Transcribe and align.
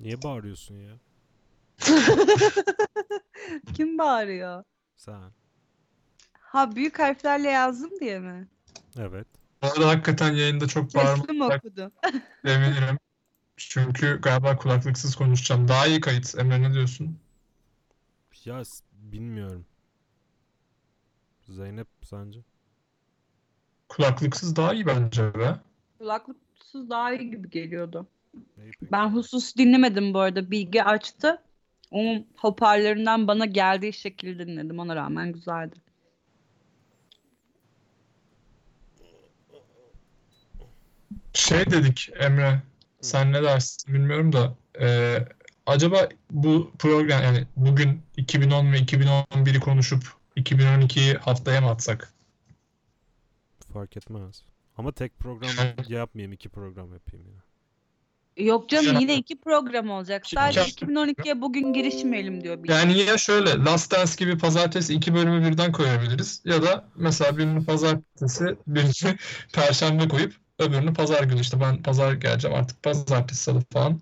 Niye 0.00 0.22
bağırıyorsun 0.22 0.74
ya? 0.74 0.92
Kim 3.74 3.98
bağırıyor? 3.98 4.64
Sen. 4.96 5.32
Ha 6.40 6.76
büyük 6.76 6.98
harflerle 6.98 7.50
yazdım 7.50 7.90
diye 8.00 8.18
mi? 8.18 8.48
Evet. 8.98 9.26
Bu 9.62 9.66
arada 9.66 9.88
hakikaten 9.88 10.32
yayında 10.32 10.68
çok 10.68 10.92
Sesli 10.92 11.32
mi 11.32 11.40
bağırmak 11.40 11.64
okudum? 11.64 11.92
sevinirim. 12.44 12.98
Çünkü 13.56 14.20
galiba 14.22 14.56
kulaklıksız 14.56 15.16
konuşacağım. 15.16 15.68
Daha 15.68 15.86
iyi 15.86 16.00
kayıt. 16.00 16.34
Emre 16.38 16.62
ne 16.62 16.72
diyorsun? 16.74 17.18
Ya 18.44 18.64
s- 18.64 18.84
bilmiyorum. 18.92 19.66
Zeynep 21.48 21.88
sence? 22.02 22.40
Kulaklıksız 23.88 24.56
daha 24.56 24.74
iyi 24.74 24.86
bence 24.86 25.34
be. 25.34 25.56
Kulaklıksız 25.98 26.90
daha 26.90 27.12
iyi 27.14 27.30
gibi 27.30 27.50
geliyordu. 27.50 28.06
Ben 28.92 29.08
husus 29.08 29.56
dinlemedim 29.56 30.14
bu 30.14 30.18
arada. 30.18 30.50
Bilgi 30.50 30.84
açtı. 30.84 31.42
Onun 31.90 32.26
hoparlöründen 32.36 33.28
bana 33.28 33.46
geldiği 33.46 33.92
şekilde 33.92 34.46
dinledim. 34.46 34.78
Ona 34.78 34.96
rağmen 34.96 35.32
güzeldi. 35.32 35.74
Şey 41.34 41.70
dedik 41.70 42.10
Emre, 42.20 42.62
sen 43.00 43.32
ne 43.32 43.42
dersin 43.42 43.94
bilmiyorum 43.94 44.32
da 44.32 44.54
e, 44.80 45.18
acaba 45.66 46.08
bu 46.30 46.72
program 46.78 47.22
yani 47.22 47.46
bugün 47.56 48.02
2010 48.16 48.72
ve 48.72 48.78
2011'i 48.78 49.60
konuşup 49.60 50.02
2012'yi 50.36 51.14
haftaya 51.14 51.60
mı 51.60 51.70
atsak? 51.70 52.12
Fark 53.72 53.96
etmez. 53.96 54.42
Ama 54.76 54.92
tek 54.92 55.18
program 55.18 55.50
yapmayayım, 55.88 56.32
iki 56.32 56.48
program 56.48 56.92
yapayım 56.92 57.26
ya. 57.26 57.53
Yok 58.36 58.68
canım 58.68 59.00
yine 59.00 59.16
iki 59.16 59.40
program 59.40 59.90
olacak. 59.90 60.26
Sadece 60.26 60.64
iki- 60.64 60.86
2012'ye 60.86 61.40
bugün 61.40 61.72
girişmeyelim 61.72 62.44
diyor 62.44 62.58
Bilgi. 62.62 62.72
Yani 62.72 62.98
ya 62.98 63.18
şöyle 63.18 63.64
Last 63.64 63.92
Dance 63.92 64.12
gibi 64.18 64.38
pazartesi 64.38 64.94
iki 64.94 65.14
bölümü 65.14 65.50
birden 65.50 65.72
koyabiliriz 65.72 66.42
ya 66.44 66.62
da 66.62 66.84
mesela 66.96 67.38
birini 67.38 67.64
pazartesi 67.64 68.56
birini 68.66 69.16
perşembe 69.52 70.08
koyup 70.08 70.34
öbürünü 70.58 70.94
pazar 70.94 71.22
günü 71.22 71.40
işte 71.40 71.60
ben 71.60 71.82
pazar 71.82 72.12
geleceğim 72.12 72.56
artık 72.56 72.82
pazartesi 72.82 73.42
salı 73.42 73.60
falan 73.72 74.00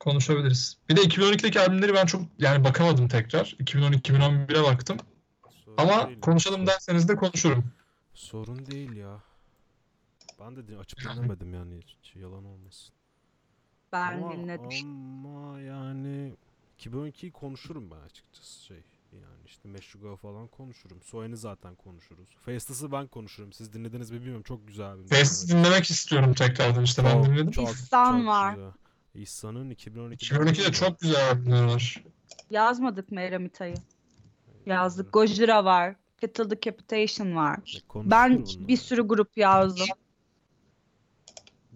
konuşabiliriz. 0.00 0.76
Bir 0.88 0.96
de 0.96 1.00
2012'deki 1.00 1.60
albümleri 1.60 1.94
ben 1.94 2.06
çok 2.06 2.22
yani 2.38 2.64
bakamadım 2.64 3.08
tekrar. 3.08 3.56
2010-2011'e 3.60 4.62
baktım. 4.62 4.96
Sorun 5.64 5.76
Ama 5.78 6.06
değil. 6.08 6.20
konuşalım 6.20 6.66
derseniz 6.66 7.08
de 7.08 7.16
konuşurum. 7.16 7.64
Sorun 8.14 8.66
değil 8.66 8.96
ya. 8.96 9.20
Ben 10.40 10.56
de 10.56 10.78
açıp 10.78 11.00
dinlemedim 11.00 11.54
yani 11.54 11.80
hiç 11.80 12.16
yalan 12.16 12.44
olmasın. 12.44 12.94
Ben 13.92 14.22
ama, 14.22 14.32
dinledim. 14.32 14.88
Ama 15.26 15.60
yani 15.60 16.32
2012'yi 16.78 17.32
konuşurum 17.32 17.90
ben 17.90 18.00
açıkçası 18.06 18.64
şey. 18.64 18.82
Yani 19.12 19.40
işte 19.46 19.68
Meshuggah 19.68 20.16
falan 20.16 20.48
konuşurum. 20.48 21.02
Soğan'ı 21.02 21.36
zaten 21.36 21.74
konuşuruz. 21.74 22.28
Faceless'ı 22.44 22.92
ben 22.92 23.06
konuşurum. 23.06 23.52
Siz 23.52 23.72
dinlediniz 23.72 24.10
mi 24.10 24.20
bilmiyorum. 24.20 24.42
Çok 24.42 24.68
güzel 24.68 24.98
bir 24.98 25.08
Faces 25.08 25.50
dinlemek 25.50 25.90
istiyorum 25.90 26.34
tekrardan 26.34 26.82
işte 26.82 27.04
ben 27.04 27.24
dinledim. 27.24 27.50
çok, 27.50 27.68
İhsan 27.68 28.18
çok 28.18 28.26
var. 28.26 28.54
güzel. 28.54 28.70
İhsan'ın 29.14 29.70
2012'de 29.70 30.14
2012'de 30.14 30.72
çok 30.72 31.00
güzel 31.00 31.30
albümler 31.30 31.64
var. 31.64 32.04
Yazmadık 32.50 33.12
mı 33.12 33.20
Eramita'yı? 33.20 33.74
Yazdık. 34.66 35.12
Gojira 35.12 35.64
var. 35.64 35.96
Kettle 36.20 36.50
Decapitation 36.50 37.36
var. 37.36 37.82
Ben 37.94 38.44
bir 38.68 38.76
sürü 38.76 39.02
grup 39.02 39.38
yazdım. 39.38 39.86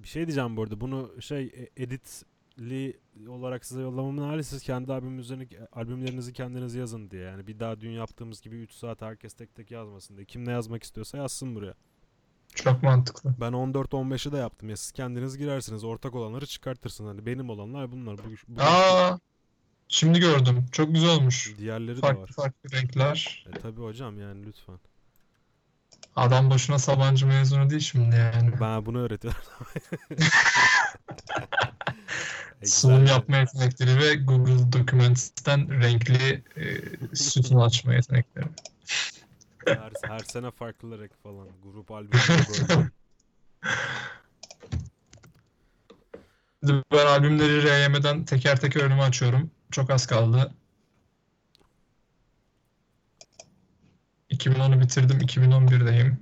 Bir 0.04 0.08
şey 0.08 0.26
diyeceğim 0.26 0.56
bu 0.56 0.62
arada. 0.62 0.80
Bunu 0.80 1.10
şey 1.22 1.44
e- 1.44 1.82
editli 1.82 2.98
olarak 3.28 3.64
size 3.64 3.80
yollamamın 3.80 4.22
hali 4.22 4.44
siz 4.44 4.62
kendi 4.62 4.92
albümünüzü, 4.92 5.48
albümlerinizi 5.72 6.32
kendiniz 6.32 6.74
yazın 6.74 7.10
diye. 7.10 7.22
Yani 7.22 7.46
bir 7.46 7.60
daha 7.60 7.80
dün 7.80 7.90
yaptığımız 7.90 8.40
gibi 8.40 8.56
3 8.56 8.72
saat 8.72 9.02
herkes 9.02 9.32
tek 9.34 9.54
tek 9.54 9.70
yazmasın 9.70 10.16
diye. 10.16 10.24
Kim 10.26 10.46
ne 10.46 10.50
yazmak 10.50 10.82
istiyorsa 10.82 11.18
yazsın 11.18 11.54
buraya. 11.54 11.74
Çok 12.54 12.82
mantıklı. 12.82 13.34
Ben 13.40 13.52
14-15'i 13.52 14.32
de 14.32 14.36
yaptım 14.36 14.68
ya. 14.68 14.76
Siz 14.76 14.92
kendiniz 14.92 15.38
girersiniz. 15.38 15.84
Ortak 15.84 16.14
olanları 16.14 16.46
çıkartırsın. 16.46 17.06
Hani 17.06 17.26
benim 17.26 17.50
olanlar 17.50 17.92
bunlar. 17.92 18.16
Bu, 18.18 18.22
bu 18.48 18.62
Aa, 18.62 19.18
şimdi 19.88 20.20
gördüm. 20.20 20.66
Çok 20.72 20.94
güzel 20.94 21.10
olmuş. 21.10 21.54
diğerleri 21.58 21.96
de 21.96 22.00
Farklı 22.00 22.22
var. 22.22 22.28
farklı 22.36 22.72
renkler. 22.72 23.46
E 23.48 23.58
tabi 23.58 23.80
hocam 23.80 24.18
yani 24.20 24.46
lütfen. 24.46 24.78
Adam 26.16 26.50
boşuna 26.50 26.78
Sabancı 26.78 27.26
mezunu 27.26 27.70
değil 27.70 27.82
şimdi 27.82 28.16
yani. 28.16 28.60
Ben 28.60 28.86
bunu 28.86 28.98
öğretiyorum. 28.98 29.40
E, 32.62 32.66
Sunum 32.66 33.06
yapma 33.06 33.36
yetenekleri 33.36 33.98
ve 33.98 34.14
Google 34.14 34.72
Documents'ten 34.72 35.82
renkli 35.82 36.44
e, 36.56 36.64
sütun 37.16 37.58
açma 37.58 37.94
yetenekleri. 37.94 38.46
Her, 39.66 39.92
her 40.08 40.18
sene 40.18 40.50
farklı 40.50 41.02
renk 41.02 41.22
falan. 41.22 41.48
Grup 41.62 41.90
albümleri 41.90 42.68
böyle. 42.68 42.90
Ben 46.92 47.06
albümleri 47.06 47.62
RYM'den 47.62 48.24
teker 48.24 48.60
teker 48.60 48.80
önüme 48.80 49.02
açıyorum. 49.02 49.50
Çok 49.70 49.90
az 49.90 50.06
kaldı. 50.06 50.54
2010'u 54.34 54.80
bitirdim, 54.80 55.18
2011'deyim. 55.18 56.16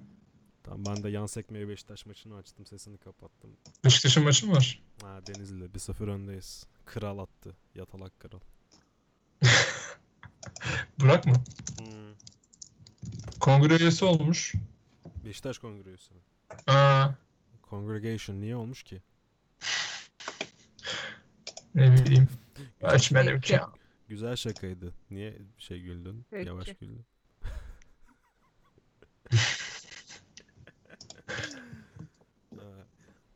Tamam 0.63 0.85
ben 0.87 1.03
de 1.03 1.09
yan 1.09 1.27
sekmeye 1.27 1.69
Beşiktaş 1.69 2.07
maçını 2.07 2.37
açtım. 2.37 2.67
Sesini 2.67 2.99
kapattım. 2.99 3.51
Beşiktaş'ın 3.85 4.25
maçı 4.25 4.47
mı 4.47 4.53
var? 4.57 4.83
Ha 5.03 5.21
Denizli'de 5.27 5.65
1-0 5.79 6.11
öndeyiz. 6.11 6.67
Kral 6.85 7.19
attı. 7.19 7.57
Yatalak 7.75 8.21
kral. 8.21 8.41
Burak 11.01 11.27
mı? 11.27 11.35
Hmm. 11.79 12.15
Kongre 13.41 13.77
üyesi 13.77 14.05
olmuş. 14.05 14.55
Beşiktaş 15.25 15.59
kongresi. 15.59 16.15
Aa, 16.67 17.09
Congregation 17.71 18.41
niye 18.41 18.57
olmuş 18.57 18.83
ki? 18.83 19.03
ne 21.75 21.93
bileyim. 21.93 22.29
Açmadım 22.83 23.41
ki. 23.41 23.61
Güzel 24.09 24.37
şakaydı. 24.37 24.93
Niye 25.11 25.39
şey 25.59 25.81
güldün? 25.81 26.27
Peki. 26.31 26.49
Yavaş 26.49 26.67
güldün. 26.81 27.05
Ha, 32.57 32.87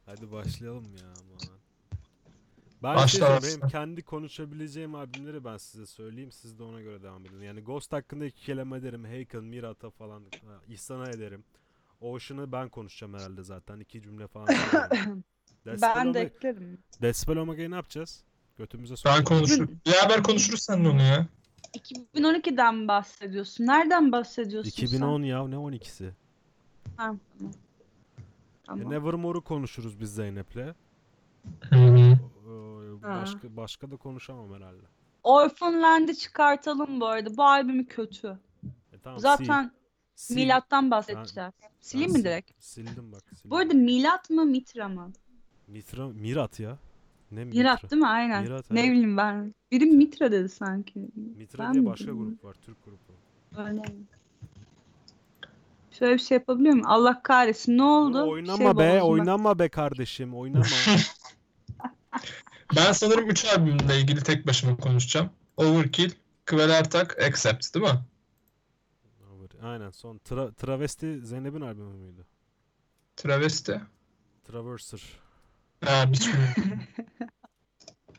Hadi 0.06 0.32
başlayalım 0.32 0.84
ya 0.84 1.06
aman. 1.06 1.56
Ben 2.82 2.94
Başla, 2.96 3.30
başla. 3.30 3.48
benim 3.48 3.68
kendi 3.68 4.02
konuşabileceğim 4.02 4.94
albümleri 4.94 5.44
ben 5.44 5.56
size 5.56 5.86
söyleyeyim. 5.86 6.32
Siz 6.32 6.58
de 6.58 6.62
ona 6.62 6.80
göre 6.80 7.02
devam 7.02 7.26
edin. 7.26 7.40
Yani 7.40 7.60
Ghost 7.60 7.92
hakkında 7.92 8.24
iki 8.26 8.40
kelime 8.46 8.76
ederim. 8.76 9.04
Haken, 9.04 9.44
Mirata 9.44 9.90
falan. 9.90 10.20
Ha, 10.22 10.60
İhsan'a 10.68 11.08
ederim. 11.10 11.44
Ocean'ı 12.00 12.52
ben 12.52 12.68
konuşacağım 12.68 13.14
herhalde 13.14 13.42
zaten. 13.42 13.80
iki 13.80 14.02
cümle 14.02 14.26
falan 14.26 14.46
söylerim. 14.70 15.24
Ben 15.82 16.14
de 16.14 16.20
eklerim. 16.20 16.78
Deathspell 17.02 17.36
Omega'yı 17.36 17.70
ne 17.70 17.74
yapacağız? 17.74 18.24
Götümüze 18.58 18.92
Ben 18.92 18.96
sokacağız. 18.96 19.24
konuşurum. 19.28 19.80
Beraber 19.86 20.22
konuşuruz 20.22 20.62
seninle 20.62 20.88
onu 20.88 21.02
ya. 21.02 21.26
2012'den 21.74 22.74
mi 22.74 22.88
bahsediyorsun? 22.88 23.66
Nereden 23.66 24.12
bahsediyorsun 24.12 24.70
2010 24.70 25.22
ya 25.22 25.48
ne 25.48 25.54
12'si? 25.54 25.84
sen? 25.90 26.06
Ha, 26.96 27.14
tamam. 27.38 27.52
E, 28.66 28.68
Tamam. 28.68 28.90
Nevermore'u 28.90 29.40
konuşuruz 29.40 30.00
biz 30.00 30.14
Zeynep'le. 30.14 30.74
Hı 31.70 31.76
hı. 31.76 32.16
Ha. 33.02 33.20
başka 33.22 33.56
başka 33.56 33.90
da 33.90 33.96
konuşamam 33.96 34.54
herhalde. 34.54 34.82
Orphan 35.22 35.82
Land'i 35.82 36.18
çıkartalım 36.18 37.00
bu 37.00 37.06
arada. 37.06 37.36
Bu 37.36 37.44
albümü 37.44 37.86
kötü. 37.86 38.38
E, 38.92 38.98
tamam, 38.98 39.20
Zaten 39.20 39.70
sil, 40.22 40.34
milattan 40.34 40.90
bahsedeceğiz. 40.90 41.52
Sileyim 41.80 42.12
mi 42.12 42.24
direkt? 42.24 42.50
Sildim 42.58 43.12
bak. 43.12 43.22
Sildim. 43.34 43.50
Bu 43.50 43.56
arada 43.56 43.74
milat 43.74 44.30
mı 44.30 44.44
mitra 44.44 44.88
mı? 44.88 45.12
Mitra, 45.66 46.08
Mirat 46.08 46.60
ya. 46.60 46.78
Ne 47.30 47.44
Mirat 47.44 47.82
Mitra? 47.82 47.90
değil 47.90 48.02
mi? 48.02 48.08
Aynen. 48.08 48.42
Mirat, 48.42 48.70
ne 48.70 48.80
evet. 48.80 48.90
bileyim 48.90 49.16
ben. 49.16 49.54
Biri 49.70 49.84
mitra 49.86 50.32
dedi 50.32 50.48
sanki. 50.48 51.08
Mitra 51.36 51.64
Ben 51.64 51.72
diye 51.72 51.80
mi 51.80 51.86
başka 51.86 52.12
grup 52.12 52.44
var. 52.44 52.56
Türk 52.62 52.84
grubu. 52.84 52.98
Öyle 53.56 53.80
mi? 53.80 54.06
Şöyle 55.98 56.14
bir 56.14 56.18
şey 56.18 56.34
yapabiliyor 56.38 56.72
muyum? 56.74 56.86
Allah 56.88 57.22
kahretsin. 57.22 57.78
Ne 57.78 57.82
oldu? 57.82 58.30
Oynama 58.30 58.56
şey 58.56 58.66
be, 58.66 58.70
bozuldu. 59.00 59.10
oynama 59.12 59.58
be 59.58 59.68
kardeşim, 59.68 60.34
oynama. 60.34 60.64
Ben 62.76 62.92
sanırım 62.92 63.30
3 63.30 63.44
albümle 63.44 64.00
ilgili 64.00 64.22
tek 64.22 64.46
başıma 64.46 64.76
konuşacağım. 64.76 65.30
Overkill, 65.56 66.10
Kvelertak, 66.46 67.22
Accept 67.22 67.74
değil 67.74 67.84
mi? 67.86 68.00
Aynen 69.62 69.90
son 69.90 70.18
Tra- 70.18 70.54
Travesti 70.54 71.20
Zeynep'in 71.26 71.60
albümü 71.60 71.96
müydü? 71.96 72.26
Travesti. 73.16 73.80
Traverser. 74.44 75.02
Ha, 75.84 76.04
bilmiyorum. 76.12 76.82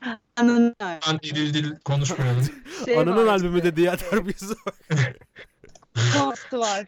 Ananı- 0.36 0.76
Ben 0.82 1.20
dil 1.24 1.54
dil 1.54 1.80
konuşmayalım. 1.80 2.44
Şey 2.86 3.00
Ananın 3.00 3.28
albümü 3.28 3.58
işte, 3.58 3.72
de 3.72 3.76
diğer 3.76 3.98
terbiyesi. 3.98 4.56
Ghost 6.14 6.54
var. 6.54 6.86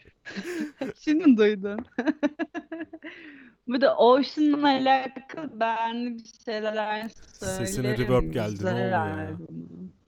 Şimdi 1.00 1.26
mi 1.26 1.38
duydun? 1.38 1.80
Bir 3.68 3.82
de 3.82 3.90
Ocean'la 3.90 4.68
alakalı 4.68 5.60
ben 5.60 6.18
bir 6.18 6.24
şeyler 6.46 7.10
Sesine 7.34 7.68
söylerim. 7.68 8.06
reverb 8.08 8.34
geldi, 8.34 8.66
ne 8.66 8.70
oluyor 8.72 8.90
ya? 8.90 9.38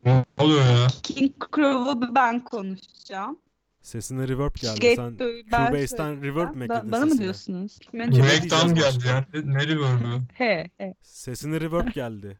Ne 0.06 0.26
oluyor 0.38 0.66
ya? 0.66 0.88
King 1.04 1.34
Crew'u 1.56 2.16
ben 2.16 2.40
konuşacağım. 2.40 3.40
Sesine 3.82 4.28
reverb 4.28 4.56
geldi. 4.56 4.76
Skate 4.76 4.96
Sen 4.96 5.18
Cubase'den 5.68 6.24
reverb 6.24 6.56
mi 6.56 6.64
ekledin 6.64 6.92
Bana 6.92 7.06
mı 7.06 7.10
sesine? 7.12 7.24
diyorsunuz? 7.24 7.80
Breakdown 7.94 8.74
geldi 8.76 9.04
yani. 9.08 9.26
Ne 9.54 9.68
reverb'ü? 9.68 10.22
He 10.34 10.70
he. 10.78 10.94
Sesine 11.02 11.62
reverb 11.62 11.88
geldi. 11.94 12.40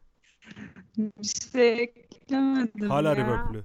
Bir 0.98 1.28
şey 1.52 1.82
eklemedim 1.82 2.90
Hala 2.90 3.08
ya. 3.08 3.16
reverb'lü. 3.16 3.62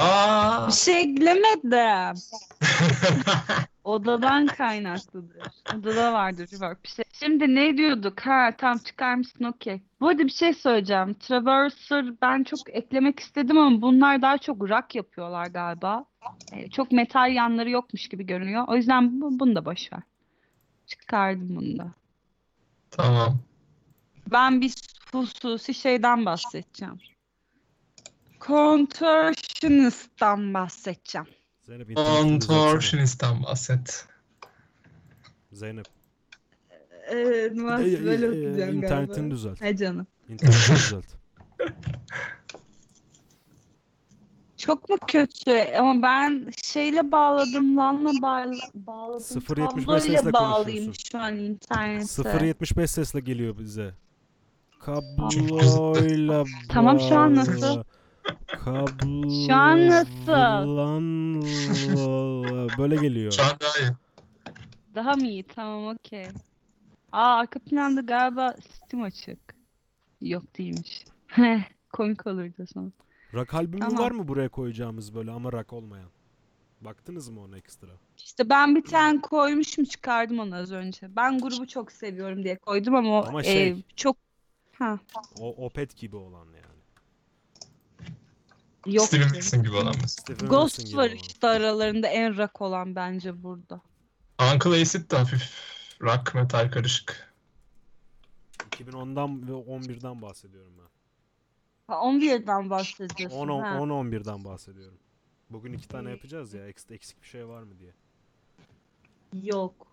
Aa! 0.00 0.68
Bir 0.68 0.72
şey 0.72 1.00
eklemedim. 1.00 2.22
Odadan 3.84 4.46
kaynaklıdır. 4.46 5.52
Odada 5.74 6.12
vardır 6.12 6.48
reverb 6.52 6.76
bir 6.84 6.88
şey. 6.88 7.04
Şimdi 7.12 7.54
ne 7.54 7.76
diyorduk? 7.76 8.20
Ha 8.20 8.50
tam 8.58 8.78
çıkarmışsın 8.78 9.44
okey. 9.44 9.80
Bu 10.00 10.08
arada 10.08 10.24
bir 10.24 10.32
şey 10.32 10.54
söyleyeceğim. 10.54 11.14
Traverser 11.14 12.20
ben 12.22 12.44
çok 12.44 12.60
eklemek 12.68 13.20
istedim 13.20 13.58
ama 13.58 13.82
bunlar 13.82 14.22
daha 14.22 14.38
çok 14.38 14.68
rock 14.70 14.94
yapıyorlar 14.94 15.46
galiba. 15.46 16.04
Ee, 16.52 16.70
çok 16.70 16.92
metal 16.92 17.32
yanları 17.32 17.70
yokmuş 17.70 18.08
gibi 18.08 18.26
görünüyor. 18.26 18.64
O 18.68 18.76
yüzden 18.76 19.20
bu, 19.20 19.40
bunu 19.40 19.54
da 19.54 19.64
boş 19.64 19.92
ver. 19.92 20.02
Çıkardım 20.86 21.56
bunu 21.56 21.78
da. 21.78 21.92
Tamam. 22.90 23.38
Ben 24.32 24.60
bir 24.60 24.74
hususi 25.12 25.74
şeyden 25.74 26.26
bahsedeceğim. 26.26 26.98
Contortionist'tan 28.40 30.54
bahsedeceğim. 30.54 31.26
Zeynep 31.62 31.90
internetini. 31.90 32.40
Contortionist'tan 32.40 33.42
bahset. 33.42 34.06
Zeynep. 35.52 35.86
Ee, 37.10 37.50
nasıl 37.54 38.04
böyle 38.04 38.26
ey, 38.26 38.30
okuyacağım 38.30 38.76
internetini 38.76 39.16
galiba. 39.16 39.34
düzelt. 39.34 39.60
He 39.60 39.76
canım. 39.76 40.06
İnternetini 40.28 40.76
düzelt. 40.86 41.04
Çok 44.56 44.88
mu 44.88 44.96
kötü? 45.06 45.50
Ama 45.78 46.02
ben 46.02 46.50
şeyle 46.62 47.12
bağladım, 47.12 47.76
LAN'la 47.76 48.10
bağla 48.22 48.54
bağladım. 48.74 49.20
0.75 49.40 49.66
Kabloyla 49.66 50.00
sesle 50.00 50.32
bağlayayım 50.32 50.92
şu 51.10 51.18
an 51.18 51.36
internete. 51.36 52.04
0.75 52.04 52.86
sesle 52.86 53.20
geliyor 53.20 53.58
bize. 53.58 53.94
Kabloyla 54.80 56.44
Tamam, 56.68 57.00
şu 57.00 57.18
an 57.18 57.34
nasıl? 57.34 57.82
Kablo 58.46 59.46
Şu 59.46 59.54
an 59.54 59.88
nasıl? 59.88 60.76
lan- 60.76 61.42
Böyle 62.78 62.96
geliyor. 62.96 63.32
Şu 63.32 63.42
an 63.42 63.50
daha 63.60 63.78
iyi. 63.78 63.90
Daha 64.94 65.16
mı 65.16 65.26
iyi? 65.26 65.42
Tamam 65.42 65.94
okey. 65.94 66.26
Aa 67.12 67.34
arka 67.34 67.58
planda 67.58 68.00
galiba 68.00 68.54
Steam 68.70 69.02
açık. 69.02 69.38
Yok 70.20 70.58
değilmiş. 70.58 71.04
Heh, 71.26 71.60
Komik 71.92 72.26
olurdu 72.26 72.64
sonra. 72.74 72.90
Rock 73.34 73.54
albümü 73.54 73.80
Tamam. 73.80 73.98
var 73.98 74.10
mı 74.10 74.28
buraya 74.28 74.48
koyacağımız 74.48 75.14
böyle 75.14 75.30
ama 75.30 75.52
rock 75.52 75.72
olmayan? 75.72 76.08
Baktınız 76.80 77.28
mı 77.28 77.40
ona 77.40 77.56
ekstra? 77.56 77.88
İşte 78.16 78.48
ben 78.50 78.76
bir 78.76 78.82
tane 78.84 79.20
koymuşum 79.20 79.84
çıkardım 79.84 80.38
onu 80.38 80.54
az 80.54 80.72
önce. 80.72 81.16
Ben 81.16 81.38
grubu 81.38 81.66
çok 81.66 81.92
seviyorum 81.92 82.44
diye 82.44 82.58
koydum 82.58 82.94
ama, 82.94 83.20
o, 83.20 83.26
Ama 83.26 83.40
e, 83.40 83.44
şey- 83.44 83.82
çok 83.96 84.16
ha 84.78 84.98
O 85.40 85.66
Opet 85.66 85.96
gibi 85.96 86.16
olan 86.16 86.46
yani. 86.46 86.69
Yok. 88.86 89.06
Steven. 89.06 89.28
Wilson 89.28 89.62
gibi 89.62 89.76
olan. 89.76 89.92
Stephen 89.92 90.38
Wilson 90.38 90.48
Ghost 90.48 90.86
gibi 90.86 90.96
var 90.96 91.10
işte 91.10 91.48
aralarında 91.48 92.06
en 92.06 92.36
rock 92.36 92.60
olan 92.60 92.94
bence 92.94 93.42
burada. 93.42 93.80
Uncle 94.54 94.80
Acid 94.80 95.10
de 95.10 95.16
hafif 95.16 95.50
rock 96.02 96.34
metal 96.34 96.70
karışık. 96.70 97.32
2010'dan 98.70 99.48
ve 99.48 99.52
11'den 99.52 100.22
bahsediyorum 100.22 100.72
ben. 100.78 100.88
Ha 101.86 101.94
11'den 101.94 102.70
bahsediyorsun 102.70 103.48
10 103.48 103.62
ha. 103.62 103.80
10 103.80 103.88
11'den 103.88 104.44
bahsediyorum. 104.44 104.98
Bugün 105.50 105.72
iki 105.72 105.88
tane 105.88 106.10
yapacağız 106.10 106.54
ya. 106.54 106.66
Eksik, 106.66 106.90
eksik 106.90 107.22
bir 107.22 107.28
şey 107.28 107.48
var 107.48 107.62
mı 107.62 107.74
diye. 107.78 107.92
Yok. 109.42 109.86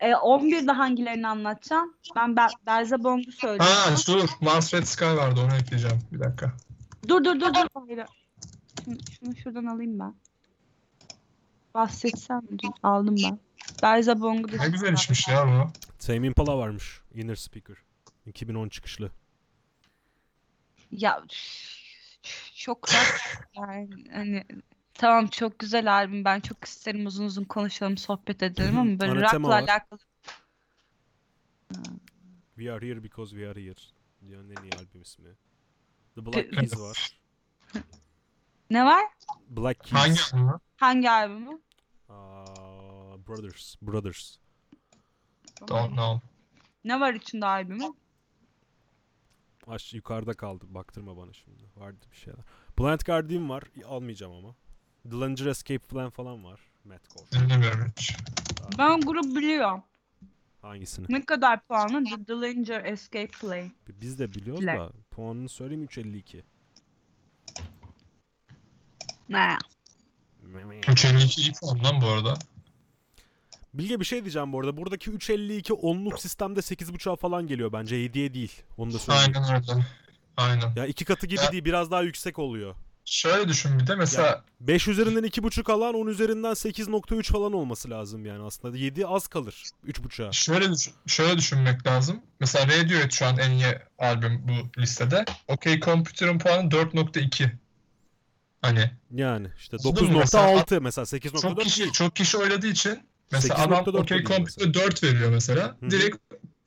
E 0.00 0.10
11'de 0.10 0.72
hangilerini 0.72 1.28
anlatacağım? 1.28 1.94
Ben 2.16 2.36
Be 2.36 2.46
Beelzebub'u 2.66 3.32
söyleyeceğim. 3.32 3.72
Ha 3.72 3.94
dur. 4.08 4.28
Mars 4.40 4.74
Red 4.74 4.84
Sky 4.84 5.04
vardı 5.04 5.40
onu 5.40 5.54
ekleyeceğim. 5.56 6.00
Bir 6.12 6.20
dakika. 6.20 6.52
Dur 7.08 7.24
dur 7.24 7.40
dur 7.40 7.54
dur. 7.54 7.66
Hayır. 7.74 8.06
Şunu, 8.84 8.96
şunu 9.10 9.36
şuradan 9.36 9.64
alayım 9.64 9.98
ben. 9.98 10.14
Bahsetsem 11.74 12.42
mi? 12.50 12.58
Aldım 12.82 13.16
ben. 13.24 13.38
Beelzebub'u 13.82 14.52
da 14.52 14.64
Ne 14.64 14.68
güzel 14.68 14.92
içmiş 14.92 15.28
ya 15.28 15.46
bu. 15.46 15.72
Tame 15.98 16.26
Impala 16.26 16.58
varmış. 16.58 17.00
Inner 17.14 17.34
Speaker. 17.34 17.76
2010 18.26 18.68
çıkışlı. 18.68 19.10
Ya 20.90 21.24
çok 22.56 22.88
yani 23.56 23.88
hani 24.12 24.44
tamam 24.94 25.26
çok 25.26 25.58
güzel 25.58 25.92
albüm 25.92 26.24
ben 26.24 26.40
çok 26.40 26.64
isterim 26.64 27.06
uzun 27.06 27.24
uzun 27.24 27.44
konuşalım 27.44 27.96
sohbet 27.96 28.42
edelim 28.42 28.78
ama 28.78 29.00
böyle 29.00 29.12
Anathema 29.12 29.48
rock'la 29.48 29.48
var. 29.48 29.62
alakalı 29.62 30.00
We 32.56 32.72
Are 32.72 32.86
Here 32.88 33.02
Because 33.02 33.30
We 33.30 33.48
Are 33.48 33.64
Here. 33.64 33.74
Dünyanın 34.22 34.50
en 34.50 34.62
iyi 34.62 34.72
albüm 34.78 35.02
ismi. 35.02 35.28
The 36.16 36.22
Pe- 36.22 36.32
Black 36.32 36.52
Keys 36.52 36.80
var. 36.80 37.18
ne 38.70 38.84
var? 38.84 39.04
Black 39.48 39.84
Keys. 39.84 39.92
Hangi 39.92 40.20
albüm? 40.32 40.60
Hangi 40.76 41.10
albümü? 41.10 41.60
Aa, 42.08 43.26
Brothers. 43.26 43.76
Brothers. 43.82 44.38
Don't 45.68 45.92
know. 45.92 46.28
Ne 46.84 47.00
var 47.00 47.14
içinde 47.14 47.46
albümün? 47.46 47.96
Aş 49.66 49.94
yukarıda 49.94 50.34
kaldı. 50.34 50.64
Baktırma 50.68 51.16
bana 51.16 51.32
şimdi. 51.32 51.62
Vardı 51.76 52.06
bir 52.10 52.16
şeyler. 52.16 52.40
Blind 52.78 53.00
Guardian 53.06 53.50
var. 53.50 53.62
Almayacağım 53.88 54.32
ama. 54.32 54.54
Dillinger 55.10 55.46
Escape 55.46 55.78
Plan 55.78 56.10
falan 56.10 56.44
var. 56.44 56.60
Madcore. 56.84 57.30
Dinlemiyorum 57.32 57.92
hiç. 57.96 58.16
Ben 58.78 59.00
grup 59.00 59.24
biliyorum. 59.24 59.82
Hangisini? 60.62 61.06
Ne 61.08 61.24
kadar 61.24 61.66
puanı? 61.66 62.04
The 62.04 62.26
Dillinger 62.26 62.84
Escape 62.84 63.26
Plane. 63.40 63.70
Biz 63.88 64.18
de 64.18 64.34
biliyoruz 64.34 64.64
Plan. 64.64 64.76
da 64.78 64.92
puanını 65.16 65.48
söyleyeyim 65.48 65.84
352. 65.84 66.42
Ne? 69.28 69.56
352 70.88 71.40
iyi 71.40 71.52
puan 71.52 71.84
lan 71.84 72.00
bu 72.02 72.06
arada. 72.06 72.38
Bilge 73.74 74.00
bir 74.00 74.04
şey 74.04 74.22
diyeceğim 74.24 74.52
bu 74.52 74.60
arada. 74.60 74.76
Buradaki 74.76 75.10
352 75.10 75.72
onluk 75.72 76.20
sistemde 76.20 76.60
8.5'a 76.60 77.16
falan 77.16 77.46
geliyor 77.46 77.72
bence. 77.72 77.96
7'ye 77.96 78.34
değil. 78.34 78.62
Onu 78.76 78.92
da 78.92 78.98
söyleyeyim. 78.98 79.32
Aynen 79.36 79.54
öyle. 79.54 79.86
Aynen. 80.36 80.72
Ya 80.76 80.86
iki 80.86 81.04
katı 81.04 81.26
gibi 81.26 81.40
Ya- 81.40 81.52
değil. 81.52 81.64
Biraz 81.64 81.90
daha 81.90 82.02
yüksek 82.02 82.38
oluyor. 82.38 82.74
Şöyle 83.06 83.48
düşün 83.48 83.78
bir 83.78 83.86
de 83.86 83.94
mesela 83.94 84.44
5 84.60 84.88
üzerinden 84.88 85.24
2.5 85.24 85.72
alan 85.72 85.94
10 85.94 86.06
üzerinden 86.06 86.52
8.3 86.52 87.22
falan 87.22 87.52
olması 87.52 87.90
lazım 87.90 88.26
yani 88.26 88.42
aslında. 88.42 88.76
7 88.76 89.06
az 89.06 89.26
kalır 89.26 89.64
3.5'a. 89.88 90.32
şöyle 90.32 90.72
düşün, 90.72 90.94
şöyle 91.06 91.38
düşünmek 91.38 91.86
lazım. 91.86 92.20
Mesela 92.40 92.66
Radiohead 92.66 93.10
şu 93.10 93.26
an 93.26 93.38
en 93.38 93.50
iyi 93.50 93.78
albüm 93.98 94.42
bu 94.48 94.80
listede. 94.80 95.24
OK 95.48 95.80
Computer'ın 95.80 96.38
puanı 96.38 96.68
4.2. 96.68 97.50
Hani 98.62 98.90
Yani 99.14 99.48
işte 99.58 99.76
Anladın 99.84 100.12
mı? 100.12 100.18
Mesela 100.18 100.44
9.6 100.50 100.80
mesela 100.80 101.04
8.4 101.04 101.40
çok 101.40 101.60
kişi 101.60 101.80
değil. 101.80 101.92
çok 101.92 102.16
kişi 102.16 102.38
oynadığı 102.38 102.66
için 102.66 102.98
mesela 103.32 103.54
adam 103.58 103.84
8.4 103.84 103.98
OK 104.00 104.24
Computer 104.24 104.74
4 104.74 105.02
veriyor 105.02 105.30
mesela. 105.30 105.76
Hı 105.80 105.86
hı. 105.86 105.90
Direkt 105.90 106.16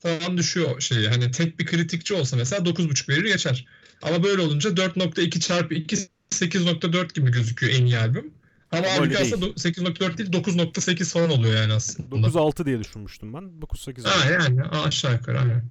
puan 0.02 0.38
düşüyor 0.38 0.80
şeyi. 0.80 1.08
Hani 1.08 1.30
tek 1.30 1.58
bir 1.58 1.66
kritikçi 1.66 2.14
olsa 2.14 2.36
mesela 2.36 2.62
9.5 2.62 3.08
verir 3.08 3.24
geçer. 3.24 3.66
Ama 4.02 4.22
böyle 4.22 4.42
olunca 4.42 4.70
4.2 4.70 5.40
çarpı 5.40 5.74
2 5.74 5.96
8.4 6.30 7.14
gibi 7.14 7.30
gözüküyor 7.30 7.72
en 7.72 7.86
iyi 7.86 7.98
albüm. 7.98 8.32
Ama 8.72 8.86
halbuki 8.98 9.18
aslında 9.18 9.46
do- 9.46 9.54
8.4 9.54 10.18
değil 10.18 10.30
9.8 10.32 11.12
falan 11.12 11.30
oluyor 11.30 11.54
yani 11.56 11.72
aslında. 11.72 12.16
9.6 12.16 12.66
diye 12.66 12.78
düşünmüştüm 12.80 13.34
ben. 13.34 13.42
9.8 13.60 14.04
Ha 14.08 14.30
yani 14.30 14.62
aşağı 14.62 15.12
yukarı 15.12 15.40
aynen. 15.40 15.64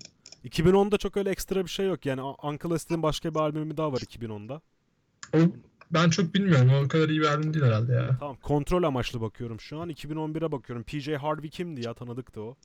2010'da 0.45 0.97
çok 0.97 1.17
öyle 1.17 1.29
ekstra 1.29 1.65
bir 1.65 1.69
şey 1.69 1.85
yok. 1.87 2.05
Yani 2.05 2.21
Uncle 2.21 2.73
Acid'in 2.73 3.03
başka 3.03 3.33
bir 3.33 3.39
albümü 3.39 3.77
daha 3.77 3.93
var 3.93 3.99
2010'da. 3.99 4.61
O, 5.33 5.37
ben 5.91 6.09
çok 6.09 6.33
bilmiyorum. 6.33 6.71
O 6.85 6.87
kadar 6.87 7.09
iyi 7.09 7.19
bir 7.21 7.25
albüm 7.25 7.53
değil 7.53 7.65
herhalde 7.65 7.93
ya. 7.93 8.17
Tamam 8.19 8.37
kontrol 8.41 8.83
amaçlı 8.83 9.21
bakıyorum 9.21 9.59
şu 9.59 9.79
an. 9.79 9.89
2011'e 9.89 10.51
bakıyorum. 10.51 10.83
PJ 10.83 11.07
Harvey 11.09 11.49
kimdi 11.49 11.85
ya 11.85 11.93
tanıdıktı 11.93 12.41
o. 12.41 12.55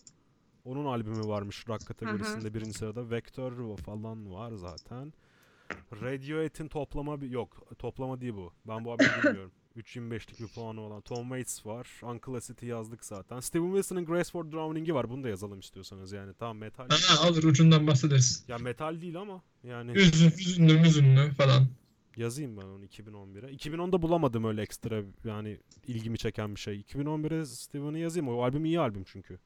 Onun 0.65 0.85
albümü 0.85 1.21
varmış 1.29 1.69
rock 1.69 1.87
kategorisinde 1.87 2.55
birinci 2.55 2.73
sırada. 2.79 3.11
Vector 3.11 3.77
falan 3.77 4.33
var 4.33 4.53
zaten. 4.53 5.13
Radiohead'in 6.03 6.69
toplama 6.69 7.21
bir 7.21 7.31
yok. 7.31 7.69
Toplama 7.79 8.21
değil 8.21 8.33
bu. 8.35 8.53
Ben 8.69 8.85
bu 8.85 8.93
albümü 8.93 9.11
bilmiyorum. 9.25 9.53
3.25'lik 9.77 10.41
bir 10.41 10.47
puanı 10.47 10.81
olan. 10.81 11.01
Tom 11.01 11.23
Waits 11.23 11.67
var. 11.67 11.89
Uncle 12.03 12.37
Acid'i 12.37 12.67
yazdık 12.67 13.05
zaten. 13.05 13.41
Steven 13.41 13.67
Wilson'ın 13.67 14.05
Grace 14.05 14.31
for 14.31 14.53
Drowning'i 14.53 14.95
var. 14.95 15.11
Bunu 15.11 15.25
da 15.25 15.29
yazalım 15.29 15.61
istiyorsanız 15.61 16.13
yani. 16.13 16.33
Tamam 16.39 16.59
metal. 16.59 16.89
Ha, 16.89 17.27
alır 17.29 17.43
ucundan 17.45 17.87
bahsederiz. 17.87 18.45
Ya 18.49 18.59
metal 18.59 19.01
değil 19.01 19.21
ama 19.21 19.43
yani 19.65 19.93
Üzün, 19.93 20.31
üzünlü 20.31 20.81
müzünlü 20.81 21.31
falan. 21.33 21.67
yazayım 22.17 22.57
ben 22.57 22.63
onu 22.67 22.85
2011'e. 22.85 23.55
2010'da 23.57 24.03
bulamadım 24.03 24.45
öyle 24.45 24.63
ekstra 24.63 25.03
yani 25.25 25.59
ilgimi 25.87 26.19
çeken 26.19 26.55
bir 26.55 26.61
şey. 26.61 26.81
2011'e 26.81 27.47
Steven'ı 27.47 27.99
yazayım. 27.99 28.29
O 28.29 28.43
albüm 28.43 28.65
iyi 28.65 28.81
albüm 28.81 29.05
çünkü. 29.05 29.39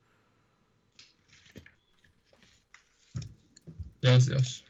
Yaz 4.02 4.28
yaz. 4.28 4.64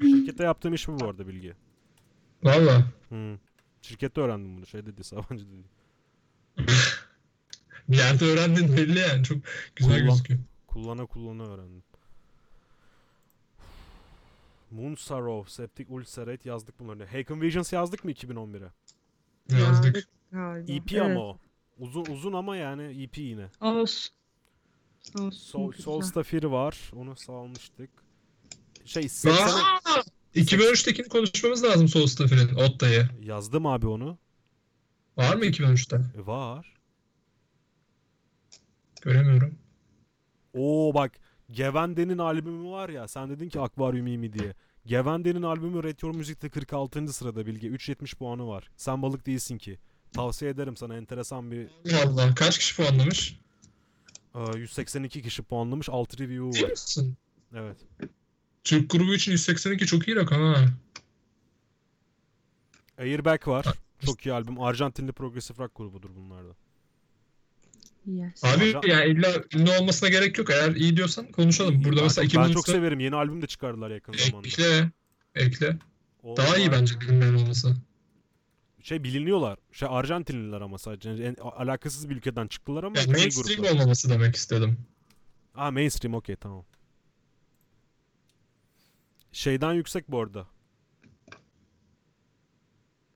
Şirkette 0.00 0.44
yaptığım 0.44 0.74
iş 0.74 0.88
bu 0.88 1.00
bu 1.00 1.04
arada 1.04 1.28
bilgi. 1.28 1.54
Valla. 2.42 2.84
Hı. 3.08 3.38
Şirkette 3.82 4.20
öğrendim 4.20 4.56
bunu. 4.56 4.66
Şey 4.66 4.86
dedi, 4.86 5.04
Sabancı 5.04 5.46
dedi. 5.46 5.68
Bir 7.88 7.96
yerde 7.96 8.24
öğrendin 8.24 8.76
belli 8.76 8.98
yani. 8.98 9.24
Çok 9.24 9.38
güzel 9.76 9.94
Kullan. 9.94 10.08
gözüküyor. 10.08 10.40
Kullana 10.66 11.06
kullana 11.06 11.42
öğrendim. 11.46 11.82
Moonsarrow, 14.70 15.50
Septic 15.52 15.86
Ulcerate 15.88 16.48
yazdık 16.48 16.80
bunları. 16.80 17.06
Haken 17.06 17.42
Visions 17.42 17.72
yazdık 17.72 18.04
mı 18.04 18.10
2011'e? 18.10 18.70
Yazdık. 19.60 20.08
Galiba. 20.32 20.72
EP 20.72 20.92
Evet. 20.92 21.02
ama 21.02 21.20
o. 21.20 21.38
Uzun 21.78 22.04
uzun 22.06 22.32
ama 22.32 22.56
yani 22.56 23.02
EP 23.02 23.18
yine. 23.18 23.46
Olsun. 23.60 24.14
Sol, 25.32 25.70
güzel. 25.70 25.84
Solstafir 25.84 26.44
var. 26.44 26.90
Onu 26.96 27.16
salmıştık. 27.16 27.90
Şey 28.84 29.02
80'e 29.02 29.32
Aa! 29.32 30.02
2013'tekini 30.34 31.08
konuşmamız 31.08 31.64
lazım 31.64 31.88
Solstafir'in. 31.88 32.54
Otta'yı. 32.54 33.08
yazdım 33.22 33.66
abi 33.66 33.86
onu. 33.86 34.18
Var 35.16 35.36
mı 35.36 35.44
2013'te? 35.44 35.96
E, 36.22 36.26
var. 36.26 36.74
Göremiyorum. 39.02 39.58
Oo 40.54 40.94
bak 40.94 41.12
Gevende'nin 41.50 42.18
albümü 42.18 42.70
var 42.70 42.88
ya 42.88 43.08
sen 43.08 43.30
dedin 43.30 43.48
ki 43.48 43.60
Akvaryum 43.60 44.06
iyi 44.06 44.18
mi 44.18 44.32
diye. 44.32 44.54
Gevende'nin 44.86 45.42
albümü 45.42 45.82
Red 45.82 45.98
Your 46.02 46.14
Music'te 46.14 46.48
46. 46.50 47.12
sırada 47.12 47.46
Bilge. 47.46 47.66
3.70 47.68 48.16
puanı 48.16 48.48
var. 48.48 48.70
Sen 48.76 49.02
balık 49.02 49.26
değilsin 49.26 49.58
ki. 49.58 49.78
Tavsiye 50.12 50.50
ederim 50.50 50.76
sana 50.76 50.96
enteresan 50.96 51.50
bir 51.50 51.68
Valla 51.86 52.34
kaç 52.34 52.58
kişi 52.58 52.76
puanlamış? 52.76 53.40
E, 54.34 54.58
182 54.58 55.22
kişi 55.22 55.42
puanlamış 55.42 55.88
6 55.88 56.18
review'u 56.18 56.52
Ciddi 56.52 56.64
var. 56.64 56.70
misin? 56.70 57.16
Evet. 57.54 57.76
Türk 58.64 58.90
grubu 58.90 59.14
için 59.14 59.32
182 59.32 59.86
çok 59.86 60.08
iyi 60.08 60.16
rakam 60.16 60.42
ha. 60.42 60.64
Airbag 62.98 63.48
var. 63.48 63.66
Çok 64.06 64.26
iyi 64.26 64.32
albüm. 64.32 64.60
Arjantinli 64.60 65.12
progressive 65.12 65.58
rock 65.64 65.74
grubudur 65.76 66.10
bunlar 66.16 66.44
da. 66.44 66.54
Yes. 68.06 68.44
Abi 68.44 68.64
Hocam- 68.72 68.86
yani 68.88 69.10
illa 69.10 69.28
ünlü 69.54 69.70
olmasına 69.70 70.08
gerek 70.08 70.38
yok. 70.38 70.50
Eğer 70.50 70.74
iyi 70.74 70.96
diyorsan 70.96 71.26
konuşalım. 71.32 71.84
Burada 71.84 71.96
ben, 71.96 72.04
mesela 72.04 72.24
ben 72.24 72.28
2013'te 72.28 72.52
çok 72.52 72.68
severim. 72.68 73.00
Yeni 73.00 73.16
albüm 73.16 73.42
de 73.42 73.46
çıkardılar 73.46 73.90
yakın 73.90 74.12
zamanda. 74.12 74.48
ekle. 74.48 74.90
Ekle. 75.34 75.78
O 76.22 76.36
Daha 76.36 76.56
iyi 76.56 76.68
var. 76.68 76.76
bence 76.80 77.00
bilinmeyen 77.00 77.34
olması. 77.34 77.76
Şey 78.82 79.04
biliniyorlar. 79.04 79.58
Şey 79.72 79.88
Arjantinliler 79.90 80.60
ama 80.60 80.78
sadece. 80.78 81.10
Yani 81.10 81.36
alakasız 81.40 82.10
bir 82.10 82.16
ülkeden 82.16 82.46
çıktılar 82.46 82.84
ama 82.84 82.98
iyi 83.00 83.06
mainstream 83.08 83.56
gruplar. 83.62 83.70
olmaması 83.80 84.10
demek 84.10 84.36
istedim. 84.36 84.78
Ha 85.52 85.70
mainstream 85.70 86.14
okey 86.14 86.36
tamam. 86.36 86.64
Şeyden 89.32 89.72
yüksek 89.72 90.08
bu 90.10 90.20
arada. 90.20 90.46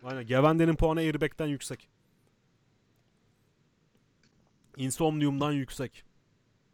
Aynen 0.03 0.27
Gevende'nin 0.27 0.77
puanı 0.77 1.01
Airbag'den 1.01 1.47
yüksek. 1.47 1.89
Insomnium'dan 4.77 5.53
yüksek. 5.53 6.05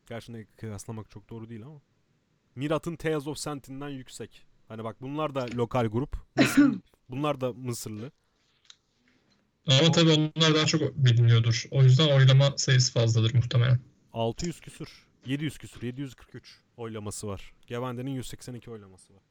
Gerçi 0.09 0.47
kıyaslamak 0.57 1.11
çok 1.11 1.31
doğru 1.31 1.49
değil 1.49 1.63
ama. 1.63 1.81
Mirat'ın 2.57 2.97
Tales 2.97 3.27
of 3.27 3.39
Sentin'den 3.39 3.89
yüksek. 3.89 4.47
Hani 4.69 4.85
bak 4.85 4.97
bunlar 5.01 5.35
da 5.35 5.47
lokal 5.55 5.87
grup. 5.87 6.17
Mısır- 6.37 6.81
bunlar 7.09 7.41
da 7.41 7.53
Mısırlı. 7.53 8.11
Ama 9.67 9.93
tabii 9.93 10.11
onlar 10.11 10.55
daha 10.55 10.67
çok 10.67 10.97
biliniyordur. 10.97 11.65
O 11.71 11.83
yüzden 11.83 12.09
oylama 12.09 12.59
sayısı 12.59 12.93
fazladır 12.93 13.35
muhtemelen. 13.35 13.81
600 14.13 14.61
küsür. 14.61 14.89
700 15.27 15.59
küsür. 15.59 15.83
743 15.83 16.61
oylaması 16.77 17.27
var. 17.27 17.53
Gevende'nin 17.67 18.11
182 18.11 18.71
oylaması 18.71 19.15
var. 19.15 19.23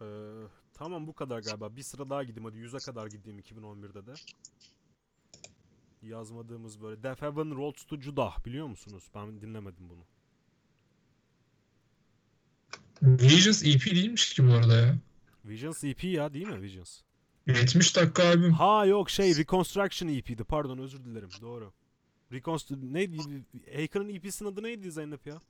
Ee, 0.00 0.06
tamam 0.74 1.06
bu 1.06 1.12
kadar 1.12 1.42
galiba. 1.42 1.76
Bir 1.76 1.82
sıra 1.82 2.10
daha 2.10 2.24
gideyim 2.24 2.44
hadi 2.44 2.58
100'e 2.58 2.78
kadar 2.78 3.06
gideyim 3.06 3.38
2011'de 3.38 4.06
de. 4.06 4.14
Yazmadığımız 6.02 6.82
böyle 6.82 7.02
Death 7.02 7.22
Heaven 7.22 7.56
Roads 7.56 7.84
to 7.84 8.00
Judah 8.00 8.44
biliyor 8.44 8.66
musunuz? 8.66 9.04
Ben 9.14 9.40
dinlemedim 9.40 9.88
bunu. 9.88 10.04
Visions 13.02 13.62
EP 13.64 13.86
değilmiş 13.86 14.34
ki 14.34 14.48
bu 14.48 14.52
arada 14.52 14.76
ya. 14.76 14.96
Visions 15.44 15.84
EP 15.84 16.04
ya 16.04 16.34
değil 16.34 16.46
mi 16.46 16.62
Visions? 16.62 17.00
70 17.46 17.96
dakika 17.96 18.22
albüm. 18.28 18.52
Ha 18.52 18.86
yok 18.86 19.10
şey 19.10 19.36
Reconstruction 19.36 20.08
EP'di 20.08 20.44
pardon 20.44 20.78
özür 20.78 21.04
dilerim 21.04 21.28
doğru. 21.40 21.72
Reconst 22.32 22.70
neydi? 22.70 23.18
Haken'ın 23.76 24.08
EP'sinin 24.08 24.52
adı 24.52 24.62
neydi 24.62 24.90
Zeynep 24.92 25.26
ya? 25.26 25.40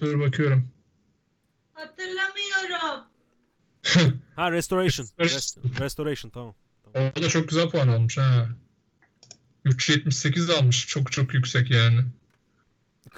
Dur 0.00 0.20
bakıyorum. 0.20 0.68
Hatırlamıyorum. 1.74 3.04
Ha 4.36 4.52
Restoration. 4.52 5.06
Restoration. 5.20 5.70
Rest- 5.72 5.80
Restoration 5.84 6.30
tamam. 6.30 6.54
O 6.94 7.22
da 7.22 7.28
çok 7.28 7.48
güzel 7.48 7.70
puan 7.70 7.88
almış 7.88 8.18
ha. 8.18 8.48
378 9.64 10.50
almış. 10.50 10.86
Çok 10.86 11.12
çok 11.12 11.34
yüksek 11.34 11.70
yani. 11.70 12.00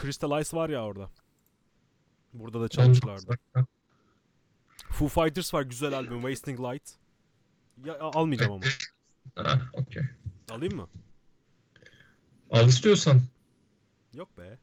Crystal 0.02 0.40
Ice 0.40 0.56
var 0.56 0.68
ya 0.70 0.84
orada. 0.84 1.10
Burada 2.32 2.60
da 2.60 2.68
çalmışlardı. 2.68 3.38
Foo 4.90 5.08
Fighters 5.08 5.54
var 5.54 5.62
güzel 5.62 5.94
albüm 5.94 6.20
Wasting 6.20 6.60
Light. 6.60 6.90
Ya 7.84 8.00
almayacağım 8.00 8.52
ama. 8.52 8.64
Ha, 9.34 9.60
okey. 9.72 10.02
Alayım 10.50 10.76
mı? 10.76 10.88
Al 12.50 12.68
istiyorsan. 12.68 13.20
Yok 14.14 14.38
be. 14.38 14.58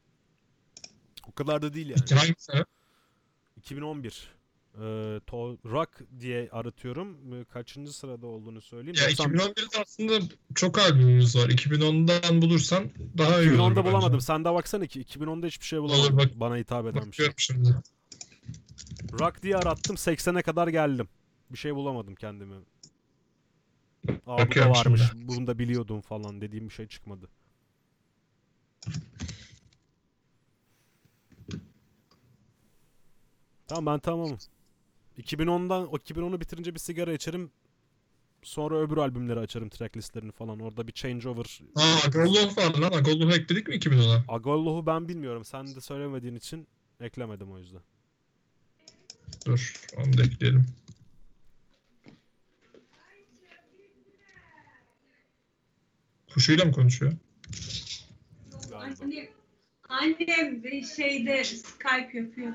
O 1.27 1.31
kadar 1.31 1.61
da 1.61 1.73
değil 1.73 1.89
yani. 1.89 2.19
Hangi 2.19 2.35
sene? 2.37 2.65
2011. 3.57 4.36
Ee, 4.77 4.81
to- 5.27 5.57
rock 5.71 5.89
diye 6.19 6.49
aratıyorum. 6.51 7.17
Kaçıncı 7.45 7.93
sırada 7.93 8.27
olduğunu 8.27 8.61
söyleyeyim. 8.61 8.95
Ya 9.01 9.09
90 9.09 9.31
2011'de 9.31 9.81
aslında 9.81 10.19
çok 10.55 10.79
albümümüz 10.79 11.35
var. 11.35 11.49
2010'dan 11.49 12.41
bulursan 12.41 12.89
daha 13.17 13.41
iyi 13.41 13.49
olur 13.49 13.57
2010'da 13.59 13.75
bence. 13.75 13.89
bulamadım. 13.89 14.21
Sen 14.21 14.45
de 14.45 14.53
baksana 14.53 14.85
ki 14.87 15.01
2010'da 15.01 15.47
hiçbir 15.47 15.65
şey 15.65 15.79
bulamadım. 15.81 16.15
Olur, 16.15 16.17
bak- 16.25 16.39
Bana 16.39 16.57
hitap 16.57 16.85
eden 16.85 16.93
bir 16.95 17.15
şey. 17.15 17.25
Bakıyorum 17.27 17.35
şimdi. 17.37 17.75
Rock 19.19 19.43
diye 19.43 19.57
arattım 19.57 19.95
80'e 19.95 20.41
kadar 20.41 20.67
geldim. 20.67 21.07
Bir 21.49 21.57
şey 21.57 21.75
bulamadım 21.75 22.15
kendime. 22.15 22.55
Aa 24.27 24.47
bu 24.47 24.55
da 24.55 24.69
varmış. 24.69 25.01
şimdi. 25.11 25.27
Bunu 25.27 25.47
da 25.47 25.59
biliyordum 25.59 26.01
falan 26.01 26.41
dediğim 26.41 26.69
bir 26.69 26.73
şey 26.73 26.87
çıkmadı. 26.87 27.29
Tamam 33.67 33.85
ben 33.93 33.99
tamamım. 33.99 34.37
2010'dan 35.17 35.87
o 35.93 35.97
2010'u 35.97 36.41
bitirince 36.41 36.73
bir 36.73 36.79
sigara 36.79 37.13
içerim. 37.13 37.51
Sonra 38.43 38.79
öbür 38.79 38.97
albümleri 38.97 39.39
açarım 39.39 39.69
track 39.69 39.97
listlerini 39.97 40.31
falan. 40.31 40.59
Orada 40.59 40.87
bir 40.87 40.91
changeover. 40.91 41.59
Aa 41.75 42.07
Agolloh 42.07 42.57
var 42.57 42.75
lan. 42.75 42.91
Agolloh'u 42.91 43.33
ekledik 43.35 43.67
mi 43.67 43.75
2010'a? 43.75 44.33
Agolloh'u 44.33 44.85
ben 44.85 45.07
bilmiyorum. 45.07 45.45
Sen 45.45 45.75
de 45.75 45.81
söylemediğin 45.81 46.35
için 46.35 46.67
eklemedim 47.01 47.51
o 47.51 47.57
yüzden. 47.57 47.81
Dur 49.45 49.73
onu 49.97 50.17
da 50.17 50.23
ekleyelim. 50.23 50.65
Kuşuyla 56.33 56.65
mı 56.65 56.71
konuşuyor? 56.71 57.13
Galiba. 58.69 59.03
Annem, 59.03 59.27
annem 59.89 60.63
de 60.63 60.83
şeyde 60.83 61.43
Skype 61.43 62.17
yapıyor. 62.17 62.53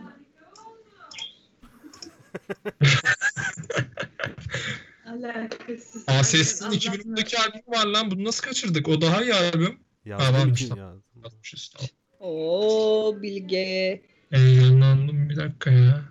Alakasız. 5.07 6.05
Aa 6.09 6.25
Ses'in 6.25 6.65
Allah 6.65 6.75
2010'daki 6.75 7.39
albüm 7.39 7.63
var 7.67 7.87
lan. 7.87 8.11
Bunu 8.11 8.25
nasıl 8.25 8.43
kaçırdık? 8.47 8.89
O 8.89 9.01
daha 9.01 9.23
iyi 9.23 9.35
albüm. 9.35 9.79
Yazdım 10.05 10.35
lan. 10.35 10.47
yazdım. 10.77 11.03
Yazmışız 11.25 11.69
tamam. 11.69 11.89
Oo 12.21 13.23
Bilge. 13.23 14.03
Heyecanlandım 14.31 15.29
bir 15.29 15.37
dakika 15.37 15.71
ya. 15.71 16.03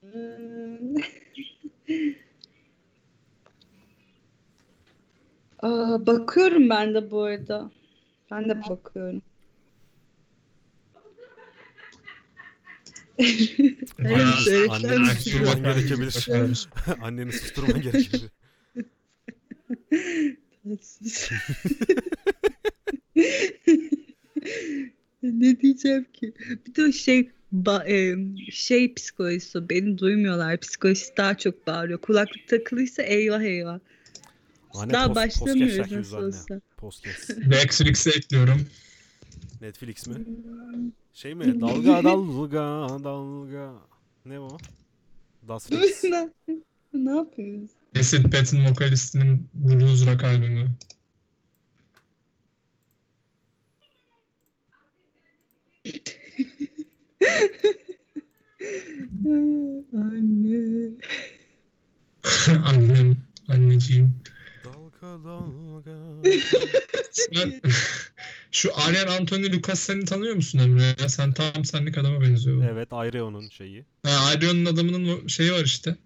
Hmm. 0.00 0.96
Aa, 5.62 6.06
bakıyorum 6.06 6.70
ben 6.70 6.94
de 6.94 7.10
bu 7.10 7.22
arada. 7.22 7.70
Ben 8.30 8.48
de 8.48 8.62
bakıyorum. 8.68 9.22
Bayağı 13.98 14.34
Evet, 14.48 14.70
Anneni 14.70 15.06
evet. 15.08 15.16
susturman 15.22 15.62
gerekebilir. 15.62 16.28
Anneni 17.02 17.32
susturman 17.32 17.80
gerekebilir. 17.82 18.30
Ne 25.22 25.60
diyeceğim 25.60 26.06
ki? 26.12 26.32
Bir 26.66 26.74
de 26.74 26.84
o 26.84 26.92
şey 26.92 27.30
ba- 27.54 27.86
e, 27.88 28.16
şey 28.50 28.94
psikolojisi 28.94 29.68
beni 29.70 29.98
duymuyorlar. 29.98 30.60
Psikolojisi 30.60 31.16
daha 31.16 31.38
çok 31.38 31.66
bağırıyor. 31.66 31.98
Kulaklık 31.98 32.48
takılıysa 32.48 33.02
eyvah 33.02 33.42
eyvah. 33.42 33.78
Lanet 34.76 34.94
daha 34.94 35.06
pos- 35.06 35.14
başlamıyoruz 35.14 35.92
nasıl 35.92 36.16
anne. 36.16 36.26
olsa. 36.26 36.60
Netflix'e 37.46 38.10
ekliyorum. 38.10 38.66
Netflix 39.60 40.06
mi? 40.06 40.14
Şey 41.14 41.34
mi? 41.34 41.60
Dalga 41.60 42.04
dalga 42.04 42.88
dalga. 43.04 43.72
Ne 44.24 44.40
o? 44.40 44.58
Das 45.48 45.72
Rex. 45.72 46.04
ne, 46.10 46.28
ne 46.94 47.10
yapıyoruz? 47.16 47.70
Acid 47.98 48.32
Bat'in 48.32 48.64
vokalistinin 48.70 49.48
Blues 49.54 50.06
Rock 50.06 50.24
albümü. 50.24 50.70
Anne. 59.94 60.90
Annem, 62.66 63.16
anneciğim. 63.48 64.14
Şu 68.52 68.70
Aryan 68.76 69.06
Anthony 69.06 69.52
Lucas 69.52 69.80
seni 69.80 70.04
tanıyor 70.04 70.34
musun 70.34 70.58
Emre? 70.58 70.94
Ya 71.02 71.08
sen 71.08 71.32
tam 71.32 71.64
senlik 71.64 71.98
adama 71.98 72.20
benziyor. 72.20 72.70
evet 72.72 72.92
Ayreon'un 72.92 73.48
şeyi. 73.48 73.84
Ha, 74.06 74.10
Aryon'un 74.26 74.64
adamının 74.66 75.26
şeyi 75.26 75.52
var 75.52 75.64
işte. 75.64 75.96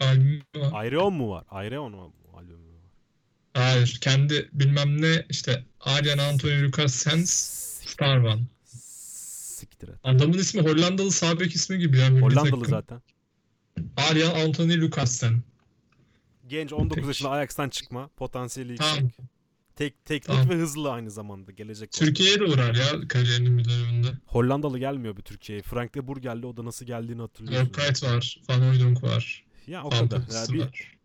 Albümü 0.00 0.42
var. 0.56 0.70
Ayreon 0.72 1.14
mu 1.14 1.30
var? 1.30 1.44
Ayreon 1.50 1.92
mu 1.92 2.14
albümü 2.36 2.68
var? 2.68 2.90
Hayır. 3.54 3.98
Kendi 4.00 4.48
bilmem 4.52 5.02
ne 5.02 5.26
işte 5.28 5.64
Aryan 5.80 6.18
Anthony 6.18 6.62
Lucas 6.62 6.94
Sens 6.94 7.30
Star 7.86 8.18
One. 8.18 8.42
Siktir 8.64 9.88
et. 9.88 9.94
Adamın 10.04 10.38
ismi 10.38 10.62
Hollandalı 10.62 11.10
sağ 11.12 11.40
bek 11.40 11.54
ismi 11.54 11.78
gibi 11.78 11.98
ya. 11.98 12.10
milli 12.10 12.22
Hollandalı 12.22 12.64
zaten. 12.64 13.02
Aryan 13.96 14.34
Anthony 14.46 14.80
Lucassen. 14.80 15.42
Genç 16.46 16.72
19 16.72 16.96
Peki. 16.96 17.06
yaşında 17.06 17.30
Ajax'tan 17.30 17.68
çıkma. 17.68 18.08
Potansiyeli 18.16 18.70
yüksek. 18.72 18.96
Tamam. 18.96 19.10
Tek, 19.76 20.04
teknik 20.04 20.26
Tamam. 20.26 20.50
ve 20.50 20.54
hızlı 20.54 20.92
aynı 20.92 21.10
zamanda. 21.10 21.52
Gelecek. 21.52 21.92
Türkiye'ye 21.92 22.40
de 22.40 22.44
uğrar 22.44 22.74
ya 22.74 23.08
kariyerinin 23.08 23.58
bir 23.58 23.64
döneminde. 23.64 24.06
Hollandalı 24.26 24.78
gelmiyor 24.78 25.16
bir 25.16 25.22
Türkiye'ye. 25.22 25.62
Frank 25.62 25.94
de 25.94 26.06
Boer 26.06 26.16
geldi. 26.16 26.46
O 26.46 26.56
da 26.56 26.64
nasıl 26.64 26.86
geldiğini 26.86 27.20
hatırlıyorsun. 27.20 27.68
Lorkayt 27.68 28.02
var. 28.04 28.40
Van 28.48 28.60
Hooydonk 28.60 29.02
var. 29.02 29.44
Ya 29.66 29.84
o 29.84 29.90
Van 29.90 30.08
kadar. 30.08 30.18
Ya 30.18 30.52
bir, 30.52 30.60
var. 30.60 30.96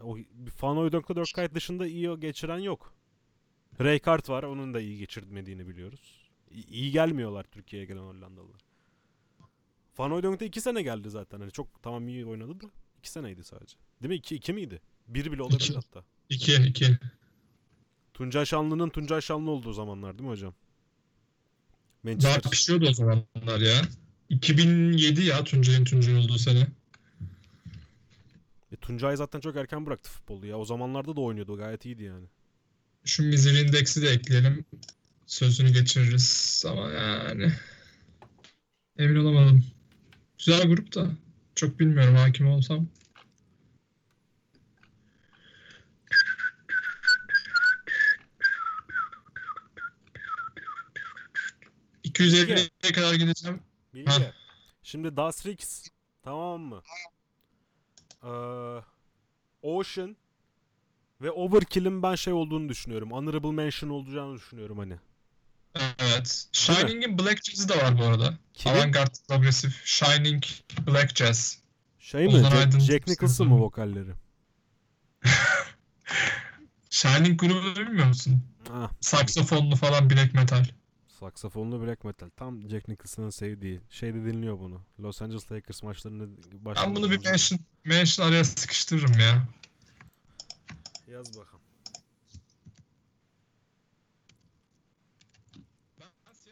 o, 0.00 0.16
Van 0.62 0.76
Hooydonk'la 0.76 1.16
Dörkayt 1.16 1.54
dışında 1.54 1.86
iyi 1.86 2.20
geçiren 2.20 2.58
yok. 2.58 2.94
Rijkaard 3.80 4.28
var. 4.28 4.42
Onun 4.42 4.74
da 4.74 4.80
iyi 4.80 4.98
geçirmediğini 4.98 5.68
biliyoruz. 5.68 6.30
İyi 6.50 6.90
gelmiyorlar 6.92 7.44
Türkiye'ye 7.44 7.86
gelen 7.86 8.00
Hollandalılar. 8.02 8.60
Van 9.98 10.10
Hooydonk 10.10 10.40
da 10.40 10.44
2 10.44 10.60
sene 10.60 10.82
geldi 10.82 11.10
zaten. 11.10 11.40
Hani 11.40 11.50
çok 11.50 11.82
tamam 11.82 12.08
iyi 12.08 12.26
oynadı 12.26 12.60
da 12.60 12.66
2 12.98 13.10
seneydi 13.10 13.44
sadece. 13.44 13.76
Değil 14.02 14.08
mi? 14.10 14.16
2 14.16 14.34
2 14.36 14.52
miydi? 14.52 14.80
1 15.08 15.32
bile 15.32 15.42
olabilir 15.42 15.60
İki. 15.60 15.74
hatta. 15.74 16.04
2 16.28 16.54
2. 16.54 16.98
Tuncay 18.14 18.46
Şanlı'nın 18.46 18.88
Tuncay 18.88 19.20
Şanlı 19.20 19.50
olduğu 19.50 19.72
zamanlar 19.72 20.18
değil 20.18 20.28
mi 20.28 20.32
hocam? 20.32 20.54
Daha 22.04 22.12
Manchester. 22.12 22.50
pişiyordu 22.50 22.88
o 22.88 22.92
zamanlar 22.92 23.60
ya. 23.60 23.82
2007 24.28 25.24
ya 25.24 25.44
Tuncay'ın 25.44 25.84
Tuncay 25.84 26.16
olduğu 26.16 26.38
sene. 26.38 26.66
E, 28.72 28.76
Tuncay 28.76 29.16
zaten 29.16 29.40
çok 29.40 29.56
erken 29.56 29.86
bıraktı 29.86 30.10
futbolu 30.10 30.46
ya. 30.46 30.58
O 30.58 30.64
zamanlarda 30.64 31.16
da 31.16 31.20
oynuyordu. 31.20 31.56
Gayet 31.56 31.84
iyiydi 31.84 32.02
yani. 32.02 32.26
Şu 33.04 33.22
Mizil 33.22 33.66
Indeks'i 33.66 34.02
de 34.02 34.08
ekleyelim. 34.08 34.64
Sözünü 35.26 35.72
geçiririz 35.72 36.64
ama 36.68 36.90
yani 36.90 37.52
emin 38.98 39.16
olamadım. 39.16 39.64
Güzel 40.38 40.68
grup 40.68 40.94
da 40.94 41.10
çok 41.54 41.80
bilmiyorum 41.80 42.14
hakim 42.14 42.46
olsam. 42.48 42.88
...250'ye 52.20 52.92
kadar 52.92 53.14
gideceğim. 53.14 53.62
Bilge. 53.94 54.10
Heh. 54.10 54.32
Şimdi 54.82 55.16
Das 55.16 55.46
Rix 55.46 55.88
tamam 56.22 56.60
mı? 56.60 56.82
Ee, 58.22 58.28
Ocean 59.62 60.16
ve 61.20 61.30
Overkill'in 61.30 62.02
ben 62.02 62.14
şey 62.14 62.32
olduğunu 62.32 62.68
düşünüyorum. 62.68 63.12
Honorable 63.12 63.52
mention 63.52 63.90
olacağını 63.90 64.36
düşünüyorum 64.36 64.78
hani. 64.78 64.94
Evet. 65.98 66.48
Shining'in 66.52 67.18
Black 67.18 67.44
Jazz'i 67.44 67.68
de 67.68 67.76
var 67.76 67.98
bu 67.98 68.04
arada. 68.04 68.38
Kimin? 68.54 68.74
Avantgard 68.74 69.14
progresif 69.28 69.84
Shining 69.84 70.44
Black 70.86 71.16
Jazz. 71.16 71.58
Şey 71.98 72.26
mi? 72.26 72.32
Jack, 72.32 72.54
Aydın 72.54 72.78
Jack 72.78 73.06
Nicholson 73.06 73.48
mı 73.48 73.60
vokalleri? 73.60 74.10
Shining 76.90 77.40
grubunu 77.40 77.76
bilmiyor 77.76 78.06
musun? 78.06 78.44
Ah, 78.72 78.90
Saksafonlu 79.00 79.76
falan 79.76 80.10
black 80.10 80.34
metal. 80.34 80.64
Saksafonlu 81.20 81.86
black 81.86 82.04
metal. 82.04 82.30
Tam 82.36 82.68
Jack 82.68 82.88
Nicholson'ın 82.88 83.30
sevdiği. 83.30 83.80
Şeyde 83.90 84.24
dinliyor 84.24 84.58
bunu. 84.58 84.82
Los 85.00 85.22
Angeles 85.22 85.52
Lakers 85.52 85.82
maçlarını 85.82 86.28
Ben 86.64 86.96
bunu 86.96 87.10
bir 87.10 87.24
mention, 87.24 87.60
mention 87.84 88.26
araya 88.26 88.44
sıkıştırırım 88.44 89.20
ya. 89.20 89.48
Yaz 91.06 91.38
bakalım. 91.38 91.64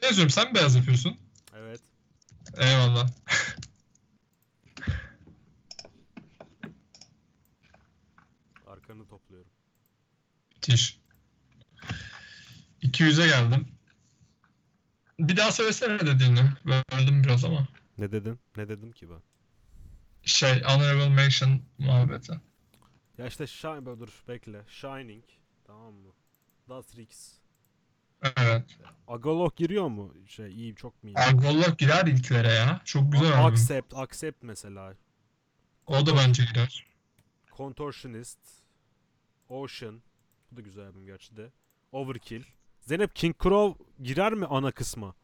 Ne 0.03 0.07
yazıyorum 0.07 0.31
sen 0.31 0.55
beyaz 0.55 0.77
yapıyorsun. 0.77 1.19
Evet. 1.57 1.81
Eyvallah. 2.57 3.09
Arkanı 8.67 9.07
topluyorum. 9.07 9.51
Müthiş. 10.55 11.01
200'e 12.83 13.27
geldim. 13.27 13.78
Bir 15.19 15.37
daha 15.37 15.53
söylesene 15.53 16.01
dediğini. 16.01 16.41
Böldüm 16.67 17.25
biraz 17.25 17.45
ama. 17.45 17.69
Ne 17.99 18.13
dedin? 18.13 18.39
Ne 18.57 18.69
dedim 18.69 18.93
ki 18.93 19.11
ben? 19.11 19.23
Şey, 20.23 20.63
honorable 20.63 21.09
mention 21.09 21.63
muhabbeti. 21.79 22.33
Ya 23.19 23.27
işte 23.27 23.47
Shine, 23.47 23.87
dur 23.87 24.09
bekle. 24.29 24.63
Shining. 24.69 25.25
Tamam 25.65 25.95
mı? 25.95 26.13
Das 26.69 26.97
Rix. 26.97 27.39
Evet. 28.37 28.79
Agolok 29.09 29.57
giriyor 29.57 29.89
mu? 29.89 30.15
Şey 30.27 30.53
iyi 30.53 30.75
çok 30.75 31.03
mu 31.05 31.11
iyi? 31.11 31.17
Argollok 31.17 31.79
girer 31.79 32.07
ilklere 32.07 32.53
ya. 32.53 32.81
Çok 32.85 33.13
güzel 33.13 33.33
albüm. 33.33 33.55
Accept, 33.55 33.95
Accept 33.95 34.43
mesela. 34.43 34.95
O 35.87 36.07
da 36.07 36.17
bence 36.17 36.45
girer. 36.45 36.87
Contortionist. 37.57 38.39
Ocean. 39.49 40.03
Bu 40.51 40.57
da 40.57 40.61
güzel 40.61 40.87
albüm 40.87 41.07
gerçi 41.07 41.37
de. 41.37 41.53
Overkill. 41.93 42.43
Zeynep 42.89 43.15
King 43.15 43.35
Crow 43.43 43.85
girer 44.03 44.33
mi 44.33 44.47
ana 44.47 44.71
kısma? 44.73 45.15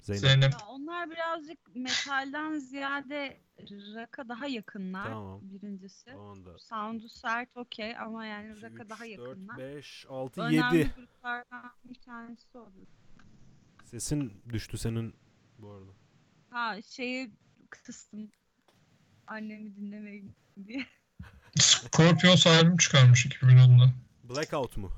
Zeynep. 0.00 0.22
Zeynep. 0.22 0.52
Ya 0.52 0.66
onlar 0.68 1.10
birazcık 1.10 1.58
metalden 1.76 2.58
ziyade 2.58 3.40
rock'a 3.70 4.28
daha 4.28 4.46
yakınlar 4.46 5.04
Tamam. 5.04 5.40
birincisi. 5.42 6.06
Da. 6.46 6.58
Sound'u 6.58 7.08
sert 7.08 7.56
okey 7.56 7.96
ama 7.98 8.26
yani 8.26 8.62
rock'a 8.62 8.84
3, 8.84 8.90
daha 8.90 9.04
4, 9.04 9.08
yakınlar. 9.08 9.58
5, 9.58 10.06
6, 10.08 10.40
Önemli 10.40 10.76
7. 10.78 10.90
gruplardan 10.96 11.72
bir 11.84 12.00
tanesi 12.00 12.58
olur. 12.58 12.86
Sesin 13.84 14.42
düştü 14.52 14.78
senin 14.78 15.14
bu 15.58 15.70
arada. 15.70 15.90
Ha 16.50 16.82
şeyi 16.82 17.30
kıstım. 17.70 18.30
Annemi 19.26 19.76
dinlemeyin 19.76 20.34
diye. 20.66 20.86
Scorpions 21.60 22.46
albüm 22.46 22.76
çıkarmış 22.76 23.26
2010'da. 23.26 24.03
Blackout 24.28 24.76
mu? 24.76 24.90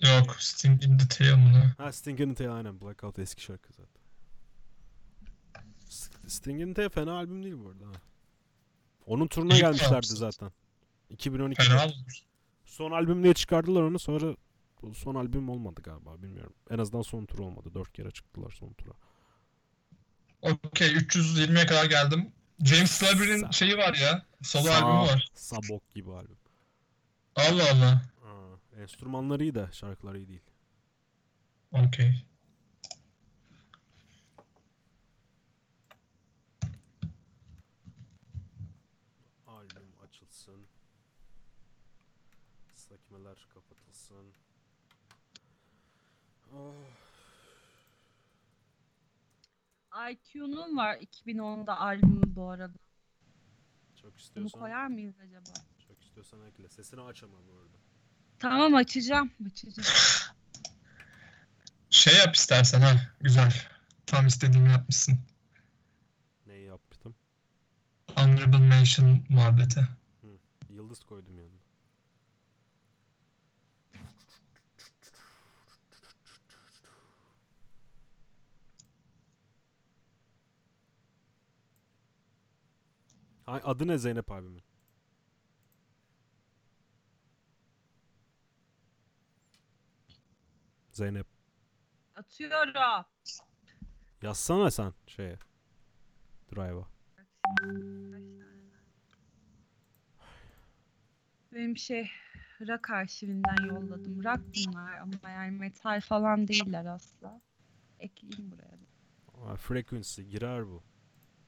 Yok, 0.00 0.36
Sting 0.38 0.84
in 0.84 0.98
the 0.98 1.08
Tail 1.08 1.36
mı? 1.36 1.74
Ha 1.78 1.92
Sting 1.92 2.20
in 2.20 2.34
the 2.34 2.44
Tail 2.44 2.56
aynen. 2.56 2.80
Blackout 2.80 3.18
eski 3.18 3.42
şarkı 3.42 3.68
zaten. 3.72 4.02
Sting 6.28 6.60
in 6.60 6.66
the 6.68 6.74
Tail 6.74 6.88
fena 6.88 7.12
albüm 7.12 7.42
değil 7.42 7.54
bu 7.64 7.68
arada. 7.68 7.86
ha. 7.86 8.00
Onun 9.06 9.26
turuna 9.26 9.54
İlk 9.54 9.60
gelmişlerdi 9.60 9.94
albüm. 9.94 10.16
zaten. 10.16 10.50
2012'de. 11.14 11.62
Fena. 11.64 11.92
Son 12.64 12.90
albüm 12.90 13.22
diye 13.24 13.34
çıkardılar 13.34 13.82
onu 13.82 13.98
sonra 13.98 14.36
son 14.94 15.14
albüm 15.14 15.48
olmadı 15.48 15.82
galiba 15.82 16.22
bilmiyorum. 16.22 16.52
En 16.70 16.78
azından 16.78 17.02
son 17.02 17.24
tur 17.26 17.38
olmadı. 17.38 17.74
Dört 17.74 17.92
kere 17.92 18.10
çıktılar 18.10 18.50
son 18.50 18.72
tura. 18.72 18.92
Okey, 20.42 20.88
320'ye 20.92 21.66
kadar 21.66 21.84
geldim. 21.84 22.32
James 22.64 22.90
Slaby'nin 22.90 23.50
şeyi 23.50 23.76
var 23.78 23.94
ya. 23.94 24.26
Solo 24.42 24.68
Sa- 24.68 24.70
albümü 24.82 25.12
var. 25.12 25.30
Sabok 25.34 25.94
gibi 25.94 26.12
albüm. 26.12 26.36
Allah 27.36 27.70
Allah. 27.72 28.02
Aa, 28.24 28.80
enstrümanları 28.82 29.42
iyi 29.42 29.54
de 29.54 29.68
şarkıları 29.72 30.18
iyi 30.18 30.28
değil. 30.28 30.42
Okey. 31.72 32.24
Albüm 39.46 39.92
açılsın. 40.04 40.66
Sekmeler 42.74 43.46
kapatılsın. 43.54 44.32
Oh. 46.54 46.74
IQ'nun 50.10 50.76
var 50.76 50.96
2010'da 50.96 51.80
albümü 51.80 52.36
bu 52.36 52.48
arada. 52.48 52.78
Çok 53.96 54.10
Bunu 54.10 54.18
istiyorsan, 54.18 54.60
koyar 54.60 54.86
mıyız 54.86 55.14
acaba? 55.20 55.71
İstiyorsan 56.12 56.46
ekle. 56.48 56.68
Sesini 56.68 57.00
açamam 57.00 57.40
bu 57.48 57.52
arada. 57.52 57.78
Tamam 58.38 58.74
açacağım. 58.74 59.30
Açacağım. 59.46 59.88
Şey 61.90 62.16
yap 62.16 62.36
istersen 62.36 62.80
ha. 62.80 63.14
Güzel. 63.20 63.52
Tam 64.06 64.26
istediğimi 64.26 64.70
yapmışsın. 64.70 65.18
Neyi 66.46 66.66
yaptım? 66.66 67.14
Honorable 68.14 68.58
mention 68.58 69.24
muhabbeti. 69.28 69.88
Yıldız 70.68 71.04
koydum 71.04 71.38
yanına. 71.38 71.62
Ay, 83.46 83.60
adı 83.64 83.86
ne 83.86 83.98
Zeynep 83.98 84.32
abimin? 84.32 84.71
Zeynep. 90.92 91.26
Atıyorum. 92.16 93.04
Yazsana 94.22 94.70
sen 94.70 94.92
şeye. 95.06 95.38
Drive'a. 96.54 96.86
Benim 101.52 101.76
şey 101.76 102.10
rock 102.60 102.90
arşivinden 102.90 103.64
yolladım. 103.68 104.24
Rock 104.24 104.40
bunlar 104.66 104.98
ama 104.98 105.30
yani 105.30 105.50
metal 105.58 106.00
falan 106.00 106.48
değiller 106.48 106.84
asla. 106.84 107.40
Ekleyeyim 107.98 108.50
buraya. 108.52 108.78
Aa, 109.52 109.56
Frequency 109.56 110.22
girer 110.22 110.66
bu. 110.66 110.82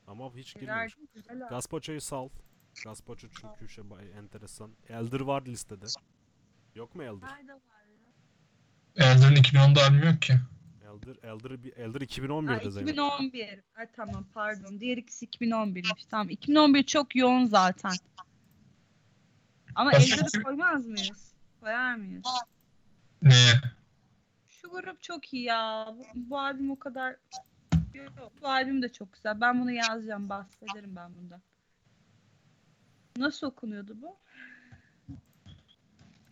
Ama 0.07 0.35
hiç 0.35 0.55
girmemiş. 0.55 0.97
abi. 1.31 1.39
Gazpacho'yu 1.39 2.01
sal. 2.01 2.29
Gazpacho 2.85 3.29
çünkü 3.29 3.69
şey 3.69 3.85
enteresan. 4.19 4.77
Elder 4.89 5.21
var 5.21 5.47
listede. 5.47 5.87
Yok 6.75 6.95
mu 6.95 7.03
Elder? 7.03 7.29
Nerede 7.29 7.53
var? 7.53 7.61
Elder'ın 8.97 9.35
2010'da 9.37 9.83
albümü 9.83 10.07
yok 10.07 10.23
ki. 10.23 10.35
Elder 10.85 11.17
Elder 11.31 11.63
bir- 11.65 11.73
Elder 11.77 12.01
Ha, 12.01 12.05
2011'de 12.05 12.71
Zeynep. 12.71 12.91
2011. 12.91 13.61
Ay 13.77 13.87
tamam 13.97 14.27
pardon. 14.35 14.81
Diğer 14.81 14.97
ikisi 14.97 15.27
2011'miş. 15.27 16.07
Tamam 16.11 16.31
2011 16.31 16.83
çok 16.83 17.17
yoğun 17.17 17.45
zaten. 17.47 17.93
Ama 19.75 19.93
Başka 19.93 20.15
Elder'ı 20.17 20.43
koymaz 20.43 20.87
mıyız? 20.87 21.33
Koyar 21.61 21.95
mıyız? 21.95 22.25
Neye? 23.23 23.53
Şu 24.49 24.71
grup 24.71 25.03
çok 25.03 25.35
iyi 25.35 25.43
ya. 25.43 25.87
Bu, 25.99 26.05
bu 26.15 26.39
albüm 26.41 26.71
o 26.71 26.79
kadar... 26.79 27.17
Yok, 27.95 28.33
bu 28.43 28.49
albüm 28.49 28.83
de 28.83 28.93
çok 28.93 29.13
güzel. 29.13 29.41
Ben 29.41 29.61
bunu 29.61 29.71
yazacağım. 29.71 30.29
Bahsederim 30.29 30.97
ben 30.97 31.15
bundan. 31.17 31.43
Nasıl 33.17 33.47
okunuyordu 33.47 33.97
bu? 34.03 34.17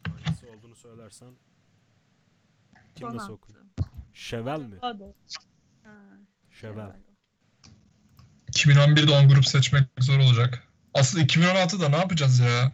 Hangisi 0.08 0.46
olduğunu 0.46 0.74
söylersen. 0.76 1.28
Kim 2.94 3.08
Son 3.08 3.16
nasıl 3.16 3.24
attı. 3.24 3.32
okunuyor? 3.32 3.64
Şevel 4.14 4.60
mi? 4.60 4.78
Pardon. 4.80 5.14
Şevel. 6.50 6.96
2011'de 8.52 9.10
10 9.12 9.28
grup 9.28 9.46
seçmek 9.46 9.84
zor 10.00 10.18
olacak. 10.18 10.68
Aslında 10.94 11.24
2016'da 11.24 11.88
ne 11.88 11.96
yapacağız 11.96 12.40
ya? 12.40 12.72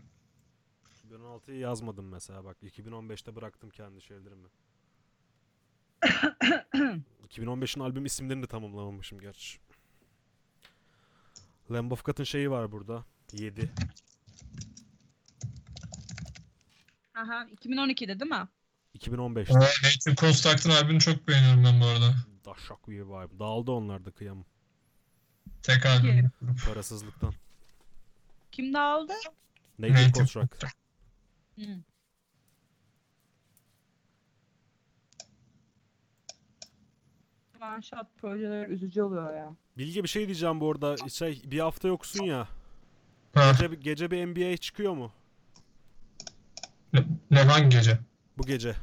2016'yı 1.11 1.59
yazmadım 1.59 2.09
mesela 2.09 2.45
bak. 2.45 2.57
2015'te 2.63 3.37
bıraktım 3.37 3.71
kendi 3.71 4.01
şeylerimi. 4.03 4.49
2015'in 7.29 7.83
albüm 7.83 8.05
isimlerini 8.05 8.43
de 8.43 8.47
tamamlamamışım 8.47 9.21
gerçi. 9.21 9.59
Lamb 11.71 11.91
of 11.91 12.05
God'ın 12.05 12.25
şeyi 12.25 12.51
var 12.51 12.73
burada. 12.73 13.05
7. 13.33 13.73
Aha, 17.15 17.45
2012'de 17.45 18.21
değil 18.21 18.31
mi? 18.31 18.49
2015'te. 18.95 19.59
Aa, 19.59 19.61
Native 19.85 20.15
Construct'ın 20.15 20.71
albümünü 20.71 21.01
çok 21.01 21.29
beğeniyorum 21.29 21.65
ben 21.65 21.81
bu 21.81 21.87
arada. 21.87 22.15
Daşak 22.47 22.89
bir 22.89 23.01
vibe. 23.01 23.39
Dağıldı 23.39 23.71
onlar 23.71 24.05
da 24.05 24.11
kıyamam. 24.11 24.45
Tek 25.63 25.87
albüm. 25.87 26.31
Parasızlıktan. 26.67 27.35
Kim 28.53 28.75
dağıldı? 28.75 29.13
Native 29.79 29.95
Native 29.95 30.13
Construct. 30.13 30.65
Hı. 31.57 31.63
One 37.63 37.83
shot 37.83 38.07
projeler 38.21 38.69
üzücü 38.69 39.03
oluyor 39.03 39.35
ya. 39.37 39.57
Bilge 39.79 40.03
bir 40.03 40.09
şey 40.09 40.27
diyeceğim 40.27 40.61
bu 40.61 40.71
arada. 40.71 41.09
Şey 41.09 41.43
bir 41.45 41.59
hafta 41.61 41.89
yoksun 41.89 42.25
ya. 42.25 42.49
Ha, 43.35 43.53
Gece, 43.61 43.75
gece 43.75 44.11
bir 44.11 44.27
NBA 44.27 44.57
çıkıyor 44.57 44.93
mu? 44.95 45.13
ne, 46.93 47.05
ne 47.31 47.43
hangi 47.43 47.69
gece? 47.77 47.99
Bu 48.39 48.47
gece. 48.47 48.75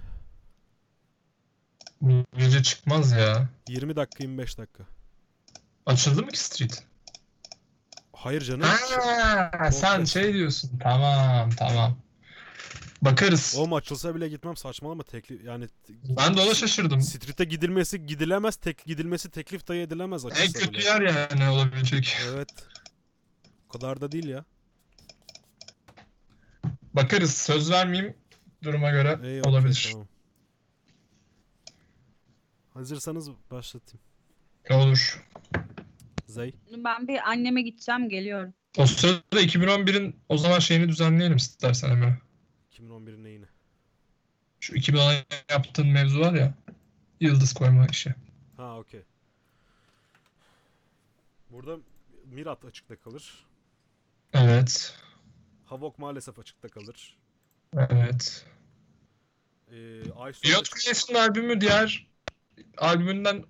Bu 2.01 2.25
gece 2.37 2.63
çıkmaz 2.63 3.11
ya. 3.11 3.49
20 3.69 3.95
dakika 3.95 4.23
25 4.23 4.57
dakika. 4.57 4.83
Açıldı 5.85 6.23
mı 6.23 6.31
ki 6.31 6.39
Street? 6.39 6.83
Hayır 8.13 8.41
canım. 8.41 8.61
Ha, 8.61 9.71
sen 9.71 10.03
şey 10.05 10.33
diyorsun. 10.33 10.71
Tamam 10.83 11.49
tamam. 11.49 11.97
Bakarız. 13.01 13.55
O 13.59 13.75
açılsa 13.75 14.15
bile 14.15 14.29
gitmem 14.29 14.57
saçmalama 14.57 15.03
teklif 15.03 15.43
yani 15.45 15.67
Ben 15.89 16.37
de 16.37 16.41
ona 16.41 16.53
şaşırdım. 16.53 17.01
Street'e 17.01 17.43
gidilmesi 17.43 18.05
gidilemez 18.05 18.55
tek 18.55 18.85
gidilmesi 18.85 19.31
teklif 19.31 19.67
dahi 19.67 19.77
edilemez 19.77 20.25
En 20.25 20.29
açılsa 20.29 20.59
kötü 20.59 20.73
bile. 20.73 20.83
yer 20.83 21.01
yani 21.01 21.49
olabilecek. 21.49 22.17
Evet. 22.29 22.49
O 23.69 23.71
kadar 23.71 24.01
da 24.01 24.11
değil 24.11 24.27
ya. 24.27 24.45
Bakarız. 26.93 27.37
Söz 27.37 27.71
vermeyeyim. 27.71 28.15
Duruma 28.65 28.89
göre 28.91 29.19
İyi, 29.23 29.39
okey, 29.41 29.51
olabilir. 29.51 29.89
tamam. 29.91 30.07
Hazırsanız 32.73 33.29
başlatayım. 33.51 34.01
Olur. 34.69 35.25
Zey. 36.27 36.53
Ben 36.77 37.07
bir 37.07 37.29
anneme 37.29 37.61
gideceğim 37.61 38.09
geliyorum. 38.09 38.53
O 38.77 38.85
sırada 38.85 39.41
2011'in 39.41 40.15
o 40.29 40.37
zaman 40.37 40.59
şeyini 40.59 40.89
düzenleyelim 40.89 41.37
istersen 41.37 41.89
Emre. 41.89 42.17
2011'in 42.79 43.23
neyini? 43.23 43.45
Şu 44.59 44.73
2010'a 44.75 45.25
yaptığın 45.53 45.87
mevzu 45.87 46.19
var 46.19 46.33
ya. 46.33 46.53
Yıldız 47.19 47.53
koyma 47.53 47.85
işi. 47.87 48.15
Ha 48.57 48.77
okey. 48.79 49.01
Burada 51.49 51.77
Mirat 52.25 52.65
açıkta 52.65 52.95
kalır. 52.95 53.45
Evet. 54.33 54.95
Havok 55.65 55.99
maalesef 55.99 56.39
açıkta 56.39 56.67
kalır. 56.67 57.17
Evet. 57.77 58.45
Ee, 59.71 60.05
Beyond 60.43 60.65
Creation'ın 60.65 61.19
albümü 61.19 61.61
diğer 61.61 62.07
albümünden 62.77 63.45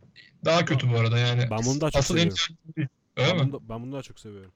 daha 0.46 0.66
kötü 0.66 0.92
bu 0.92 0.98
arada 0.98 1.18
yani. 1.18 1.48
Ben 1.52 1.60
bunu 1.66 1.82
daha 1.82 1.92
çok 1.92 2.00
Asıl 2.00 2.18
en 2.18 2.30
seviyorum. 2.30 2.58
değil. 2.78 2.88
Öyle 3.18 3.30
ben, 3.30 3.36
mi? 3.38 3.54
bunu 3.54 3.54
da, 3.54 3.70
ben 3.70 3.84
bunu 3.84 3.92
daha 3.94 4.02
çok 4.02 4.20
seviyorum. 4.20 4.52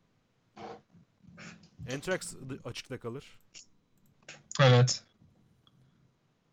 Anthrax 1.94 2.36
açıkta 2.66 3.00
kalır. 3.00 3.40
Evet. 4.62 5.04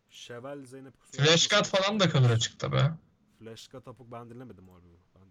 Şevel 0.09 0.65
Zeynep 0.65 0.99
kusura 0.99 1.25
Flash. 1.25 1.47
God 1.47 1.65
falan 1.65 1.99
da 1.99 2.09
kalır 2.09 2.29
açıkta 2.29 2.71
be. 2.71 2.91
Flash 3.39 3.67
God 3.67 3.81
Tapuk 3.81 4.11
ben 4.11 4.29
dinlemedim 4.29 4.69
albümü. 4.69 4.97
Ben 5.15 5.27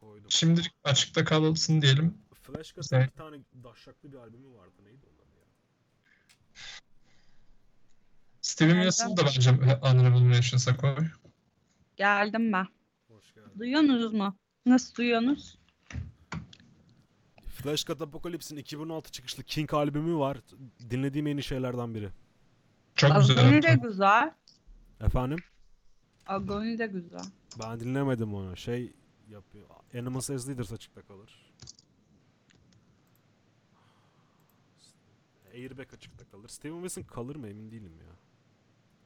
koydum. 0.00 0.30
Şimdilik 0.30 0.72
açıkta 0.84 1.24
kalsın 1.24 1.82
diyelim. 1.82 2.18
Flash 2.42 2.72
God'ın 2.72 3.00
bir 3.00 3.10
tane 3.10 3.36
daşşaklı 3.64 4.12
bir 4.12 4.16
albümü 4.16 4.54
vardı. 4.54 4.72
Neydi 4.84 5.06
onun 5.06 5.25
Steven 8.56 8.82
Wilson'ı 8.82 9.16
da 9.16 9.24
bence 9.26 9.50
Honorable 9.82 10.20
Mentions'a 10.20 10.76
koy. 10.76 10.96
Geldim 11.96 12.52
ben. 12.52 12.66
Hoş 13.08 13.34
geldin. 13.34 13.58
Duyuyorsunuz 13.58 14.12
mu? 14.12 14.36
Nasıl 14.66 14.94
duyuyorsunuz? 14.94 15.58
Flash 17.46 17.84
God 17.84 18.00
Apocalypse'in 18.00 18.58
2016 18.58 19.12
çıkışlı 19.12 19.42
King 19.42 19.74
albümü 19.74 20.16
var. 20.18 20.38
Dinlediğim 20.90 21.26
en 21.26 21.36
iyi 21.36 21.42
şeylerden 21.42 21.94
biri. 21.94 22.08
Çok 22.94 23.16
güzel. 23.16 23.38
Agony 23.38 23.62
de 23.62 23.74
güzel. 23.82 24.34
Efendim? 25.00 25.38
Agony 26.26 26.78
de 26.78 26.86
güzel. 26.86 27.24
Ben 27.62 27.80
dinlemedim 27.80 28.34
onu. 28.34 28.56
Şey 28.56 28.92
yapıyor. 29.28 29.66
Animals 29.94 30.30
as 30.30 30.48
Leaders 30.48 30.72
açıkta 30.72 31.02
kalır. 31.02 31.52
Airbag 35.54 35.94
açıkta 35.94 36.24
kalır. 36.24 36.48
Steven 36.48 36.82
Wilson 36.82 37.02
kalır 37.02 37.36
mı 37.36 37.48
emin 37.48 37.70
değilim 37.70 37.92
ya. 37.98 38.25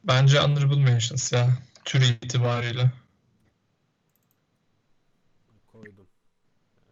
Bence 0.04 0.38
Honorable 0.40 0.76
Mentions 0.84 1.32
ya. 1.32 1.48
Tür 1.84 2.00
itibariyle. 2.22 2.90
Koydum. 5.72 6.06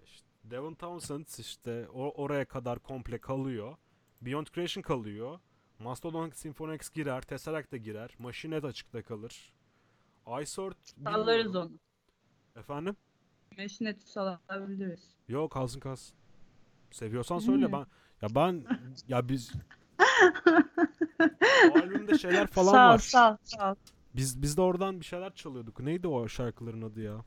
İşte 0.04 0.26
Devon 0.44 0.74
Townsend 0.74 1.26
işte 1.38 1.88
o- 1.88 2.22
oraya 2.22 2.44
kadar 2.44 2.78
komple 2.78 3.18
kalıyor. 3.18 3.76
Beyond 4.22 4.46
Creation 4.54 4.82
kalıyor. 4.82 5.38
Mastodon 5.78 6.30
Symphony 6.30 6.74
X 6.76 6.90
girer. 6.90 7.22
Tesseract 7.22 7.72
da 7.72 7.76
girer. 7.76 8.10
Machine 8.18 8.54
Head 8.54 8.64
açıkta 8.64 9.02
kalır. 9.02 9.52
iSort 10.42 10.76
Sallarız 11.04 11.44
bilmiyorum. 11.46 11.70
onu. 12.54 12.60
Efendim? 12.60 12.96
Meşineti 13.56 14.10
salabiliriz. 14.10 15.00
Yok 15.28 15.52
kalsın 15.52 15.80
kalsın. 15.80 16.16
Seviyorsan 16.90 17.38
söyle 17.38 17.72
ben. 17.72 17.86
Ya 18.22 18.28
ben 18.34 18.64
ya 19.08 19.28
biz 19.28 19.52
o 21.74 21.78
albümde 21.78 22.18
şeyler 22.18 22.46
falan 22.50 22.72
Sağ 22.72 22.88
ol, 22.88 22.94
var. 22.94 22.98
sağ 22.98 23.32
ol, 23.32 23.36
sağ 23.42 23.70
ol. 23.72 23.74
Biz 24.16 24.42
biz 24.42 24.56
de 24.56 24.60
oradan 24.60 25.00
bir 25.00 25.04
şeyler 25.04 25.34
çalıyorduk. 25.34 25.80
Neydi 25.80 26.08
o 26.08 26.28
şarkıların 26.28 26.82
adı 26.82 27.00
ya? 27.00 27.24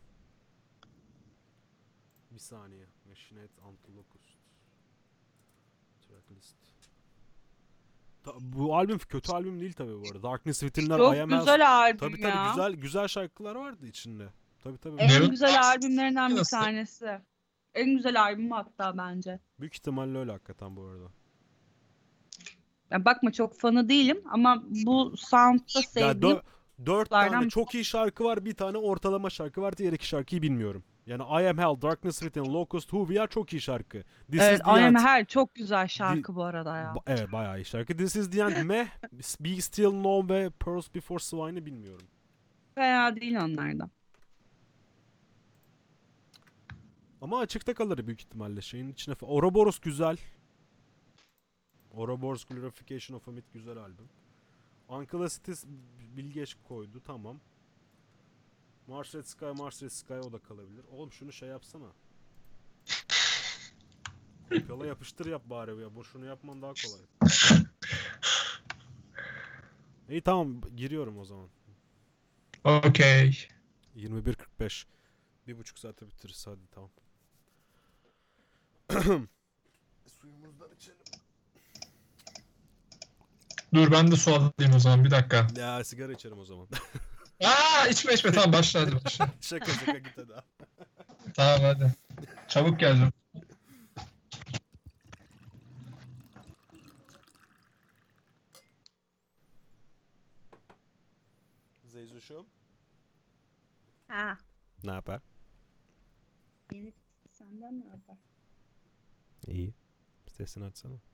Bir 2.32 2.39
saniye. 2.39 2.86
Machinet 3.10 3.51
Antolocust. 3.67 4.38
Tracklist. 6.08 6.56
Ta- 8.23 8.34
bu 8.39 8.75
albüm 8.77 8.97
kötü 8.99 9.32
albüm 9.32 9.60
değil 9.60 9.73
tabii 9.73 9.93
bu 10.01 10.04
arada. 10.12 10.23
Darkness 10.23 10.60
Within'ler, 10.60 10.97
Çok 10.97 11.17
IMS. 11.17 11.39
güzel 11.39 11.71
albüm 11.77 11.97
Tabii 11.97 12.21
tabii 12.21 12.32
ya. 12.36 12.47
güzel 12.49 12.73
güzel 12.73 13.08
şarkılar 13.08 13.56
vardı 13.56 13.88
içinde. 13.88 14.27
Tabii 14.63 14.77
tabii. 14.77 15.01
En 15.01 15.30
güzel 15.30 15.62
albümlerinden 15.63 16.32
bir 16.32 16.36
Nasıl? 16.36 16.58
tanesi. 16.58 17.19
En 17.73 17.95
güzel 17.95 18.21
albüm 18.21 18.51
hatta 18.51 18.97
bence. 18.97 19.39
Büyük 19.60 19.75
ihtimalle 19.75 20.17
öyle 20.17 20.32
hakikaten 20.32 20.75
bu 20.75 20.86
arada. 20.86 21.08
Ya 22.91 23.06
bakma 23.06 23.32
çok 23.32 23.60
fanı 23.60 23.89
değilim 23.89 24.21
ama 24.32 24.63
bu 24.86 25.17
sound'da 25.17 25.63
Ya 25.75 25.82
sevdiğim 25.82 26.38
dö- 26.38 26.41
dört 26.86 27.10
tane 27.10 27.49
çok 27.49 27.75
iyi 27.75 27.86
şarkı 27.86 28.23
var, 28.23 28.45
bir 28.45 28.54
tane 28.54 28.77
ortalama 28.77 29.30
şarkı 29.30 29.62
var, 29.62 29.77
diğer 29.77 29.93
iki 29.93 30.08
şarkıyı 30.08 30.41
bilmiyorum. 30.41 30.84
Yani 31.06 31.23
I 31.23 31.49
Am 31.49 31.58
Hell, 31.58 31.82
Darkness 31.82 32.19
Within, 32.19 32.54
Locust, 32.54 32.89
Who 32.89 33.08
We 33.08 33.21
Are 33.21 33.30
çok 33.30 33.54
iyi 33.54 33.62
şarkı. 33.62 34.04
This 34.32 34.41
Evet, 34.41 34.54
is 34.62 34.67
I 34.67 34.69
Am. 34.69 34.95
Hell 34.95 35.25
çok 35.25 35.56
güzel 35.56 35.88
şarkı 35.88 36.36
bu 36.36 36.43
arada 36.43 36.77
ya. 36.77 36.93
Ba- 36.95 37.04
evet 37.08 37.32
bayağı 37.32 37.60
iyi 37.60 37.65
şarkı. 37.65 37.97
This 37.97 38.15
is 38.15 38.30
the 38.30 38.41
End, 38.41 38.63
Meh, 38.63 38.88
Be 39.39 39.62
Still 39.62 39.89
Know 39.89 40.36
ve 40.36 40.49
Pearls 40.49 40.95
Before 40.95 41.19
Swine'ı 41.19 41.65
bilmiyorum. 41.65 42.08
Fena 42.75 43.15
değil 43.15 43.36
onlardan. 43.36 43.91
Ama 47.21 47.39
açıkta 47.39 47.73
kalır 47.73 48.08
büyük 48.08 48.21
ihtimalle 48.21 48.62
şeyin 48.62 48.89
içine. 48.89 49.15
Ouroboros 49.21 49.80
güzel. 49.80 50.17
Ouroboros 51.95 52.45
Glorification 52.45 53.17
of 53.17 53.27
a 53.27 53.32
Myth 53.32 53.54
güzel 53.54 53.77
albüm. 53.77 54.10
Ankylosity 54.89 55.51
Bilgeç 56.17 56.56
koydu 56.67 57.01
tamam. 57.06 57.39
Mars 58.88 59.15
Red 59.15 59.23
Sky, 59.23 59.45
Mars 59.45 59.84
Red 59.84 59.89
Sky 59.89 60.13
o 60.13 60.34
da 60.34 60.39
kalabilir. 60.39 60.86
Oğlum 60.91 61.12
şunu 61.12 61.32
şey 61.32 61.49
yapsana. 61.49 61.91
Kopyala 64.49 64.86
yapıştır 64.88 65.25
yap 65.25 65.41
bari 65.45 65.82
ya. 65.82 65.95
Boşunu 65.95 66.25
yapman 66.25 66.62
daha 66.62 66.73
kolay. 66.73 67.01
İyi 70.10 70.21
tamam 70.21 70.62
giriyorum 70.75 71.17
o 71.17 71.25
zaman. 71.25 71.49
Okey. 72.63 73.47
21.45. 73.95 74.86
Bir 75.47 75.58
buçuk 75.58 75.80
saate 75.80 76.08
bitiririz 76.08 76.47
hadi 76.47 76.67
tamam. 76.71 76.89
Suyumuzdan 80.08 80.75
içelim. 80.75 81.00
Dur 83.73 83.91
ben 83.91 84.12
de 84.12 84.15
su 84.15 84.31
alayım 84.31 84.75
o 84.75 84.79
zaman 84.79 85.05
bir 85.05 85.12
dakika. 85.12 85.47
Ya 85.57 85.84
sigara 85.84 86.12
içerim 86.13 86.39
o 86.39 86.45
zaman. 86.45 86.67
Aa 87.43 87.88
içme 87.88 88.13
içme 88.13 88.31
tamam 88.31 88.53
başla 88.53 88.81
hadi 88.81 88.95
başla. 89.05 89.29
şaka 89.41 89.71
şaka 89.71 89.97
git 89.97 90.17
hadi. 90.17 90.34
tamam 91.34 91.62
hadi. 91.62 91.93
Çabuk 92.47 92.79
geleceğim. 92.79 93.13
Zeyzuşum. 101.84 102.45
Ha. 104.07 104.38
Ne 104.84 104.91
yapar? 104.91 105.21
Senden 107.31 107.79
ne 107.79 107.84
haber? 107.84 108.17
İyi. 109.47 109.73
Sesini 110.27 110.65
açsana. 110.65 111.11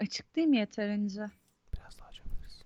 Açık 0.00 0.36
değil 0.36 0.48
mi 0.48 0.56
yeterince? 0.56 1.26
Biraz 1.76 1.98
daha 1.98 2.08
açabiliriz. 2.08 2.62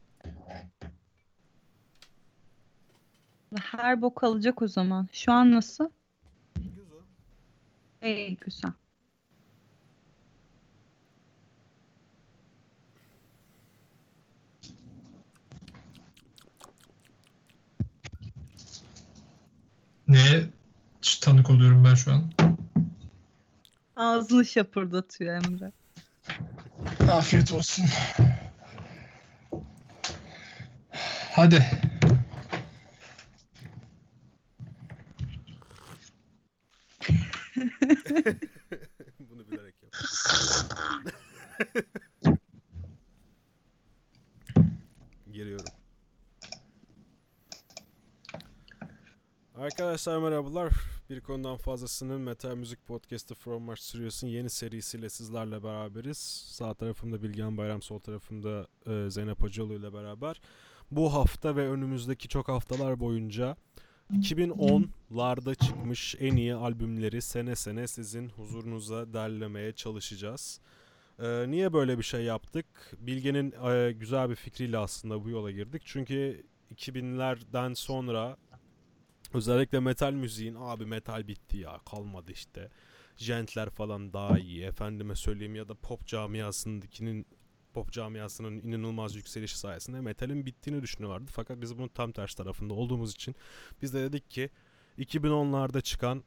Her 3.60 4.02
bok 4.02 4.24
alacak 4.24 4.62
o 4.62 4.68
zaman. 4.68 5.08
Şu 5.12 5.32
an 5.32 5.50
nasıl? 5.50 5.90
Güzel. 6.56 6.82
İyi 8.02 8.36
güzel. 8.36 8.72
Neye 20.08 20.48
tanık 21.20 21.50
oluyorum 21.50 21.84
ben 21.84 21.94
şu 21.94 22.12
an? 22.12 22.30
Ağzını 23.96 24.44
şapırdatıyor 24.44 25.34
Emre. 25.44 25.72
Afiyet 27.12 27.52
olsun. 27.52 27.84
Hadi. 31.32 31.66
Bunu 39.20 39.50
bilerek 39.50 39.74
yap. 39.82 39.92
Giriyorum. 45.32 45.72
Arkadaşlar 49.54 50.18
merhabalar. 50.18 50.72
Bir 51.10 51.20
konudan 51.20 51.56
fazlasının 51.56 52.20
Metal 52.20 52.54
Müzik 52.54 52.86
Podcast'ı 52.86 53.34
From 53.34 53.62
Mars 53.62 53.80
Studios'un 53.80 54.26
yeni 54.26 54.50
serisiyle 54.50 55.08
sizlerle 55.08 55.62
beraberiz. 55.62 56.18
Sağ 56.48 56.74
tarafımda 56.74 57.22
Bilgehan 57.22 57.56
Bayram, 57.56 57.82
sol 57.82 57.98
tarafımda 57.98 58.66
e, 58.86 59.10
Zeynep 59.10 59.42
Hacıoğlu 59.42 59.74
ile 59.74 59.92
beraber. 59.92 60.40
Bu 60.90 61.14
hafta 61.14 61.56
ve 61.56 61.68
önümüzdeki 61.68 62.28
çok 62.28 62.48
haftalar 62.48 63.00
boyunca 63.00 63.56
2010'larda 64.12 65.54
çıkmış 65.66 66.14
en 66.20 66.36
iyi 66.36 66.54
albümleri 66.54 67.22
sene 67.22 67.56
sene 67.56 67.86
sizin 67.86 68.28
huzurunuza 68.28 69.12
derlemeye 69.12 69.72
çalışacağız. 69.72 70.60
Ee, 71.18 71.44
niye 71.48 71.72
böyle 71.72 71.98
bir 71.98 72.02
şey 72.02 72.24
yaptık? 72.24 72.66
Bilge'nin 72.98 73.52
e, 73.52 73.92
güzel 73.92 74.30
bir 74.30 74.34
fikriyle 74.34 74.78
aslında 74.78 75.24
bu 75.24 75.30
yola 75.30 75.50
girdik. 75.50 75.82
Çünkü 75.84 76.46
2000'lerden 76.74 77.74
sonra 77.74 78.36
özellikle 79.34 79.80
metal 79.80 80.12
müziğin 80.12 80.56
abi 80.58 80.86
metal 80.86 81.28
bitti 81.28 81.58
ya 81.58 81.80
kalmadı 81.90 82.32
işte. 82.32 82.70
Gentler 83.16 83.70
falan 83.70 84.12
daha 84.12 84.38
iyi. 84.38 84.64
Efendime 84.64 85.16
söyleyeyim 85.16 85.54
ya 85.54 85.68
da 85.68 85.74
pop 85.74 86.06
camiasındakinin 86.06 87.26
pop 87.72 87.92
camiasının 87.92 88.60
inanılmaz 88.60 89.16
yükselişi 89.16 89.58
sayesinde 89.58 90.00
metalin 90.00 90.46
bittiğini 90.46 90.82
düşünüyorlardı. 90.82 91.30
Fakat 91.30 91.60
biz 91.60 91.78
bunun 91.78 91.88
tam 91.88 92.12
ters 92.12 92.34
tarafında 92.34 92.74
olduğumuz 92.74 93.12
için 93.12 93.34
biz 93.82 93.94
de 93.94 94.02
dedik 94.02 94.30
ki 94.30 94.50
2010'larda 94.98 95.82
çıkan 95.82 96.24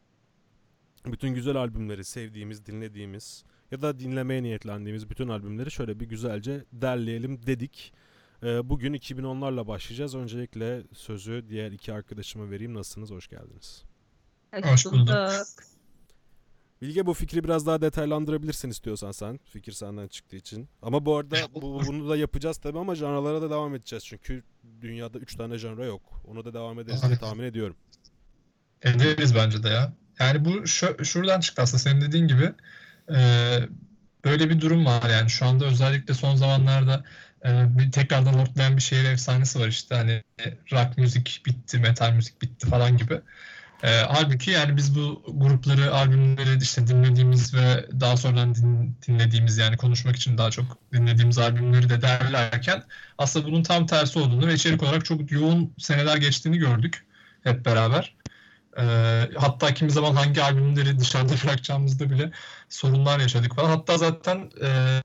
bütün 1.06 1.30
güzel 1.30 1.56
albümleri 1.56 2.04
sevdiğimiz, 2.04 2.66
dinlediğimiz 2.66 3.44
ya 3.72 3.82
da 3.82 4.00
dinlemeye 4.00 4.44
niyetlendiğimiz 4.44 5.10
bütün 5.10 5.28
albümleri 5.28 5.72
şöyle 5.72 6.00
bir 6.00 6.06
güzelce 6.06 6.66
derleyelim 6.72 7.48
dedik. 7.48 7.94
Ee, 8.44 8.70
bugün 8.70 8.94
2010'larla 8.94 9.68
başlayacağız. 9.68 10.16
Öncelikle 10.16 10.84
sözü 10.94 11.46
diğer 11.50 11.72
iki 11.72 11.94
arkadaşıma 11.94 12.50
vereyim. 12.50 12.74
Nasılsınız? 12.74 13.12
Hoş 13.12 13.28
geldiniz. 13.28 13.84
Hoş 14.72 14.86
bulduk. 14.86 15.10
Bilge 16.82 17.06
bu 17.06 17.14
fikri 17.14 17.44
biraz 17.44 17.66
daha 17.68 17.82
detaylandırabilirsin 17.82 18.70
istiyorsan 18.70 19.12
sen. 19.12 19.40
Fikir 19.44 19.72
senden 19.72 20.08
çıktığı 20.08 20.36
için. 20.36 20.70
Ama 20.82 21.06
bu 21.06 21.18
arada 21.18 21.36
bu, 21.56 21.62
bunu 21.88 22.10
da 22.10 22.18
yapacağız 22.18 22.58
tabii 22.58 22.80
ama 22.80 22.96
janralara 22.96 23.42
da 23.42 23.50
devam 23.50 23.76
edeceğiz. 23.76 24.06
Çünkü 24.06 24.44
dünyada 24.82 25.20
3 25.20 25.36
tane 25.36 25.58
janra 25.58 25.86
yok. 25.86 26.22
Ona 26.28 26.46
da 26.46 26.54
devam 26.54 26.80
ederiz 26.80 27.04
diye 27.08 27.18
tahmin 27.18 27.44
ediyorum. 27.44 27.76
Ederiz 28.82 29.36
bence 29.36 29.64
de 29.64 29.70
ya. 29.70 29.94
Yani 30.20 30.46
bu 30.46 30.68
şu- 30.68 31.06
şuradan 31.06 31.40
çıktı 31.40 31.62
aslında 31.62 31.80
senin 31.80 32.02
dediğin 32.02 32.28
gibi. 32.28 32.54
Ee, 33.16 33.60
böyle 34.26 34.50
bir 34.50 34.62
durum 34.62 34.86
var 34.86 35.10
yani 35.10 35.30
şu 35.30 35.46
anda 35.46 35.66
özellikle 35.66 36.14
son 36.14 36.36
zamanlarda 36.36 37.04
e, 37.46 37.78
bir 37.78 37.92
tekrardan 37.92 38.40
ortlayan 38.40 38.78
bir 38.78 38.82
şehir 38.82 39.04
efsanesi 39.06 39.60
var 39.60 39.68
işte 39.68 39.96
hani 39.96 40.24
rock 40.72 40.98
müzik 40.98 41.42
bitti, 41.46 41.80
metal 41.80 42.12
müzik 42.14 42.42
bitti 42.42 42.68
falan 42.68 42.98
gibi. 42.98 43.22
Ee, 43.84 43.88
halbuki 44.10 44.52
yani 44.52 44.78
biz 44.78 44.96
bu 44.96 45.24
grupları, 45.28 45.94
albümleri 45.94 46.64
işte 46.64 46.88
dinlediğimiz 46.88 47.54
ve 47.54 47.88
daha 48.00 48.18
sonradan 48.18 48.56
din- 48.56 48.98
dinlediğimiz 49.08 49.58
yani 49.58 49.78
konuşmak 49.78 50.16
için 50.16 50.38
daha 50.38 50.52
çok 50.52 50.78
dinlediğimiz 50.94 51.38
albümleri 51.38 51.90
de 51.90 52.02
derlerken 52.02 52.84
aslında 53.18 53.48
bunun 53.48 53.64
tam 53.64 53.86
tersi 53.86 54.20
olduğunu 54.20 54.48
ve 54.48 54.54
içerik 54.54 54.84
olarak 54.84 55.06
çok 55.06 55.32
yoğun 55.32 55.74
seneler 55.78 56.18
geçtiğini 56.18 56.58
gördük 56.58 57.06
hep 57.44 57.66
beraber. 57.66 58.16
Ee, 58.80 59.30
hatta 59.38 59.74
kimi 59.74 59.92
zaman 59.92 60.16
hangi 60.16 60.44
albümleri 60.44 61.00
dışarıda 61.00 61.34
bırakacağımızda 61.44 62.10
bile 62.10 62.32
sorunlar 62.70 63.20
yaşadık 63.20 63.56
falan. 63.56 63.70
Hatta 63.70 63.98
zaten 63.98 64.52
e, 64.64 65.02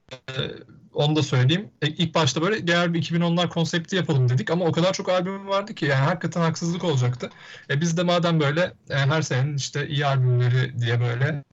onu 0.95 1.17
da 1.17 1.23
söyleyeyim. 1.23 1.71
E, 1.83 1.87
İlk 1.89 2.15
başta 2.15 2.43
böyle 2.43 2.59
genel 2.59 2.95
bir 2.95 3.03
2010'lar 3.03 3.49
konsepti 3.49 3.97
yapalım 3.97 4.29
dedik 4.29 4.51
ama 4.51 4.65
o 4.65 4.73
kadar 4.73 4.93
çok 4.93 5.09
albüm 5.09 5.49
vardı 5.49 5.75
ki 5.75 5.85
yani 5.87 6.05
hakikaten 6.05 6.41
haksızlık 6.41 6.85
olacaktı. 6.85 7.31
E, 7.71 7.81
biz 7.81 7.97
de 7.97 8.03
madem 8.03 8.41
böyle 8.41 8.61
e, 8.91 8.95
her 8.95 9.23
senenin 9.23 9.57
işte 9.57 9.89
iyi 9.89 10.07
albümleri 10.07 10.79
diye 10.79 11.01
böyle 11.01 11.45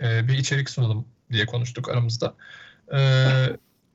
e, 0.00 0.28
bir 0.28 0.38
içerik 0.38 0.70
sunalım 0.70 1.08
diye 1.32 1.46
konuştuk 1.46 1.88
aramızda. 1.88 2.34
E, 2.92 2.98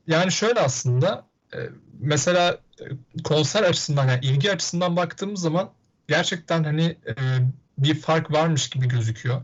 yani 0.08 0.32
şöyle 0.32 0.60
aslında 0.60 1.26
e, 1.54 1.58
mesela 2.00 2.58
e, 2.82 2.86
konser 3.24 3.64
açısından 3.64 4.08
yani 4.08 4.26
ilgi 4.26 4.52
açısından 4.52 4.96
baktığımız 4.96 5.42
zaman 5.42 5.72
gerçekten 6.08 6.64
hani 6.64 6.98
e, 7.08 7.14
bir 7.78 7.96
fark 7.96 8.32
varmış 8.32 8.70
gibi 8.70 8.88
gözüküyor. 8.88 9.42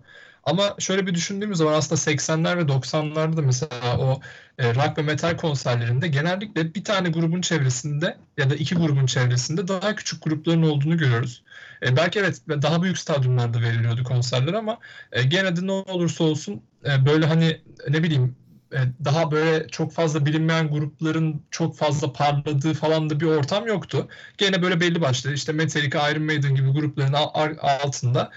Ama 0.47 0.75
şöyle 0.79 1.07
bir 1.07 1.15
düşündüğümüz 1.15 1.57
zaman 1.57 1.73
aslında 1.73 1.97
80'ler 1.97 2.57
ve 2.57 2.67
90'larda 2.67 3.37
da 3.37 3.41
mesela 3.41 3.97
o 3.99 4.21
e, 4.57 4.75
rock 4.75 4.97
ve 4.97 5.01
metal 5.01 5.37
konserlerinde 5.37 6.07
genellikle 6.07 6.75
bir 6.75 6.83
tane 6.83 7.09
grubun 7.09 7.41
çevresinde 7.41 8.17
ya 8.37 8.49
da 8.49 8.55
iki 8.55 8.75
grubun 8.75 9.05
çevresinde 9.05 9.67
daha 9.67 9.95
küçük 9.95 10.23
grupların 10.23 10.63
olduğunu 10.63 10.97
görüyoruz. 10.97 11.43
E, 11.83 11.97
belki 11.97 12.19
evet 12.19 12.41
daha 12.49 12.83
büyük 12.83 12.97
stadyumlarda 12.97 13.61
veriliyordu 13.61 14.03
konserler 14.03 14.53
ama 14.53 14.79
e, 15.11 15.23
gene 15.23 15.55
de 15.55 15.67
ne 15.67 15.71
olursa 15.71 16.23
olsun 16.23 16.63
e, 16.85 17.05
böyle 17.05 17.25
hani 17.25 17.61
ne 17.89 18.03
bileyim 18.03 18.37
e, 18.73 18.77
daha 19.05 19.31
böyle 19.31 19.67
çok 19.67 19.91
fazla 19.93 20.25
bilinmeyen 20.25 20.71
grupların 20.71 21.45
çok 21.51 21.77
fazla 21.77 22.13
parladığı 22.13 22.73
falan 22.73 23.09
da 23.09 23.19
bir 23.19 23.25
ortam 23.25 23.67
yoktu. 23.67 24.07
Gene 24.37 24.61
böyle 24.61 24.79
belli 24.81 25.01
başlı 25.01 25.33
işte 25.33 25.51
Metallica, 25.53 26.09
Iron 26.11 26.23
Maiden 26.23 26.55
gibi 26.55 26.69
grupların 26.71 27.13
al- 27.13 27.31
al- 27.33 27.57
altında 27.83 28.31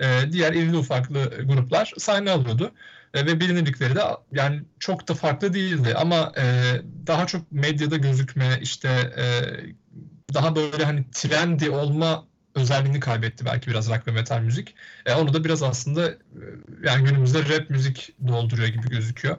e, 0.00 0.32
diğer 0.32 0.52
irili 0.52 0.76
ufaklı 0.76 1.42
gruplar 1.44 1.92
sahne 1.98 2.30
alıyordu. 2.30 2.72
E, 3.14 3.26
ve 3.26 3.40
bilinirlikleri 3.40 3.94
de 3.94 4.00
yani 4.32 4.62
çok 4.78 5.08
da 5.08 5.14
farklı 5.14 5.54
değildi 5.54 5.94
ama 5.94 6.32
e, 6.36 6.44
daha 7.06 7.26
çok 7.26 7.52
medyada 7.52 7.96
gözükme 7.96 8.58
işte 8.62 8.88
e, 9.16 9.24
daha 10.34 10.56
böyle 10.56 10.84
hani 10.84 11.04
trendy 11.10 11.70
olma 11.70 12.24
özelliğini 12.54 13.00
kaybetti 13.00 13.44
belki 13.44 13.70
biraz 13.70 13.90
rock 13.90 14.06
ve 14.06 14.12
metal 14.12 14.40
müzik. 14.40 14.74
E, 15.06 15.14
onu 15.14 15.34
da 15.34 15.44
biraz 15.44 15.62
aslında 15.62 16.10
e, 16.10 16.16
yani 16.84 17.04
günümüzde 17.04 17.38
rap 17.48 17.70
müzik 17.70 18.14
dolduruyor 18.28 18.68
gibi 18.68 18.88
gözüküyor. 18.88 19.36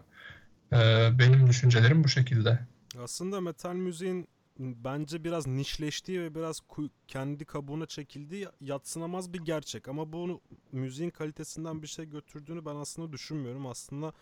E, 0.73 1.09
benim 1.19 1.47
düşüncelerim 1.47 2.03
bu 2.03 2.07
şekilde. 2.07 2.59
Aslında 3.03 3.41
metal 3.41 3.73
müziğin 3.73 4.27
bence 4.59 5.23
biraz 5.23 5.47
nişleştiği 5.47 6.21
ve 6.21 6.35
biraz 6.35 6.61
kendi 7.07 7.45
kabuğuna 7.45 7.85
çekildiği 7.85 8.47
yadsınamaz 8.61 9.33
bir 9.33 9.39
gerçek. 9.39 9.87
Ama 9.87 10.13
bunu 10.13 10.41
müziğin 10.71 11.09
kalitesinden 11.09 11.81
bir 11.81 11.87
şey 11.87 12.05
götürdüğünü 12.05 12.65
ben 12.65 12.75
aslında 12.75 13.11
düşünmüyorum. 13.11 13.67
Aslında 13.67 14.13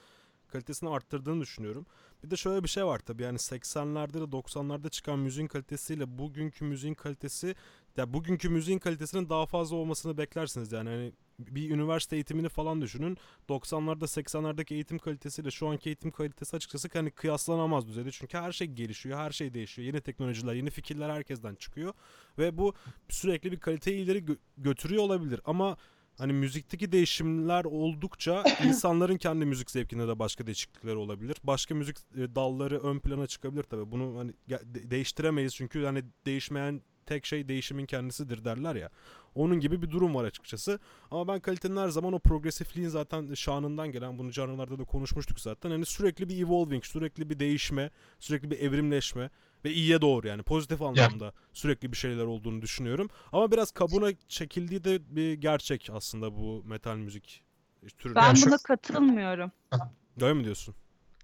kalitesini 0.47 0.89
arttırdığını 0.89 1.41
düşünüyorum. 1.41 1.85
Bir 2.23 2.31
de 2.31 2.35
şöyle 2.35 2.63
bir 2.63 2.69
şey 2.69 2.85
var 2.85 2.99
tabii 2.99 3.23
yani 3.23 3.37
80'lerde 3.37 4.13
de 4.13 4.37
90'larda 4.37 4.89
çıkan 4.89 5.19
müziğin 5.19 5.47
kalitesiyle 5.47 6.17
bugünkü 6.17 6.65
müziğin 6.65 6.93
kalitesi 6.93 7.55
ya 7.97 8.13
bugünkü 8.13 8.49
müziğin 8.49 8.79
kalitesinin 8.79 9.29
daha 9.29 9.45
fazla 9.45 9.75
olmasını 9.75 10.17
beklersiniz 10.17 10.71
yani 10.71 10.89
hani 10.89 11.13
bir 11.39 11.69
üniversite 11.69 12.15
eğitimini 12.15 12.49
falan 12.49 12.81
düşünün. 12.81 13.17
90'larda 13.49 14.05
80'lerdeki 14.05 14.73
eğitim 14.73 14.99
kalitesiyle 14.99 15.51
şu 15.51 15.67
anki 15.67 15.89
eğitim 15.89 16.11
kalitesi 16.11 16.55
açıkçası 16.55 16.89
hani 16.93 17.11
kıyaslanamaz 17.11 17.87
düzeyde. 17.87 18.11
Çünkü 18.11 18.37
her 18.37 18.51
şey 18.51 18.67
gelişiyor, 18.67 19.17
her 19.19 19.31
şey 19.31 19.53
değişiyor. 19.53 19.85
Yeni 19.85 20.01
teknolojiler, 20.01 20.53
yeni 20.53 20.69
fikirler 20.69 21.09
herkesten 21.09 21.55
çıkıyor 21.55 21.93
ve 22.37 22.57
bu 22.57 22.73
sürekli 23.09 23.51
bir 23.51 23.59
kaliteyi 23.59 24.03
ileri 24.03 24.19
gö- 24.19 24.37
götürüyor 24.57 25.03
olabilir 25.03 25.41
ama 25.45 25.77
hani 26.17 26.33
müzikteki 26.33 26.91
değişimler 26.91 27.65
oldukça 27.65 28.43
insanların 28.65 29.17
kendi 29.17 29.45
müzik 29.45 29.71
zevkinde 29.71 30.07
de 30.07 30.19
başka 30.19 30.47
değişiklikler 30.47 30.95
olabilir. 30.95 31.37
Başka 31.43 31.75
müzik 31.75 31.97
e, 31.97 32.35
dalları 32.35 32.79
ön 32.79 32.99
plana 32.99 33.27
çıkabilir 33.27 33.63
tabii. 33.63 33.91
Bunu 33.91 34.19
hani 34.19 34.33
değiştiremeyiz 34.91 35.55
çünkü 35.55 35.85
hani 35.85 36.03
değişmeyen 36.25 36.81
tek 37.07 37.25
şey 37.25 37.47
değişimin 37.47 37.85
kendisidir 37.85 38.45
derler 38.45 38.75
ya. 38.75 38.89
Onun 39.35 39.59
gibi 39.59 39.81
bir 39.81 39.91
durum 39.91 40.15
var 40.15 40.23
açıkçası. 40.23 40.79
Ama 41.11 41.27
ben 41.27 41.39
kalitenin 41.39 41.77
her 41.77 41.89
zaman 41.89 42.13
o 42.13 42.19
progresifliğin 42.19 42.89
zaten 42.89 43.33
şanından 43.33 43.91
gelen 43.91 44.17
bunu 44.17 44.31
canlılarda 44.31 44.79
da 44.79 44.83
konuşmuştuk 44.83 45.39
zaten. 45.39 45.71
Hani 45.71 45.85
sürekli 45.85 46.29
bir 46.29 46.45
evolving, 46.45 46.83
sürekli 46.85 47.29
bir 47.29 47.39
değişme, 47.39 47.89
sürekli 48.19 48.51
bir 48.51 48.59
evrimleşme 48.59 49.29
ve 49.65 49.71
iyiye 49.73 50.01
doğru 50.01 50.27
yani 50.27 50.43
pozitif 50.43 50.81
anlamda 50.81 51.33
sürekli 51.53 51.91
bir 51.91 51.97
şeyler 51.97 52.23
olduğunu 52.23 52.61
düşünüyorum. 52.61 53.09
Ama 53.31 53.51
biraz 53.51 53.71
kabuğuna 53.71 54.09
çekildiği 54.27 54.83
de 54.83 55.15
bir 55.15 55.33
gerçek 55.33 55.89
aslında 55.93 56.35
bu 56.35 56.63
metal 56.65 56.95
müzik 56.97 57.43
türü. 57.97 58.15
Ben 58.15 58.23
Yani 58.23 58.37
şu- 58.37 58.45
buna 58.47 58.57
katılmıyorum. 58.57 59.51
Öyle 60.21 60.33
mi 60.33 60.43
diyorsun? 60.43 60.75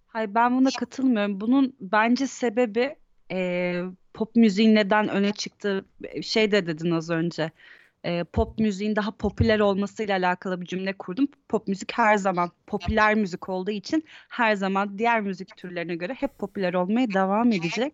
Hayır 0.07 0.35
ben 0.35 0.57
buna 0.57 0.69
katılmıyorum. 0.79 1.41
Bunun 1.41 1.75
bence 1.81 2.27
sebebi 2.27 2.95
eee, 3.31 3.85
pop 4.13 4.35
müziğin 4.35 4.75
neden 4.75 5.09
öne 5.09 5.31
çıktığı 5.33 5.85
şey 6.21 6.51
de 6.51 6.67
dedin 6.67 6.91
az 6.91 7.09
önce. 7.09 7.51
Eee, 8.05 8.23
pop 8.23 8.59
müziğin 8.59 8.95
daha 8.95 9.11
popüler 9.11 9.59
olmasıyla 9.59 10.17
alakalı 10.17 10.61
bir 10.61 10.65
cümle 10.65 10.93
kurdum. 10.93 11.27
Pop 11.49 11.67
müzik 11.67 11.91
her 11.93 12.17
zaman 12.17 12.51
popüler 12.67 13.15
müzik 13.15 13.49
olduğu 13.49 13.71
için 13.71 14.03
her 14.29 14.55
zaman 14.55 14.97
diğer 14.97 15.21
müzik 15.21 15.57
türlerine 15.57 15.95
göre 15.95 16.13
hep 16.13 16.37
popüler 16.37 16.73
olmaya 16.73 17.13
devam 17.13 17.51
edecek. 17.51 17.93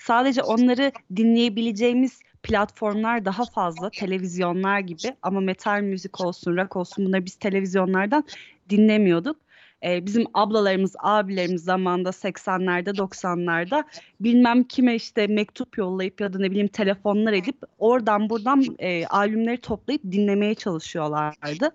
Sadece 0.00 0.42
onları 0.42 0.92
dinleyebileceğimiz 1.16 2.20
platformlar 2.42 3.24
daha 3.24 3.44
fazla, 3.44 3.90
televizyonlar 3.90 4.80
gibi 4.80 5.16
ama 5.22 5.40
metal 5.40 5.80
müzik 5.80 6.20
olsun, 6.20 6.56
rock 6.56 6.76
olsun 6.76 7.06
bunları 7.06 7.24
biz 7.26 7.34
televizyonlardan 7.34 8.24
dinlemiyorduk. 8.70 9.45
Ee, 9.84 10.06
bizim 10.06 10.24
ablalarımız, 10.34 10.94
abilerimiz 10.98 11.64
zamanında 11.64 12.08
80'lerde, 12.08 12.90
90'larda 12.90 13.84
bilmem 14.20 14.64
kime 14.64 14.94
işte 14.94 15.26
mektup 15.26 15.78
yollayıp 15.78 16.20
ya 16.20 16.32
da 16.32 16.38
ne 16.38 16.50
bileyim 16.50 16.68
telefonlar 16.68 17.32
edip 17.32 17.56
oradan 17.78 18.30
buradan 18.30 18.76
e, 18.78 19.06
albümleri 19.06 19.60
toplayıp 19.60 20.02
dinlemeye 20.02 20.54
çalışıyorlardı. 20.54 21.70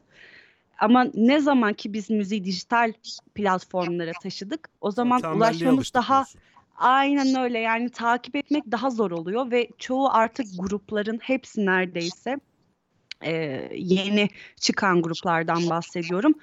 Ama 0.79 1.07
ne 1.13 1.39
zaman 1.39 1.73
ki 1.73 1.93
biz 1.93 2.09
müziği 2.09 2.45
dijital 2.45 2.93
platformlara 3.35 4.11
taşıdık, 4.23 4.69
o 4.81 4.91
zaman 4.91 5.21
Tembelliğe 5.21 5.49
ulaşmamız 5.49 5.93
daha 5.93 6.15
diyorsun. 6.15 6.41
Aynen 6.77 7.35
öyle 7.43 7.59
yani 7.59 7.89
takip 7.89 8.35
etmek 8.35 8.63
daha 8.71 8.89
zor 8.89 9.11
oluyor 9.11 9.51
ve 9.51 9.67
çoğu 9.77 10.09
artık 10.09 10.45
grupların 10.57 11.19
hepsi 11.21 11.65
neredeyse 11.65 12.39
e, 13.21 13.33
yeni 13.75 14.29
çıkan 14.55 15.01
gruplardan 15.01 15.69
bahsediyorum. 15.69 16.33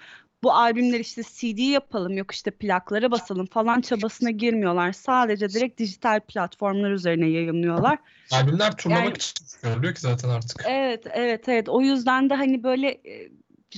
Bu 0.42 0.52
albümler 0.52 1.00
işte 1.00 1.22
CD 1.22 1.58
yapalım 1.58 2.16
yok 2.16 2.32
işte 2.32 2.50
plaklara 2.50 3.10
basalım 3.10 3.46
falan 3.46 3.80
çabasına 3.80 4.30
girmiyorlar. 4.30 4.92
Sadece 4.92 5.48
direkt 5.48 5.80
dijital 5.80 6.20
platformlar 6.20 6.90
üzerine 6.90 7.28
yayınlıyorlar. 7.28 7.98
Albümler 8.32 8.76
turlamak 8.76 9.04
Yani- 9.04 9.16
için 9.16 9.46
çıkarılıyor 9.46 9.94
ki 9.94 10.00
zaten 10.00 10.28
artık. 10.28 10.62
Evet, 10.68 11.06
evet, 11.12 11.48
evet. 11.48 11.68
O 11.68 11.80
yüzden 11.80 12.30
de 12.30 12.34
hani 12.34 12.62
böyle 12.62 12.88
e, 12.90 13.28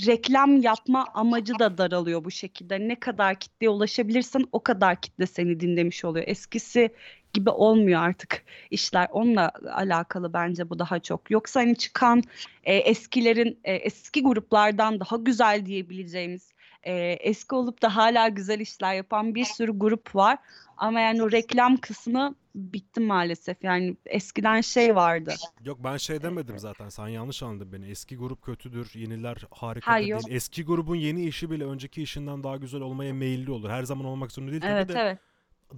reklam 0.06 0.62
yapma 0.62 1.06
amacı 1.14 1.58
da 1.58 1.78
daralıyor 1.78 2.24
bu 2.24 2.30
şekilde. 2.30 2.88
Ne 2.88 3.00
kadar 3.00 3.34
kitleye 3.40 3.70
ulaşabilirsen 3.70 4.44
o 4.52 4.62
kadar 4.62 5.00
kitle 5.00 5.26
seni 5.26 5.60
dinlemiş 5.60 6.04
oluyor. 6.04 6.24
Eskisi 6.28 6.90
gibi 7.32 7.50
olmuyor 7.50 8.02
artık 8.02 8.42
işler. 8.70 9.08
Onunla 9.12 9.52
alakalı 9.72 10.32
bence 10.32 10.70
bu 10.70 10.78
daha 10.78 10.98
çok. 10.98 11.30
Yoksa 11.30 11.60
hani 11.60 11.76
çıkan 11.76 12.22
e, 12.64 12.74
eskilerin 12.74 13.58
e, 13.64 13.74
eski 13.74 14.22
gruplardan 14.22 15.00
daha 15.00 15.16
güzel 15.16 15.66
diyebileceğimiz 15.66 16.52
e, 16.82 16.92
eski 17.12 17.54
olup 17.54 17.82
da 17.82 17.96
hala 17.96 18.28
güzel 18.28 18.60
işler 18.60 18.94
yapan 18.94 19.34
bir 19.34 19.44
sürü 19.44 19.78
grup 19.78 20.14
var. 20.14 20.38
Ama 20.76 21.00
yani 21.00 21.22
o 21.22 21.30
reklam 21.30 21.76
kısmı 21.76 22.34
bitti 22.54 23.00
maalesef. 23.00 23.64
Yani 23.64 23.96
eskiden 24.06 24.60
şey 24.60 24.94
vardı. 24.96 25.34
Yok 25.64 25.78
ben 25.84 25.96
şey 25.96 26.22
demedim 26.22 26.58
zaten. 26.58 26.88
Sen 26.88 27.08
yanlış 27.08 27.42
anladın 27.42 27.72
beni. 27.72 27.90
Eski 27.90 28.16
grup 28.16 28.42
kötüdür, 28.42 28.90
yeniler 28.94 29.36
harika 29.50 29.92
Ha, 29.92 29.96
da 29.96 30.00
yok. 30.00 30.24
değil. 30.24 30.36
Eski 30.36 30.64
grubun 30.64 30.96
yeni 30.96 31.26
işi 31.26 31.50
bile 31.50 31.64
önceki 31.64 32.02
işinden 32.02 32.42
daha 32.42 32.56
güzel 32.56 32.80
olmaya 32.80 33.14
meyilli 33.14 33.50
olur. 33.50 33.70
Her 33.70 33.82
zaman 33.82 34.04
olmak 34.06 34.32
zorunda 34.32 34.50
değil 34.52 34.62
tabii 34.62 34.72
Evet 34.72 34.88
de. 34.88 34.92
evet. 34.98 35.18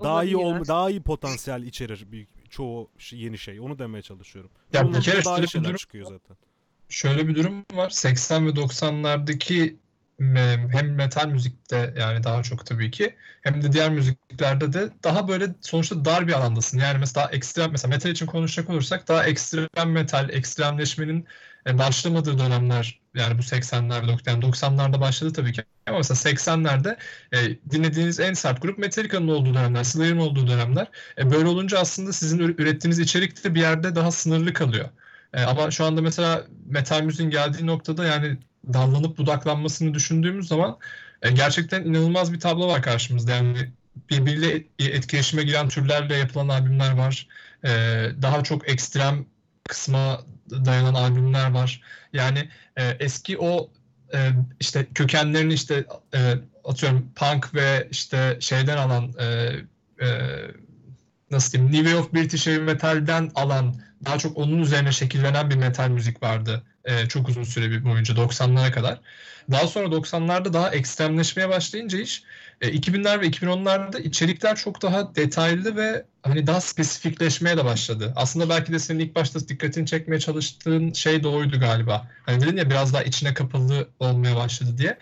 Daha 0.00 0.24
iyi 0.24 0.36
olma, 0.36 0.66
daha 0.66 0.90
iyi 0.90 1.02
potansiyel 1.02 1.62
içerir 1.62 2.12
bir 2.12 2.26
çoğu 2.50 2.90
şey- 2.98 3.18
yeni 3.18 3.38
şey. 3.38 3.60
Onu 3.60 3.78
demeye 3.78 4.02
çalışıyorum. 4.02 4.50
Ya 4.72 4.82
Onun 4.82 4.94
bir 4.94 5.00
kere 5.00 5.24
daha 5.24 5.34
iyi 5.34 5.36
şöyle 5.36 5.42
bir 5.42 5.48
şeyler 5.48 5.64
durum 5.64 5.76
çıkıyor 5.76 6.06
zaten. 6.06 6.36
Şöyle 6.88 7.28
bir 7.28 7.34
durum 7.34 7.64
var. 7.72 7.90
80 7.90 8.46
ve 8.46 8.50
90'lardaki 8.56 9.76
me- 10.20 10.72
hem 10.72 10.94
metal 10.94 11.26
müzikte 11.28 11.94
yani 11.98 12.24
daha 12.24 12.42
çok 12.42 12.66
tabii 12.66 12.90
ki 12.90 13.16
hem 13.42 13.62
de 13.62 13.72
diğer 13.72 13.90
müziklerde 13.90 14.72
de 14.72 14.90
daha 15.04 15.28
böyle 15.28 15.54
sonuçta 15.60 16.04
dar 16.04 16.28
bir 16.28 16.32
alandasın. 16.32 16.78
Yani 16.78 16.98
mesela 16.98 17.24
daha 17.24 17.32
ekstrem 17.32 17.70
mesela 17.70 17.90
metal 17.94 18.10
için 18.10 18.26
konuşacak 18.26 18.70
olursak 18.70 19.08
daha 19.08 19.26
ekstrem 19.26 19.90
metal, 19.92 20.30
ekstremleşmenin 20.30 21.26
e, 21.66 21.78
başlamadığı 21.78 22.38
dönemler 22.38 23.00
yani 23.14 23.38
bu 23.38 23.42
80'ler, 23.42 24.04
dok- 24.04 24.28
yani 24.30 24.44
90'larda 24.44 25.00
başladı 25.00 25.32
tabii 25.32 25.52
ki. 25.52 25.62
Ama 25.86 25.98
mesela 25.98 26.18
80'lerde 26.18 26.96
e, 27.32 27.58
dinlediğiniz 27.70 28.20
en 28.20 28.32
sert 28.32 28.62
grup 28.62 28.78
Metallica'nın 28.78 29.28
olduğu 29.28 29.54
dönemler, 29.54 29.84
Slayer'ın 29.84 30.18
olduğu 30.18 30.46
dönemler. 30.46 30.86
E, 31.18 31.30
böyle 31.30 31.48
olunca 31.48 31.78
aslında 31.78 32.12
sizin 32.12 32.38
ür- 32.38 32.62
ürettiğiniz 32.62 32.98
içerik 32.98 33.44
de 33.44 33.54
bir 33.54 33.60
yerde 33.60 33.94
daha 33.94 34.10
sınırlı 34.10 34.52
kalıyor. 34.52 34.88
E, 35.34 35.42
ama 35.42 35.70
şu 35.70 35.84
anda 35.84 36.02
mesela 36.02 36.46
metal 36.66 37.02
müziğin 37.02 37.30
geldiği 37.30 37.66
noktada 37.66 38.04
yani 38.04 38.38
dallanıp 38.72 39.18
budaklanmasını 39.18 39.94
düşündüğümüz 39.94 40.48
zaman 40.48 40.78
e, 41.22 41.30
gerçekten 41.30 41.84
inanılmaz 41.84 42.32
bir 42.32 42.40
tablo 42.40 42.68
var 42.68 42.82
karşımızda. 42.82 43.32
Yani 43.32 43.72
birbiriyle 44.10 44.54
et- 44.56 44.66
etkileşime 44.78 45.42
giren 45.42 45.68
türlerle 45.68 46.16
yapılan 46.16 46.48
albümler 46.48 46.92
var. 46.96 47.28
Ee, 47.64 47.68
daha 48.22 48.42
çok 48.44 48.68
ekstrem 48.70 49.26
kısma 49.68 50.20
dayanan 50.64 50.94
albümler 50.94 51.50
var. 51.50 51.82
Yani 52.12 52.48
e, 52.76 52.96
eski 53.00 53.38
o 53.38 53.70
e, 54.14 54.30
işte 54.60 54.86
kökenlerini 54.94 55.54
işte 55.54 55.84
e, 56.14 56.34
atıyorum 56.64 57.12
punk 57.14 57.54
ve 57.54 57.88
işte 57.90 58.36
şeyden 58.40 58.76
alan 58.76 59.12
e, 59.18 59.24
e, 60.06 60.08
nasıl 61.30 61.52
diyeyim 61.52 61.72
New 61.72 61.90
Wave 61.90 62.12
British 62.12 62.46
Heavy 62.46 62.58
Metal'den 62.58 63.30
alan 63.34 63.74
daha 64.04 64.18
çok 64.18 64.38
onun 64.38 64.58
üzerine 64.58 64.92
şekillenen 64.92 65.50
bir 65.50 65.56
metal 65.56 65.88
müzik 65.88 66.22
vardı 66.22 66.62
e, 66.84 67.08
çok 67.08 67.28
uzun 67.28 67.44
süre 67.44 67.70
bir 67.70 67.84
boyunca 67.84 68.14
90'lara 68.14 68.70
kadar. 68.70 69.00
Daha 69.50 69.66
sonra 69.66 69.86
90'larda 69.86 70.52
daha 70.52 70.70
ekstremleşmeye 70.70 71.48
başlayınca 71.48 71.98
iş 71.98 72.22
e, 72.60 72.68
2000'ler 72.68 73.20
ve 73.20 73.26
2010'larda 73.26 74.02
içerikler 74.02 74.56
çok 74.56 74.82
daha 74.82 75.14
detaylı 75.14 75.76
ve 75.76 76.04
hani 76.22 76.46
daha 76.46 76.60
spesifikleşmeye 76.60 77.56
de 77.56 77.64
başladı. 77.64 78.12
Aslında 78.16 78.48
belki 78.48 78.72
de 78.72 78.78
senin 78.78 78.98
ilk 78.98 79.14
başta 79.14 79.48
dikkatini 79.48 79.86
çekmeye 79.86 80.20
çalıştığın 80.20 80.92
şey 80.92 81.22
de 81.22 81.28
oydu 81.28 81.60
galiba. 81.60 82.10
Hani 82.26 82.40
dedin 82.40 82.56
ya 82.56 82.70
biraz 82.70 82.94
daha 82.94 83.02
içine 83.02 83.34
kapalı 83.34 83.88
olmaya 83.98 84.36
başladı 84.36 84.78
diye. 84.78 84.98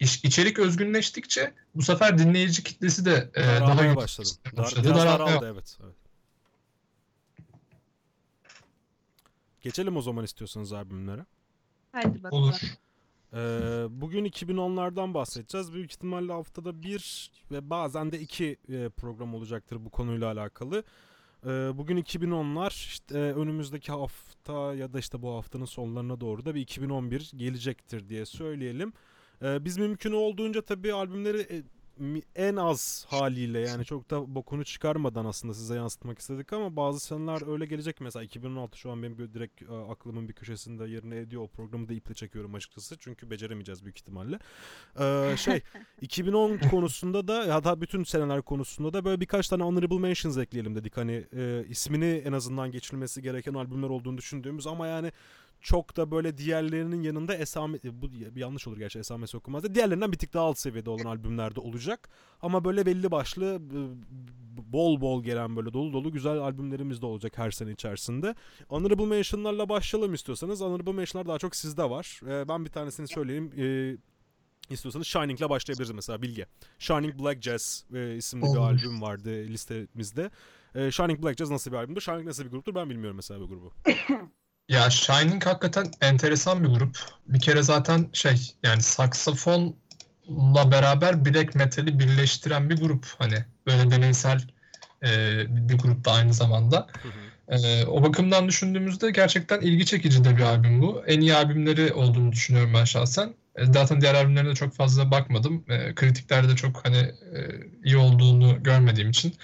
İş, 0.00 0.24
içerik 0.24 0.58
özgünleştikçe 0.58 1.52
bu 1.74 1.82
sefer 1.82 2.18
dinleyici 2.18 2.62
kitlesi 2.62 3.04
de 3.04 3.30
e, 3.34 3.42
daha 3.42 3.96
başladım. 3.96 4.30
Dar, 4.56 4.64
başladı. 4.64 4.88
Daralmaya 4.88 5.18
daraldı 5.18 5.50
evet. 5.52 5.76
evet. 5.84 5.97
Geçelim 9.62 9.96
o 9.96 10.02
zaman 10.02 10.24
istiyorsanız 10.24 10.72
albümlere. 10.72 11.26
Hadi 11.92 12.22
bakalım. 12.22 12.42
olur. 12.42 12.60
Ee, 13.32 13.36
bugün 13.90 14.24
2010'lardan 14.24 15.14
bahsedeceğiz. 15.14 15.72
Büyük 15.72 15.92
ihtimalle 15.92 16.32
haftada 16.32 16.82
bir 16.82 17.30
ve 17.50 17.70
bazen 17.70 18.12
de 18.12 18.20
iki 18.20 18.56
e, 18.68 18.88
program 18.88 19.34
olacaktır 19.34 19.84
bu 19.84 19.90
konuyla 19.90 20.32
alakalı. 20.32 20.84
Ee, 21.44 21.48
bugün 21.74 21.96
2010'lar 21.96 22.70
işte 22.70 23.18
e, 23.18 23.22
önümüzdeki 23.22 23.92
hafta 23.92 24.74
ya 24.74 24.92
da 24.92 24.98
işte 24.98 25.22
bu 25.22 25.34
haftanın 25.34 25.64
sonlarına 25.64 26.20
doğru 26.20 26.44
da 26.44 26.54
bir 26.54 26.60
2011 26.60 27.32
gelecektir 27.36 28.08
diye 28.08 28.26
söyleyelim. 28.26 28.92
Ee, 29.42 29.64
biz 29.64 29.78
mümkün 29.78 30.12
olduğunca 30.12 30.62
tabii 30.62 30.92
albümleri 30.92 31.40
e, 31.40 31.62
en 32.36 32.56
az 32.56 33.06
haliyle 33.08 33.60
yani 33.60 33.84
çok 33.84 34.10
da 34.10 34.34
bokunu 34.34 34.64
çıkarmadan 34.64 35.24
aslında 35.24 35.54
size 35.54 35.74
yansıtmak 35.74 36.18
istedik 36.18 36.52
ama 36.52 36.76
bazı 36.76 37.00
seneler 37.00 37.52
öyle 37.52 37.66
gelecek 37.66 38.00
mesela 38.00 38.24
2016 38.24 38.78
şu 38.78 38.90
an 38.90 39.02
benim 39.02 39.18
direkt 39.18 39.62
e, 39.62 39.74
aklımın 39.74 40.28
bir 40.28 40.32
köşesinde 40.32 40.84
yerini 40.84 41.14
ediyor 41.14 41.42
o 41.42 41.48
programı 41.48 41.88
da 41.88 41.92
iple 41.92 42.14
çekiyorum 42.14 42.54
açıkçası 42.54 42.96
çünkü 42.98 43.30
beceremeyeceğiz 43.30 43.84
büyük 43.84 43.98
ihtimalle. 43.98 44.38
Ee, 45.00 45.34
şey 45.38 45.60
2010 46.00 46.58
konusunda 46.58 47.28
da 47.28 47.64
da 47.64 47.80
bütün 47.80 48.04
seneler 48.04 48.42
konusunda 48.42 48.92
da 48.92 49.04
böyle 49.04 49.20
birkaç 49.20 49.48
tane 49.48 49.62
honorable 49.62 49.98
mentions 49.98 50.38
ekleyelim 50.38 50.74
dedik 50.74 50.96
hani 50.96 51.26
e, 51.36 51.64
ismini 51.68 52.22
en 52.26 52.32
azından 52.32 52.70
geçilmesi 52.70 53.22
gereken 53.22 53.54
albümler 53.54 53.88
olduğunu 53.88 54.18
düşündüğümüz 54.18 54.66
ama 54.66 54.86
yani 54.86 55.12
çok 55.60 55.96
da 55.96 56.10
böyle 56.10 56.38
diğerlerinin 56.38 57.02
yanında 57.02 57.34
esame 57.34 57.78
e, 57.84 58.02
bu 58.02 58.12
bir 58.12 58.40
yanlış 58.40 58.68
olur 58.68 58.76
gerçi 58.76 58.98
esamesi 58.98 59.36
okunmaz 59.36 59.62
da 59.62 59.74
diğerlerinden 59.74 60.12
bir 60.12 60.18
tık 60.18 60.34
daha 60.34 60.44
alt 60.44 60.58
seviyede 60.58 60.90
olan 60.90 61.04
albümlerde 61.04 61.60
olacak. 61.60 62.08
Ama 62.42 62.64
böyle 62.64 62.86
belli 62.86 63.10
başlı 63.10 63.60
e, 63.74 63.80
bol 64.72 65.00
bol 65.00 65.24
gelen 65.24 65.56
böyle 65.56 65.72
dolu 65.72 65.92
dolu 65.92 66.12
güzel 66.12 66.38
albümlerimiz 66.38 67.02
de 67.02 67.06
olacak 67.06 67.38
her 67.38 67.50
sene 67.50 67.72
içerisinde. 67.72 68.34
Honorable 68.68 69.06
Mention'larla 69.06 69.68
başlayalım 69.68 70.14
istiyorsanız. 70.14 70.60
Honorable 70.60 70.92
Mention'lar 70.92 71.28
daha 71.28 71.38
çok 71.38 71.56
sizde 71.56 71.90
var. 71.90 72.20
E, 72.26 72.48
ben 72.48 72.64
bir 72.64 72.70
tanesini 72.70 73.08
söyleyeyim. 73.08 73.52
E, 73.58 73.96
istiyorsanız 74.70 75.06
Shining'le 75.06 75.48
başlayabiliriz 75.48 75.90
mesela 75.90 76.22
Bilge. 76.22 76.46
Shining 76.78 77.22
Black 77.22 77.42
Jazz 77.42 77.84
e, 77.94 78.16
isimli 78.16 78.42
bir 78.42 78.48
Olur. 78.48 78.58
albüm 78.58 79.02
vardı 79.02 79.30
listemizde. 79.30 80.30
E, 80.74 80.90
Shining 80.90 81.22
Black 81.22 81.38
Jazz 81.38 81.50
nasıl 81.50 81.70
bir 81.70 81.76
albümdür? 81.76 82.00
Shining 82.00 82.26
nasıl 82.26 82.44
bir 82.44 82.50
gruptur 82.50 82.74
ben 82.74 82.90
bilmiyorum 82.90 83.16
mesela 83.16 83.40
bu 83.40 83.48
grubu. 83.48 83.72
Ya 84.68 84.90
Shining 84.90 85.46
hakikaten 85.46 85.86
enteresan 86.00 86.64
bir 86.64 86.68
grup. 86.68 86.98
Bir 87.26 87.40
kere 87.40 87.62
zaten 87.62 88.08
şey 88.12 88.54
yani 88.62 88.82
saksafonla 88.82 90.72
beraber 90.72 91.24
black 91.24 91.54
metal'i 91.54 91.98
birleştiren 91.98 92.70
bir 92.70 92.76
grup. 92.80 93.06
Hani 93.18 93.44
böyle 93.66 93.90
deneysel 93.90 94.40
e, 95.02 95.08
bir 95.68 95.78
grup 95.78 96.04
da 96.04 96.12
aynı 96.12 96.34
zamanda. 96.34 96.86
E, 97.48 97.84
o 97.86 98.02
bakımdan 98.02 98.48
düşündüğümüzde 98.48 99.10
gerçekten 99.10 99.60
ilgi 99.60 99.86
çekici 99.86 100.24
de 100.24 100.36
bir 100.36 100.42
albüm 100.42 100.82
bu. 100.82 101.02
En 101.06 101.20
iyi 101.20 101.34
albümleri 101.34 101.92
olduğunu 101.92 102.32
düşünüyorum 102.32 102.74
ben 102.74 102.84
şahsen. 102.84 103.34
E, 103.56 103.64
Zaten 103.66 104.00
diğer 104.00 104.14
albümlerine 104.14 104.50
de 104.50 104.54
çok 104.54 104.74
fazla 104.74 105.10
bakmadım. 105.10 105.64
E, 105.68 105.94
kritiklerde 105.94 106.48
de 106.48 106.56
çok 106.56 106.86
hani 106.86 106.96
e, 106.98 107.38
iyi 107.84 107.96
olduğunu 107.96 108.62
görmediğim 108.62 109.10
için. 109.10 109.34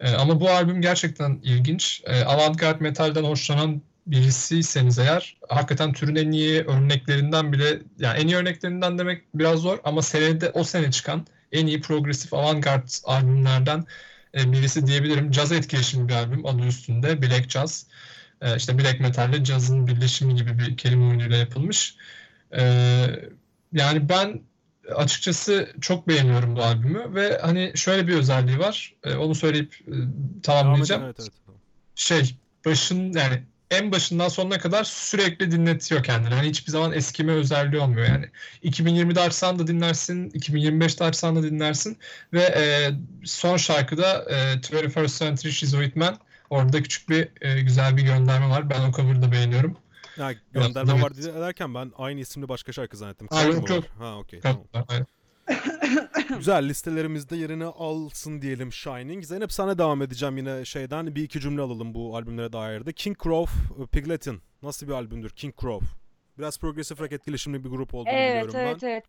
E, 0.00 0.10
ama 0.10 0.40
bu 0.40 0.50
albüm 0.50 0.80
gerçekten 0.82 1.40
ilginç. 1.42 2.02
E, 2.06 2.24
avantgard 2.24 2.80
metalden 2.80 3.24
hoşlanan 3.24 3.82
birisiyseniz 4.06 4.98
eğer 4.98 5.36
hakikaten 5.48 5.92
türün 5.92 6.16
en 6.16 6.32
iyi 6.32 6.62
örneklerinden 6.62 7.52
bile 7.52 7.78
yani 7.98 8.18
en 8.18 8.26
iyi 8.26 8.36
örneklerinden 8.36 8.98
demek 8.98 9.22
biraz 9.34 9.58
zor 9.60 9.78
ama 9.84 10.02
senede 10.02 10.50
o 10.50 10.64
sene 10.64 10.90
çıkan 10.90 11.26
en 11.52 11.66
iyi 11.66 11.80
progresif 11.80 12.34
avantgard 12.34 12.88
albümlerden 13.04 13.84
e, 14.34 14.52
birisi 14.52 14.86
diyebilirim. 14.86 15.30
Caz 15.30 15.52
etkileşimli 15.52 16.08
bir 16.08 16.14
albüm 16.14 16.46
adı 16.46 16.66
üstünde 16.66 17.22
Black 17.22 17.50
Jazz. 17.50 17.86
E, 18.40 18.56
işte 18.56 18.78
Black 18.78 19.00
Metal 19.00 19.30
ile 19.30 19.44
cazın 19.44 19.86
birleşimi 19.86 20.34
gibi 20.34 20.58
bir 20.58 20.76
kelime 20.76 21.06
oyunuyla 21.06 21.36
yapılmış. 21.36 21.96
E, 22.56 22.62
yani 23.72 24.08
ben 24.08 24.40
açıkçası 24.94 25.72
çok 25.80 26.08
beğeniyorum 26.08 26.56
bu 26.56 26.62
albümü 26.62 27.14
ve 27.14 27.38
hani 27.42 27.72
şöyle 27.74 28.08
bir 28.08 28.14
özelliği 28.14 28.58
var. 28.58 28.94
E, 29.04 29.14
onu 29.14 29.34
söyleyip 29.34 29.74
e, 29.86 29.90
Devam 29.90 30.40
tamamlayacağım. 30.42 31.02
edin, 31.02 31.14
evet, 31.18 31.28
evet. 31.48 31.58
Şey 31.94 32.36
başın 32.64 33.12
yani 33.12 33.42
en 33.72 33.92
başından 33.92 34.28
sonuna 34.28 34.58
kadar 34.58 34.84
sürekli 34.84 35.50
dinletiyor 35.50 36.02
kendini. 36.02 36.34
Hani 36.34 36.48
hiçbir 36.48 36.72
zaman 36.72 36.92
eskime 36.92 37.32
özelliği 37.32 37.82
olmuyor 37.82 38.06
yani. 38.06 38.26
2020'de 38.64 39.20
açsan 39.20 39.58
da 39.58 39.66
dinlersin, 39.66 40.30
2025'te 40.30 41.04
açsan 41.04 41.36
da 41.36 41.42
dinlersin 41.42 41.98
ve 42.32 42.42
e, 42.42 42.90
son 43.24 43.56
şarkıda 43.56 44.24
e, 44.30 44.34
21st 44.34 45.18
Century 45.18 45.52
Schizoid 45.52 45.96
Man 45.96 46.18
orada 46.50 46.82
küçük 46.82 47.08
bir 47.08 47.28
e, 47.40 47.60
güzel 47.60 47.96
bir 47.96 48.02
gönderme 48.02 48.48
var. 48.48 48.70
Ben 48.70 48.80
o 48.80 48.92
cover'ı 48.92 49.22
da 49.22 49.32
beğeniyorum. 49.32 49.76
Ya 50.16 50.34
gönderme 50.52 50.92
evet. 50.92 51.02
var 51.02 51.12
derken 51.16 51.74
ben 51.74 51.92
aynı 51.96 52.20
isimli 52.20 52.48
başka 52.48 52.72
şarkı 52.72 52.96
zannettim. 52.96 53.26
Ha, 53.30 53.42
yok, 53.42 53.70
yok. 53.70 53.84
Ha 53.98 54.18
okey 54.18 54.40
tamam. 54.40 54.64
Aynen. 54.88 55.06
Güzel 56.38 56.68
listelerimizde 56.68 57.36
yerini 57.36 57.64
alsın 57.64 58.42
diyelim 58.42 58.72
Shining. 58.72 59.24
Zeynep 59.24 59.52
sana 59.52 59.78
devam 59.78 60.02
edeceğim 60.02 60.36
yine 60.36 60.64
şeyden 60.64 61.14
bir 61.14 61.22
iki 61.22 61.40
cümle 61.40 61.62
alalım 61.62 61.94
bu 61.94 62.16
albümlere 62.16 62.52
dair 62.52 62.86
de. 62.86 62.92
King 62.92 63.22
Crow, 63.22 63.52
Pigletin 63.86 64.42
nasıl 64.62 64.86
bir 64.88 64.92
albümdür 64.92 65.30
King 65.30 65.54
Crow? 65.60 65.86
Biraz 66.38 66.58
progresif 66.58 67.00
rock 67.00 67.12
etkileşimli 67.12 67.64
bir 67.64 67.68
grup 67.68 67.94
olduğunu 67.94 68.12
Evet, 68.12 68.48
biliyorum 68.48 68.60
evet, 68.60 68.82
ben. 68.82 68.88
evet. 68.88 69.04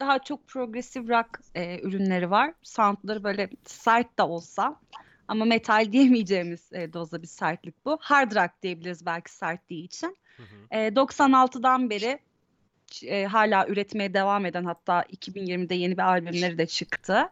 Daha 0.00 0.18
çok 0.18 0.48
progresif 0.48 1.08
rock 1.08 1.28
e, 1.54 1.80
ürünleri 1.80 2.30
var. 2.30 2.54
Soundları 2.62 3.24
böyle 3.24 3.50
sert 3.64 4.18
de 4.18 4.22
olsa 4.22 4.80
ama 5.28 5.44
metal 5.44 5.92
diyemeyeceğimiz 5.92 6.72
e, 6.72 6.92
dozda 6.92 7.22
bir 7.22 7.26
sertlik 7.26 7.84
bu. 7.84 7.98
Hard 8.00 8.32
rock 8.32 8.50
diyebiliriz 8.62 9.06
belki 9.06 9.32
sertliği 9.32 9.84
için. 9.84 10.16
Hı 10.36 10.42
hı. 10.42 10.78
E, 10.78 10.88
96'dan 10.88 11.90
beri 11.90 12.18
e, 13.02 13.24
hala 13.26 13.66
üretmeye 13.68 14.14
devam 14.14 14.46
eden 14.46 14.64
hatta 14.64 15.02
2020'de 15.02 15.74
yeni 15.74 15.92
bir 15.92 16.02
albümleri 16.02 16.58
de 16.58 16.66
çıktı. 16.66 17.28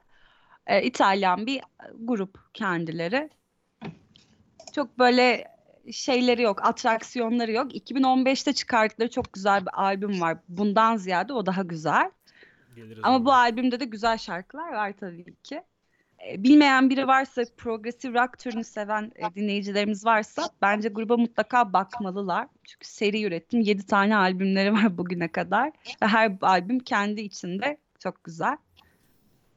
E, 0.67 0.83
İtalyan 0.83 1.47
bir 1.47 1.61
grup 1.99 2.39
kendileri. 2.55 3.31
Çok 4.75 4.99
böyle 4.99 5.49
şeyleri 5.93 6.43
yok, 6.43 6.65
atraksiyonları 6.65 7.53
yok. 7.53 7.75
2015'te 7.75 8.53
çıkarttıkları 8.53 9.11
çok 9.11 9.33
güzel 9.33 9.61
bir 9.61 9.83
albüm 9.83 10.21
var. 10.21 10.39
Bundan 10.49 10.97
ziyade 10.97 11.33
o 11.33 11.47
daha 11.47 11.63
güzel. 11.63 12.11
Geliriz 12.77 13.01
Ama 13.03 13.17
ona. 13.17 13.25
bu 13.25 13.33
albümde 13.33 13.81
de 13.81 13.85
güzel 13.85 14.19
şarkılar 14.19 14.73
var 14.73 14.93
tabii 15.01 15.35
ki. 15.43 15.63
E, 16.29 16.43
Bilmeyen 16.43 16.91
biri 16.91 17.07
varsa, 17.07 17.43
progresif 17.57 18.15
rock 18.15 18.39
türünü 18.39 18.65
seven 18.65 19.13
e, 19.17 19.35
dinleyicilerimiz 19.35 20.05
varsa 20.05 20.43
bence 20.63 20.89
gruba 20.89 21.17
mutlaka 21.17 21.73
bakmalılar. 21.73 22.47
Çünkü 22.65 22.87
seri 22.89 23.25
ürettim. 23.25 23.61
7 23.61 23.87
tane 23.87 24.17
albümleri 24.17 24.73
var 24.73 24.99
bugüne 24.99 25.29
kadar. 25.29 25.69
Ve 26.03 26.07
her 26.07 26.33
albüm 26.41 26.79
kendi 26.79 27.21
içinde 27.21 27.77
çok 27.99 28.25
güzel. 28.25 28.57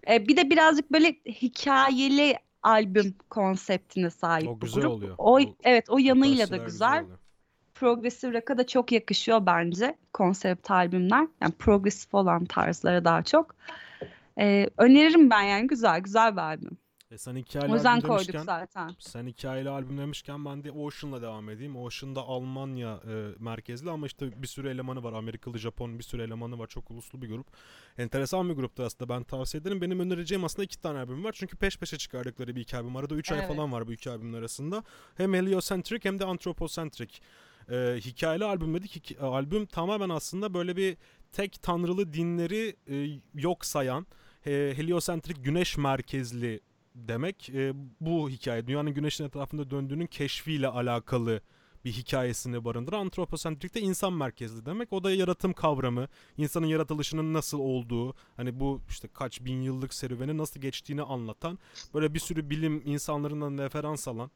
E, 0.10 0.28
bir 0.28 0.38
de 0.38 0.50
birazcık 0.50 0.92
böyle 0.92 1.08
hikayeli 1.14 2.38
albüm 2.64 3.16
konseptine 3.30 4.10
sahip 4.10 4.48
O 4.50 4.56
bu 4.56 4.60
güzel 4.60 4.82
grup. 4.82 4.92
oluyor. 4.92 5.16
O, 5.18 5.40
O- 5.40 5.56
evet 5.64 5.90
o 5.90 5.98
yanıyla 5.98 6.50
da 6.50 6.58
güzel. 6.58 7.04
oluyor. 7.04 7.18
Progresif 7.76 8.34
rock'a 8.34 8.58
da 8.58 8.68
çok 8.68 8.92
yakışıyor 8.92 9.46
bence 9.46 9.96
konsept 10.14 10.72
albümler. 10.72 11.28
Yani 11.42 11.52
progresif 11.60 12.14
olan 12.14 12.46
tarzlara 12.46 13.06
daha 13.06 13.24
çok. 13.24 13.56
Ee, 14.40 14.68
öneririm 14.78 15.30
ben 15.30 15.42
yani 15.42 15.68
güzel 15.68 16.00
güzel 16.00 16.34
bir 16.34 16.42
albüm. 16.42 16.78
E 17.12 17.18
sen 17.18 17.36
hikayeli 17.36 17.72
O 17.72 17.76
yüzden 17.76 17.92
albüm 17.96 18.08
koyduk 18.10 18.20
demişken, 18.28 18.44
zaten. 18.44 18.92
sen 19.00 19.28
hikayeli 19.28 19.70
albüm 19.70 19.98
demişken 19.98 20.46
ben 20.46 20.64
de 20.64 20.72
Ocean'la 20.72 21.22
devam 21.22 21.50
edeyim. 21.50 21.76
Ocean'da 21.78 22.22
Almanya 22.22 23.02
e, 23.08 23.30
merkezli 23.40 23.90
ama 23.90 24.06
işte 24.06 24.42
bir 24.42 24.48
sürü 24.48 24.70
elemanı 24.70 25.04
var. 25.04 25.14
Amerikalı, 25.14 25.58
Japon 25.58 26.00
bir 26.00 26.04
sürü 26.04 26.22
elemanı 26.24 26.60
var. 26.60 26.68
Çok 26.68 26.92
uluslu 26.92 27.22
bir 27.22 27.30
grup. 27.30 27.48
Enteresan 27.98 28.50
bir 28.50 28.54
gruptu 28.54 28.84
aslında 28.84 29.10
ben 29.14 29.24
tavsiye 29.24 29.62
ederim. 29.62 29.82
Benim 29.82 30.00
önereceğim 30.00 30.44
aslında 30.44 30.64
iki 30.64 30.82
tane 30.82 31.00
albüm 31.00 31.24
var. 31.24 31.32
Çünkü 31.38 31.58
peş 31.58 31.78
peşe 31.78 31.98
çıkardıkları 31.98 32.56
bir 32.56 32.62
iki 32.62 32.78
albüm. 32.78 32.96
Arada 32.96 33.16
3 33.16 33.32
ay 33.32 33.38
Evet. 33.40 33.48
falan 33.48 33.72
var 33.72 33.88
bu 33.88 33.94
iki 33.94 34.10
albümün 34.10 34.34
arasında. 34.34 34.84
Hem 35.16 35.34
heliocentric 35.34 36.10
hem 36.10 36.20
de 36.20 36.26
anthropocentric. 36.26 37.20
E, 37.72 37.76
hikayeli 38.00 38.44
albüm 38.46 38.74
dedik. 38.74 38.96
Hiki- 38.96 39.20
albüm 39.20 39.66
tamamen 39.66 40.10
aslında 40.10 40.54
böyle 40.54 40.76
bir 40.76 40.98
tek 41.32 41.62
tanrılı 41.62 42.14
dinleri 42.14 42.76
e, 42.88 43.20
yok 43.34 43.66
sayan, 43.66 44.06
e, 44.46 44.74
heliosentrik 44.76 45.46
güneş 45.46 45.78
merkezli 45.78 46.60
demek 46.96 47.50
e, 47.50 47.74
bu 48.02 48.30
hikaye 48.30 48.68
dünyanın 48.68 48.94
güneşin 48.94 49.24
etrafında 49.24 49.70
döndüğünün 49.70 50.08
keşfiyle 50.08 50.68
alakalı 50.68 51.42
bir 51.86 51.92
hikayesini 51.92 52.66
barındıran 52.66 53.00
antroposentrik 53.00 53.76
de 53.76 53.82
insan 53.82 54.14
merkezli 54.14 54.66
demek. 54.66 54.94
O 54.94 55.04
da 55.04 55.12
yaratım 55.12 55.54
kavramı, 55.54 56.08
insanın 56.38 56.68
yaratılışının 56.68 57.34
nasıl 57.34 57.60
olduğu, 57.60 58.16
hani 58.38 58.60
bu 58.60 58.82
işte 58.90 59.08
kaç 59.14 59.42
bin 59.42 59.62
yıllık 59.62 59.94
serüveni 59.94 60.38
nasıl 60.38 60.62
geçtiğini 60.62 61.02
anlatan, 61.02 61.60
böyle 61.94 62.14
bir 62.14 62.20
sürü 62.20 62.50
bilim 62.50 62.82
insanlarından 62.86 63.58
referans 63.58 64.08
alan, 64.08 64.32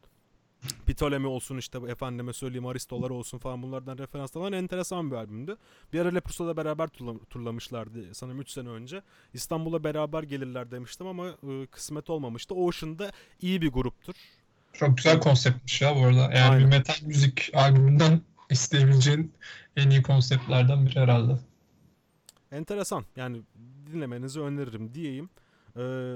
Ptolemy 0.88 1.28
olsun 1.28 1.58
işte 1.58 1.80
efendime 1.88 2.34
söyleyeyim 2.34 2.66
Aristolar 2.66 3.10
olsun 3.10 3.38
falan 3.38 3.62
bunlardan 3.64 3.98
referans 3.98 4.38
alan 4.38 4.54
enteresan 4.54 5.12
bir 5.12 5.16
albümdü. 5.16 5.58
Bir 5.94 6.00
ara 6.00 6.10
Leprosa'da 6.10 6.58
beraber 6.58 6.88
turla- 6.88 7.26
turlamışlardı 7.30 8.16
sanırım 8.16 8.42
3 8.42 8.50
sene 8.50 8.70
önce. 8.70 9.02
İstanbul'a 9.34 9.84
beraber 9.84 10.24
gelirler 10.24 10.72
demiştim 10.72 11.08
ama 11.08 11.28
e, 11.28 11.66
kısmet 11.72 12.10
olmamıştı. 12.10 12.56
Ocean'da 12.56 13.12
iyi 13.42 13.62
bir 13.62 13.72
gruptur. 13.72 14.14
Çok 14.74 14.98
güzel 14.98 15.20
konseptmiş 15.20 15.82
ya 15.82 15.96
bu 15.96 16.00
arada. 16.06 16.20
Yani 16.20 16.40
Aynen. 16.40 16.60
bir 16.60 16.66
metal 16.66 17.06
müzik 17.08 17.52
albümünden 17.54 18.22
isteyebileceğin 18.50 19.34
en 19.76 19.90
iyi 19.90 20.02
konseptlerden 20.02 20.86
biri 20.86 21.00
herhalde. 21.00 21.38
Enteresan. 22.52 23.06
Yani 23.16 23.42
dinlemenizi 23.92 24.40
öneririm 24.42 24.94
diyeyim. 24.94 25.30
Ee, 25.78 26.16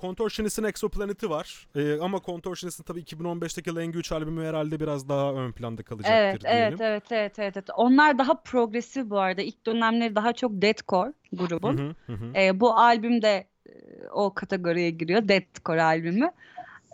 Contortionist'in 0.00 0.64
Exoplanet'i 0.64 1.30
var. 1.30 1.66
Ee, 1.76 1.98
ama 2.00 2.20
Contortionist'in 2.20 2.84
tabii 2.84 3.00
2015'teki 3.00 3.74
Language 3.74 4.14
albümü 4.14 4.44
herhalde 4.44 4.80
biraz 4.80 5.08
daha 5.08 5.32
ön 5.32 5.52
planda 5.52 5.82
kalacaktır 5.82 6.18
Evet, 6.18 6.42
diyelim. 6.42 6.62
evet, 6.62 6.80
evet, 6.80 7.12
evet, 7.12 7.38
evet, 7.38 7.56
evet. 7.56 7.68
Onlar 7.76 8.18
daha 8.18 8.34
progresif 8.34 9.10
bu 9.10 9.18
arada. 9.18 9.42
İlk 9.42 9.66
dönemleri 9.66 10.14
daha 10.16 10.32
çok 10.32 10.50
deathcore 10.52 11.12
grubun. 11.32 11.78
hı, 11.78 11.94
hı 12.06 12.12
hı. 12.12 12.32
Ee, 12.36 12.60
bu 12.60 12.74
albüm 12.78 13.22
de 13.22 13.46
e, 13.66 13.72
o 14.12 14.34
kategoriye 14.34 14.90
giriyor. 14.90 15.28
Deathcore 15.28 15.82
albümü. 15.82 16.30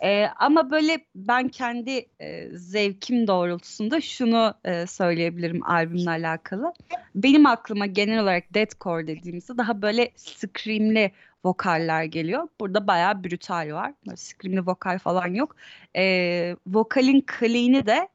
Ee, 0.03 0.25
ama 0.39 0.71
böyle 0.71 1.05
ben 1.15 1.47
kendi 1.47 2.05
e, 2.19 2.49
zevkim 2.57 3.27
doğrultusunda 3.27 4.01
şunu 4.01 4.53
e, 4.65 4.87
söyleyebilirim 4.87 5.63
albümle 5.63 6.09
alakalı. 6.09 6.73
Benim 7.15 7.45
aklıma 7.45 7.85
genel 7.85 8.23
olarak 8.23 8.53
deathcore 8.53 9.07
dediğimizde 9.07 9.57
daha 9.57 9.81
böyle 9.81 10.11
screamli 10.15 11.11
vokaller 11.45 12.03
geliyor. 12.03 12.47
Burada 12.59 12.87
bayağı 12.87 13.23
brutal 13.23 13.73
var. 13.73 13.93
Böyle 14.05 14.17
screamli 14.17 14.65
vokal 14.67 14.99
falan 14.99 15.27
yok. 15.33 15.55
Ee, 15.95 16.55
vokalin 16.67 17.25
clean'i 17.39 17.85
de 17.85 18.09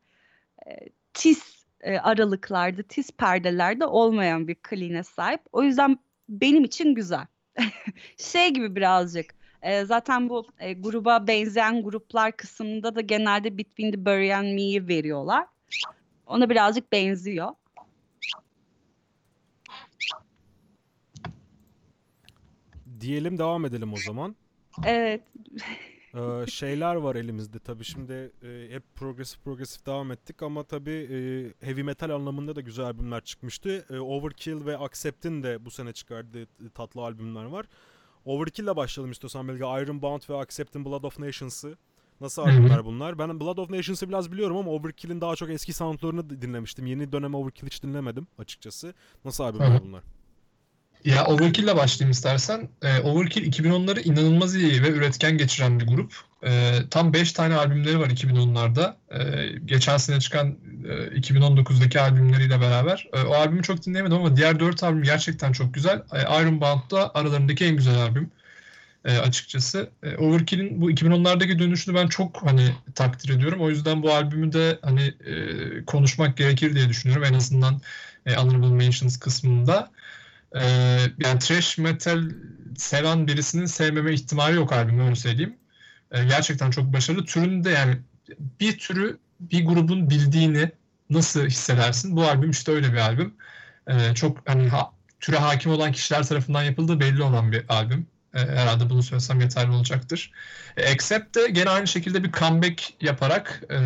e, 0.66 0.70
tiz 1.14 1.64
e, 1.80 1.98
aralıklarda, 1.98 2.82
tiz 2.82 3.10
perdelerde 3.10 3.86
olmayan 3.86 4.48
bir 4.48 4.56
clean'e 4.70 5.02
sahip. 5.02 5.40
O 5.52 5.62
yüzden 5.62 5.98
benim 6.28 6.64
için 6.64 6.94
güzel. 6.94 7.26
Şey 8.16 8.50
gibi 8.50 8.76
birazcık. 8.76 9.34
e, 9.62 9.84
zaten 9.84 10.28
bu 10.28 10.46
e, 10.58 10.72
gruba 10.72 11.26
benzeyen 11.26 11.82
gruplar 11.82 12.32
kısmında 12.36 12.94
da 12.94 13.00
genelde 13.00 13.58
Between 13.58 13.92
the 13.92 14.04
Bury 14.06 14.34
and 14.34 14.54
Me'yi 14.54 14.88
veriyorlar. 14.88 15.46
Ona 16.26 16.50
birazcık 16.50 16.92
benziyor. 16.92 17.48
Diyelim 23.04 23.38
devam 23.38 23.64
edelim 23.64 23.92
o 23.92 23.96
zaman. 23.96 24.36
Evet. 24.84 25.22
Ee, 26.14 26.46
şeyler 26.46 26.94
var 26.94 27.16
elimizde 27.16 27.58
tabii 27.58 27.84
şimdi 27.84 28.32
e, 28.42 28.66
hep 28.70 28.82
progresif 28.94 29.44
progresif 29.44 29.86
devam 29.86 30.12
ettik 30.12 30.42
ama 30.42 30.62
tabii 30.62 31.08
e, 31.10 31.16
heavy 31.66 31.82
metal 31.82 32.10
anlamında 32.10 32.56
da 32.56 32.60
güzel 32.60 32.86
albümler 32.86 33.20
çıkmıştı. 33.20 33.86
E, 33.90 33.98
Overkill 33.98 34.66
ve 34.66 34.78
Accept'in 34.78 35.42
de 35.42 35.64
bu 35.64 35.70
sene 35.70 35.92
çıkardığı 35.92 36.46
tatlı 36.74 37.00
albümler 37.00 37.44
var. 37.44 37.66
Overkill'le 38.24 38.76
başlayalım 38.76 39.12
istiyorsan 39.12 39.48
Belge. 39.48 39.64
Iron 39.64 40.02
Bound 40.02 40.22
ve 40.30 40.36
Accept'in 40.36 40.84
Blood 40.84 41.04
of 41.04 41.18
Nations'ı. 41.18 41.76
Nasıl 42.20 42.42
albümler 42.42 42.84
bunlar? 42.84 43.18
Ben 43.18 43.40
Blood 43.40 43.58
of 43.58 43.70
Nations'ı 43.70 44.08
biraz 44.08 44.32
biliyorum 44.32 44.56
ama 44.56 44.70
Overkill'in 44.70 45.20
daha 45.20 45.36
çok 45.36 45.50
eski 45.50 45.72
soundlarını 45.72 46.42
dinlemiştim. 46.42 46.86
Yeni 46.86 47.12
dönem 47.12 47.34
Overkill 47.34 47.66
hiç 47.66 47.82
dinlemedim 47.82 48.26
açıkçası. 48.38 48.94
Nasıl 49.24 49.44
albümler 49.44 49.82
bunlar? 49.84 50.02
Ya 51.04 51.26
Overkill'le 51.26 51.76
başlayayım 51.76 52.10
istersen. 52.10 52.68
Ee, 52.82 53.00
Overkill 53.00 53.52
2010'ları 53.52 54.00
inanılmaz 54.00 54.54
iyi 54.54 54.82
ve 54.82 54.88
üretken 54.90 55.38
geçiren 55.38 55.80
bir 55.80 55.86
grup. 55.86 56.14
Ee, 56.46 56.72
tam 56.90 57.12
5 57.12 57.32
tane 57.32 57.54
albümleri 57.54 58.00
var 58.00 58.10
2010'larda. 58.10 58.94
Ee, 59.10 59.58
geçen 59.64 59.96
sene 59.96 60.20
çıkan 60.20 60.58
e, 60.84 61.20
2019'daki 61.20 62.00
albümleriyle 62.00 62.60
beraber. 62.60 63.08
Ee, 63.12 63.22
o 63.22 63.34
albümü 63.34 63.62
çok 63.62 63.86
dinleyemedim 63.86 64.16
ama 64.16 64.36
diğer 64.36 64.60
4 64.60 64.82
albüm 64.82 65.02
gerçekten 65.02 65.52
çok 65.52 65.74
güzel. 65.74 66.02
Ee, 66.12 66.42
Iron 66.42 66.60
Bound 66.60 66.90
da 66.90 67.14
aralarındaki 67.14 67.64
en 67.64 67.76
güzel 67.76 67.94
albüm 67.96 68.30
e, 69.04 69.18
açıkçası. 69.18 69.90
E, 70.02 70.16
Overkill'in 70.16 70.80
bu 70.80 70.90
2010'lardaki 70.90 71.58
dönüşünü 71.58 71.94
ben 71.94 72.06
çok 72.08 72.42
hani 72.42 72.74
takdir 72.94 73.28
ediyorum. 73.28 73.60
O 73.60 73.70
yüzden 73.70 74.02
bu 74.02 74.12
albümü 74.12 74.52
de 74.52 74.78
hani 74.82 75.02
e, 75.02 75.84
konuşmak 75.84 76.36
gerekir 76.36 76.74
diye 76.74 76.88
düşünüyorum. 76.88 77.24
En 77.24 77.34
azından 77.34 77.80
e, 78.26 78.34
Honorable 78.34 78.74
Mentions 78.74 79.18
kısmında. 79.18 79.90
Ee, 80.54 80.60
yani 81.18 81.38
thrash 81.38 81.78
metal 81.78 82.22
seven 82.76 83.26
birisinin 83.26 83.66
sevmeme 83.66 84.12
ihtimali 84.14 84.56
yok 84.56 84.72
albümü 84.72 85.02
öyle 85.04 85.14
söyleyeyim. 85.14 85.56
Ee, 86.12 86.24
gerçekten 86.24 86.70
çok 86.70 86.92
başarılı. 86.92 87.24
Türünde 87.24 87.70
yani 87.70 87.98
bir 88.60 88.78
türü 88.78 89.18
bir 89.40 89.66
grubun 89.66 90.10
bildiğini 90.10 90.70
nasıl 91.10 91.46
hissedersin? 91.46 92.16
Bu 92.16 92.24
albüm 92.24 92.50
işte 92.50 92.72
öyle 92.72 92.92
bir 92.92 92.98
albüm. 92.98 93.34
Ee, 93.88 94.14
çok 94.14 94.48
hani 94.48 94.68
ha- 94.68 94.92
türe 95.20 95.36
hakim 95.36 95.72
olan 95.72 95.92
kişiler 95.92 96.26
tarafından 96.26 96.62
yapıldığı 96.62 97.00
belli 97.00 97.22
olan 97.22 97.52
bir 97.52 97.64
albüm. 97.68 98.06
Ee, 98.34 98.38
herhalde 98.38 98.90
bunu 98.90 99.02
söylesem 99.02 99.40
yeterli 99.40 99.70
olacaktır. 99.70 100.30
E, 100.76 100.92
Accept 100.92 101.36
de 101.36 101.48
gene 101.50 101.70
aynı 101.70 101.86
şekilde 101.86 102.24
bir 102.24 102.32
comeback 102.32 102.82
yaparak 103.00 103.62
e, 103.70 103.78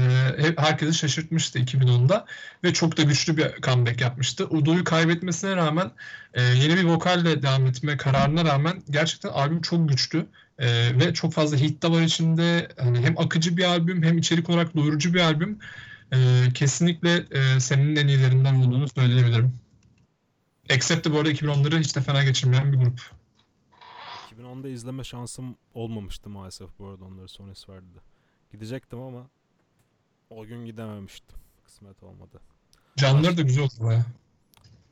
herkesi 0.56 0.94
şaşırtmıştı 0.94 1.58
2010'da 1.58 2.24
ve 2.64 2.72
çok 2.72 2.96
da 2.96 3.02
güçlü 3.02 3.36
bir 3.36 3.60
comeback 3.62 4.00
yapmıştı. 4.00 4.46
Udo'yu 4.46 4.84
kaybetmesine 4.84 5.56
rağmen 5.56 5.90
e, 6.34 6.42
yeni 6.42 6.76
bir 6.76 6.84
vokalle 6.84 7.42
devam 7.42 7.66
etme 7.66 7.96
kararına 7.96 8.44
rağmen 8.44 8.82
gerçekten 8.90 9.28
albüm 9.28 9.60
çok 9.60 9.88
güçlü 9.88 10.26
E, 10.58 10.98
ve 11.00 11.14
çok 11.14 11.32
fazla 11.32 11.56
hit 11.56 11.82
de 11.82 11.90
var 11.90 12.02
içinde. 12.02 12.68
Hani 12.78 13.00
hem 13.00 13.18
akıcı 13.18 13.56
bir 13.56 13.64
albüm 13.64 14.02
hem 14.02 14.18
içerik 14.18 14.50
olarak 14.50 14.76
doyurucu 14.76 15.14
bir 15.14 15.20
albüm. 15.20 15.58
E, 16.12 16.18
kesinlikle 16.54 17.24
e, 17.30 17.60
senin 17.60 17.96
en 17.96 18.08
iyilerinden 18.08 18.54
olduğunu 18.54 18.88
söyleyebilirim. 18.88 19.52
Except 20.68 21.06
de 21.06 21.12
bu 21.12 21.18
arada 21.18 21.30
2010'ları 21.30 21.78
hiç 21.80 21.96
de 21.96 22.00
fena 22.00 22.24
geçirmeyen 22.24 22.72
bir 22.72 22.78
grup. 22.78 23.17
2010'da 24.38 24.68
izleme 24.68 25.04
şansım 25.04 25.56
olmamıştı 25.74 26.30
maalesef 26.30 26.78
bu 26.78 26.86
arada 26.86 27.04
onları 27.04 27.28
sonrası 27.28 27.72
vardı. 27.72 28.02
Gidecektim 28.52 29.00
ama 29.00 29.26
o 30.30 30.46
gün 30.46 30.66
gidememiştim. 30.66 31.38
Kısmet 31.64 32.02
olmadı. 32.02 32.40
Canlıları 32.96 33.36
da 33.36 33.42
güzel 33.42 33.64
oldu 33.64 33.74
baya. 33.80 34.06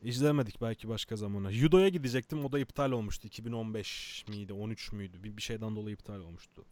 İzlemedik 0.01 0.61
belki 0.61 0.89
başka 0.89 1.15
zamana. 1.15 1.51
Judo'ya 1.51 1.89
gidecektim 1.89 2.45
o 2.45 2.51
da 2.51 2.59
iptal 2.59 2.91
olmuştu. 2.91 3.27
2015 3.27 4.25
miydi 4.27 4.53
13 4.53 4.91
müydü 4.91 5.23
bir, 5.23 5.37
bir 5.37 5.41
şeyden 5.41 5.75
dolayı 5.75 5.93
iptal 5.93 6.19
olmuştu. 6.19 6.65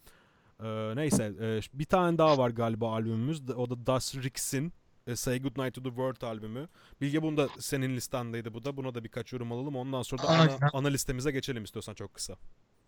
Ee, 0.64 0.96
neyse 0.96 1.34
e, 1.42 1.60
bir 1.74 1.86
tane 1.86 2.18
daha 2.18 2.38
var 2.38 2.50
galiba 2.50 2.92
albümümüz. 2.92 3.50
O 3.50 3.70
da 3.70 3.86
Das 3.86 4.16
Rix'in 4.16 4.74
Say 5.14 5.40
Goodnight 5.40 5.74
to 5.74 5.84
the 5.84 5.90
World 5.90 6.22
albümü. 6.22 6.68
Bilge 7.02 7.22
bunu 7.22 7.38
da 7.38 7.50
senin 7.60 7.96
listendeydi 7.96 8.54
bu 8.54 8.64
da. 8.64 8.78
Buna 8.78 8.96
da 8.96 9.04
birkaç 9.04 9.34
yorum 9.34 9.52
alalım. 9.52 9.76
Ondan 9.76 10.02
sonra 10.02 10.24
da 10.24 10.28
ana, 10.28 10.50
ana 10.74 10.88
listemize 10.88 11.32
geçelim 11.32 11.64
istiyorsan 11.64 11.94
çok 11.94 12.14
kısa. 12.14 12.36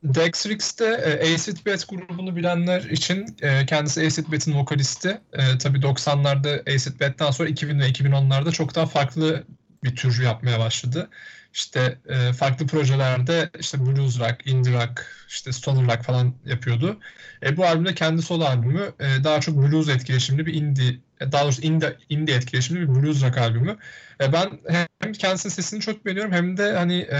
Dexrix'te 0.03 0.85
e, 0.85 1.33
Acid 1.33 1.65
Bat 1.65 1.89
grubunu 1.89 2.35
bilenler 2.35 2.81
için 2.81 3.37
e, 3.41 3.65
kendisi 3.65 4.05
Acid 4.05 4.31
Bat'in 4.31 4.59
vokalisti. 4.59 5.21
E, 5.33 5.57
tabii 5.57 5.77
90'larda 5.77 6.75
Acid 6.75 6.99
Bat'ten 7.01 7.31
sonra 7.31 7.49
2000 7.49 7.79
ve 7.79 7.89
2010'larda 7.89 8.51
çok 8.51 8.75
daha 8.75 8.85
farklı 8.85 9.43
bir 9.83 9.95
tür 9.95 10.23
yapmaya 10.23 10.59
başladı. 10.59 11.09
İşte 11.57 11.97
e, 12.09 12.33
farklı 12.33 12.67
projelerde 12.67 13.49
işte 13.59 13.85
blues 13.85 14.19
rock, 14.19 14.47
indie 14.47 14.73
rock, 14.73 15.05
işte 15.27 15.51
stoner 15.51 15.95
rock 15.95 16.03
falan 16.03 16.33
yapıyordu. 16.45 16.99
E, 17.43 17.57
bu 17.57 17.65
albümde 17.65 17.95
kendi 17.95 18.21
solo 18.21 18.43
albümü 18.45 18.93
e, 18.99 19.23
daha 19.23 19.41
çok 19.41 19.57
blues 19.57 19.89
etkileşimli 19.89 20.45
bir 20.45 20.53
indie, 20.53 20.99
e, 21.21 21.31
daha 21.31 21.43
doğrusu 21.43 21.61
indie, 21.61 21.97
indie 22.09 22.35
etkileşimli 22.35 22.81
bir 22.81 22.87
blues 22.95 23.23
rock 23.23 23.37
albümü. 23.37 23.77
E, 24.21 24.33
ben 24.33 24.59
hem 24.99 25.13
kendisinin 25.13 25.53
sesini 25.53 25.81
çok 25.81 26.05
beğeniyorum 26.05 26.31
hem 26.33 26.57
de 26.57 26.73
hani 26.73 27.07
e, 27.11 27.17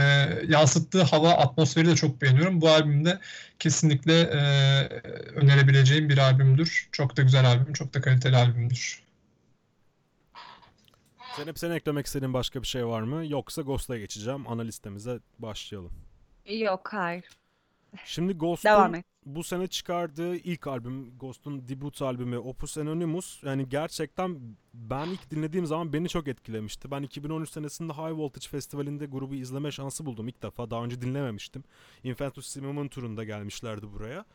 yansıttığı 0.48 1.04
hava, 1.04 1.32
atmosferi 1.34 1.88
de 1.88 1.96
çok 1.96 2.22
beğeniyorum. 2.22 2.62
Bu 2.62 2.70
albümde 2.70 3.20
kesinlikle 3.60 4.20
e, 4.22 4.40
önerebileceğim 5.36 6.10
bir 6.10 6.18
albümdür. 6.18 6.90
Çok 6.92 7.18
da 7.18 7.22
güzel 7.22 7.46
albüm, 7.46 7.74
çok 7.74 7.94
da 7.94 8.02
kaliteli 8.02 8.36
albümdür. 8.36 9.07
Zeynep 11.38 11.60
senin 11.60 11.76
eklemek 11.76 12.06
istediğin 12.06 12.34
başka 12.34 12.62
bir 12.62 12.68
şey 12.68 12.88
var 12.88 13.02
mı? 13.02 13.26
Yoksa 13.28 13.62
Ghost'a 13.62 13.98
geçeceğim. 13.98 14.48
Ana 14.48 14.62
listemize 14.62 15.20
başlayalım. 15.40 15.92
Yok 16.46 16.90
hayır. 16.94 17.26
Şimdi 18.06 18.34
Ghost'un 18.34 19.04
bu 19.26 19.44
sene 19.44 19.68
çıkardığı 19.68 20.36
ilk 20.36 20.68
albüm, 20.68 21.18
Ghost'un 21.18 21.68
debut 21.68 22.02
albümü 22.02 22.38
Opus 22.38 22.78
Anonymous 22.78 23.44
yani 23.44 23.70
gerçekten 23.70 24.40
ben 24.74 25.08
ilk 25.08 25.32
dinlediğim 25.32 25.66
zaman 25.66 25.94
beni 25.94 26.10
çok 26.10 26.28
etkilemişti. 26.28 26.92
Ben 26.92 27.04
2013 27.04 27.50
senesinde 27.50 27.94
High 27.94 28.18
Voltage 28.18 28.48
Festivali'nde 28.48 29.06
grubu 29.06 29.36
izleme 29.36 29.72
şansı 29.72 30.06
buldum 30.06 30.28
ilk 30.28 30.44
defa. 30.44 30.72
Daha 30.72 30.84
önce 30.84 31.02
dinlememiştim. 31.02 31.64
Infantus 32.04 32.48
Simum'un 32.48 32.88
turunda 32.88 33.24
gelmişlerdi 33.24 33.94
buraya. 33.94 34.26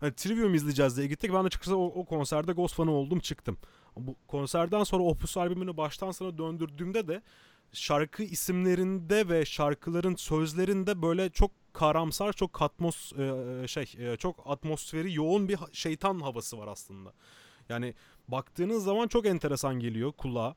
Hani 0.00 0.14
Trivium 0.14 0.54
izleyeceğiz 0.54 0.96
diye 0.96 1.06
gittik. 1.06 1.30
Ben 1.32 1.42
de 1.42 1.46
açıkçası 1.46 1.76
o, 1.76 1.84
o 1.84 2.04
konserde 2.04 2.52
Ghost 2.52 2.74
fanı 2.74 2.90
oldum 2.90 3.20
çıktım. 3.20 3.58
Bu 3.96 4.16
konserden 4.28 4.84
sonra 4.84 5.02
Opus 5.02 5.36
albümünü 5.36 5.76
baştan 5.76 6.10
sona 6.10 6.38
döndürdüğümde 6.38 7.08
de 7.08 7.22
şarkı 7.72 8.22
isimlerinde 8.22 9.28
ve 9.28 9.44
şarkıların 9.44 10.14
sözlerinde 10.14 11.02
böyle 11.02 11.30
çok 11.30 11.50
karamsar, 11.72 12.32
çok 12.32 12.52
katmos 12.52 13.12
e, 13.12 13.68
şey, 13.68 13.94
e, 13.98 14.16
çok 14.16 14.42
atmosferi 14.46 15.14
yoğun 15.14 15.48
bir 15.48 15.58
şeytan 15.72 16.20
havası 16.20 16.58
var 16.58 16.68
aslında. 16.68 17.12
Yani 17.68 17.94
baktığınız 18.28 18.84
zaman 18.84 19.08
çok 19.08 19.26
enteresan 19.26 19.80
geliyor 19.80 20.12
kulağa 20.12 20.54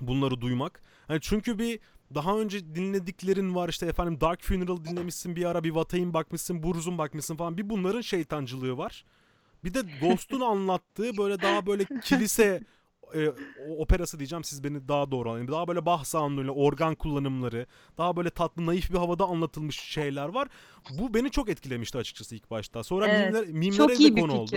bunları 0.00 0.40
duymak. 0.40 0.82
Yani 1.08 1.20
çünkü 1.22 1.58
bir 1.58 1.80
daha 2.14 2.38
önce 2.38 2.74
dinlediklerin 2.74 3.54
var 3.54 3.68
işte 3.68 3.86
efendim 3.86 4.20
Dark 4.20 4.42
Funeral 4.42 4.84
dinlemişsin 4.84 5.36
bir 5.36 5.44
ara 5.44 5.64
bir 5.64 5.70
Vatay'ın 5.70 6.14
bakmışsın, 6.14 6.62
Burzum 6.62 6.98
bakmışsın 6.98 7.36
falan. 7.36 7.58
Bir 7.58 7.70
bunların 7.70 8.00
şeytancılığı 8.00 8.76
var. 8.76 9.04
Bir 9.64 9.74
de 9.74 9.80
Ghost'un 10.00 10.40
anlattığı 10.40 11.16
böyle 11.16 11.42
daha 11.42 11.66
böyle 11.66 11.84
kilise 12.04 12.62
e, 13.14 13.28
operası 13.78 14.18
diyeceğim 14.18 14.44
siz 14.44 14.64
beni 14.64 14.88
daha 14.88 15.10
doğru 15.10 15.30
anlayın. 15.30 15.48
Daha 15.48 15.68
böyle 15.68 15.86
Bach 15.86 16.04
sound'uyla 16.04 16.52
organ 16.52 16.94
kullanımları, 16.94 17.66
daha 17.98 18.16
böyle 18.16 18.30
tatlı 18.30 18.66
naif 18.66 18.90
bir 18.90 18.98
havada 18.98 19.24
anlatılmış 19.24 19.80
şeyler 19.80 20.28
var. 20.28 20.48
Bu 20.90 21.14
beni 21.14 21.30
çok 21.30 21.48
etkilemişti 21.48 21.98
açıkçası 21.98 22.34
ilk 22.34 22.50
başta. 22.50 22.82
Sonra 22.82 23.08
Evet, 23.08 23.32
mimler, 23.32 23.46
mimlere 23.46 23.96
Çok 23.96 24.16
de 24.16 24.20
konu 24.20 24.32
oldu. 24.32 24.56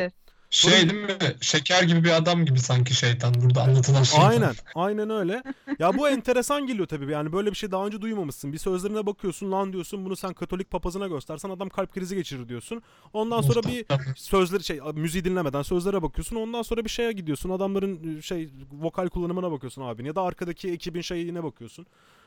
Şey 0.49 0.89
değil 0.89 1.03
mi? 1.03 1.17
Şeker 1.41 1.83
gibi 1.83 2.03
bir 2.03 2.11
adam 2.17 2.45
gibi 2.45 2.59
sanki 2.59 2.93
şeytan 2.93 3.33
burada 3.33 3.63
anlatılan 3.63 4.03
şey. 4.03 4.25
Aynen, 4.25 4.53
aynen 4.75 5.09
öyle. 5.09 5.43
Ya 5.79 5.97
bu 5.97 6.09
enteresan 6.09 6.67
geliyor 6.67 6.87
tabii. 6.87 7.11
Yani 7.11 7.33
böyle 7.33 7.51
bir 7.51 7.55
şey 7.55 7.71
daha 7.71 7.85
önce 7.85 8.01
duymamışsın. 8.01 8.53
Bir 8.53 8.57
sözlerine 8.57 9.05
bakıyorsun, 9.05 9.51
lan 9.51 9.73
diyorsun 9.73 10.05
bunu 10.05 10.15
sen 10.15 10.33
Katolik 10.33 10.71
papazına 10.71 11.07
göstersen 11.07 11.49
adam 11.49 11.69
kalp 11.69 11.93
krizi 11.93 12.15
geçirir 12.15 12.49
diyorsun. 12.49 12.81
Ondan 13.13 13.41
sonra 13.41 13.63
bir 13.63 13.85
sözleri 14.15 14.63
şey 14.63 14.79
müziği 14.93 15.25
dinlemeden 15.25 15.61
sözlere 15.61 16.01
bakıyorsun. 16.01 16.35
Ondan 16.35 16.61
sonra 16.61 16.85
bir 16.85 16.89
şeye 16.89 17.11
gidiyorsun. 17.11 17.49
Adamların 17.49 18.19
şey 18.21 18.49
vokal 18.71 19.09
kullanımına 19.09 19.51
bakıyorsun 19.51 19.81
abin 19.81 20.05
ya 20.05 20.15
da 20.15 20.21
arkadaki 20.21 20.71
ekibin 20.71 21.01
şeyine 21.01 21.43
bakıyorsun. 21.43 21.85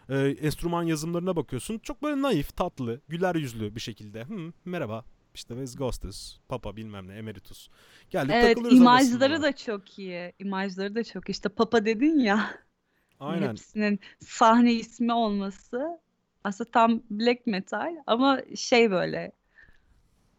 Ee, 0.09 0.37
enstrüman 0.43 0.83
yazımlarına 0.83 1.37
bakıyorsun. 1.37 1.79
Çok 1.79 2.03
böyle 2.03 2.23
naif, 2.23 2.57
tatlı, 2.57 3.01
güler 3.09 3.35
yüzlü 3.35 3.75
bir 3.75 3.81
şekilde. 3.81 4.25
Hı, 4.25 4.53
merhaba. 4.65 5.05
İşte 5.35 5.61
biz 5.63 5.77
Ghostus, 5.77 6.39
Papa 6.49 6.77
bilmem 6.77 7.09
ne, 7.09 7.15
Emeritus. 7.15 7.69
Geldik 8.11 8.35
Evet, 8.35 8.49
takılıyoruz 8.49 8.79
imajları 8.79 9.43
da 9.43 9.57
çok 9.57 9.99
iyi. 9.99 10.33
İmajları 10.39 10.95
da 10.95 11.05
çok. 11.05 11.29
İşte 11.29 11.49
Papa 11.49 11.85
dedin 11.85 12.19
ya. 12.19 12.51
Aynen. 13.21 13.49
Hepsinin 13.49 14.01
sahne 14.21 14.73
ismi 14.73 15.13
olması 15.13 16.01
aslında 16.45 16.71
tam 16.71 17.03
black 17.11 17.47
metal 17.47 17.97
ama 18.07 18.41
şey 18.57 18.91
böyle 18.91 19.33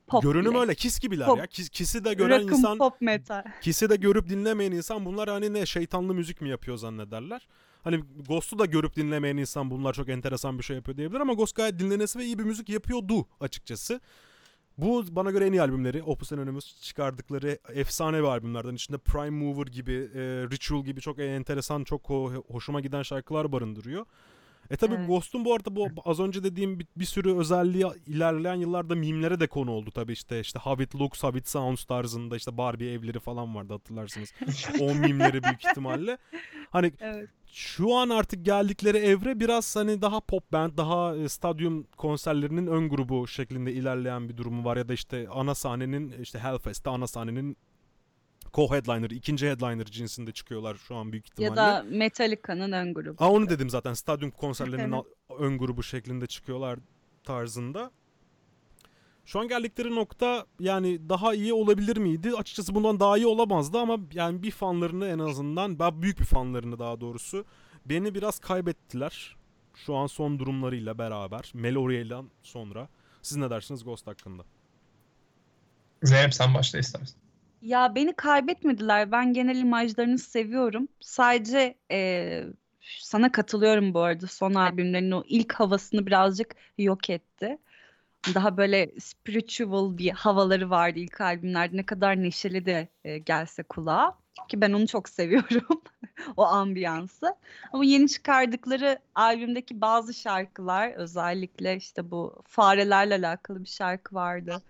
pop 0.08 0.24
Görünüm 0.24 0.52
black. 0.52 0.62
öyle 0.62 0.76
kis 0.76 1.00
gibiler 1.00 1.28
Pop. 1.28 1.38
ya. 1.38 1.48
Kis, 1.48 1.70
kisi 1.70 2.06
de 2.06 2.14
gören 2.14 2.42
Rock'ın 2.42 2.56
insan 2.56 2.78
pop 2.78 3.02
metal. 3.02 3.44
Kisi 3.62 3.90
de 3.90 3.96
görüp 3.96 4.30
dinlemeyen 4.30 4.72
insan 4.72 5.06
bunlar 5.06 5.30
hani 5.30 5.54
ne 5.54 5.66
şeytanlı 5.66 6.14
müzik 6.14 6.42
mi 6.42 6.50
yapıyor 6.50 6.78
zannederler. 6.78 7.48
Hani 7.84 8.04
Ghost'u 8.28 8.60
da 8.60 8.66
görüp 8.66 8.96
dinlemeyen 8.96 9.38
insan 9.38 9.72
bunlar 9.72 9.94
çok 9.94 10.10
enteresan 10.10 10.58
bir 10.58 10.64
şey 10.64 10.76
yapıyor 10.76 10.98
diyebilir 10.98 11.20
ama 11.20 11.34
Ghost 11.34 11.56
gayet 11.56 11.80
dinlenesi 11.80 12.20
ve 12.20 12.26
iyi 12.26 12.40
bir 12.40 12.44
müzik 12.44 12.70
yapıyordu 12.70 13.28
açıkçası. 13.40 14.02
Bu 14.82 15.04
bana 15.16 15.32
göre 15.32 15.46
en 15.48 15.52
iyi 15.52 15.62
albümleri. 15.62 16.04
Opus 16.04 16.34
Anonymous 16.34 16.82
çıkardıkları 16.82 17.58
efsane 17.74 18.18
bir 18.18 18.24
albümlerden. 18.24 18.76
içinde 18.76 18.98
Prime 18.98 19.30
Mover 19.30 19.68
gibi, 19.68 19.92
e, 19.94 20.20
Ritual 20.52 20.84
gibi 20.86 21.02
çok 21.02 21.20
enteresan, 21.20 21.84
çok 21.84 22.02
ho- 22.06 22.44
hoşuma 22.54 22.80
giden 22.82 23.02
şarkılar 23.04 23.52
barındırıyor. 23.52 24.06
E 24.70 24.78
tabi 24.78 24.96
Evet. 24.96 25.08
Ghost'un 25.08 25.46
bu 25.46 25.54
arada 25.54 25.76
bu 25.76 25.88
az 26.06 26.20
önce 26.20 26.44
dediğim 26.44 26.80
bir, 26.80 26.88
bir 26.96 27.06
sürü 27.06 27.38
özelliği 27.38 27.86
ilerleyen 28.08 28.56
yıllarda 28.56 28.96
mimlere 28.96 29.40
de 29.40 29.48
konu 29.48 29.72
oldu 29.72 29.92
tabi 29.92 30.12
işte 30.14 30.40
işte 30.40 30.60
How 30.60 30.84
It 30.84 30.96
Looks, 30.96 31.24
How 31.24 31.40
It 31.40 31.48
Sounds 31.48 31.84
tarzında 31.84 32.36
işte 32.36 32.58
Barbie 32.58 32.92
evleri 32.94 33.20
falan 33.20 33.56
vardı 33.56 33.74
hatırlarsınız. 33.74 34.34
o 34.80 34.86
mimleri 34.96 35.44
büyük 35.44 35.66
ihtimalle. 35.66 36.18
Hani 36.70 36.92
Evet. 37.00 37.30
şu 37.52 37.96
an 37.96 38.10
artık 38.10 38.46
geldikleri 38.46 38.98
evre 38.98 39.40
biraz 39.40 39.76
hani 39.76 40.02
daha 40.02 40.20
pop 40.20 40.52
band, 40.52 40.78
daha 40.78 41.16
e, 41.16 41.30
stadyum 41.30 41.84
konserlerinin 41.98 42.68
ön 42.68 42.90
grubu 42.90 43.28
şeklinde 43.28 43.74
ilerleyen 43.74 44.30
bir 44.30 44.38
durumu 44.38 44.66
var 44.66 44.78
ya 44.78 44.88
da 44.90 44.94
işte 44.94 45.28
ana 45.32 45.56
sahnenin 45.56 46.22
işte 46.22 46.40
Hellfest'te 46.40 46.90
ana 46.90 47.08
sahnenin 47.08 47.58
co-headliner, 48.54 49.12
ikinci 49.14 49.50
headliner 49.50 49.86
cinsinde 49.86 50.32
çıkıyorlar 50.32 50.76
şu 50.76 50.96
an 50.96 51.12
büyük 51.12 51.28
ihtimalle. 51.28 51.50
Ya 51.50 51.56
da 51.56 51.86
Metallica'nın 51.90 52.72
ön 52.72 52.94
grubu. 52.94 53.24
Aa 53.24 53.32
onu 53.32 53.50
dedim 53.50 53.70
zaten 53.70 53.94
stadyum 53.94 54.32
konserlerinin 54.32 55.04
ön 55.40 55.58
grubu 55.58 55.84
şeklinde 55.84 56.28
çıkıyorlar 56.28 56.80
tarzında. 57.24 57.92
Şu 59.26 59.40
an 59.40 59.48
geldikleri 59.48 59.96
nokta 59.96 60.46
yani 60.60 61.10
daha 61.10 61.34
iyi 61.34 61.54
olabilir 61.54 61.98
miydi? 61.98 62.32
Açıkçası 62.38 62.76
bundan 62.76 63.00
daha 63.00 63.18
iyi 63.18 63.28
olamazdı 63.28 63.78
ama 63.78 63.98
yani 64.14 64.44
bir 64.44 64.52
fanlarını 64.52 65.08
en 65.08 65.20
azından, 65.20 65.80
ben 65.80 66.02
büyük 66.02 66.20
bir 66.20 66.26
fanlarını 66.26 66.80
daha 66.80 67.02
doğrusu 67.02 67.46
beni 67.86 68.16
biraz 68.16 68.40
kaybettiler. 68.40 69.36
Şu 69.76 69.96
an 69.96 70.08
son 70.08 70.40
durumlarıyla 70.40 70.98
beraber. 70.98 71.52
Meloria'dan 71.54 72.30
sonra. 72.42 72.90
Siz 73.22 73.38
ne 73.38 73.50
dersiniz 73.50 73.84
Ghost 73.84 74.08
hakkında? 74.08 74.44
Zeynep 76.04 76.34
sen 76.34 76.54
başla 76.54 76.80
istersen. 76.80 77.18
Ya 77.62 77.96
beni 77.96 78.14
kaybetmediler. 78.16 79.12
Ben 79.12 79.34
genel 79.34 79.56
imajlarını 79.58 80.18
seviyorum. 80.20 80.88
Sadece 81.02 81.76
eee, 81.92 82.48
sana 83.00 83.32
katılıyorum 83.32 83.94
bu 83.94 84.00
arada. 84.00 84.28
Son 84.28 84.54
albümlerinin 84.54 85.12
o 85.12 85.24
ilk 85.28 85.54
havasını 85.54 86.06
birazcık 86.06 86.56
yok 86.78 87.10
etti. 87.10 87.58
Daha 88.36 88.58
böyle 88.58 88.92
spiritual 89.00 89.98
bir 89.98 90.12
havaları 90.12 90.70
vardı 90.70 91.00
ilk 91.00 91.22
albümlerde. 91.22 91.78
Ne 91.78 91.86
kadar 91.86 92.24
neşeli 92.24 92.66
de 92.66 92.88
e, 93.04 93.18
gelse 93.18 93.64
kulağa. 93.64 94.18
Ki 94.50 94.62
ben 94.62 94.74
onu 94.74 94.88
çok 94.88 95.10
seviyorum. 95.20 95.82
O 96.38 96.44
ambiyansı. 96.46 97.36
Ama 97.74 97.86
yeni 97.86 98.10
çıkardıkları 98.10 99.00
albümdeki 99.16 99.82
bazı 99.82 100.14
şarkılar 100.14 100.92
özellikle 100.94 101.76
işte 101.76 102.12
bu 102.12 102.44
farelerle 102.48 103.16
alakalı 103.16 103.64
bir 103.64 103.70
şarkı 103.70 104.16
vardı. 104.16 104.64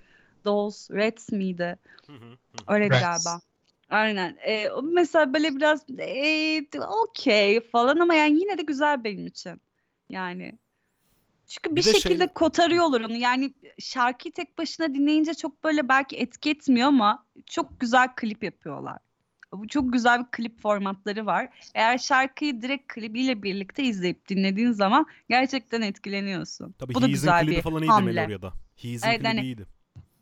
Dolls, 0.45 0.91
Rats 0.91 1.31
miydi? 1.31 1.77
Öyle 2.67 2.89
Rats. 2.89 3.01
galiba. 3.01 3.41
Aynen. 3.89 4.37
Ee, 4.47 4.67
mesela 4.83 5.33
böyle 5.33 5.55
biraz 5.55 5.85
ee, 5.99 6.63
okey 7.03 7.59
falan 7.61 7.97
ama 7.99 8.13
yani 8.13 8.39
yine 8.39 8.57
de 8.57 8.61
güzel 8.61 9.03
benim 9.03 9.27
için. 9.27 9.61
Yani 10.09 10.57
çünkü 11.47 11.71
bir, 11.71 11.75
Bir 11.75 11.81
şey- 11.81 11.93
şekilde 11.93 12.27
kotarıyorlar 12.27 13.01
onu. 13.01 13.15
Yani 13.17 13.53
şarkıyı 13.79 14.33
tek 14.33 14.57
başına 14.57 14.93
dinleyince 14.93 15.33
çok 15.33 15.63
böyle 15.63 15.89
belki 15.89 16.17
etki 16.17 16.49
etmiyor 16.49 16.87
ama 16.87 17.25
çok 17.45 17.79
güzel 17.79 18.09
klip 18.15 18.43
yapıyorlar. 18.43 18.97
Bu 19.53 19.67
çok 19.67 19.93
güzel 19.93 20.19
bir 20.19 20.25
klip 20.31 20.61
formatları 20.61 21.25
var. 21.25 21.49
Eğer 21.75 21.97
şarkıyı 21.97 22.61
direkt 22.61 22.93
klibiyle 22.93 23.43
birlikte 23.43 23.83
izleyip 23.83 24.27
dinlediğin 24.27 24.71
zaman 24.71 25.05
gerçekten 25.29 25.81
etkileniyorsun. 25.81 26.71
Tabii 26.79 26.93
Bu 26.93 27.01
da 27.01 27.07
güzel 27.07 27.41
klibi 27.43 27.55
bir 27.55 27.61
falan 27.61 27.81
iyiydi 27.81 27.91
hamle. 27.91 28.11
Meloria'da. 28.11 28.53
He's'in 28.75 29.07
Evet, 29.07 29.17
klibi 29.17 29.27
hani- 29.27 29.41
iyiydi. 29.41 29.65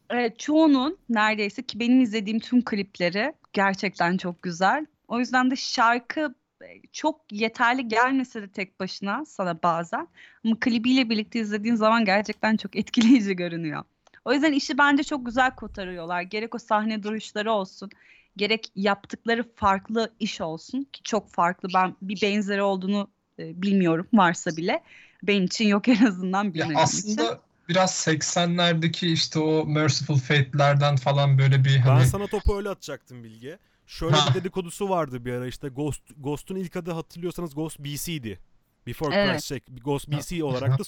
Evet, 0.09 0.39
çoğunun 0.39 0.97
neredeyse 1.09 1.63
ki 1.63 1.79
benim 1.79 2.01
izlediğim 2.01 2.39
tüm 2.39 2.63
klipleri 2.65 3.33
gerçekten 3.53 4.17
çok 4.17 4.41
güzel. 4.43 4.85
O 5.07 5.19
yüzden 5.19 5.51
de 5.51 5.55
şarkı 5.55 6.35
e, 6.61 6.81
çok 6.91 7.21
yeterli 7.31 7.87
gelmese 7.87 8.41
de 8.41 8.47
tek 8.51 8.79
başına 8.79 9.25
sana 9.25 9.63
bazen 9.63 10.07
ama 10.45 10.59
klibiyle 10.59 11.09
birlikte 11.09 11.39
izlediğin 11.39 11.75
zaman 11.75 12.05
gerçekten 12.05 12.57
çok 12.57 12.75
etkileyici 12.75 13.35
görünüyor. 13.35 13.83
O 14.25 14.33
yüzden 14.33 14.53
işi 14.53 14.77
bence 14.77 15.03
çok 15.03 15.25
güzel 15.25 15.55
kotarıyorlar. 15.55 16.21
Gerek 16.21 16.55
o 16.55 16.57
sahne 16.59 17.03
duruşları 17.03 17.51
olsun, 17.51 17.89
gerek 18.37 18.71
yaptıkları 18.75 19.43
farklı 19.55 20.13
iş 20.19 20.41
olsun 20.41 20.83
ki 20.93 21.03
çok 21.03 21.29
farklı. 21.29 21.69
Ben 21.73 21.95
bir 22.01 22.21
benzeri 22.21 22.61
olduğunu 22.61 23.07
e, 23.39 23.61
bilmiyorum 23.61 24.07
varsa 24.13 24.57
bile. 24.57 24.83
Benim 25.23 25.43
için 25.45 25.67
yok 25.67 25.87
en 25.87 26.05
azından 26.05 26.53
Ya 26.53 26.53
bilmediğim 26.53 26.99
için. 26.99 27.27
Biraz 27.69 27.91
80'lerdeki 27.91 29.07
işte 29.07 29.39
o 29.39 29.65
Merciful 29.65 30.17
Fate'lerden 30.17 30.95
falan 30.95 31.37
böyle 31.37 31.63
bir 31.63 31.75
Ben 31.75 31.81
hani 31.81 32.07
sana 32.07 32.27
topu 32.27 32.57
öyle 32.57 32.69
atacaktım 32.69 33.23
Bilge. 33.23 33.59
Şöyle 33.87 34.15
Ha. 34.15 34.29
bir 34.29 34.39
dedikodusu 34.39 34.89
vardı 34.89 35.25
bir 35.25 35.33
ara 35.33 35.47
işte 35.47 35.67
Ghost 35.67 36.03
Ghost'un 36.17 36.55
ilk 36.55 36.75
adı 36.75 36.91
hatırlıyorsanız 36.91 37.55
Ghost 37.55 37.79
BC'di. 37.79 38.39
Before 38.87 39.15
Evet. 39.15 39.31
Christ 39.31 39.47
şey, 39.47 39.59
Ghost 39.83 40.07
BC 40.07 40.43
olarak 40.43 40.79
da 40.79 40.83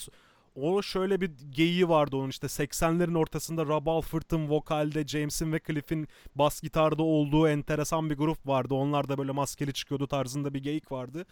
o 0.55 0.81
şöyle 0.81 1.21
bir 1.21 1.31
geyiği 1.49 1.89
vardı 1.89 2.15
onun 2.15 2.29
işte 2.29 2.47
80'lerin 2.47 3.17
ortasında 3.17 3.65
Rob 3.65 3.87
Halford'ın 3.87 4.49
vokalde, 4.49 5.07
James'in 5.07 5.53
ve 5.53 5.59
Cliff'in 5.67 6.07
bas 6.35 6.61
gitarda 6.61 7.03
olduğu 7.03 7.47
enteresan 7.47 8.09
bir 8.09 8.15
grup 8.17 8.47
vardı. 8.47 8.73
Onlar 8.73 9.09
da 9.09 9.17
böyle 9.17 9.31
maskeli 9.31 9.73
çıkıyordu 9.73 10.07
tarzında 10.07 10.53
bir 10.53 10.63
geyik 10.63 10.91
vardı. 10.91 11.25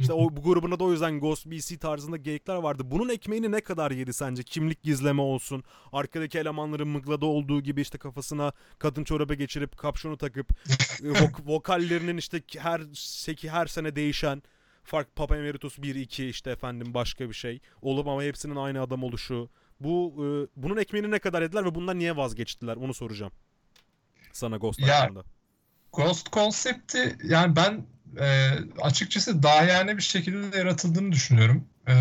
İşte 0.00 0.12
o 0.12 0.36
bu 0.36 0.42
grubuna 0.42 0.78
da 0.78 0.84
o 0.84 0.92
yüzden 0.92 1.20
Ghost 1.20 1.46
BC 1.46 1.78
tarzında 1.78 2.16
geyikler 2.16 2.56
vardı. 2.56 2.82
Bunun 2.86 3.08
ekmeğini 3.08 3.52
ne 3.52 3.60
kadar 3.60 3.90
yedi 3.90 4.12
sence? 4.12 4.42
Kimlik 4.42 4.82
gizleme 4.82 5.22
olsun. 5.22 5.64
Arkadaki 5.92 6.38
elemanların 6.38 6.88
mıglada 6.88 7.26
olduğu 7.26 7.60
gibi 7.60 7.80
işte 7.80 7.98
kafasına 7.98 8.52
kadın 8.78 9.04
çorabı 9.04 9.34
geçirip 9.34 9.76
kapşonu 9.78 10.16
takıp 10.16 10.50
e, 11.02 11.06
vok- 11.06 11.46
vokallerinin 11.46 12.16
işte 12.16 12.42
her 12.58 12.82
seki 12.94 13.50
her 13.50 13.66
sene 13.66 13.96
değişen 13.96 14.42
fark 14.84 15.16
Papa 15.16 15.36
Emeritus 15.36 15.78
1 15.78 15.94
2 15.94 16.28
işte 16.28 16.50
efendim 16.50 16.94
başka 16.94 17.28
bir 17.28 17.34
şey 17.34 17.60
olup 17.82 18.08
ama 18.08 18.22
hepsinin 18.22 18.56
aynı 18.56 18.80
adam 18.82 19.04
oluşu. 19.04 19.50
Bu 19.80 20.14
e, 20.16 20.26
bunun 20.62 20.76
ekmeğini 20.76 21.10
ne 21.10 21.18
kadar 21.18 21.42
yediler 21.42 21.64
ve 21.64 21.74
bundan 21.74 21.98
niye 21.98 22.16
vazgeçtiler? 22.16 22.76
Onu 22.76 22.94
soracağım. 22.94 23.32
Sana 24.32 24.56
Ghost 24.56 24.80
Ya, 24.80 25.00
hakkında. 25.00 25.24
Ghost 25.92 26.28
konsepti 26.28 27.16
yani 27.24 27.56
ben 27.56 27.86
e, 28.20 28.48
açıkçası 28.80 29.42
dahiyane 29.42 29.96
bir 29.96 30.02
şekilde 30.02 30.58
yaratıldığını 30.58 31.12
düşünüyorum. 31.12 31.64
E, 31.88 31.94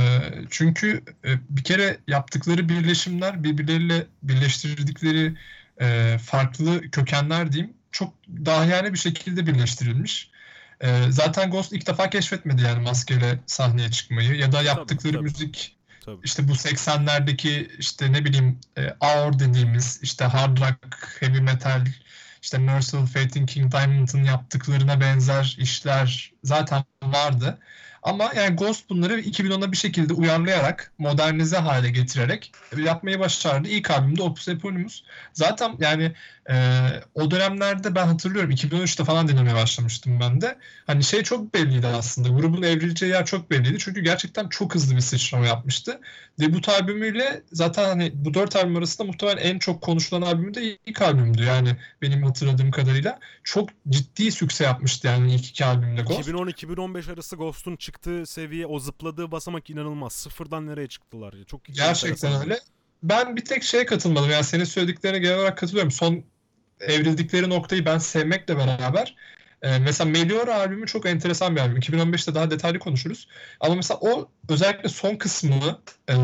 çünkü 0.49 1.03
e, 1.25 1.29
bir 1.49 1.63
kere 1.63 1.97
yaptıkları 2.07 2.69
birleşimler 2.69 3.43
birbirleriyle 3.43 4.07
birleştirdikleri 4.23 5.37
e, 5.81 6.17
farklı 6.17 6.81
kökenler 6.91 7.51
diyeyim 7.51 7.73
çok 7.91 8.13
dahiyane 8.27 8.93
bir 8.93 8.97
şekilde 8.97 9.47
birleştirilmiş. 9.47 10.31
E, 10.81 11.11
zaten 11.11 11.51
Ghost 11.51 11.73
ilk 11.73 11.87
defa 11.87 12.09
keşfetmedi 12.09 12.61
yani 12.61 12.83
maskeyle 12.83 13.39
sahneye 13.45 13.91
çıkmayı 13.91 14.35
ya 14.35 14.51
da 14.51 14.61
yaptıkları 14.61 15.13
tabii. 15.13 15.23
müzik 15.23 15.77
Tabii. 16.05 16.21
işte 16.23 16.47
bu 16.47 16.51
80'lerdeki 16.51 17.77
işte 17.77 18.11
ne 18.11 18.25
bileyim 18.25 18.59
e, 18.77 18.95
AOR 18.99 19.39
dediğimiz 19.39 19.99
işte 20.03 20.25
hard 20.25 20.57
rock, 20.57 21.17
heavy 21.19 21.39
metal, 21.39 21.85
işte 22.41 22.57
Merciful 22.57 23.05
Fate'in 23.05 23.45
King 23.45 23.71
Diamond'ın 23.71 24.23
yaptıklarına 24.23 25.01
benzer 25.01 25.55
işler 25.59 26.31
zaten 26.43 26.83
vardı. 27.03 27.59
Ama 28.03 28.31
yani 28.35 28.55
Ghost 28.55 28.89
bunları 28.89 29.21
2010'a 29.21 29.71
bir 29.71 29.77
şekilde 29.77 30.13
uyarlayarak, 30.13 30.91
modernize 30.97 31.57
hale 31.57 31.89
getirerek 31.89 32.51
yapmayı 32.77 33.19
başardı. 33.19 33.67
İlk 33.67 33.91
albümde 33.91 34.23
Opus 34.23 34.47
Eponymus. 34.47 35.03
Zaten 35.33 35.75
yani 35.79 36.11
e, 36.49 36.85
o 37.15 37.31
dönemlerde 37.31 37.95
ben 37.95 38.07
hatırlıyorum 38.07 38.51
2013'te 38.51 39.03
falan 39.03 39.27
dinlemeye 39.27 39.55
başlamıştım 39.55 40.19
ben 40.19 40.41
de. 40.41 40.57
Hani 40.87 41.03
şey 41.03 41.23
çok 41.23 41.53
belliydi 41.53 41.87
aslında. 41.87 42.29
Grubun 42.29 42.61
evrileceği 42.61 43.11
yer 43.11 43.25
çok 43.25 43.51
belliydi. 43.51 43.79
Çünkü 43.79 44.01
gerçekten 44.01 44.49
çok 44.49 44.75
hızlı 44.75 44.95
bir 44.95 45.01
sıçrama 45.01 45.45
yapmıştı. 45.45 45.99
Debut 46.39 46.69
albümüyle 46.69 47.43
zaten 47.51 47.83
hani 47.83 48.11
bu 48.13 48.33
dört 48.33 48.55
albüm 48.55 48.77
arasında 48.77 49.07
muhtemelen 49.07 49.37
en 49.37 49.59
çok 49.59 49.81
konuşulan 49.81 50.21
albümü 50.21 50.53
de 50.53 50.77
ilk 50.85 51.01
albümdü. 51.01 51.43
Yani 51.43 51.77
benim 52.01 52.23
hatırladığım 52.23 52.71
kadarıyla. 52.71 53.19
Çok 53.43 53.69
ciddi 53.89 54.31
sükse 54.31 54.63
yapmıştı 54.63 55.07
yani 55.07 55.35
ilk 55.35 55.45
iki 55.45 55.65
albümde 55.65 56.01
Ghost. 56.01 56.29
2010-2015 56.29 57.13
arası 57.13 57.35
Ghost'un 57.35 57.75
çıktığı 57.75 57.90
seviye, 58.25 58.65
o 58.65 58.79
zıpladığı 58.79 59.31
basamak 59.31 59.69
inanılmaz. 59.69 60.13
Sıfırdan 60.13 60.67
nereye 60.67 60.87
çıktılar 60.87 61.33
ya. 61.33 61.43
Çok 61.43 61.65
Gerçekten 61.65 62.27
enteresan. 62.27 62.41
öyle. 62.49 62.59
Ben 63.03 63.35
bir 63.35 63.45
tek 63.45 63.63
şeye 63.63 63.85
katılmadım. 63.85 64.29
Yani 64.29 64.43
senin 64.43 64.63
söylediklerine 64.63 65.19
genel 65.19 65.37
olarak 65.37 65.57
katılıyorum. 65.57 65.91
Son 65.91 66.23
evrildikleri 66.79 67.49
noktayı 67.49 67.85
ben 67.85 67.97
sevmekle 67.97 68.57
beraber 68.57 69.15
e, 69.61 69.79
mesela 69.79 70.09
Meliora 70.09 70.55
albümü 70.55 70.87
çok 70.87 71.05
enteresan 71.05 71.55
bir 71.55 71.61
albüm. 71.61 71.77
2015'te 71.77 72.35
daha 72.35 72.51
detaylı 72.51 72.79
konuşuruz. 72.79 73.27
Ama 73.59 73.75
mesela 73.75 73.99
o 74.01 74.29
özellikle 74.49 74.89
son 74.89 75.15
kısmını 75.15 75.79
e, 76.09 76.15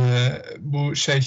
bu 0.59 0.95
şey 0.95 1.22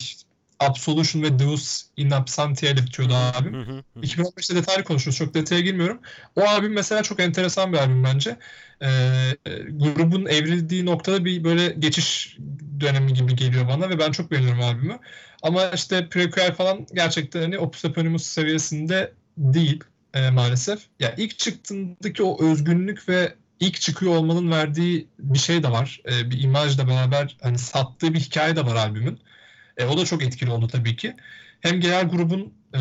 Absolution 0.60 1.22
ve 1.22 1.38
Deus 1.38 1.82
in 1.96 2.10
Absentia 2.10 2.70
hı 2.70 2.74
hı. 2.74 3.82
2015'te 3.96 4.56
detaylı 4.56 4.84
konuşuruz. 4.84 5.16
Çok 5.16 5.34
detaya 5.34 5.60
girmiyorum. 5.60 6.00
O 6.36 6.42
albüm 6.42 6.72
mesela 6.72 7.02
çok 7.02 7.20
enteresan 7.20 7.72
bir 7.72 7.78
albüm 7.78 8.04
bence. 8.04 8.36
Ee, 8.80 8.86
e, 9.46 9.50
grubun 9.70 10.26
evrildiği 10.26 10.86
noktada 10.86 11.24
bir 11.24 11.44
böyle 11.44 11.68
geçiş 11.68 12.36
dönemi 12.80 13.14
gibi 13.14 13.36
geliyor 13.36 13.68
bana 13.68 13.90
ve 13.90 13.98
ben 13.98 14.12
çok 14.12 14.30
beğeniyorum 14.30 14.62
albümü. 14.62 14.98
Ama 15.42 15.70
işte 15.70 16.08
Prequel 16.08 16.54
falan 16.54 16.86
gerçekten 16.94 17.40
hani 17.40 17.58
Opus 17.58 17.84
Eponymus 17.84 18.24
seviyesinde 18.24 19.12
değil 19.36 19.84
e, 20.14 20.30
maalesef. 20.30 20.80
Ya 21.00 21.14
ilk 21.16 21.38
çıktığındaki 21.38 22.22
o 22.22 22.44
özgünlük 22.44 23.08
ve 23.08 23.34
ilk 23.60 23.80
çıkıyor 23.80 24.16
olmanın 24.16 24.50
verdiği 24.50 25.06
bir 25.18 25.38
şey 25.38 25.62
de 25.62 25.70
var. 25.70 26.00
E, 26.12 26.30
bir 26.30 26.42
imajla 26.42 26.88
beraber 26.88 27.36
hani 27.42 27.58
sattığı 27.58 28.14
bir 28.14 28.20
hikaye 28.20 28.56
de 28.56 28.66
var 28.66 28.76
albümün. 28.76 29.20
E, 29.80 29.86
o 29.86 29.98
da 29.98 30.04
çok 30.04 30.22
etkili 30.22 30.50
oldu 30.50 30.68
tabii 30.68 30.96
ki. 30.96 31.16
Hem 31.60 31.80
genel 31.80 32.08
grubun 32.08 32.54
e, 32.74 32.78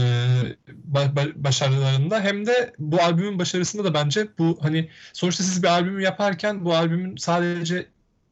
ba- 0.94 1.14
ba- 1.16 1.34
başarılarında 1.36 2.22
hem 2.22 2.46
de 2.46 2.74
bu 2.80 3.02
albümün 3.02 3.40
başarısında 3.40 3.84
da 3.84 3.94
bence 3.94 4.28
bu 4.38 4.60
hani 4.62 4.90
sonuçta 5.14 5.44
siz 5.44 5.64
bir 5.64 5.68
albümü 5.68 6.04
yaparken 6.04 6.66
bu 6.66 6.76
albümün 6.76 7.18
sadece 7.18 7.86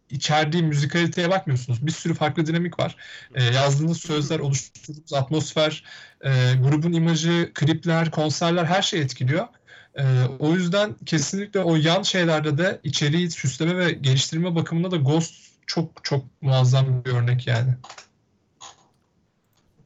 içerdiği 0.09 0.63
müzikaliteye 0.63 1.29
bakmıyorsunuz. 1.29 1.85
Bir 1.85 1.91
sürü 1.91 2.13
farklı 2.13 2.45
dinamik 2.45 2.79
var. 2.79 2.95
E, 3.35 3.43
yazdığınız 3.43 4.01
sözler, 4.01 4.39
oluşturduğunuz 4.39 5.13
atmosfer, 5.13 5.83
e, 6.21 6.29
grubun 6.53 6.93
imajı, 6.93 7.51
klipler, 7.53 8.11
konserler 8.11 8.65
her 8.65 8.81
şey 8.81 9.01
etkiliyor. 9.01 9.47
E, 9.95 10.03
o 10.39 10.53
yüzden 10.53 10.95
kesinlikle 11.05 11.59
o 11.59 11.75
yan 11.75 12.01
şeylerde 12.01 12.57
de 12.57 12.79
içeriği 12.83 13.31
süsleme 13.31 13.77
ve 13.77 13.91
geliştirme 13.91 14.55
bakımında 14.55 14.91
da 14.91 14.95
Ghost 14.95 15.33
çok 15.67 16.03
çok 16.03 16.25
muazzam 16.41 17.05
bir 17.05 17.11
örnek 17.11 17.47
yani. 17.47 17.73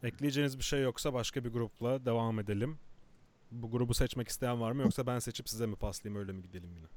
Ekleyeceğiniz 0.04 0.58
bir 0.58 0.64
şey 0.64 0.82
yoksa 0.82 1.14
başka 1.14 1.44
bir 1.44 1.50
grupla 1.50 2.06
devam 2.06 2.40
edelim. 2.40 2.78
Bu 3.52 3.72
grubu 3.72 3.94
seçmek 3.94 4.28
isteyen 4.28 4.62
var 4.62 4.72
mı 4.72 4.82
yoksa 4.82 5.06
ben 5.08 5.20
seçip 5.20 5.50
size 5.50 5.66
mi 5.66 5.76
paslayayım 5.76 6.22
öyle 6.22 6.32
mi 6.32 6.42
gidelim 6.42 6.70
yine? 6.76 6.88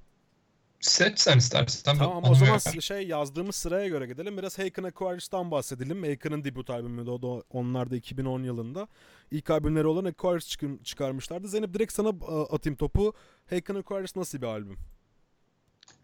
Seç 0.81 1.19
sen 1.19 1.39
istersen. 1.39 1.97
Tamam 1.99 2.23
Bana 2.23 2.33
o 2.33 2.35
zaman 2.35 2.59
uyar. 2.75 2.81
şey 2.81 3.07
yazdığımız 3.09 3.57
sıraya 3.57 3.89
göre 3.89 4.07
gidelim. 4.07 4.39
Biraz 4.39 4.59
Haken 4.59 4.83
Aquarius'tan 4.83 5.51
bahsedelim. 5.51 6.03
Haken'ın 6.03 6.45
debut 6.45 6.71
albümü 6.71 7.07
de 7.07 7.11
o 7.11 7.23
da 7.23 7.43
onlar 7.51 7.91
da 7.91 7.97
2010 7.97 8.43
yılında. 8.43 8.89
İlk 9.31 9.51
albümleri 9.51 9.87
olan 9.87 10.05
Aquarius 10.05 10.49
çıkın- 10.49 10.79
çıkarmışlardı. 10.83 11.49
Zeynep 11.49 11.75
direkt 11.75 11.93
sana 11.93 12.09
a, 12.09 12.43
atayım 12.55 12.77
topu. 12.77 13.13
Haken 13.51 13.75
Aquarius 13.75 14.17
nasıl 14.17 14.39
bir 14.39 14.47
albüm? 14.47 14.77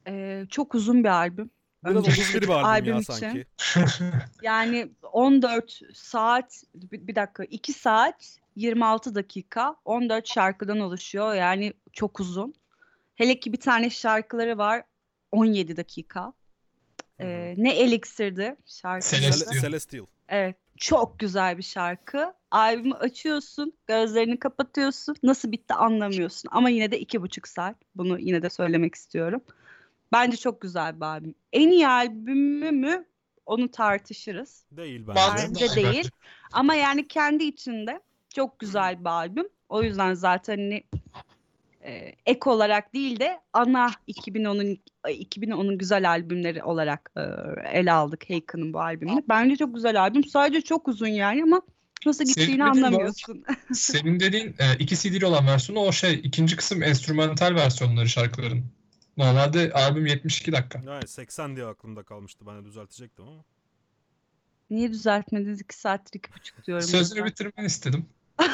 Ee, 0.07 0.47
çok 0.51 0.75
uzun 0.75 1.05
bir 1.05 1.09
albüm. 1.09 1.51
Biraz 1.85 1.97
Öncelikle 1.97 2.23
31 2.23 2.43
bir 2.43 2.49
albüm, 2.49 2.65
albüm 2.67 2.95
ya 2.95 3.01
için. 3.01 3.13
sanki. 3.13 3.47
Yani 4.43 4.91
14 5.13 5.81
saat, 5.95 6.63
bir, 6.75 7.07
bir 7.07 7.15
dakika 7.15 7.45
2 7.45 7.73
saat 7.73 8.39
26 8.57 9.15
dakika 9.15 9.77
14 9.85 10.29
şarkıdan 10.29 10.81
oluşuyor. 10.81 11.35
Yani 11.35 11.73
çok 11.93 12.21
uzun. 12.21 12.55
Hele 13.15 13.41
ki 13.41 13.53
bir 13.53 13.61
tane 13.61 13.91
şarkıları 13.91 14.59
var 14.59 14.83
17 15.33 15.77
dakika. 15.77 16.33
Ee, 17.21 17.55
ne 17.57 17.77
Elixir'di 17.77 18.57
şarkısı. 18.67 19.17
Celestial. 19.17 19.53
Cel- 19.53 19.61
Celestial. 19.61 20.07
Evet. 20.29 20.57
Çok 20.77 21.19
güzel 21.19 21.59
bir 21.59 21.63
şarkı. 21.63 22.33
Albümü 22.51 22.95
açıyorsun, 22.95 23.73
gözlerini 23.87 24.39
kapatıyorsun. 24.39 25.17
Nasıl 25.23 25.53
bitti 25.53 25.75
anlamıyorsun. 25.75 26.49
Ama 26.53 26.71
yine 26.71 26.91
de 26.91 27.01
iki 27.01 27.23
buçuk 27.23 27.49
saat. 27.49 27.77
Bunu 27.95 28.19
yine 28.19 28.43
de 28.43 28.51
söylemek 28.51 28.95
istiyorum. 28.95 29.41
Bence 30.13 30.37
çok 30.37 30.61
güzel 30.61 30.97
bir 30.97 31.05
albüm. 31.05 31.35
En 31.53 31.69
iyi 31.69 31.89
albümü 31.89 32.71
mü? 32.71 33.05
Onu 33.47 33.71
tartışırız. 33.71 34.65
Değil 34.73 35.05
bence. 35.09 35.21
Bence 35.49 35.77
değil. 35.77 36.11
Ama 36.53 36.75
yani 36.75 37.09
kendi 37.09 37.45
içinde 37.45 38.01
çok 38.35 38.59
güzel 38.59 39.01
bir 39.01 39.11
albüm. 39.11 39.49
O 39.69 39.83
yüzden 39.83 40.15
zaten 40.15 40.57
hani 40.57 40.85
e, 41.85 42.15
ek 42.27 42.51
olarak 42.51 42.95
değil 42.95 43.21
de 43.21 43.41
ana 43.53 43.91
2010'un 44.09 44.79
2010'un 45.05 45.79
güzel 45.79 46.09
albümleri 46.09 46.63
olarak 46.63 47.11
e, 47.17 47.21
ele 47.79 47.93
aldık 47.93 48.31
Haken'ın 48.31 48.73
bu 48.73 48.81
albümünü. 48.81 49.23
Bence 49.29 49.57
çok 49.57 49.75
güzel 49.75 50.01
albüm. 50.01 50.25
Sadece 50.25 50.61
çok 50.61 50.89
uzun 50.89 51.07
yani 51.07 51.43
ama 51.43 51.63
nasıl 52.07 52.25
gittiğini 52.25 52.59
ben. 52.59 52.67
anlamıyorsun. 52.67 53.45
Senin 53.73 54.21
dediğin 54.21 54.55
e, 54.59 54.77
iki 54.79 54.97
CD'li 54.97 55.27
olan 55.27 55.47
versiyonu 55.47 55.87
o 55.87 55.93
şey 55.93 56.21
ikinci 56.25 56.57
kısım 56.57 56.83
enstrümantal 56.83 57.55
versiyonları 57.55 58.09
şarkıların. 58.09 58.65
Normalde 59.21 59.73
albüm 59.73 60.07
72 60.07 60.53
dakika. 60.53 60.81
Evet 60.89 61.11
80 61.11 61.57
diye 61.57 61.67
aklımda 61.67 62.03
kalmıştı. 62.03 62.47
Ben 62.47 62.63
de 62.63 62.65
düzeltecektim 62.65 63.29
ama. 63.29 63.45
Niye 64.71 64.91
düzeltmediniz? 64.91 65.61
2 65.61 65.77
saattir 65.77 66.19
iki 66.19 66.35
buçuk 66.35 66.67
diyorum. 66.67 66.87
Sözünü 66.87 67.25
bitirmeni 67.25 67.67
istedim. 67.67 68.07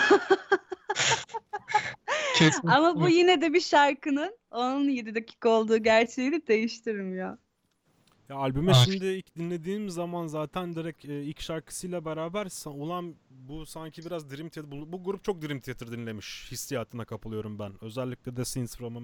Ama 2.67 3.01
bu 3.01 3.09
yine 3.09 3.41
de 3.41 3.53
bir 3.53 3.61
şarkının 3.61 4.39
17 4.51 5.14
dakika 5.14 5.49
olduğu 5.49 5.79
gerçeğini 5.79 6.47
değiştirmiyor. 6.47 7.39
Ya 8.29 8.37
albüme 8.37 8.72
Aa. 8.72 8.74
şimdi 8.74 9.07
ilk 9.07 9.37
dinlediğim 9.37 9.91
zaman 9.91 10.27
zaten 10.27 10.74
direkt 10.74 11.05
e, 11.05 11.22
ilk 11.22 11.41
şarkısıyla 11.41 12.05
beraber 12.05 12.66
olan 12.66 13.14
bu 13.31 13.66
sanki 13.66 14.05
biraz 14.05 14.31
Dream 14.31 14.49
Theater 14.49 14.70
bu, 14.70 14.93
bu 14.93 15.05
grup 15.05 15.24
çok 15.24 15.43
Dream 15.43 15.61
Theater 15.61 15.93
dinlemiş 15.93 16.49
hissiyatına 16.51 17.05
kapılıyorum 17.05 17.59
ben. 17.59 17.72
Özellikle 17.81 18.37
de 18.37 18.45
Scenes 18.45 18.77
from 18.77 18.97
a 18.97 19.01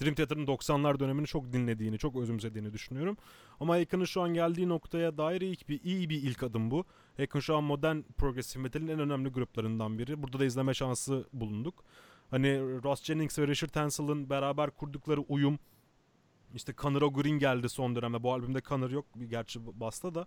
Dream 0.00 0.14
Theater'ın 0.14 0.46
90'lar 0.46 1.00
dönemini 1.00 1.26
çok 1.26 1.52
dinlediğini, 1.52 1.98
çok 1.98 2.16
özümsediğini 2.16 2.72
düşünüyorum. 2.72 3.16
Ama 3.60 3.74
Akon'un 3.74 4.04
şu 4.04 4.22
an 4.22 4.34
geldiği 4.34 4.68
noktaya 4.68 5.18
dair 5.18 5.40
ilk 5.40 5.68
bir 5.68 5.80
iyi 5.84 6.10
bir 6.10 6.22
ilk 6.22 6.42
adım 6.42 6.70
bu. 6.70 6.84
Akon 7.22 7.40
şu 7.40 7.56
an 7.56 7.64
modern 7.64 8.00
progressive 8.18 8.62
metalin 8.62 8.88
en 8.88 8.98
önemli 8.98 9.28
gruplarından 9.28 9.98
biri. 9.98 10.22
Burada 10.22 10.38
da 10.38 10.44
izleme 10.44 10.74
şansı 10.74 11.28
bulunduk. 11.32 11.84
Hani 12.30 12.60
Ross 12.60 13.04
Jennings 13.04 13.38
ve 13.38 13.46
Richard 13.46 13.76
Hansel'ın 13.76 14.30
beraber 14.30 14.70
kurdukları 14.70 15.20
uyum 15.20 15.58
işte 16.56 16.74
Conor 16.78 17.02
O'Green 17.02 17.38
geldi 17.38 17.68
son 17.68 17.96
dönemde. 17.96 18.22
Bu 18.22 18.32
albümde 18.32 18.60
Conor 18.60 18.90
yok. 18.90 19.06
Gerçi 19.28 19.60
basta 19.80 20.14
da. 20.14 20.26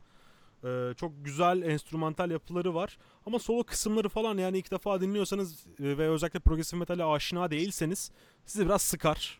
Ee, 0.64 0.94
çok 0.98 1.26
güzel 1.26 1.62
enstrümantal 1.62 2.32
yapıları 2.32 2.76
var. 2.76 2.98
Ama 3.26 3.40
solo 3.40 3.64
kısımları 3.64 4.10
falan 4.10 4.38
yani 4.38 4.58
ilk 4.58 4.72
defa 4.72 5.02
dinliyorsanız 5.02 5.66
e, 5.80 5.98
ve 5.98 6.10
özellikle 6.10 6.40
progresif 6.40 6.80
metale 6.80 7.04
aşina 7.04 7.52
değilseniz 7.52 8.12
sizi 8.46 8.66
biraz 8.66 8.82
sıkar. 8.82 9.40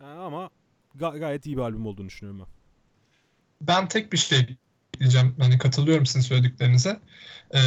Yani 0.00 0.18
ama 0.20 0.50
ga- 0.96 1.18
gayet 1.18 1.46
iyi 1.46 1.56
bir 1.56 1.62
albüm 1.62 1.86
olduğunu 1.86 2.06
düşünüyorum 2.06 2.40
ben. 2.40 2.48
Ben 3.68 3.88
tek 3.88 4.12
bir 4.12 4.18
şey 4.18 4.56
diyeceğim. 5.00 5.34
Hani 5.38 5.58
katılıyorum 5.58 6.06
sizin 6.06 6.20
söylediklerinize. 6.20 7.00
Ee, 7.54 7.58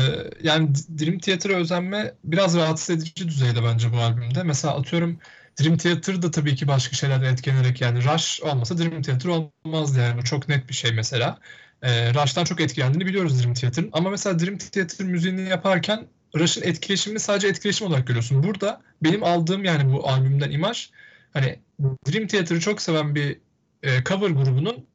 yani 0.44 0.70
Dream 1.00 1.18
Theater'a 1.18 1.54
özenme 1.54 2.16
biraz 2.24 2.58
rahatsız 2.58 2.90
edici 2.98 3.28
düzeyde 3.28 3.64
bence 3.64 3.94
bu 3.94 3.98
albümde. 3.98 4.44
Mesela 4.44 4.78
atıyorum 4.78 5.20
Dream 5.60 5.78
Theater 5.78 6.22
da 6.22 6.32
tabii 6.32 6.56
ki 6.56 6.68
başka 6.68 6.96
şeylerden 6.96 7.34
etkilenerek 7.34 7.82
yani 7.82 8.04
Rush 8.04 8.42
olmasa 8.42 8.78
Dream 8.78 9.02
Theater 9.02 9.30
olmazdı 9.30 10.00
yani. 10.00 10.24
Çok 10.24 10.50
net 10.50 10.70
bir 10.70 10.74
şey 10.74 10.92
mesela. 10.92 11.40
Ee, 11.82 12.14
Rush'tan 12.14 12.44
çok 12.44 12.62
etkilendiğini 12.62 13.06
biliyoruz 13.06 13.44
Dream 13.44 13.54
Theater'ın. 13.54 13.90
Ama 13.94 14.10
mesela 14.10 14.40
Dream 14.40 14.58
Theater 14.58 15.08
müziğini 15.08 15.50
yaparken 15.50 16.08
Rush'ın 16.36 16.62
etkileşimini 16.62 17.20
sadece 17.20 17.48
etkileşim 17.48 17.88
olarak 17.88 18.08
görüyorsun. 18.08 18.44
Burada 18.44 18.82
benim 19.04 19.24
aldığım 19.24 19.64
yani 19.64 19.94
bu 19.94 20.08
albümden 20.10 20.52
imaj 20.52 20.90
hani 21.34 21.60
Dream 21.82 22.28
Theater'ı 22.28 22.60
çok 22.60 22.82
seven 22.82 23.16
bir 23.16 23.40
e, 23.84 24.04
cover 24.04 24.30
grubunun 24.30 24.86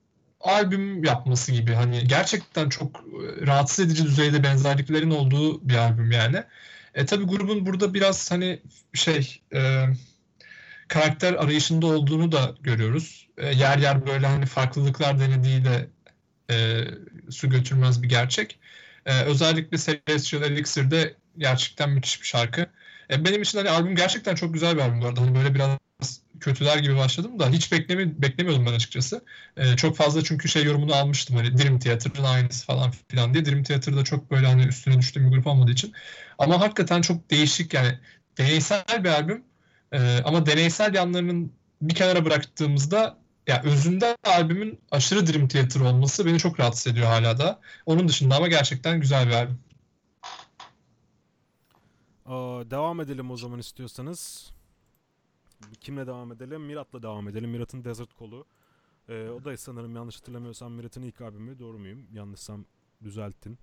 albüm 0.40 1.04
yapması 1.04 1.52
gibi 1.52 1.72
hani 1.72 2.04
gerçekten 2.08 2.68
çok 2.68 2.96
e, 2.96 3.46
rahatsız 3.46 3.86
edici 3.86 4.04
düzeyde 4.04 4.42
benzerliklerin 4.42 5.10
olduğu 5.10 5.68
bir 5.68 5.74
albüm 5.74 6.10
yani. 6.10 6.42
E 6.94 7.06
tabii 7.06 7.24
grubun 7.24 7.66
burada 7.66 7.94
biraz 7.94 8.30
hani 8.30 8.60
şey 8.94 9.40
e, 9.54 9.86
karakter 10.88 11.32
arayışında 11.34 11.86
olduğunu 11.86 12.32
da 12.32 12.54
görüyoruz. 12.60 13.28
E, 13.38 13.46
yer 13.46 13.78
yer 13.78 14.06
böyle 14.06 14.26
hani 14.26 14.46
farklılıklar 14.46 15.20
denediği 15.20 15.64
de 15.64 15.88
e, 16.50 16.84
su 17.30 17.50
götürmez 17.50 18.02
bir 18.02 18.08
gerçek. 18.08 18.58
E, 19.06 19.22
özellikle 19.22 19.78
Celestial 19.78 20.42
Elixir'de 20.42 21.14
gerçekten 21.38 21.90
müthiş 21.90 22.22
bir 22.22 22.26
şarkı. 22.26 22.66
E, 23.10 23.24
benim 23.24 23.42
için 23.42 23.58
hani 23.58 23.70
albüm 23.70 23.96
gerçekten 23.96 24.34
çok 24.34 24.54
güzel 24.54 24.76
bir 24.76 24.82
albüm 24.82 25.00
bu 25.02 25.06
arada. 25.06 25.20
Hani 25.20 25.34
böyle 25.34 25.54
biraz 25.54 25.78
kötüler 26.40 26.78
gibi 26.78 26.96
başladım 26.96 27.38
da 27.38 27.48
hiç 27.50 27.72
beklemi 27.72 28.22
beklemiyordum 28.22 28.66
ben 28.66 28.72
açıkçası. 28.72 29.24
Ee, 29.56 29.76
çok 29.76 29.96
fazla 29.96 30.24
çünkü 30.24 30.48
şey 30.48 30.64
yorumunu 30.64 30.94
almıştım 30.94 31.36
hani 31.36 31.58
Dream 31.58 31.78
Theater'ın 31.78 32.24
aynısı 32.24 32.66
falan 32.66 32.92
filan 33.08 33.34
diye. 33.34 33.44
Dream 33.44 33.62
Theater'da 33.62 34.04
çok 34.04 34.30
böyle 34.30 34.46
hani 34.46 34.66
üstüne 34.66 34.98
düştüğüm 34.98 35.26
bir 35.26 35.30
grup 35.30 35.46
olmadığı 35.46 35.70
için. 35.70 35.92
Ama 36.38 36.60
hakikaten 36.60 37.00
çok 37.02 37.30
değişik 37.30 37.74
yani 37.74 37.98
deneysel 38.38 39.04
bir 39.04 39.08
albüm. 39.08 39.44
Ee, 39.96 40.22
ama 40.24 40.46
deneysel 40.46 40.94
yanlarının 40.94 41.52
bir 41.82 41.94
kenara 41.94 42.24
bıraktığımızda 42.24 43.18
ya 43.46 43.62
özünde 43.62 44.16
albümün 44.24 44.80
aşırı 44.90 45.26
Dream 45.26 45.48
Theater 45.48 45.80
olması 45.80 46.26
beni 46.26 46.38
çok 46.38 46.60
rahatsız 46.60 46.86
ediyor 46.92 47.06
hala 47.06 47.38
da. 47.38 47.60
Onun 47.86 48.08
dışında 48.08 48.36
ama 48.36 48.48
gerçekten 48.48 49.00
güzel 49.00 49.26
bir 49.28 49.32
albüm. 49.32 49.58
Aa, 52.26 52.70
devam 52.70 53.00
edelim 53.00 53.30
o 53.30 53.36
zaman 53.36 53.58
istiyorsanız. 53.58 54.50
Kimle 55.80 56.06
devam 56.06 56.32
edelim? 56.32 56.62
Mirat'la 56.62 57.02
devam 57.02 57.28
edelim. 57.28 57.50
Mirat'ın 57.50 57.84
Desert 57.84 58.14
Kolu. 58.14 58.46
Ee, 59.08 59.28
o 59.28 59.44
da 59.44 59.56
sanırım 59.56 59.96
yanlış 59.96 60.16
hatırlamıyorsam 60.16 60.72
Mirat'ın 60.72 61.02
ilk 61.02 61.20
albümü. 61.20 61.58
Doğru 61.58 61.78
muyum? 61.78 62.06
Yanlışsam 62.12 62.64
düzeltin. 63.04 63.58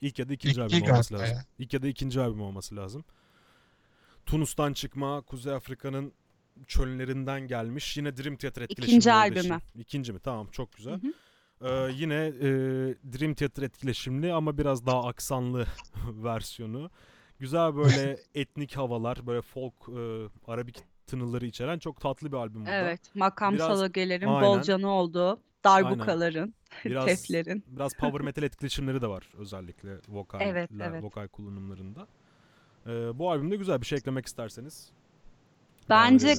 İlk 0.00 0.18
ya 0.18 0.28
da 0.28 0.32
ikinci 0.32 0.54
İlk- 0.60 0.62
albüm 0.64 0.78
ilk 0.78 0.90
olması 0.92 1.14
lazım. 1.14 1.36
ya. 1.36 1.44
İlk 1.58 1.72
ya 1.74 1.82
da 1.82 1.88
ikinci 1.88 2.20
albüm 2.20 2.40
olması 2.42 2.76
lazım. 2.76 3.04
Tunus'tan 4.26 4.72
çıkma, 4.72 5.20
Kuzey 5.20 5.54
Afrika'nın 5.54 6.12
çöllerinden 6.66 7.40
gelmiş. 7.46 7.96
Yine 7.96 8.16
Dream 8.16 8.36
Theater 8.36 8.62
etkileşimi. 8.62 8.86
İkinci 8.86 9.12
albümü. 9.12 9.58
İkinci 9.78 10.12
mi? 10.12 10.18
Tamam 10.20 10.46
çok 10.52 10.72
güzel. 10.72 10.92
Hı 11.02 11.06
hı. 11.06 11.12
Ee, 11.68 11.92
yine 11.92 12.14
e, 12.14 12.50
Dream 13.18 13.34
Theater 13.34 13.62
etkileşimli 13.62 14.32
ama 14.32 14.58
biraz 14.58 14.86
daha 14.86 15.04
aksanlı 15.04 15.66
versiyonu. 16.06 16.90
Güzel 17.38 17.76
böyle 17.76 18.18
etnik 18.34 18.76
havalar, 18.76 19.26
böyle 19.26 19.42
folk, 19.42 19.74
e, 19.88 20.28
arabik 20.46 20.76
tınıları 21.06 21.46
içeren 21.46 21.78
çok 21.78 22.00
tatlı 22.00 22.32
bir 22.32 22.36
albüm 22.36 22.66
bu. 22.66 22.70
Evet, 22.70 23.00
makam 23.14 23.54
Biraz- 23.54 23.66
salogelerin 23.78 24.26
Aynen. 24.26 24.42
bolcanı 24.42 24.88
olduğu, 24.90 25.40
darbukaların, 25.64 26.54
Biraz 26.84 27.06
teflerin. 27.06 27.64
biraz 27.66 27.94
power 27.94 28.20
metal 28.24 28.42
etkileşimleri 28.42 29.02
de 29.02 29.06
var 29.06 29.28
özellikle 29.38 29.96
vokal 30.08 30.40
Evet, 30.40 30.70
evet. 30.82 31.02
vokal 31.02 31.28
kullanımlarında. 31.28 32.06
Ee, 32.86 33.18
bu 33.18 33.30
albümde 33.30 33.56
güzel 33.56 33.80
bir 33.80 33.86
şey 33.86 33.98
eklemek 33.98 34.26
isterseniz. 34.26 34.90
Bence 35.88 36.34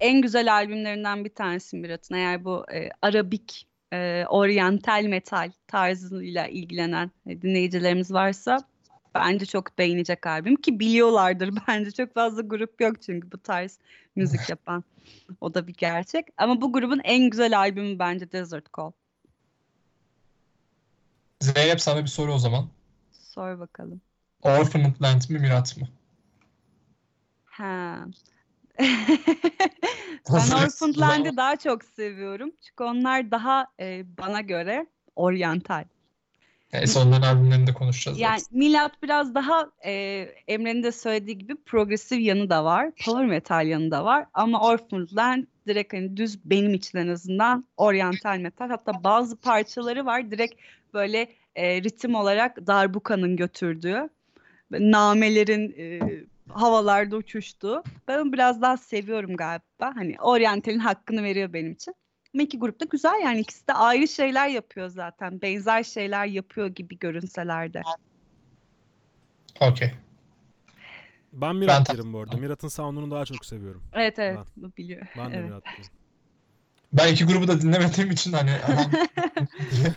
en 0.00 0.22
güzel 0.22 0.52
albümlerinden 0.52 1.24
bir 1.24 1.34
tanesi 1.34 1.76
Mirat'ın. 1.76 2.14
Eğer 2.14 2.44
bu 2.44 2.66
e, 2.72 2.88
Arabik, 3.02 3.66
e, 3.92 4.24
oryantal 4.28 5.04
metal 5.04 5.50
tarzıyla 5.66 6.46
ilgilenen 6.46 7.10
e, 7.26 7.42
dinleyicilerimiz 7.42 8.12
varsa 8.12 8.58
bence 9.14 9.46
çok 9.46 9.78
beğenecek 9.78 10.26
albüm 10.26 10.56
ki 10.56 10.80
biliyorlardır 10.80 11.54
bence 11.68 11.90
çok 11.90 12.14
fazla 12.14 12.42
grup 12.42 12.80
yok 12.80 13.02
çünkü 13.02 13.32
bu 13.32 13.38
tarz 13.38 13.78
müzik 14.16 14.40
yapan. 14.48 14.84
O 15.40 15.54
da 15.54 15.66
bir 15.66 15.74
gerçek. 15.74 16.26
Ama 16.36 16.60
bu 16.60 16.72
grubun 16.72 17.00
en 17.04 17.30
güzel 17.30 17.58
albümü 17.58 17.98
bence 17.98 18.32
Desert 18.32 18.66
Call. 18.76 18.92
Zeynep 21.40 21.80
sana 21.80 22.02
bir 22.02 22.08
soru 22.08 22.34
o 22.34 22.38
zaman. 22.38 22.68
Sor 23.12 23.58
bakalım. 23.58 24.00
Orphaned 24.42 25.02
Land 25.02 25.22
mi 25.28 25.38
Mirat 25.38 25.76
mı? 25.76 25.88
Ha. 27.44 27.98
ben 30.32 30.62
mısın? 30.64 30.94
Land'i 30.98 31.36
daha 31.36 31.56
çok 31.56 31.84
seviyorum. 31.84 32.50
Çünkü 32.66 32.84
onlar 32.84 33.30
daha 33.30 33.66
e, 33.80 34.04
bana 34.18 34.40
göre 34.40 34.86
oryantal. 35.16 35.84
Neyse 36.72 36.98
onların 36.98 37.22
albümlerini 37.22 37.66
de 37.66 37.72
konuşacağız. 37.74 38.18
Yani 38.18 38.40
zaten. 38.40 38.58
Milat 38.58 39.02
biraz 39.02 39.34
daha 39.34 39.70
e, 39.84 39.92
Emre'nin 40.48 40.82
de 40.82 40.92
söylediği 40.92 41.38
gibi 41.38 41.56
progresif 41.56 42.20
yanı 42.20 42.50
da 42.50 42.64
var. 42.64 42.90
Power 43.04 43.26
metal 43.26 43.66
yanı 43.66 43.90
da 43.90 44.04
var. 44.04 44.26
Ama 44.34 44.60
Orphaned 44.60 45.08
Land 45.16 45.44
direkt 45.66 45.92
hani 45.92 46.16
düz 46.16 46.50
benim 46.50 46.74
için 46.74 46.98
en 46.98 47.08
azından 47.08 47.64
oryantal 47.76 48.38
metal. 48.38 48.68
Hatta 48.68 49.04
bazı 49.04 49.36
parçaları 49.36 50.06
var 50.06 50.30
direkt 50.30 50.54
böyle 50.94 51.28
e, 51.54 51.82
ritim 51.82 52.14
olarak 52.14 52.66
darbuka'nın 52.66 53.36
götürdüğü. 53.36 54.08
Namelerin 54.70 55.74
e, 55.78 56.00
havalarda 56.48 57.16
uçuştuğu. 57.16 57.82
Ben 58.08 58.18
onu 58.18 58.32
biraz 58.32 58.62
daha 58.62 58.76
seviyorum 58.76 59.36
galiba. 59.36 59.92
Hani 59.94 60.16
oryantalin 60.20 60.78
hakkını 60.78 61.22
veriyor 61.22 61.52
benim 61.52 61.72
için. 61.72 61.94
Ama 62.34 62.42
iki 62.42 62.58
grup 62.58 62.80
da 62.80 62.84
güzel 62.84 63.20
yani 63.24 63.40
ikisi 63.40 63.68
de 63.68 63.72
ayrı 63.72 64.08
şeyler 64.08 64.48
yapıyor 64.48 64.88
zaten. 64.88 65.42
Benzer 65.42 65.82
şeyler 65.82 66.26
yapıyor 66.26 66.66
gibi 66.66 66.98
görünseler 66.98 67.74
de. 67.74 67.82
Okey. 69.60 69.90
Ben 71.32 71.56
Mirat 71.56 71.88
Ben- 71.88 71.96
derim 71.96 72.12
bu 72.12 72.20
arada. 72.20 72.36
Mirat'ın 72.36 72.68
sound'unu 72.68 73.10
daha 73.10 73.24
çok 73.24 73.46
seviyorum. 73.46 73.82
Evet 73.92 74.18
evet 74.18 74.38
bu 74.56 74.72
biliyor. 74.76 75.06
Ben 75.18 75.32
de 75.32 75.36
Evet. 75.36 75.44
Mirat 75.48 75.64
derim. 75.64 75.84
Ben 76.92 77.12
iki 77.12 77.24
grubu 77.24 77.48
da 77.48 77.60
dinlemediğim 77.60 78.10
için 78.10 78.32
hani 78.32 78.50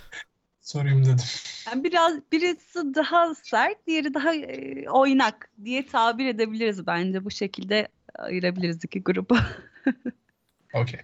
sorayım 0.69 1.05
dedim. 1.05 1.25
Yani 1.67 1.83
biraz 1.83 2.13
birisi 2.31 2.95
daha 2.95 3.35
sert, 3.35 3.87
diğeri 3.87 4.13
daha 4.13 4.35
e, 4.35 4.89
oynak 4.89 5.49
diye 5.65 5.85
tabir 5.85 6.25
edebiliriz 6.25 6.87
bence. 6.87 7.25
Bu 7.25 7.31
şekilde 7.31 7.87
ayırabiliriz 8.19 8.83
iki 8.83 9.03
grubu. 9.03 9.37
Okey. 10.73 10.99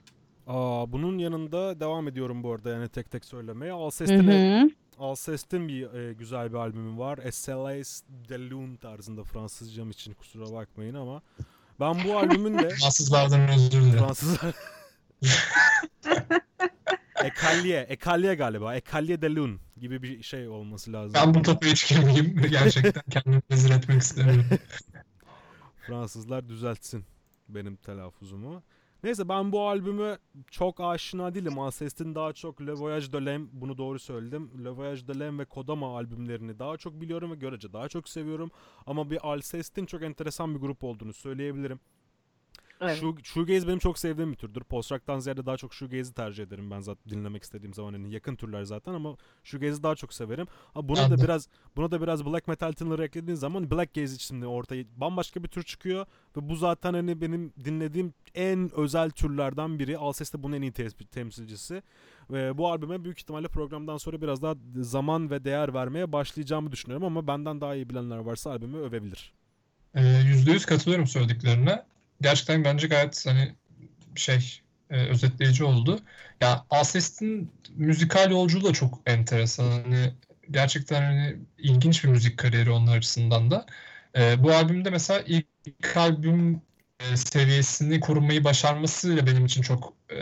Aa, 0.47 0.91
bunun 0.91 1.17
yanında 1.17 1.79
devam 1.79 2.07
ediyorum 2.07 2.43
bu 2.43 2.51
arada 2.51 2.69
yani 2.69 2.89
tek 2.89 3.11
tek 3.11 3.25
söylemeye. 3.25 3.71
Alcest'in, 3.71 4.27
Hı 4.27 4.61
hı. 4.61 4.69
Alcest'in 4.99 5.67
bir 5.67 5.93
e, 5.93 6.13
güzel 6.13 6.49
bir 6.49 6.57
albümü 6.57 6.99
var. 6.99 7.19
SLA's 7.31 8.01
de 8.29 8.49
Lune 8.49 8.77
tarzında 8.77 9.23
Fransızcam 9.23 9.89
için 9.89 10.13
kusura 10.13 10.53
bakmayın 10.53 10.93
ama 10.93 11.21
ben 11.79 11.95
bu 12.05 12.17
albümün 12.17 12.57
de 12.57 12.69
Fransızlardan 12.81 13.47
özür 13.47 13.71
dilerim. 13.71 13.99
Fransızlar 13.99 14.55
Ekalye, 17.23 17.79
Ekalye 17.89 18.35
galiba. 18.35 18.75
Ekalye 18.75 19.21
de 19.21 19.35
Lune 19.35 19.57
gibi 19.77 20.03
bir 20.03 20.23
şey 20.23 20.47
olması 20.47 20.93
lazım. 20.93 21.13
Ben 21.13 21.33
bu 21.33 21.41
topa 21.41 21.67
hiç 21.67 21.89
girmeyeyim. 21.89 22.41
Gerçekten 22.51 23.03
kendimi 23.09 23.41
rezil 23.51 23.71
etmek 23.71 24.01
istemiyorum. 24.01 24.45
Fransızlar 25.87 26.49
düzeltsin 26.49 27.05
benim 27.49 27.75
telaffuzumu. 27.75 28.63
Neyse 29.03 29.29
ben 29.29 29.51
bu 29.51 29.67
albümü 29.67 30.17
çok 30.51 30.79
aşina 30.79 31.35
değilim. 31.35 31.59
Alcest'in 31.59 32.15
daha 32.15 32.33
çok 32.33 32.61
Le 32.61 32.73
Voyage 32.73 33.13
de 33.13 33.25
Lem, 33.25 33.49
bunu 33.51 33.77
doğru 33.77 33.99
söyledim. 33.99 34.65
Le 34.65 34.69
Voyage 34.69 35.07
de 35.07 35.19
Lem 35.19 35.39
ve 35.39 35.45
Kodama 35.45 35.97
albümlerini 35.97 36.59
daha 36.59 36.77
çok 36.77 37.01
biliyorum 37.01 37.31
ve 37.31 37.35
görece 37.35 37.73
daha 37.73 37.89
çok 37.89 38.09
seviyorum. 38.09 38.51
Ama 38.85 39.09
bir 39.09 39.27
Alcest'in 39.27 39.85
çok 39.85 40.03
enteresan 40.03 40.55
bir 40.55 40.59
grup 40.59 40.83
olduğunu 40.83 41.13
söyleyebilirim. 41.13 41.79
Evet. 42.81 43.01
Shoe- 43.01 43.23
Shoegaze 43.23 43.67
benim 43.67 43.79
çok 43.79 43.99
sevdiğim 43.99 44.31
bir 44.31 44.37
türdür. 44.37 44.61
Post 44.63 44.91
rock'tan 44.91 45.19
ziyade 45.19 45.45
daha 45.45 45.57
çok 45.57 45.73
shoegaze'i 45.73 46.13
tercih 46.13 46.43
ederim 46.43 46.71
ben 46.71 46.79
zaten 46.79 47.11
dinlemek 47.11 47.43
istediğim 47.43 47.73
zaman 47.73 47.93
hani 47.93 48.13
yakın 48.13 48.35
türler 48.35 48.63
zaten 48.63 48.93
ama 48.93 49.17
shoegaze'i 49.43 49.83
daha 49.83 49.95
çok 49.95 50.13
severim. 50.13 50.47
Ha 50.73 50.87
buna 50.87 50.97
da 50.97 51.03
Anladım. 51.03 51.23
biraz 51.23 51.47
buna 51.75 51.91
da 51.91 52.01
biraz 52.01 52.25
black 52.25 52.47
metal 52.47 52.71
tınları 52.71 53.05
eklediğin 53.05 53.35
zaman 53.35 53.71
black 53.71 53.93
gaze 53.93 54.17
şimdi 54.19 54.45
ortaya 54.47 54.83
bambaşka 54.97 55.43
bir 55.43 55.47
tür 55.47 55.63
çıkıyor 55.63 56.05
ve 56.37 56.49
bu 56.49 56.55
zaten 56.55 56.93
hani 56.93 57.21
benim 57.21 57.53
dinlediğim 57.65 58.13
en 58.35 58.71
özel 58.75 59.09
türlerden 59.09 59.79
biri. 59.79 59.97
Alcest 59.97 60.33
de 60.33 60.43
bunun 60.43 60.55
en 60.55 60.61
iyi 60.61 60.71
tes- 60.71 61.07
temsilcisi. 61.07 61.83
Ve 62.31 62.57
bu 62.57 62.71
albüme 62.71 63.03
büyük 63.03 63.19
ihtimalle 63.19 63.47
programdan 63.47 63.97
sonra 63.97 64.21
biraz 64.21 64.41
daha 64.41 64.55
zaman 64.75 65.29
ve 65.29 65.43
değer 65.43 65.73
vermeye 65.73 66.11
başlayacağımı 66.11 66.71
düşünüyorum 66.71 67.05
ama 67.05 67.27
benden 67.27 67.61
daha 67.61 67.75
iyi 67.75 67.89
bilenler 67.89 68.17
varsa 68.17 68.51
albümü 68.51 68.77
övebilir. 68.77 69.33
Ee, 69.95 70.01
%100 70.01 70.65
katılıyorum 70.65 71.07
söylediklerine. 71.07 71.83
Gerçekten 72.21 72.63
bence 72.63 72.87
gayet 72.87 73.25
hani 73.25 73.55
şey 74.15 74.61
e, 74.89 75.07
özetleyici 75.07 75.63
oldu. 75.63 75.99
Ya 76.41 76.65
Alcest'in 76.69 77.51
müzikal 77.75 78.31
yolculuğu 78.31 78.63
da 78.69 78.73
çok 78.73 79.01
enteresan. 79.05 79.71
Hani 79.71 80.13
gerçekten 80.51 81.01
hani 81.01 81.37
ilginç 81.57 82.03
bir 82.03 82.09
müzik 82.09 82.37
kariyeri 82.39 82.71
onlar 82.71 82.97
açısından 82.97 83.51
da. 83.51 83.65
Ee, 84.17 84.43
bu 84.43 84.51
albümde 84.53 84.89
mesela 84.89 85.23
ilk 85.27 85.97
albüm 85.97 86.61
e, 86.99 87.17
seviyesini 87.17 87.99
korumayı 87.99 88.43
başarmasıyla 88.43 89.27
benim 89.27 89.45
için 89.45 89.61
çok 89.61 89.93
e, 90.09 90.15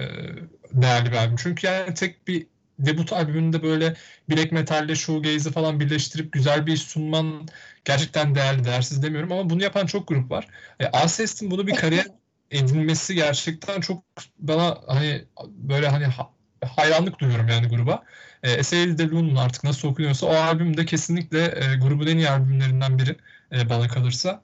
değerli 0.74 1.12
bir 1.12 1.18
albüm. 1.18 1.36
Çünkü 1.38 1.68
yani 1.68 1.94
tek 1.94 2.28
bir 2.28 2.48
debut 2.80 3.14
albümünde 3.14 3.64
böyle 3.64 3.96
black 4.30 4.52
metalle 4.52 4.96
shoegaze'i 4.96 5.52
falan 5.54 5.80
birleştirip 5.80 6.34
güzel 6.34 6.66
bir 6.68 6.74
iş 6.74 6.82
sunman 6.82 7.48
gerçekten 7.86 8.36
değerli, 8.36 8.64
değersiz 8.64 9.04
demiyorum 9.04 9.32
ama 9.32 9.50
bunu 9.50 9.64
yapan 9.64 9.86
çok 9.86 10.08
grup 10.08 10.32
var. 10.32 10.48
E, 10.80 10.86
Alcest'in 10.88 11.52
bunu 11.52 11.68
bir 11.68 11.76
kariyer 11.76 12.06
edinmesi 12.52 13.16
gerçekten 13.16 13.82
çok 13.82 14.04
bana 14.40 14.78
hani 14.88 15.26
böyle 15.48 15.88
hani 15.88 16.06
ha- 16.06 16.32
hayranlık 16.76 17.20
duyuyorum 17.20 17.48
yani 17.48 17.68
gruba. 17.68 18.04
E, 18.44 18.52
Essay 18.52 18.98
de 18.98 19.08
Lune'un 19.10 19.36
artık 19.36 19.64
nasıl 19.64 19.88
okunuyorsa 19.88 20.26
o 20.28 20.30
albüm 20.36 20.78
de 20.78 20.86
kesinlikle 20.86 21.44
e, 21.46 21.76
grubun 21.78 22.08
en 22.08 22.18
iyi 22.18 22.30
albümlerinden 22.30 23.00
biri 23.00 23.18
e, 23.52 23.70
bana 23.70 23.88
kalırsa. 23.88 24.44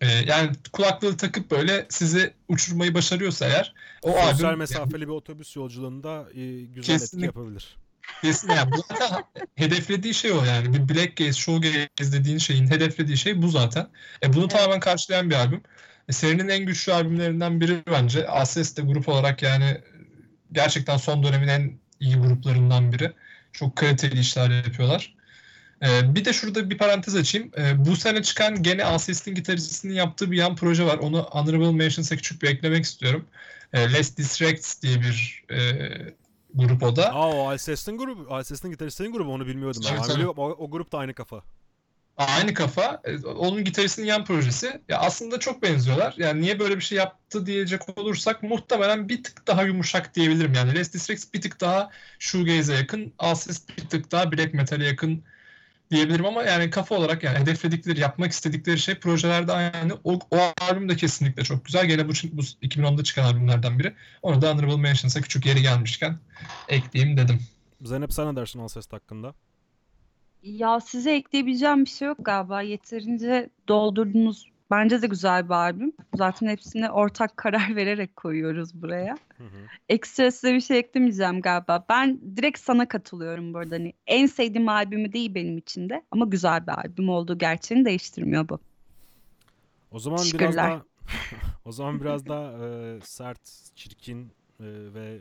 E, 0.00 0.06
yani 0.06 0.50
kulaklığı 0.72 1.16
takıp 1.16 1.50
böyle 1.50 1.86
sizi 1.88 2.34
uçurmayı 2.48 2.94
başarıyorsa 2.94 3.46
eğer 3.46 3.74
o 4.02 4.12
Sosyal 4.12 4.44
albüm 4.44 4.58
mesafeli 4.58 5.08
bir 5.08 5.12
otobüs 5.12 5.56
yolculuğunda 5.56 6.26
e, 6.34 6.64
güzel 6.64 6.94
etki 6.94 7.20
yapabilir. 7.20 7.76
Kesin 8.22 8.48
yani 8.48 8.72
bu 8.72 8.76
zaten 8.88 9.24
hedeflediği 9.54 10.14
şey 10.14 10.32
o 10.32 10.44
yani. 10.44 10.74
Bir 10.74 10.94
black 10.94 11.16
gaze, 11.16 11.32
shoegaze 11.32 11.88
dediğin 11.98 12.38
şeyin 12.38 12.70
hedeflediği 12.70 13.16
şey 13.16 13.42
bu 13.42 13.48
zaten. 13.48 13.88
E 14.22 14.32
bunu 14.32 14.48
tamamen 14.48 14.80
karşılayan 14.80 15.30
bir 15.30 15.34
albüm. 15.34 15.62
E, 16.08 16.12
serinin 16.12 16.48
en 16.48 16.66
güçlü 16.66 16.92
albümlerinden 16.92 17.60
biri 17.60 17.82
bence. 17.90 18.26
Alcest 18.26 18.78
de 18.78 18.82
grup 18.82 19.08
olarak 19.08 19.42
yani 19.42 19.80
gerçekten 20.52 20.96
son 20.96 21.22
dönemin 21.22 21.48
en 21.48 21.78
iyi 22.00 22.16
gruplarından 22.16 22.92
biri. 22.92 23.12
Çok 23.52 23.76
kaliteli 23.76 24.20
işler 24.20 24.50
yapıyorlar. 24.50 25.17
E, 25.82 26.14
bir 26.14 26.24
de 26.24 26.32
şurada 26.32 26.70
bir 26.70 26.78
parantez 26.78 27.16
açayım. 27.16 27.50
E, 27.58 27.86
bu 27.86 27.96
sene 27.96 28.22
çıkan 28.22 28.62
gene 28.62 28.84
Alcest'in 28.84 29.34
gitaristinin 29.34 29.94
yaptığı 29.94 30.30
bir 30.30 30.36
yan 30.36 30.56
proje 30.56 30.84
var. 30.84 30.98
Onu 30.98 31.22
Honorable 31.22 31.72
Mentions'a 31.72 32.16
küçük 32.16 32.42
bir 32.42 32.48
eklemek 32.48 32.84
istiyorum. 32.84 33.24
E, 33.72 33.92
Less 33.92 34.16
Distracts 34.16 34.82
diye 34.82 35.00
bir 35.00 35.44
e, 35.50 35.88
grup 36.54 36.82
o 36.82 36.96
da. 36.96 37.14
Aa 37.14 37.32
o 37.32 37.48
Alcest'in 37.48 37.98
grubu, 37.98 38.34
Alcest'in 38.34 38.70
gitaristinin 38.70 39.12
grubu 39.12 39.32
onu 39.32 39.46
bilmiyordum 39.46 39.82
ben. 39.86 39.92
Evet, 39.92 40.02
Ben 40.08 40.14
biliyorum, 40.14 40.34
o, 40.38 40.44
o 40.44 40.70
grup 40.70 40.92
da 40.92 40.98
aynı 40.98 41.14
kafa. 41.14 41.42
Aynı 42.16 42.54
kafa. 42.54 43.00
E, 43.04 43.18
Onun 43.26 43.64
gitaristinin 43.64 44.06
yan 44.06 44.24
projesi. 44.24 44.80
Ya 44.88 44.98
aslında 44.98 45.38
çok 45.38 45.62
benziyorlar. 45.62 46.14
Yani 46.16 46.42
niye 46.42 46.58
böyle 46.58 46.76
bir 46.76 46.82
şey 46.82 46.98
yaptı 46.98 47.46
diyecek 47.46 47.98
olursak 47.98 48.42
muhtemelen 48.42 49.08
bir 49.08 49.22
tık 49.22 49.46
daha 49.46 49.62
yumuşak 49.62 50.14
diyebilirim. 50.14 50.54
Yani 50.54 50.74
Les 50.74 50.92
Districts 50.92 51.34
bir 51.34 51.40
tık 51.40 51.60
daha 51.60 51.90
shoegaze'e 52.18 52.76
yakın, 52.76 53.12
Alcest 53.18 53.78
bir 53.78 53.88
tık 53.88 54.12
daha 54.12 54.32
black 54.32 54.54
metal'e 54.54 54.84
yakın 54.86 55.24
diyebilirim 55.90 56.26
ama 56.26 56.42
yani 56.42 56.70
kafa 56.70 56.94
olarak 56.94 57.22
yani 57.22 57.38
hedefledikleri, 57.38 58.00
yapmak 58.00 58.32
istedikleri 58.32 58.78
şey 58.78 58.94
projelerde 58.94 59.52
aynı. 59.52 59.98
O, 60.04 60.18
o 60.30 60.38
albüm 60.60 60.88
de 60.88 60.96
kesinlikle 60.96 61.44
çok 61.44 61.64
güzel. 61.64 61.86
Gene 61.86 62.08
bu, 62.08 62.12
bu 62.32 62.40
2010'da 62.42 63.04
çıkan 63.04 63.24
albümlerden 63.24 63.78
biri. 63.78 63.94
Onu 64.22 64.42
da 64.42 64.50
Honorable 64.50 64.76
Mentions'a 64.76 65.20
küçük 65.20 65.46
yeri 65.46 65.62
gelmişken 65.62 66.18
ekleyeyim 66.68 67.16
dedim. 67.16 67.40
Zeynep 67.82 68.12
sen 68.12 68.32
ne 68.32 68.36
dersin 68.36 68.58
Alcest 68.58 68.92
hakkında? 68.92 69.34
Ya 70.42 70.80
size 70.80 71.14
ekleyebileceğim 71.14 71.84
bir 71.84 71.90
şey 71.90 72.08
yok 72.08 72.18
galiba. 72.20 72.62
Yeterince 72.62 73.50
doldurdunuz. 73.68 74.50
Bence 74.70 75.02
de 75.02 75.06
güzel 75.06 75.44
bir 75.44 75.54
albüm. 75.54 75.92
Zaten 76.14 76.46
hepsine 76.48 76.90
ortak 76.90 77.36
karar 77.36 77.68
vererek 77.76 78.16
koyuyoruz 78.16 78.82
buraya. 78.82 79.14
Hı 79.38 79.44
hı. 79.44 79.66
Ekstra 79.88 80.30
size 80.30 80.54
bir 80.54 80.60
şey 80.60 80.78
eklemeyeceğim 80.78 81.40
galiba. 81.40 81.84
Ben 81.88 82.20
direkt 82.36 82.58
sana 82.58 82.88
katılıyorum 82.88 83.54
burada. 83.54 83.74
Hani 83.74 83.92
en 84.06 84.26
sevdiğim 84.26 84.68
albümü 84.68 85.12
değil 85.12 85.34
benim 85.34 85.58
için 85.58 85.88
de 85.88 86.02
ama 86.10 86.24
güzel 86.24 86.66
bir 86.66 86.72
albüm 86.72 87.08
olduğu 87.08 87.38
gerçeğini 87.38 87.84
değiştirmiyor 87.84 88.48
bu. 88.48 88.58
O 89.90 89.98
zaman 89.98 90.18
biraz 90.18 90.32
Teşekkürler. 90.32 90.56
daha 90.56 90.82
o 91.64 91.72
zaman 91.72 92.00
biraz 92.00 92.26
daha 92.26 92.52
e, 92.66 92.98
sert, 93.02 93.72
çirkin 93.74 94.32
e, 94.60 94.64
ve 94.94 95.20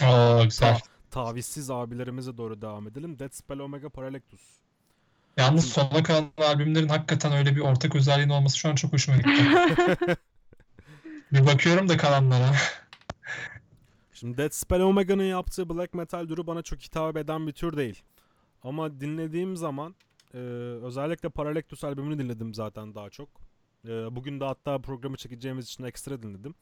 e, 0.00 0.04
Aa 0.04 0.44
güzel. 0.44 0.74
ta- 0.74 0.80
tavizsiz 1.10 1.70
abilerimize 1.70 2.36
doğru 2.36 2.62
devam 2.62 2.86
edelim. 2.86 3.18
Dead 3.18 3.32
Spell 3.32 3.58
Omega 3.58 3.88
Paralectus. 3.88 4.42
Yalnız 5.38 5.72
sona 5.72 6.02
kalan 6.02 6.32
albümlerin 6.38 6.88
hakikaten 6.88 7.32
öyle 7.32 7.56
bir 7.56 7.60
ortak 7.60 7.96
özelliğinin 7.96 8.32
olması 8.32 8.58
şu 8.58 8.68
an 8.68 8.74
çok 8.74 8.92
hoşuma 8.92 9.16
gitti. 9.16 9.30
Bir 11.32 11.46
bakıyorum 11.46 11.88
da 11.88 11.96
kalanlara. 11.96 12.52
Şimdi 14.12 14.38
Dead 14.38 14.50
Spell 14.50 14.80
Omega'nın 14.80 15.24
yaptığı 15.24 15.68
black 15.68 15.94
metal 15.94 16.26
türü 16.26 16.46
bana 16.46 16.62
çok 16.62 16.80
hitap 16.80 17.16
eden 17.16 17.46
bir 17.46 17.52
tür 17.52 17.76
değil. 17.76 18.02
Ama 18.62 19.00
dinlediğim 19.00 19.56
zaman 19.56 19.94
e, 20.34 20.38
özellikle 20.82 21.28
Paralectus 21.28 21.84
albümünü 21.84 22.18
dinledim 22.18 22.54
zaten 22.54 22.94
daha 22.94 23.10
çok. 23.10 23.28
E, 23.84 23.88
bugün 23.88 24.40
de 24.40 24.44
hatta 24.44 24.78
programı 24.78 25.16
çekeceğimiz 25.16 25.66
için 25.66 25.84
ekstra 25.84 26.22
dinledim. 26.22 26.54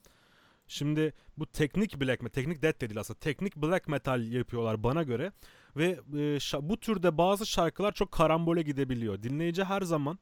Şimdi 0.68 1.12
bu 1.38 1.46
teknik 1.46 2.00
black 2.00 2.22
metal, 2.22 2.34
teknik 2.34 2.62
death 2.62 2.80
de 2.80 2.88
değil 2.88 3.00
aslında. 3.00 3.20
Teknik 3.20 3.56
black 3.56 3.88
metal 3.88 4.32
yapıyorlar 4.32 4.82
bana 4.82 5.02
göre. 5.02 5.32
Ve 5.76 6.00
e, 6.14 6.38
bu 6.68 6.76
türde 6.76 7.18
bazı 7.18 7.46
şarkılar 7.46 7.92
çok 7.92 8.12
karambole 8.12 8.62
gidebiliyor. 8.62 9.22
Dinleyici 9.22 9.64
her 9.64 9.82
zaman 9.82 10.18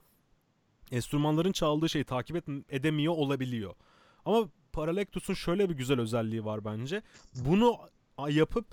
enstrümanların 0.90 1.52
çaldığı 1.52 1.88
şeyi 1.88 2.04
takip 2.04 2.36
et- 2.36 2.64
edemiyor 2.68 3.14
olabiliyor. 3.16 3.74
Ama 4.24 4.48
Paralectus'un 4.72 5.34
şöyle 5.34 5.70
bir 5.70 5.74
güzel 5.74 6.00
özelliği 6.00 6.44
var 6.44 6.64
bence. 6.64 7.02
Bunu 7.34 7.78
yapıp 8.28 8.66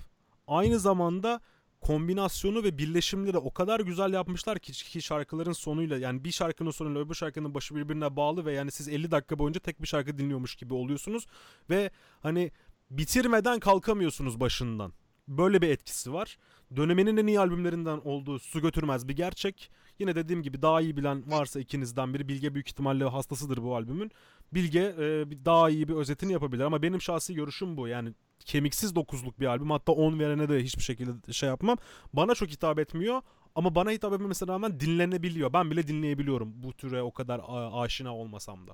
aynı 0.46 0.78
zamanda 0.78 1.40
kombinasyonu 1.82 2.62
ve 2.62 2.78
birleşimleri 2.78 3.38
o 3.38 3.54
kadar 3.54 3.80
güzel 3.80 4.12
yapmışlar 4.12 4.58
ki, 4.58 4.72
ki 4.72 5.02
şarkıların 5.02 5.52
sonuyla 5.52 5.98
yani 5.98 6.24
bir 6.24 6.30
şarkının 6.30 6.70
sonuyla 6.70 7.00
öbür 7.00 7.14
şarkının 7.14 7.54
başı 7.54 7.74
birbirine 7.74 8.16
bağlı 8.16 8.44
ve 8.44 8.52
yani 8.52 8.70
siz 8.70 8.88
50 8.88 9.10
dakika 9.10 9.38
boyunca 9.38 9.60
tek 9.60 9.82
bir 9.82 9.86
şarkı 9.86 10.18
dinliyormuş 10.18 10.54
gibi 10.54 10.74
oluyorsunuz 10.74 11.26
ve 11.70 11.90
hani 12.20 12.50
bitirmeden 12.90 13.60
kalkamıyorsunuz 13.60 14.40
başından. 14.40 14.92
Böyle 15.28 15.62
bir 15.62 15.68
etkisi 15.68 16.12
var. 16.12 16.38
Döneminin 16.76 17.16
en 17.16 17.26
iyi 17.26 17.40
albümlerinden 17.40 18.00
olduğu 18.04 18.38
su 18.38 18.60
götürmez 18.60 19.08
bir 19.08 19.16
gerçek. 19.16 19.70
Yine 19.98 20.14
dediğim 20.14 20.42
gibi 20.42 20.62
daha 20.62 20.80
iyi 20.80 20.96
bilen 20.96 21.30
varsa 21.30 21.60
ikinizden 21.60 22.14
biri 22.14 22.28
Bilge 22.28 22.54
büyük 22.54 22.68
ihtimalle 22.68 23.04
hastasıdır 23.04 23.62
bu 23.62 23.76
albümün. 23.76 24.10
Bilge 24.54 24.80
e, 24.80 25.44
daha 25.44 25.70
iyi 25.70 25.88
bir 25.88 25.94
özetini 25.94 26.32
yapabilir 26.32 26.64
ama 26.64 26.82
benim 26.82 27.02
şahsi 27.02 27.34
görüşüm 27.34 27.76
bu. 27.76 27.88
Yani 27.88 28.14
kemiksiz 28.44 28.94
dokuzluk 28.94 29.40
bir 29.40 29.46
albüm. 29.46 29.70
Hatta 29.70 29.92
10 29.92 30.18
verene 30.18 30.48
de 30.48 30.62
hiçbir 30.64 30.82
şekilde 30.82 31.32
şey 31.32 31.48
yapmam. 31.48 31.78
Bana 32.12 32.34
çok 32.34 32.48
hitap 32.48 32.78
etmiyor 32.78 33.22
ama 33.54 33.74
bana 33.74 33.90
hitap 33.90 34.12
etmemesine 34.12 34.48
rağmen 34.52 34.80
dinlenebiliyor. 34.80 35.52
Ben 35.52 35.70
bile 35.70 35.88
dinleyebiliyorum 35.88 36.62
bu 36.62 36.72
türe 36.72 37.02
o 37.02 37.12
kadar 37.12 37.40
aşina 37.72 38.16
olmasam 38.16 38.66
da. 38.68 38.72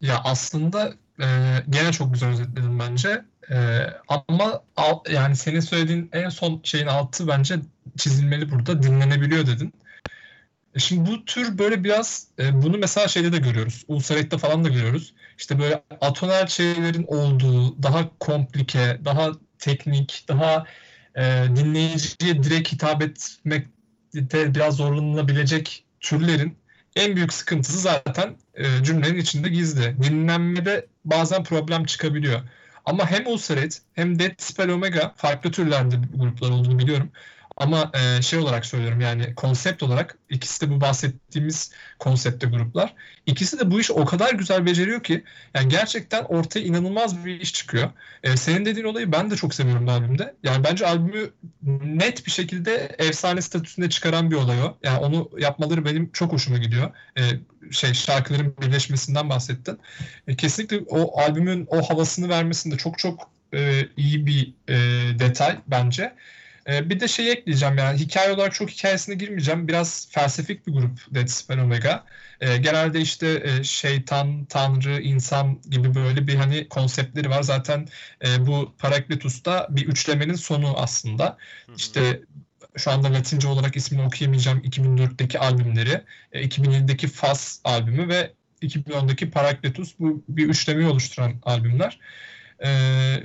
Ya 0.00 0.20
aslında 0.24 0.94
e, 1.20 1.26
gene 1.70 1.92
çok 1.92 2.12
güzel 2.12 2.30
özetledin 2.30 2.78
bence. 2.78 3.24
E, 3.50 3.86
ama 4.08 4.62
al- 4.76 5.00
yani 5.10 5.36
senin 5.36 5.60
söylediğin 5.60 6.08
en 6.12 6.28
son 6.28 6.60
şeyin 6.64 6.86
altı 6.86 7.28
bence 7.28 7.60
çizilmeli 7.96 8.50
burada. 8.50 8.82
Dinlenebiliyor 8.82 9.46
dedin. 9.46 9.72
E 10.76 10.78
Şimdi 10.78 11.10
bu 11.10 11.24
tür 11.24 11.58
böyle 11.58 11.84
biraz 11.84 12.28
e, 12.38 12.62
bunu 12.62 12.78
mesela 12.78 13.08
şeyde 13.08 13.32
de 13.32 13.38
görüyoruz. 13.38 13.84
Ulsarek'te 13.88 14.38
falan 14.38 14.64
da 14.64 14.68
görüyoruz. 14.68 15.14
İşte 15.38 15.58
böyle 15.58 15.82
atonel 16.00 16.46
şeylerin 16.46 17.04
olduğu, 17.08 17.82
daha 17.82 18.18
komplike, 18.18 19.00
daha 19.04 19.32
teknik, 19.58 20.24
daha 20.28 20.66
e, 21.16 21.22
dinleyiciye 21.56 22.42
direkt 22.42 22.72
hitap 22.72 23.02
etmekte 23.02 24.54
biraz 24.54 24.76
zorlanılabilecek 24.76 25.84
türlerin 26.00 26.58
en 26.96 27.16
büyük 27.16 27.32
sıkıntısı 27.32 27.78
zaten 27.78 28.36
e, 28.54 28.84
cümlenin 28.84 29.18
içinde 29.18 29.48
gizli. 29.48 30.02
Dinlenmede 30.02 30.86
bazen 31.04 31.44
problem 31.44 31.84
çıkabiliyor. 31.84 32.40
Ama 32.84 33.10
hem 33.10 33.26
Ulcerate 33.26 33.76
hem 33.92 34.18
Dead 34.18 34.34
Spell 34.38 34.68
Omega 34.70 35.14
farklı 35.16 35.50
türlerde 35.50 35.96
gruplar 36.14 36.50
olduğunu 36.50 36.78
biliyorum. 36.78 37.12
Ama 37.56 37.92
e, 37.94 38.22
şey 38.22 38.38
olarak 38.38 38.66
söylüyorum 38.66 39.00
yani 39.00 39.34
konsept 39.34 39.82
olarak 39.82 40.18
ikisi 40.30 40.60
de 40.60 40.70
bu 40.70 40.80
bahsettiğimiz 40.80 41.72
konsepte 41.98 42.46
gruplar. 42.46 42.94
İkisi 43.26 43.58
de 43.58 43.70
bu 43.70 43.80
iş 43.80 43.90
o 43.90 44.04
kadar 44.04 44.34
güzel 44.34 44.66
beceriyor 44.66 45.02
ki 45.02 45.24
yani 45.54 45.68
gerçekten 45.68 46.24
ortaya 46.24 46.60
inanılmaz 46.60 47.24
bir 47.24 47.40
iş 47.40 47.54
çıkıyor. 47.54 47.90
E, 48.22 48.36
senin 48.36 48.64
dediğin 48.64 48.86
olayı 48.86 49.12
ben 49.12 49.30
de 49.30 49.36
çok 49.36 49.54
seviyorum 49.54 49.88
albümde. 49.88 50.34
Yani 50.42 50.64
bence 50.64 50.86
albümü 50.86 51.30
net 51.84 52.26
bir 52.26 52.30
şekilde 52.30 52.96
efsane 52.98 53.42
statüsünde 53.42 53.90
çıkaran 53.90 54.30
bir 54.30 54.36
olay 54.36 54.62
o. 54.62 54.76
Yani 54.82 54.98
onu 54.98 55.30
yapmaları 55.38 55.84
benim 55.84 56.10
çok 56.12 56.32
hoşuma 56.32 56.58
gidiyor. 56.58 56.90
E, 57.18 57.22
şey 57.70 57.94
şarkıların 57.94 58.56
birleşmesinden 58.62 59.30
bahsettin. 59.30 59.78
E, 60.28 60.36
kesinlikle 60.36 60.80
o 60.88 61.20
albümün 61.20 61.66
o 61.70 61.82
havasını 61.82 62.28
vermesinde 62.28 62.76
çok 62.76 62.98
çok 62.98 63.30
e, 63.54 63.88
iyi 63.96 64.26
bir 64.26 64.54
e, 64.68 64.74
detay 65.18 65.58
bence. 65.66 66.12
E, 66.68 66.90
bir 66.90 67.00
de 67.00 67.08
şey 67.08 67.32
ekleyeceğim 67.32 67.78
yani 67.78 67.98
hikaye 67.98 68.32
olarak 68.32 68.54
çok 68.54 68.70
hikayesine 68.70 69.14
girmeyeceğim. 69.14 69.68
Biraz 69.68 70.08
felsefik 70.10 70.66
bir 70.66 70.72
grup 70.72 71.14
Dead 71.14 71.26
Spell 71.26 71.58
Omega. 71.58 72.04
E, 72.40 72.56
genelde 72.56 73.00
işte 73.00 73.42
e, 73.44 73.64
şeytan, 73.64 74.44
tanrı, 74.44 75.00
insan 75.00 75.60
gibi 75.70 75.94
böyle 75.94 76.26
bir 76.26 76.34
hani 76.34 76.68
konseptleri 76.68 77.30
var. 77.30 77.42
Zaten 77.42 77.88
e, 78.24 78.46
bu 78.46 78.74
Parakletus 78.78 79.44
da 79.44 79.66
bir 79.70 79.86
üçlemenin 79.86 80.34
sonu 80.34 80.76
aslında. 80.76 81.36
İşte 81.76 82.20
şu 82.76 82.90
anda 82.90 83.12
Latince 83.12 83.48
olarak 83.48 83.76
ismini 83.76 84.02
okuyamayacağım 84.02 84.58
2004'teki 84.58 85.38
albümleri, 85.38 86.02
e, 86.32 86.44
2007'deki 86.48 87.08
Fas 87.08 87.60
albümü 87.64 88.08
ve 88.08 88.32
2010'daki 88.62 89.30
Parakletus 89.30 89.94
bu 89.98 90.24
bir 90.28 90.48
üçlemeyi 90.48 90.88
oluşturan 90.88 91.34
albümler. 91.42 91.98
E, 92.64 92.68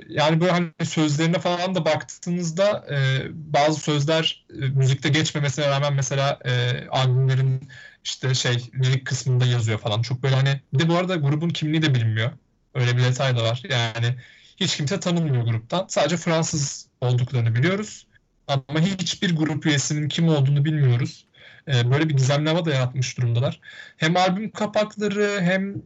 yani 0.10 0.42
böyle 0.42 0.52
hani 0.52 0.72
sözlerine 0.84 1.40
falan 1.40 1.76
da 1.76 1.86
baktığınızda 1.86 2.86
e, 2.92 3.28
bazı 3.34 3.80
sözler 3.80 4.46
e, 4.50 4.56
müzikte 4.56 5.10
geçmemesine 5.10 5.68
rağmen 5.70 5.94
mesela 5.94 6.40
e, 6.46 6.52
albümlerin 6.90 7.70
işte 8.04 8.34
şey 8.34 8.72
lirik 8.76 9.08
kısmında 9.08 9.46
yazıyor 9.46 9.80
falan. 9.80 10.02
Çok 10.02 10.24
böyle 10.24 10.36
hani 10.36 10.62
bir 10.74 10.80
de 10.80 10.90
bu 10.90 10.96
arada 10.98 11.16
grubun 11.16 11.50
kimliği 11.50 11.82
de 11.82 11.96
bilinmiyor. 11.96 12.32
Öyle 12.74 12.98
bir 12.98 13.04
detay 13.04 13.36
da 13.38 13.44
var. 13.44 13.64
Yani 13.70 14.16
hiç 14.58 14.78
kimse 14.78 15.00
tanınmıyor 15.00 15.44
gruptan. 15.44 15.86
Sadece 15.90 16.18
Fransız 16.18 16.88
olduklarını 17.02 17.56
biliyoruz. 17.56 18.08
Ama 18.48 18.80
hiçbir 18.80 19.36
grup 19.36 19.66
üyesinin 19.66 20.10
kim 20.10 20.28
olduğunu 20.30 20.66
bilmiyoruz. 20.66 21.26
Ee, 21.74 21.92
böyle 21.92 22.10
bir 22.10 22.30
hava 22.30 22.66
da 22.66 22.74
yaratmış 22.74 23.18
durumdalar. 23.18 23.60
Hem 23.98 24.18
albüm 24.18 24.52
kapakları 24.52 25.42
hem 25.42 25.76
e, 25.76 25.82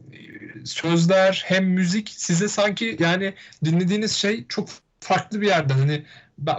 sözler 0.64 1.42
hem 1.46 1.64
müzik 1.66 2.08
size 2.08 2.48
sanki 2.48 2.96
yani 3.00 3.34
dinlediğiniz 3.64 4.12
şey 4.12 4.46
çok 4.48 4.68
farklı 5.00 5.40
bir 5.40 5.46
yerden 5.46 5.78
hani 5.78 6.04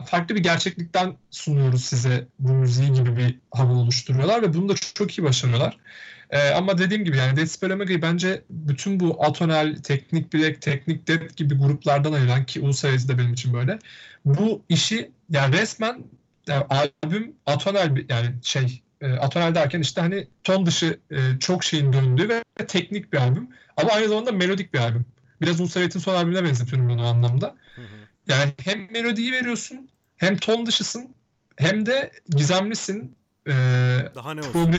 farklı 0.06 0.36
bir 0.36 0.44
gerçeklikten 0.44 1.18
sunuyoruz 1.32 1.86
size 1.86 2.28
bu 2.40 2.54
müziği 2.54 2.94
gibi 2.94 3.18
bir 3.18 3.40
hava 3.52 3.74
oluşturuyorlar 3.74 4.42
ve 4.42 4.54
bunu 4.54 4.70
da 4.70 4.76
çok, 4.76 5.18
iyi 5.20 5.24
başarıyorlar. 5.24 5.78
Ee, 6.30 6.50
ama 6.50 6.78
dediğim 6.78 7.04
gibi 7.04 7.18
yani 7.18 7.38
Dead 7.38 7.46
Spell 7.46 7.72
Omega'yı 7.72 8.02
bence 8.02 8.44
bütün 8.50 9.00
bu 9.00 9.26
Atonal, 9.26 9.76
Teknik 9.84 10.34
Black, 10.34 10.62
Teknik 10.62 11.08
Death 11.08 11.36
gibi 11.36 11.56
gruplardan 11.56 12.14
ayıran 12.14 12.46
ki 12.46 12.62
Ulcerate 12.62 13.08
de 13.08 13.18
benim 13.18 13.34
için 13.34 13.54
böyle. 13.54 13.80
Bu 14.26 14.62
işi 14.70 15.12
yani 15.30 15.58
resmen 15.58 16.04
yani 16.48 16.66
albüm 16.70 17.36
atonal 17.46 17.96
bir 17.96 18.10
yani 18.10 18.36
şey 18.42 18.82
e, 19.02 19.14
atonal 19.14 19.56
derken 19.56 19.82
işte 19.82 20.02
hani 20.02 20.28
ton 20.44 20.66
dışı 20.66 21.00
e, 21.12 21.40
çok 21.40 21.64
şeyin 21.64 21.94
döndüğü 21.94 22.30
ve 22.30 22.44
teknik 22.68 23.14
bir 23.14 23.18
albüm 23.18 23.50
ama 23.78 23.92
aynı 23.92 24.08
zamanda 24.10 24.32
melodik 24.32 24.74
bir 24.74 24.80
albüm. 24.80 25.06
Biraz 25.42 25.62
Ulcerate'in 25.62 26.04
son 26.04 26.16
albümüne 26.16 26.44
benzetiyorum 26.44 26.90
ben 26.90 26.98
o 26.98 27.06
anlamda. 27.06 27.56
Hı 27.76 27.82
hı. 27.82 27.86
Yani 28.28 28.54
hem 28.64 28.92
melodiyi 28.92 29.32
veriyorsun 29.32 29.90
hem 30.18 30.38
ton 30.38 30.66
dışısın 30.66 31.16
hem 31.58 31.86
de 31.86 32.12
gizemlisin. 32.30 33.16
E, 33.48 33.52
Daha 34.16 34.34
ne 34.34 34.42
olsun? 34.42 34.78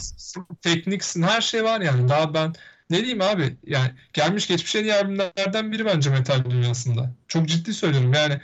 tekniksin, 0.62 1.22
her 1.22 1.40
şey 1.40 1.64
var 1.64 1.80
yani. 1.80 2.08
Daha 2.08 2.34
ben 2.34 2.52
ne 2.90 2.96
diyeyim 2.98 3.20
abi? 3.20 3.56
Yani 3.66 3.90
gelmiş 4.12 4.48
geçmiş 4.48 4.76
en 4.76 4.84
iyi 4.84 4.94
albümlerden 4.94 5.72
biri 5.72 5.84
bence 5.86 6.10
metal 6.10 6.44
dünyasında. 6.50 7.12
Çok 7.28 7.48
ciddi 7.48 7.74
söylüyorum 7.74 8.12
yani. 8.12 8.40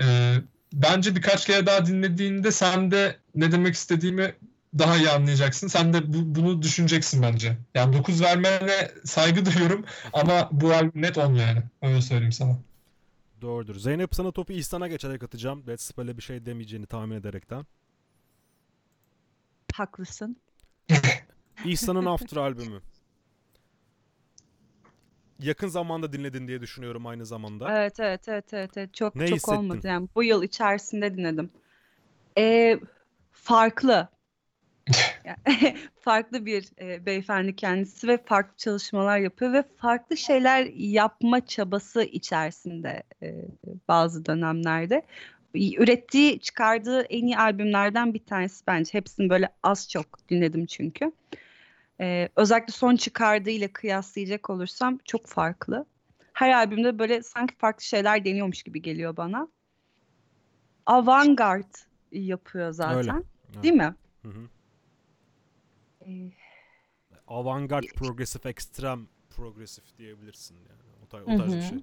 e, 0.00 0.34
bence 0.72 1.16
birkaç 1.16 1.46
kere 1.46 1.66
daha 1.66 1.86
dinlediğinde 1.86 2.52
sen 2.52 2.90
de 2.90 3.16
ne 3.34 3.52
demek 3.52 3.74
istediğimi 3.74 4.34
daha 4.78 4.96
iyi 4.96 5.10
anlayacaksın. 5.10 5.68
Sen 5.68 5.92
de 5.94 6.12
bu- 6.12 6.34
bunu 6.34 6.62
düşüneceksin 6.62 7.22
bence. 7.22 7.58
Yani 7.74 7.96
9 7.96 8.22
vermene 8.22 8.90
saygı 9.04 9.44
duyuyorum 9.46 9.84
ama 10.12 10.48
bu 10.52 10.72
albüm 10.74 11.02
net 11.02 11.18
10 11.18 11.34
yani. 11.34 11.62
Öyle 11.82 12.02
söyleyeyim 12.02 12.32
sana. 12.32 12.58
Doğrudur. 13.42 13.76
Zeynep 13.78 14.14
sana 14.14 14.32
topu 14.32 14.52
İhsan'a 14.52 14.88
geçerek 14.88 15.22
atacağım. 15.22 15.66
Dead 15.66 15.76
Spell'e 15.76 16.16
bir 16.16 16.22
şey 16.22 16.46
demeyeceğini 16.46 16.86
tahmin 16.86 17.16
ederekten. 17.16 17.66
Haklısın. 19.74 20.36
İhsan'ın 21.64 22.06
After 22.06 22.36
albümü. 22.36 22.80
Yakın 25.38 25.68
zamanda 25.68 26.12
dinledin 26.12 26.48
diye 26.48 26.60
düşünüyorum 26.60 27.06
aynı 27.06 27.26
zamanda. 27.26 27.80
Evet 27.80 28.00
evet 28.00 28.28
evet 28.28 28.54
evet, 28.54 28.76
evet. 28.76 28.94
çok 28.94 29.14
Ne 29.16 29.26
çok 29.26 29.36
hissettin? 29.36 29.56
olmadı 29.56 29.86
yani 29.86 30.08
bu 30.14 30.24
yıl 30.24 30.42
içerisinde 30.42 31.16
dinledim. 31.16 31.50
Ee, 32.38 32.80
farklı. 33.32 34.08
Yani 35.24 35.76
farklı 36.00 36.46
bir 36.46 36.70
e, 36.80 37.06
beyefendi 37.06 37.56
kendisi 37.56 38.08
ve 38.08 38.18
farklı 38.24 38.56
çalışmalar 38.56 39.18
yapıyor 39.18 39.52
ve 39.52 39.64
farklı 39.76 40.16
şeyler 40.16 40.66
yapma 40.76 41.46
çabası 41.46 42.02
içerisinde 42.02 43.02
e, 43.22 43.34
bazı 43.88 44.26
dönemlerde. 44.26 45.02
Ürettiği, 45.54 46.40
çıkardığı 46.40 47.00
en 47.02 47.26
iyi 47.26 47.38
albümlerden 47.38 48.14
bir 48.14 48.24
tanesi 48.24 48.66
bence. 48.66 48.94
Hepsini 48.94 49.30
böyle 49.30 49.48
az 49.62 49.88
çok 49.90 50.28
dinledim 50.28 50.66
çünkü. 50.66 51.12
Ee, 52.00 52.28
özellikle 52.36 52.72
son 52.72 52.96
çıkardığı 52.96 53.50
ile 53.50 53.68
kıyaslayacak 53.68 54.50
olursam 54.50 54.98
çok 55.04 55.26
farklı. 55.26 55.86
Her 56.32 56.52
albümde 56.52 56.98
böyle 56.98 57.22
sanki 57.22 57.54
farklı 57.54 57.84
şeyler 57.84 58.24
deniyormuş 58.24 58.62
gibi 58.62 58.82
geliyor 58.82 59.16
bana. 59.16 59.48
Avantgard 60.86 61.74
yapıyor 62.12 62.72
zaten. 62.72 63.24
Evet. 63.54 63.62
Değil 63.62 63.74
mi? 63.74 63.94
Hı 64.22 64.28
hı. 64.28 64.48
Ee, 66.06 66.30
Avantgard, 67.26 67.84
progresif, 67.84 68.46
ekstrem 68.46 69.08
progresif 69.30 69.98
diyebilirsin 69.98 70.54
yani. 70.54 70.82
O, 71.04 71.16
tar- 71.16 71.34
o 71.34 71.38
tarz 71.38 71.52
bir 71.52 71.62
hı. 71.62 71.68
şey. 71.68 71.78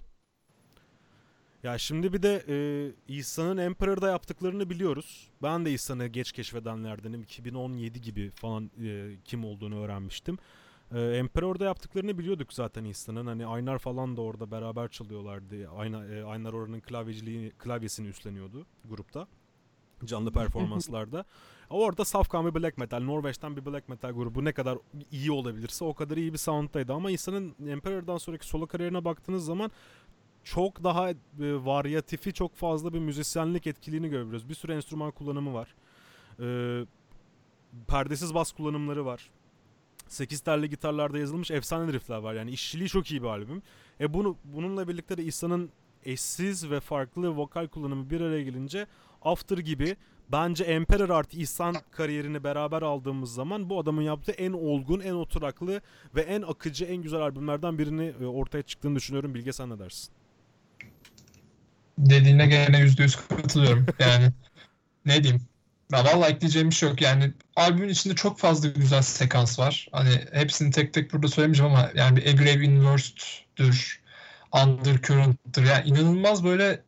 Ya 1.63 1.77
şimdi 1.77 2.13
bir 2.13 2.23
de 2.23 2.43
e, 2.47 2.55
İhsan'ın 3.07 3.57
Emperor'da 3.57 4.09
yaptıklarını 4.09 4.69
biliyoruz. 4.69 5.29
Ben 5.41 5.65
de 5.65 5.71
İhsan'ı 5.71 6.07
geç 6.07 6.31
keşfedenlerdenim. 6.31 7.21
2017 7.21 8.01
gibi 8.01 8.29
falan 8.29 8.71
e, 8.83 9.11
kim 9.25 9.45
olduğunu 9.45 9.83
öğrenmiştim. 9.83 10.37
E, 10.91 11.01
Emperor'da 11.01 11.65
yaptıklarını 11.65 12.17
biliyorduk 12.17 12.53
zaten 12.53 12.83
İhsan'ın. 12.85 13.27
Hani 13.27 13.45
Aynar 13.45 13.79
falan 13.79 14.17
da 14.17 14.21
orada 14.21 14.51
beraber 14.51 14.87
çalıyorlardı. 14.87 15.69
Aynar, 15.69 16.09
e, 16.09 16.23
Aynar 16.25 16.53
oranın 16.53 16.79
klavyeciliğini, 16.79 17.51
klavyesini 17.51 18.07
üstleniyordu 18.07 18.65
grupta. 18.85 19.27
Canlı 20.05 20.31
performanslarda. 20.31 21.25
Orada 21.69 22.05
safkan 22.05 22.45
bir 22.45 22.61
black 22.61 22.77
metal, 22.77 22.99
Norveç'ten 22.99 23.57
bir 23.57 23.65
black 23.65 23.89
metal 23.89 24.11
grubu 24.11 24.45
ne 24.45 24.51
kadar 24.51 24.77
iyi 25.11 25.31
olabilirse 25.31 25.85
o 25.85 25.93
kadar 25.93 26.17
iyi 26.17 26.33
bir 26.33 26.37
sound'daydı. 26.37 26.93
Ama 26.93 27.11
insanın 27.11 27.55
Emperor'dan 27.67 28.17
sonraki 28.17 28.47
solo 28.47 28.67
kariyerine 28.67 29.05
baktığınız 29.05 29.45
zaman 29.45 29.71
çok 30.43 30.83
daha 30.83 31.09
e, 31.09 31.15
varyatifi, 31.39 32.33
çok 32.33 32.55
fazla 32.55 32.93
bir 32.93 32.99
müzisyenlik 32.99 33.67
etkiliğini 33.67 34.09
görebiliyoruz. 34.09 34.49
Bir 34.49 34.55
sürü 34.55 34.73
enstrüman 34.73 35.11
kullanımı 35.11 35.53
var. 35.53 35.75
E, 36.39 36.47
perdesiz 37.87 38.33
bas 38.33 38.51
kullanımları 38.51 39.05
var. 39.05 39.29
8 40.07 40.41
telli 40.41 40.69
gitarlarda 40.69 41.17
yazılmış 41.17 41.51
efsane 41.51 41.93
riffler 41.93 42.17
var. 42.17 42.33
Yani 42.33 42.51
işçiliği 42.51 42.89
çok 42.89 43.11
iyi 43.11 43.21
bir 43.21 43.27
albüm. 43.27 43.61
E 43.99 44.13
bunu 44.13 44.37
bununla 44.43 44.87
birlikte 44.87 45.17
de 45.17 45.23
İhsan'ın 45.23 45.69
eşsiz 46.05 46.71
ve 46.71 46.79
farklı 46.79 47.29
vokal 47.29 47.67
kullanımı 47.67 48.09
bir 48.09 48.21
araya 48.21 48.43
gelince 48.43 48.87
After 49.23 49.57
gibi 49.57 49.95
bence 50.31 50.63
Emperor 50.63 51.09
artı 51.09 51.37
İhsan 51.37 51.75
kariyerini 51.91 52.43
beraber 52.43 52.81
aldığımız 52.81 53.33
zaman 53.33 53.69
bu 53.69 53.79
adamın 53.79 54.01
yaptığı 54.01 54.31
en 54.31 54.51
olgun, 54.51 54.99
en 54.99 55.13
oturaklı 55.13 55.81
ve 56.15 56.21
en 56.21 56.41
akıcı, 56.41 56.85
en 56.85 56.97
güzel 56.97 57.21
albümlerden 57.21 57.77
birini 57.77 58.13
e, 58.21 58.25
ortaya 58.25 58.61
çıktığını 58.61 58.95
düşünüyorum. 58.95 59.33
Bilge 59.33 59.53
sen 59.53 59.69
ne 59.69 59.79
dersin? 59.79 60.13
Dediğine 61.97 62.47
gene 62.47 62.79
yüzde 62.79 63.03
yüz 63.03 63.15
katılıyorum. 63.15 63.85
Yani 63.99 64.29
ne 65.05 65.23
diyeyim? 65.23 65.41
Ya 65.91 66.05
vallahi 66.05 66.33
ekleyeceğim 66.33 66.69
bir 66.69 66.75
şey 66.75 66.89
yok. 66.89 67.01
Yani 67.01 67.31
albümün 67.55 67.89
içinde 67.89 68.15
çok 68.15 68.39
fazla 68.39 68.69
güzel 68.69 69.01
sekans 69.01 69.59
var. 69.59 69.87
Hani 69.91 70.21
hepsini 70.31 70.71
tek 70.71 70.93
tek 70.93 71.13
burada 71.13 71.27
söylemeyeceğim 71.27 71.71
ama 71.71 71.91
yani 71.95 72.17
bir 72.17 72.25
A 72.25 72.31
Grave 72.31 72.65
Inversed'dür, 72.65 74.01
Undercurrent'tır. 74.51 75.63
Yani 75.63 75.89
inanılmaz 75.89 76.43
böyle 76.43 76.81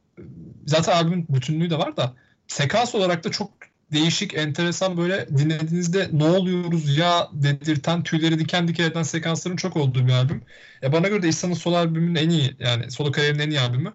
zaten 0.66 0.92
albümün 0.92 1.26
bütünlüğü 1.30 1.70
de 1.70 1.78
var 1.78 1.98
da 1.98 2.14
sekans 2.56 2.96
olarak 2.96 3.24
da 3.24 3.32
çok 3.32 3.52
değişik, 3.92 4.34
enteresan 4.34 4.98
böyle 4.98 5.28
dinlediğinizde 5.38 6.10
ne 6.14 6.24
oluyoruz 6.24 6.98
ya 6.98 7.30
dedirten 7.34 8.04
tüyleri 8.04 8.40
diken 8.40 8.68
diken 8.68 8.84
eden 8.84 9.04
sekansların 9.04 9.56
çok 9.56 9.78
olduğu 9.78 10.08
bir 10.08 10.12
albüm. 10.12 10.42
Ya 10.82 10.94
bana 10.94 11.08
göre 11.08 11.22
de 11.24 11.28
İhsan'ın 11.28 11.54
solo 11.54 11.76
albümünün 11.76 12.16
en 12.16 12.30
iyi 12.30 12.56
yani 12.60 12.92
solo 12.92 13.12
kariyerinin 13.12 13.44
en 13.44 13.50
iyi 13.50 13.60
albümü. 13.60 13.94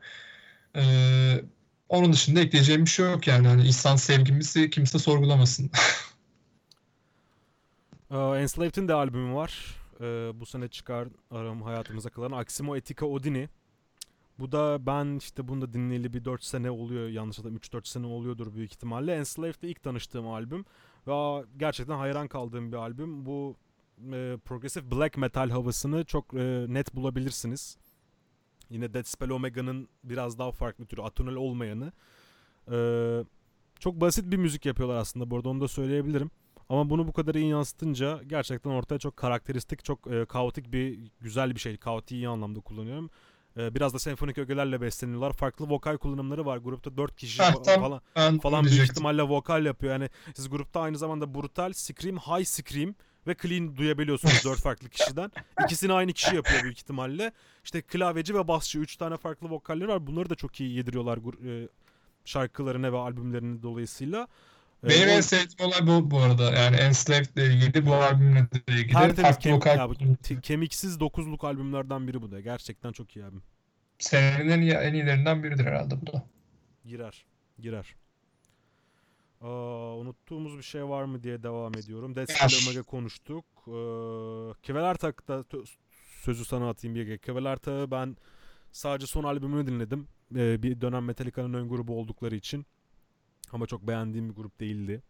Ee, 0.76 1.40
onun 1.88 2.12
dışında 2.12 2.40
ekleyeceğim 2.40 2.84
bir 2.84 2.90
şey 2.90 3.06
yok 3.06 3.26
yani. 3.26 3.48
Hani 3.48 3.62
İhsan 3.68 3.96
sevgimizi 3.96 4.70
kimse 4.70 4.98
sorgulamasın. 4.98 5.70
Ee, 8.10 8.16
Enslaved'in 8.16 8.88
de 8.88 8.94
albümü 8.94 9.34
var. 9.34 9.76
Ee, 10.00 10.04
bu 10.34 10.46
sene 10.46 10.68
çıkar 10.68 11.08
aram 11.30 11.62
hayatımıza 11.62 12.10
kalan 12.10 12.32
Aximo 12.32 12.76
Etika 12.76 13.06
Odini. 13.06 13.48
Bu 14.40 14.52
da 14.52 14.86
ben 14.86 15.16
işte 15.16 15.48
bunu 15.48 15.60
da 15.60 15.72
dinleyeli 15.72 16.12
bir 16.12 16.24
4 16.24 16.44
sene 16.44 16.70
oluyor 16.70 17.08
yanlış 17.08 17.38
hatırlamıyorum 17.38 17.80
3-4 17.80 17.88
sene 17.88 18.06
oluyordur 18.06 18.54
büyük 18.54 18.72
ihtimalle. 18.72 19.14
Enslaved'de 19.14 19.68
ilk 19.68 19.82
tanıştığım 19.82 20.28
albüm 20.28 20.64
ve 21.06 21.44
gerçekten 21.56 21.96
hayran 21.96 22.28
kaldığım 22.28 22.72
bir 22.72 22.76
albüm. 22.76 23.26
Bu 23.26 23.56
e, 24.12 24.38
progressive 24.44 24.90
black 24.90 25.16
metal 25.16 25.50
havasını 25.50 26.04
çok 26.04 26.34
e, 26.34 26.66
net 26.68 26.94
bulabilirsiniz. 26.94 27.78
Yine 28.70 28.94
Dead 28.94 29.04
Spell 29.04 29.30
Omega'nın 29.30 29.88
biraz 30.04 30.38
daha 30.38 30.52
farklı 30.52 30.86
türü 30.86 31.02
atonal 31.02 31.34
olmayanı. 31.34 31.92
Ee, 32.72 33.24
çok 33.78 34.00
basit 34.00 34.30
bir 34.30 34.36
müzik 34.36 34.66
yapıyorlar 34.66 34.96
aslında 34.96 35.30
bu 35.30 35.36
arada 35.36 35.48
onu 35.48 35.60
da 35.60 35.68
söyleyebilirim. 35.68 36.30
Ama 36.68 36.90
bunu 36.90 37.08
bu 37.08 37.12
kadar 37.12 37.34
iyi 37.34 37.48
yansıtınca 37.48 38.20
gerçekten 38.26 38.70
ortaya 38.70 38.98
çok 38.98 39.16
karakteristik, 39.16 39.84
çok 39.84 40.12
e, 40.12 40.24
kaotik 40.24 40.72
bir, 40.72 41.10
güzel 41.20 41.54
bir 41.54 41.60
şey. 41.60 41.76
Kaotiği 41.76 42.20
iyi 42.20 42.28
anlamda 42.28 42.60
kullanıyorum. 42.60 43.10
E, 43.60 43.74
biraz 43.74 43.94
da 43.94 43.98
senfonik 43.98 44.38
ögelerle 44.38 44.80
besleniyorlar. 44.80 45.32
Farklı 45.32 45.68
vokal 45.68 45.96
kullanımları 45.96 46.46
var. 46.46 46.56
Grupta 46.58 46.96
4 46.96 47.16
kişi 47.16 47.42
Heh, 47.42 47.52
tam 47.64 47.80
falan 47.80 48.00
Ben 48.16 48.38
falan 48.38 48.64
büyük 48.64 48.82
ihtimalle 48.82 49.22
vokal 49.22 49.66
yapıyor. 49.66 49.92
Yani 49.92 50.10
siz 50.34 50.50
grupta 50.50 50.80
aynı 50.80 50.98
zamanda 50.98 51.34
brutal, 51.34 51.72
scream, 51.72 52.16
high 52.16 52.44
scream 52.44 52.94
ve 53.26 53.36
clean 53.42 53.76
duyabiliyorsunuz 53.76 54.40
dört 54.44 54.60
farklı 54.60 54.88
kişiden. 54.88 55.32
İkisini 55.64 55.92
aynı 55.92 56.12
kişi 56.12 56.36
yapıyor 56.36 56.62
büyük 56.62 56.78
ihtimalle. 56.78 57.32
İşte 57.64 57.82
klavyeci 57.82 58.34
ve 58.34 58.48
basçı 58.48 58.78
üç 58.78 58.96
tane 58.96 59.16
farklı 59.16 59.50
vokalleri 59.50 59.88
var. 59.88 60.06
Bunları 60.06 60.30
da 60.30 60.34
çok 60.34 60.60
iyi 60.60 60.76
yediriyorlar 60.76 61.18
e, 61.46 61.68
şarkılarına 62.24 62.92
ve 62.92 62.96
albümlerine 62.96 63.62
dolayısıyla. 63.62 64.28
Benim 64.84 65.08
o- 65.08 65.12
en 65.12 65.20
sevdiğim 65.20 65.70
olay 65.70 65.86
bu 65.86 66.10
bu 66.10 66.18
arada. 66.20 66.50
Yani 66.52 66.76
Enslaved 66.76 67.36
ile 67.36 67.46
ilgili, 67.54 67.86
bu 67.86 67.94
albümle 67.94 68.40
de 68.40 68.72
ilgili 68.72 68.92
Tertemiz 68.92 69.20
farklı 69.22 69.42
kem- 69.50 69.56
vokal 69.56 69.76
ya 69.78 69.90
bu 69.90 69.94
kemiksiz 70.42 71.00
dokuzluk 71.00 71.44
albümlerden 71.44 72.08
biri 72.08 72.22
bu 72.22 72.30
da. 72.30 72.40
Gerçekten 72.40 72.92
çok 72.92 73.16
iyi 73.16 73.24
albüm. 73.24 73.42
senenin 73.98 74.48
en, 74.50 74.60
en 74.82 74.94
iyilerinden 74.94 75.42
biridir 75.42 75.64
herhalde 75.64 76.00
bu 76.00 76.06
da. 76.12 76.22
Girer. 76.84 77.24
Girer. 77.58 77.94
Aa, 79.40 79.96
unuttuğumuz 79.96 80.58
bir 80.58 80.62
şey 80.62 80.84
var 80.88 81.04
mı 81.04 81.22
diye 81.22 81.42
devam 81.42 81.76
ediyorum. 81.76 82.12
Spell 82.12 82.68
Omega 82.68 82.82
konuştuk. 82.82 83.44
Ee, 83.66 84.62
Kevelertak'ta 84.62 85.34
tö- 85.34 85.66
sözü 86.22 86.44
sana 86.44 86.68
atayım 86.68 86.94
bir 86.94 87.18
Kevelertak'ı 87.18 87.90
ben 87.90 88.16
sadece 88.72 89.06
son 89.06 89.24
albümünü 89.24 89.66
dinledim. 89.66 90.08
Ee, 90.36 90.62
bir 90.62 90.80
dönem 90.80 91.04
Metallica'nın 91.04 91.54
ön 91.54 91.68
grubu 91.68 91.98
oldukları 92.00 92.36
için. 92.36 92.66
Ama 93.52 93.66
çok 93.66 93.86
beğendiğim 93.86 94.28
bir 94.30 94.34
grup 94.34 94.60
değildi. 94.60 95.02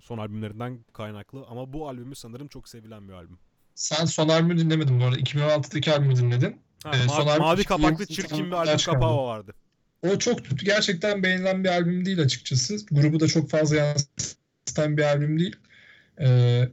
Son 0.00 0.18
albümlerinden 0.18 0.78
kaynaklı. 0.92 1.46
Ama 1.46 1.72
bu 1.72 1.88
albümü 1.88 2.14
sanırım 2.14 2.48
çok 2.48 2.68
sevilen 2.68 3.08
bir 3.08 3.12
albüm. 3.12 3.38
Sen 3.74 4.04
son 4.04 4.28
albümü 4.28 4.58
dinlemedin 4.58 5.00
bu 5.00 5.04
arada. 5.04 5.18
2016'daki 5.18 5.92
albümü 5.92 6.16
dinledin. 6.16 6.60
Ha, 6.84 6.90
Ee, 6.94 6.98
ma- 6.98 7.08
son 7.08 7.26
albüm 7.26 7.42
mavi 7.42 7.60
2020 7.60 7.64
kapaklı 7.64 8.06
çirkin 8.06 8.46
bir 8.46 8.52
albüm 8.52 8.76
kapağı 8.76 9.16
vardı. 9.16 9.54
O 10.02 10.18
çok 10.18 10.40
gerçekten 10.64 11.22
beğenilen 11.22 11.64
bir 11.64 11.68
albüm 11.68 12.04
değil 12.04 12.20
açıkçası. 12.20 12.76
Grubu 12.90 13.20
da 13.20 13.28
çok 13.28 13.50
fazla 13.50 13.76
yansıtan 13.76 14.96
bir 14.96 15.02
albüm 15.02 15.38
değil. 15.38 15.56
Ee, 16.20 16.68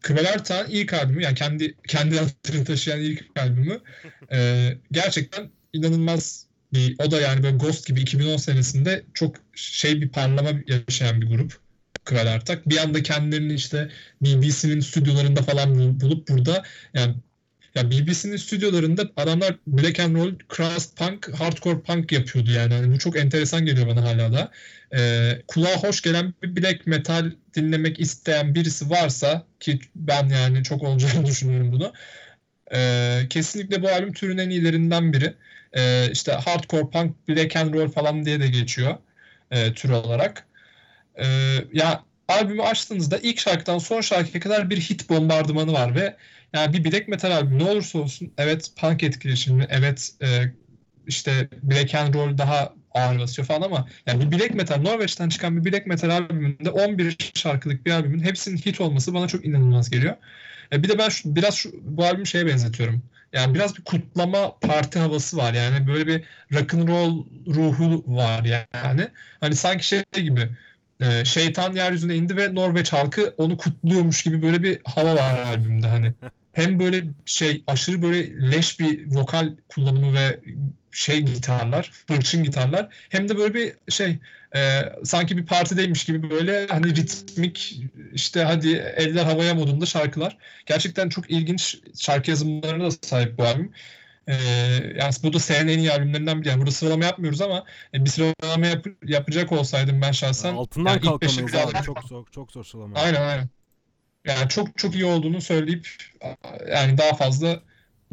Kıvelerta'nın 0.00 0.68
ilk 0.70 0.92
albümü 0.92 1.22
yani 1.22 1.34
kendi 1.34 1.76
kendi 1.88 2.20
adını 2.20 2.64
taşıyan 2.64 3.00
ilk 3.00 3.38
albümü 3.38 3.80
ee, 4.32 4.78
gerçekten 4.92 5.50
inanılmaz 5.72 6.45
bir 6.76 6.96
o 6.98 7.10
da 7.10 7.20
yani 7.20 7.42
böyle 7.42 7.56
Ghost 7.56 7.86
gibi 7.86 8.00
2010 8.00 8.36
senesinde 8.36 9.04
çok 9.14 9.36
şey 9.54 10.02
bir 10.02 10.08
parlama 10.08 10.50
yaşayan 10.66 11.20
bir 11.20 11.26
grup 11.26 11.60
Kıvelertak. 12.04 12.68
Bir 12.68 12.78
anda 12.78 13.02
kendilerini 13.02 13.54
işte 13.54 13.90
BBC'nin 14.22 14.80
stüdyolarında 14.80 15.42
falan 15.42 15.74
bul- 15.74 16.00
bulup 16.00 16.28
burada 16.28 16.64
yani 16.94 17.14
ya 17.74 17.90
BBC'nin 17.90 18.36
stüdyolarında 18.36 19.10
adamlar 19.16 19.56
black 19.66 20.00
and 20.00 20.16
roll, 20.16 20.34
crust 20.56 20.96
punk, 20.96 21.28
hardcore 21.40 21.80
punk 21.82 22.12
yapıyordu 22.12 22.50
yani. 22.50 22.74
Hani 22.74 22.92
bu 22.94 22.98
çok 22.98 23.16
enteresan 23.16 23.66
geliyor 23.66 23.86
bana 23.88 24.02
hala 24.04 24.32
da. 24.32 24.50
Ee, 24.96 25.42
kulağa 25.48 25.76
hoş 25.76 26.02
gelen 26.02 26.34
bir 26.42 26.56
black 26.56 26.86
metal 26.86 27.32
dinlemek 27.54 28.00
isteyen 28.00 28.54
birisi 28.54 28.90
varsa 28.90 29.46
ki 29.60 29.80
ben 29.96 30.28
yani 30.28 30.64
çok 30.64 30.82
olacağını 30.82 31.26
düşünüyorum 31.26 31.72
bunu. 31.72 31.92
Ee, 32.74 33.26
kesinlikle 33.30 33.82
bu 33.82 33.88
albüm 33.88 34.12
türün 34.12 34.38
en 34.38 34.50
iyilerinden 34.50 35.12
biri. 35.12 35.34
Ee, 35.76 36.08
işte 36.12 36.32
hardcore 36.32 36.90
punk, 36.90 37.28
black 37.28 37.56
and 37.56 37.74
roll 37.74 37.88
falan 37.88 38.24
diye 38.24 38.40
de 38.40 38.48
geçiyor 38.48 38.96
e, 39.50 39.74
tür 39.74 39.90
olarak. 39.90 40.46
Ee, 41.18 41.24
ya 41.72 42.04
albümü 42.28 42.62
açtığınızda 42.62 43.18
ilk 43.18 43.40
şarkıdan 43.40 43.78
son 43.78 44.00
şarkıya 44.00 44.40
kadar 44.40 44.70
bir 44.70 44.80
hit 44.80 45.10
bombardımanı 45.10 45.72
var 45.72 45.94
ve 45.94 46.16
yani 46.52 46.72
bir 46.72 46.84
black 46.84 47.08
metal 47.08 47.30
albüm 47.30 47.58
ne 47.58 47.64
olursa 47.64 47.98
olsun 47.98 48.32
evet 48.38 48.70
punk 48.76 49.02
etkileşimli, 49.02 49.66
evet 49.70 50.10
e, 50.22 50.26
işte 51.06 51.48
black 51.62 51.94
and 51.94 52.14
roll 52.14 52.38
daha 52.38 52.74
ağır 52.94 53.18
basıyor 53.18 53.48
falan 53.48 53.62
ama 53.62 53.88
yani 54.06 54.30
bir 54.32 54.38
black 54.38 54.54
metal 54.54 54.80
Norveç'ten 54.80 55.28
çıkan 55.28 55.64
bir 55.64 55.72
black 55.72 55.86
metal 55.86 56.10
albümünde 56.10 56.70
11 56.70 57.16
şarkılık 57.34 57.86
bir 57.86 57.90
albümün 57.90 58.22
hepsinin 58.22 58.56
hit 58.56 58.80
olması 58.80 59.14
bana 59.14 59.28
çok 59.28 59.44
inanılmaz 59.44 59.90
geliyor. 59.90 60.16
E, 60.72 60.82
bir 60.82 60.88
de 60.88 60.98
ben 60.98 61.08
şu, 61.08 61.36
biraz 61.36 61.54
şu, 61.54 61.70
bu 61.82 62.04
albümü 62.04 62.26
şeye 62.26 62.46
benzetiyorum. 62.46 63.02
Yani 63.32 63.54
biraz 63.54 63.76
bir 63.76 63.82
kutlama 63.82 64.58
parti 64.58 64.98
havası 64.98 65.36
var 65.36 65.54
yani 65.54 65.86
böyle 65.86 66.06
bir 66.06 66.24
rock 66.52 66.74
and 66.74 66.88
roll 66.88 67.24
ruhu 67.46 68.04
var 68.06 68.44
yani. 68.44 69.08
Hani 69.40 69.56
sanki 69.56 69.86
şey 69.86 70.02
gibi 70.12 70.48
e, 71.00 71.24
şeytan 71.24 71.72
yeryüzüne 71.72 72.14
indi 72.14 72.36
ve 72.36 72.54
Norveç 72.54 72.92
halkı 72.92 73.34
onu 73.38 73.56
kutluyormuş 73.56 74.22
gibi 74.22 74.42
böyle 74.42 74.62
bir 74.62 74.80
hava 74.84 75.14
var 75.14 75.38
albümde 75.38 75.86
hani. 75.86 76.12
Hem 76.52 76.78
böyle 76.78 77.04
şey 77.24 77.64
aşırı 77.66 78.02
böyle 78.02 78.50
leş 78.50 78.80
bir 78.80 79.14
vokal 79.14 79.52
kullanımı 79.68 80.14
ve 80.14 80.40
şey 80.90 81.20
gitarlar, 81.20 81.90
hırçın 82.08 82.44
gitarlar 82.44 82.88
hem 83.08 83.28
de 83.28 83.36
böyle 83.38 83.54
bir 83.54 83.72
şey 83.88 84.18
e, 84.56 84.92
sanki 85.04 85.36
bir 85.36 85.46
partideymiş 85.46 86.04
gibi 86.04 86.30
böyle 86.30 86.66
hani 86.66 86.96
ritmik 86.96 87.80
işte 88.12 88.42
hadi 88.42 88.72
eller 88.96 89.24
havaya 89.24 89.54
modunda 89.54 89.86
şarkılar. 89.86 90.36
Gerçekten 90.66 91.08
çok 91.08 91.30
ilginç 91.30 91.78
şarkı 91.98 92.30
yazımlarına 92.30 92.84
da 92.84 92.90
sahip 93.02 93.38
bu 93.38 93.44
albüm. 93.44 93.72
E, 94.26 94.34
yani 94.96 95.14
bu 95.22 95.32
da 95.32 95.38
senenin 95.38 95.72
en 95.72 95.78
iyi 95.78 95.92
albümlerinden 95.92 96.40
biri. 96.40 96.48
Yani 96.48 96.58
burada 96.58 96.70
sıralama 96.70 97.04
yapmıyoruz 97.04 97.40
ama 97.40 97.64
e, 97.94 98.04
bir 98.04 98.10
sıralama 98.10 98.66
yap- 98.66 98.86
yapacak 99.04 99.52
olsaydım 99.52 100.02
ben 100.02 100.12
şahsen 100.12 100.54
Altından 100.54 100.90
yani 100.90 101.00
kalkamayız 101.00 101.54
abi. 101.54 101.82
Çok 101.84 102.02
zor, 102.02 102.26
çok 102.30 102.52
zor 102.52 102.64
sıralama. 102.64 102.98
Aynen 102.98 103.22
aynen. 103.22 103.48
Yani 104.24 104.48
çok 104.48 104.78
çok 104.78 104.94
iyi 104.94 105.04
olduğunu 105.04 105.40
söyleyip 105.40 105.88
yani 106.72 106.98
daha 106.98 107.14
fazla 107.14 107.60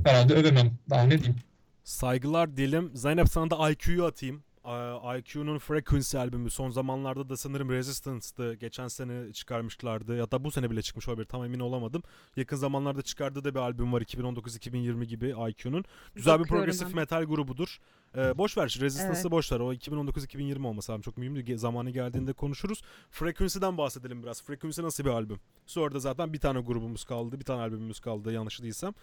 herhalde 0.06 0.34
övemem. 0.34 0.72
Daha 0.90 1.03
ne 1.03 1.18
diyeyim. 1.18 1.36
Saygılar 1.84 2.57
diyelim. 2.57 2.91
Zeynep 2.94 3.30
sana 3.30 3.49
da 3.49 3.70
IQ'yu 3.70 4.06
atayım. 4.06 4.43
Aa, 4.64 5.18
IQ'nun 5.18 5.57
Frequency 5.57 6.18
albümü 6.18 6.49
son 6.49 6.69
zamanlarda 6.69 7.30
da 7.30 7.38
sanırım 7.38 7.69
Resistance'dı. 7.69 8.53
Geçen 8.53 8.88
sene 8.88 9.34
çıkarmışlardı. 9.34 10.15
Ya 10.18 10.31
da 10.31 10.44
bu 10.44 10.52
sene 10.52 10.72
bile 10.72 10.81
çıkmış 10.81 11.07
olabilir. 11.07 11.26
Tam 11.26 11.45
emin 11.45 11.60
olamadım. 11.60 12.03
Yakın 12.35 12.57
zamanlarda 12.57 13.02
çıkardığı 13.02 13.44
da 13.44 13.53
bir 13.56 13.60
albüm 13.60 13.94
var 13.94 14.02
2019-2020 14.02 15.03
gibi 15.03 15.30
IQ'nun. 15.49 15.85
Güzel 16.15 16.40
bir 16.40 16.48
progresif 16.48 16.88
ben. 16.88 16.95
metal 16.95 17.23
grubudur. 17.23 17.77
Ee, 18.18 18.38
boş 18.38 18.57
ver 18.57 18.77
Resistance'ı 18.81 19.22
Evet. 19.22 19.31
boş 19.31 19.52
ver. 19.52 19.60
O 19.60 19.73
2019-2020 19.73 20.68
olması 20.68 20.91
lazım. 20.91 21.02
Çok 21.02 21.18
mühim 21.18 21.35
değil. 21.35 21.57
Zamanı 21.57 21.90
geldiğinde 21.90 22.34
konuşuruz. 22.34 22.81
Frequency'den 23.11 23.77
bahsedelim 23.77 24.23
biraz. 24.23 24.44
Frequency 24.44 24.81
nasıl 24.81 25.03
bir 25.06 25.10
albüm? 25.10 25.40
Sonra 25.65 25.94
da 25.95 25.99
zaten 25.99 26.34
bir 26.34 26.40
tane 26.40 26.60
grubumuz 26.60 27.03
kaldı. 27.03 27.40
Bir 27.40 27.45
tane 27.45 27.61
albümümüz 27.61 27.99
kaldı 27.99 28.31
yanlış 28.34 28.61
değilsem. 28.61 28.94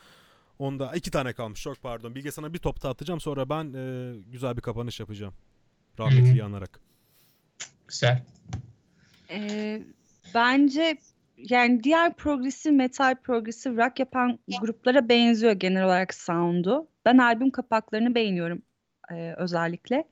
Onda 0.58 0.92
iki 0.96 1.10
tane 1.10 1.32
kalmış. 1.32 1.62
Çok 1.62 1.82
pardon. 1.82 2.14
Bilge 2.14 2.30
sana 2.30 2.52
bir 2.54 2.58
top 2.58 2.82
da 2.82 2.88
atacağım. 2.88 3.20
Sonra 3.20 3.48
ben 3.48 3.72
e, 3.74 4.14
güzel 4.32 4.56
bir 4.56 4.62
kapanış 4.62 5.00
yapacağım. 5.00 5.34
Rahmetli 5.98 6.40
Hı. 6.40 6.44
anarak. 6.44 6.80
Güzel. 7.88 8.22
Ee, 9.30 9.82
bence 10.34 10.96
yani 11.36 11.84
diğer 11.84 12.12
progresif 12.12 12.72
metal, 12.72 13.14
progresif 13.14 13.76
rock 13.76 13.98
yapan 13.98 14.38
gruplara 14.60 15.08
benziyor 15.08 15.52
genel 15.52 15.84
olarak 15.84 16.14
sound'u. 16.14 16.88
Ben 17.04 17.18
albüm 17.18 17.50
kapaklarını 17.50 18.14
beğeniyorum 18.14 18.62
e, 19.12 19.34
özellikle. 19.36 20.04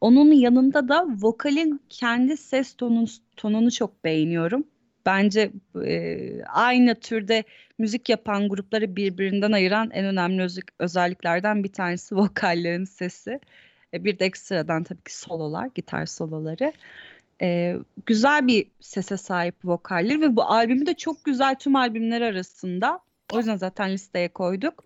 Onun 0.00 0.32
yanında 0.32 0.88
da 0.88 1.06
vokalin 1.22 1.80
kendi 1.88 2.36
ses 2.36 2.74
tonunu, 2.74 3.06
tonunu 3.36 3.70
çok 3.70 4.04
beğeniyorum. 4.04 4.66
Bence 5.06 5.52
e, 5.84 6.42
aynı 6.42 6.94
türde 6.94 7.44
müzik 7.78 8.08
yapan 8.08 8.48
grupları 8.48 8.96
birbirinden 8.96 9.52
ayıran 9.52 9.90
en 9.90 10.04
önemli 10.04 10.46
özelliklerden 10.78 11.64
bir 11.64 11.72
tanesi 11.72 12.16
vokallerin 12.16 12.84
sesi. 12.84 13.40
E, 13.94 14.04
bir 14.04 14.18
de 14.18 14.24
ekstradan 14.24 14.84
tabii 14.84 15.02
ki 15.02 15.18
sololar, 15.18 15.68
gitar 15.74 16.06
soloları. 16.06 16.72
e, 17.42 17.76
güzel 18.06 18.46
bir 18.46 18.66
sese 18.80 19.16
sahip 19.16 19.54
vokaller 19.64 20.20
ve 20.20 20.36
bu 20.36 20.42
albümü 20.42 20.86
de 20.86 20.94
çok 20.94 21.24
güzel 21.24 21.54
tüm 21.54 21.76
albümler 21.76 22.20
arasında. 22.20 23.00
O 23.32 23.38
yüzden 23.38 23.56
zaten 23.56 23.92
listeye 23.92 24.28
koyduk. 24.28 24.84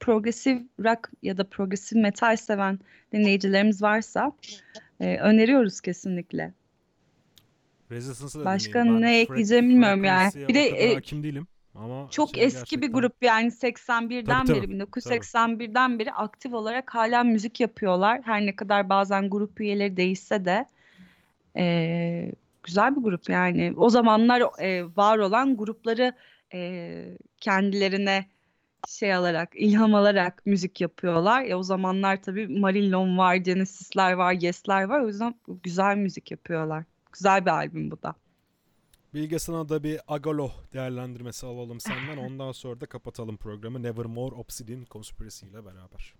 Progresif 0.00 0.62
rock 0.80 1.10
ya 1.22 1.38
da 1.38 1.44
progresif 1.48 1.98
metal 1.98 2.36
seven 2.36 2.78
dinleyicilerimiz 3.12 3.82
varsa 3.82 4.32
e, 5.00 5.16
öneriyoruz 5.16 5.80
kesinlikle. 5.80 6.52
Resistance'ı 7.90 8.40
da 8.40 8.44
Başka 8.44 8.84
ne 8.84 9.20
ekleyeceğimi 9.20 9.68
bilmiyorum 9.68 10.04
yani. 10.04 10.30
Bir 10.48 10.54
de, 10.54 10.60
e, 10.60 10.94
hakim 10.94 11.22
değilim. 11.22 11.46
Ama 11.74 12.08
Çok 12.10 12.34
şey 12.34 12.44
eski 12.44 12.76
bir 12.76 12.80
gerçekten- 12.80 12.92
grup 13.00 13.14
yani 13.22 13.50
81'den 13.50 14.44
Tabii, 14.46 14.56
beri 14.56 14.60
tabii. 14.66 14.72
1981'den 14.72 15.98
beri 15.98 16.12
aktif 16.12 16.54
olarak 16.54 16.94
hala 16.94 17.24
müzik 17.24 17.60
yapıyorlar. 17.60 18.20
Her 18.24 18.46
ne 18.46 18.56
kadar 18.56 18.88
bazen 18.88 19.30
grup 19.30 19.60
üyeleri 19.60 19.96
değişse 19.96 20.44
de 20.44 20.66
eee, 21.56 22.32
güzel 22.62 22.96
bir 22.96 23.00
grup 23.02 23.28
yani. 23.30 23.74
O 23.76 23.90
zamanlar 23.90 24.42
eee, 24.60 24.84
var 24.96 25.18
olan 25.18 25.56
grupları 25.56 26.12
eee, 26.52 27.18
kendilerine 27.40 28.26
şey 28.88 29.14
alarak, 29.14 29.48
ilham 29.56 29.94
alarak 29.94 30.46
müzik 30.46 30.80
yapıyorlar. 30.80 31.44
E, 31.44 31.56
o 31.56 31.62
zamanlar 31.62 32.22
tabii 32.22 32.46
Marillion 32.60 33.18
var, 33.18 33.34
Genesis'ler 33.34 34.12
var, 34.12 34.32
Yes'ler 34.32 34.84
var. 34.84 35.00
O 35.00 35.06
yüzden 35.06 35.34
güzel 35.62 35.96
müzik 35.96 36.30
yapıyorlar. 36.30 36.84
Güzel 37.12 37.44
bir 37.46 37.50
albüm 37.50 37.90
bu 37.90 38.02
da. 38.02 38.14
Bilge 39.14 39.38
sana 39.38 39.68
da 39.68 39.82
bir 39.82 40.00
Agalo 40.08 40.50
değerlendirmesi 40.72 41.46
alalım 41.46 41.80
senden. 41.80 42.16
Ondan 42.26 42.52
sonra 42.52 42.80
da 42.80 42.86
kapatalım 42.86 43.36
programı. 43.36 43.82
Nevermore 43.82 44.34
Obsidian 44.34 44.86
Conspiracy 44.90 45.46
ile 45.46 45.64
beraber. 45.64 46.14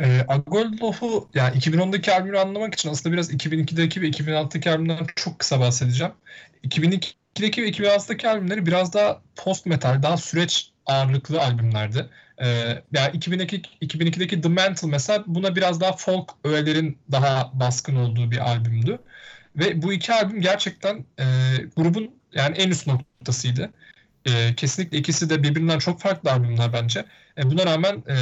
E, 0.00 0.24
Agolof'u 0.28 1.28
yani 1.34 1.56
2010'daki 1.56 2.12
albümü 2.12 2.38
anlamak 2.38 2.74
için 2.74 2.88
aslında 2.90 3.12
biraz 3.12 3.32
2002'deki 3.34 4.02
ve 4.02 4.08
2006'daki 4.08 4.70
albümden 4.70 5.06
çok 5.16 5.38
kısa 5.38 5.60
bahsedeceğim. 5.60 6.12
2002'deki 6.64 7.62
ve 7.62 7.68
2006'daki 7.68 8.28
albümleri 8.28 8.66
biraz 8.66 8.94
daha 8.94 9.22
post 9.36 9.66
metal, 9.66 10.02
daha 10.02 10.16
süreç 10.16 10.70
ağırlıklı 10.86 11.40
albümlerdi. 11.40 12.08
E, 12.38 12.46
yani 12.92 13.10
2002, 13.16 13.62
2002'deki 13.82 14.40
The 14.40 14.48
Mantle 14.48 14.88
mesela 14.88 15.24
buna 15.26 15.56
biraz 15.56 15.80
daha 15.80 15.92
folk 15.92 16.30
öğelerin 16.44 16.98
daha 17.10 17.50
baskın 17.54 17.96
olduğu 17.96 18.30
bir 18.30 18.38
albümdü. 18.50 18.98
Ve 19.56 19.82
bu 19.82 19.92
iki 19.92 20.12
albüm 20.12 20.40
gerçekten 20.40 21.04
e, 21.18 21.24
grubun 21.76 22.10
yani 22.32 22.56
en 22.56 22.70
üst 22.70 22.86
noktasıydı. 22.86 23.70
E, 24.26 24.54
kesinlikle 24.54 24.98
ikisi 24.98 25.30
de 25.30 25.42
birbirinden 25.42 25.78
çok 25.78 26.00
farklı 26.00 26.32
albümler 26.32 26.72
bence. 26.72 27.04
E, 27.38 27.50
buna 27.50 27.66
rağmen 27.66 28.04
e, 28.08 28.16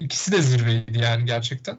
ikisi 0.00 0.32
de 0.32 0.42
zirveydi 0.42 0.98
yani 0.98 1.24
gerçekten. 1.24 1.78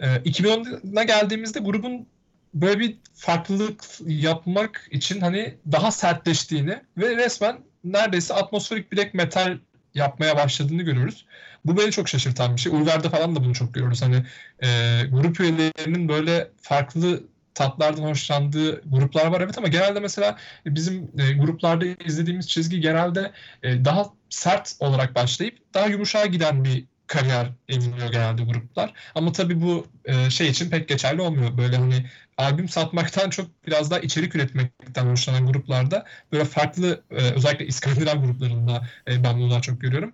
E, 0.00 0.06
2010'a 0.06 1.02
geldiğimizde 1.02 1.58
grubun 1.58 2.06
böyle 2.54 2.80
bir 2.80 2.96
farklılık 3.14 3.84
yapmak 4.06 4.88
için 4.90 5.20
hani 5.20 5.54
daha 5.72 5.90
sertleştiğini 5.90 6.80
ve 6.98 7.16
resmen 7.16 7.58
neredeyse 7.84 8.34
atmosferik 8.34 8.92
black 8.92 9.14
metal 9.14 9.58
yapmaya 9.94 10.36
başladığını 10.36 10.82
görüyoruz. 10.82 11.26
Bu 11.64 11.76
beni 11.76 11.90
çok 11.90 12.08
şaşırtan 12.08 12.56
bir 12.56 12.60
şey. 12.60 12.72
Ulver'de 12.72 13.10
falan 13.10 13.36
da 13.36 13.44
bunu 13.44 13.54
çok 13.54 13.74
görüyoruz. 13.74 14.02
Hani 14.02 14.22
e, 14.62 14.68
grup 15.10 15.40
üyelerinin 15.40 16.08
böyle 16.08 16.50
farklı 16.62 17.22
tatlardan 17.56 18.02
hoşlandığı 18.02 18.90
gruplar 18.90 19.26
var 19.26 19.40
evet 19.40 19.58
ama 19.58 19.68
genelde 19.68 20.00
mesela 20.00 20.36
bizim 20.66 21.10
e, 21.18 21.32
gruplarda 21.32 21.86
izlediğimiz 21.86 22.48
çizgi 22.48 22.80
genelde 22.80 23.32
e, 23.62 23.84
daha 23.84 24.06
sert 24.30 24.76
olarak 24.80 25.14
başlayıp 25.14 25.74
daha 25.74 25.86
yumuşağa 25.86 26.26
giden 26.26 26.64
bir 26.64 26.84
kariyer 27.06 27.46
ediniyor 27.68 28.12
genelde 28.12 28.42
gruplar. 28.42 28.92
Ama 29.14 29.32
tabii 29.32 29.60
bu 29.60 29.86
e, 30.04 30.30
şey 30.30 30.48
için 30.48 30.70
pek 30.70 30.88
geçerli 30.88 31.20
olmuyor. 31.20 31.58
Böyle 31.58 31.76
hani 31.76 32.06
albüm 32.36 32.68
satmaktan 32.68 33.30
çok 33.30 33.66
biraz 33.66 33.90
daha 33.90 33.98
içerik 34.00 34.34
üretmekten 34.36 35.06
hoşlanan 35.06 35.46
gruplarda 35.46 36.04
böyle 36.32 36.44
farklı 36.44 37.04
e, 37.10 37.14
özellikle 37.14 37.66
İskandinav 37.66 38.22
gruplarında 38.24 38.88
e, 39.08 39.24
ben 39.24 39.38
bunu 39.38 39.50
daha 39.50 39.60
çok 39.60 39.80
görüyorum. 39.80 40.12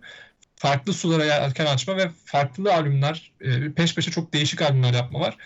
Farklı 0.56 0.92
sulara 0.92 1.24
yelken 1.24 1.66
açma 1.66 1.96
ve 1.96 2.10
farklı 2.24 2.74
albümler, 2.74 3.32
e, 3.40 3.72
peş 3.72 3.94
peşe 3.94 4.10
çok 4.10 4.32
değişik 4.34 4.62
albümler 4.62 4.94
yapma 4.94 5.20
var. 5.20 5.36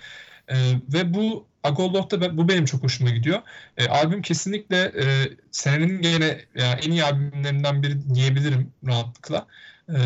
E, 0.48 0.56
ve 0.92 1.14
bu 1.14 1.46
Agolloh'ta 1.66 2.20
ben- 2.20 2.36
bu 2.36 2.48
benim 2.48 2.64
çok 2.64 2.82
hoşuma 2.82 3.10
gidiyor. 3.10 3.42
E, 3.76 3.88
albüm 3.88 4.22
kesinlikle 4.22 4.76
e, 4.76 5.04
senenin 5.50 6.02
gene 6.02 6.44
yani 6.54 6.80
en 6.86 6.90
iyi 6.90 7.04
albümlerinden 7.04 7.82
biri 7.82 8.14
diyebilirim 8.14 8.72
rahatlıkla. 8.86 9.46
E, 9.88 9.96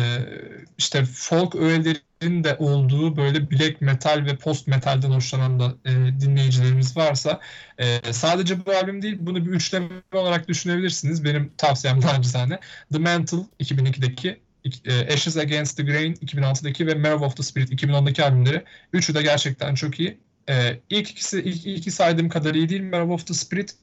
işte 0.77 1.05
folk 1.05 1.55
öğelerinin 1.55 2.43
de 2.43 2.55
olduğu 2.59 3.17
böyle 3.17 3.51
black 3.51 3.81
metal 3.81 4.25
ve 4.25 4.35
post 4.37 4.67
metalden 4.67 5.11
hoşlanan 5.11 5.59
da 5.59 5.75
e, 5.85 5.91
dinleyicilerimiz 6.19 6.97
varsa 6.97 7.39
e, 7.77 8.13
sadece 8.13 8.65
bu 8.65 8.71
albüm 8.71 9.01
değil 9.01 9.17
bunu 9.19 9.45
bir 9.45 9.51
üçleme 9.51 9.87
olarak 10.13 10.47
düşünebilirsiniz. 10.47 11.23
Benim 11.23 11.53
tavsiyem 11.57 12.01
nacizane. 12.01 12.59
The 12.93 12.99
Mantle 12.99 13.37
2002'deki 13.59 14.41
e, 14.85 15.13
Ashes 15.13 15.37
Against 15.37 15.77
the 15.77 15.83
Grain 15.83 16.13
2006'daki 16.13 16.87
ve 16.87 16.95
Marrow 16.95 17.25
of 17.25 17.37
the 17.37 17.43
Spirit 17.43 17.71
2010'daki 17.71 18.23
albümleri. 18.23 18.63
Üçü 18.93 19.13
de 19.15 19.21
gerçekten 19.21 19.75
çok 19.75 19.99
iyi. 19.99 20.19
Ee, 20.51 20.79
ilk 20.89 21.11
ikisi 21.11 21.39
ilk 21.41 21.65
iki 21.65 21.91
saydığım 21.91 22.29
kadar 22.29 22.55
iyi 22.55 22.69
değil 22.69 22.83
Marrow 22.83 23.13
of 23.13 23.27
the 23.27 23.33
Spirit 23.33 23.75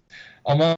ama 0.44 0.76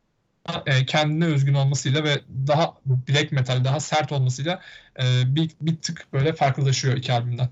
e, 0.66 0.86
kendine 0.86 1.24
özgün 1.24 1.54
olmasıyla 1.54 2.04
ve 2.04 2.20
daha 2.46 2.74
black 2.86 3.32
metal, 3.32 3.64
daha 3.64 3.80
sert 3.80 4.12
olmasıyla 4.12 4.60
e, 5.02 5.34
bir, 5.36 5.50
bir 5.60 5.76
tık 5.76 6.06
böyle 6.12 6.32
farklılaşıyor 6.32 6.96
iki 6.96 7.12
albümden. 7.12 7.48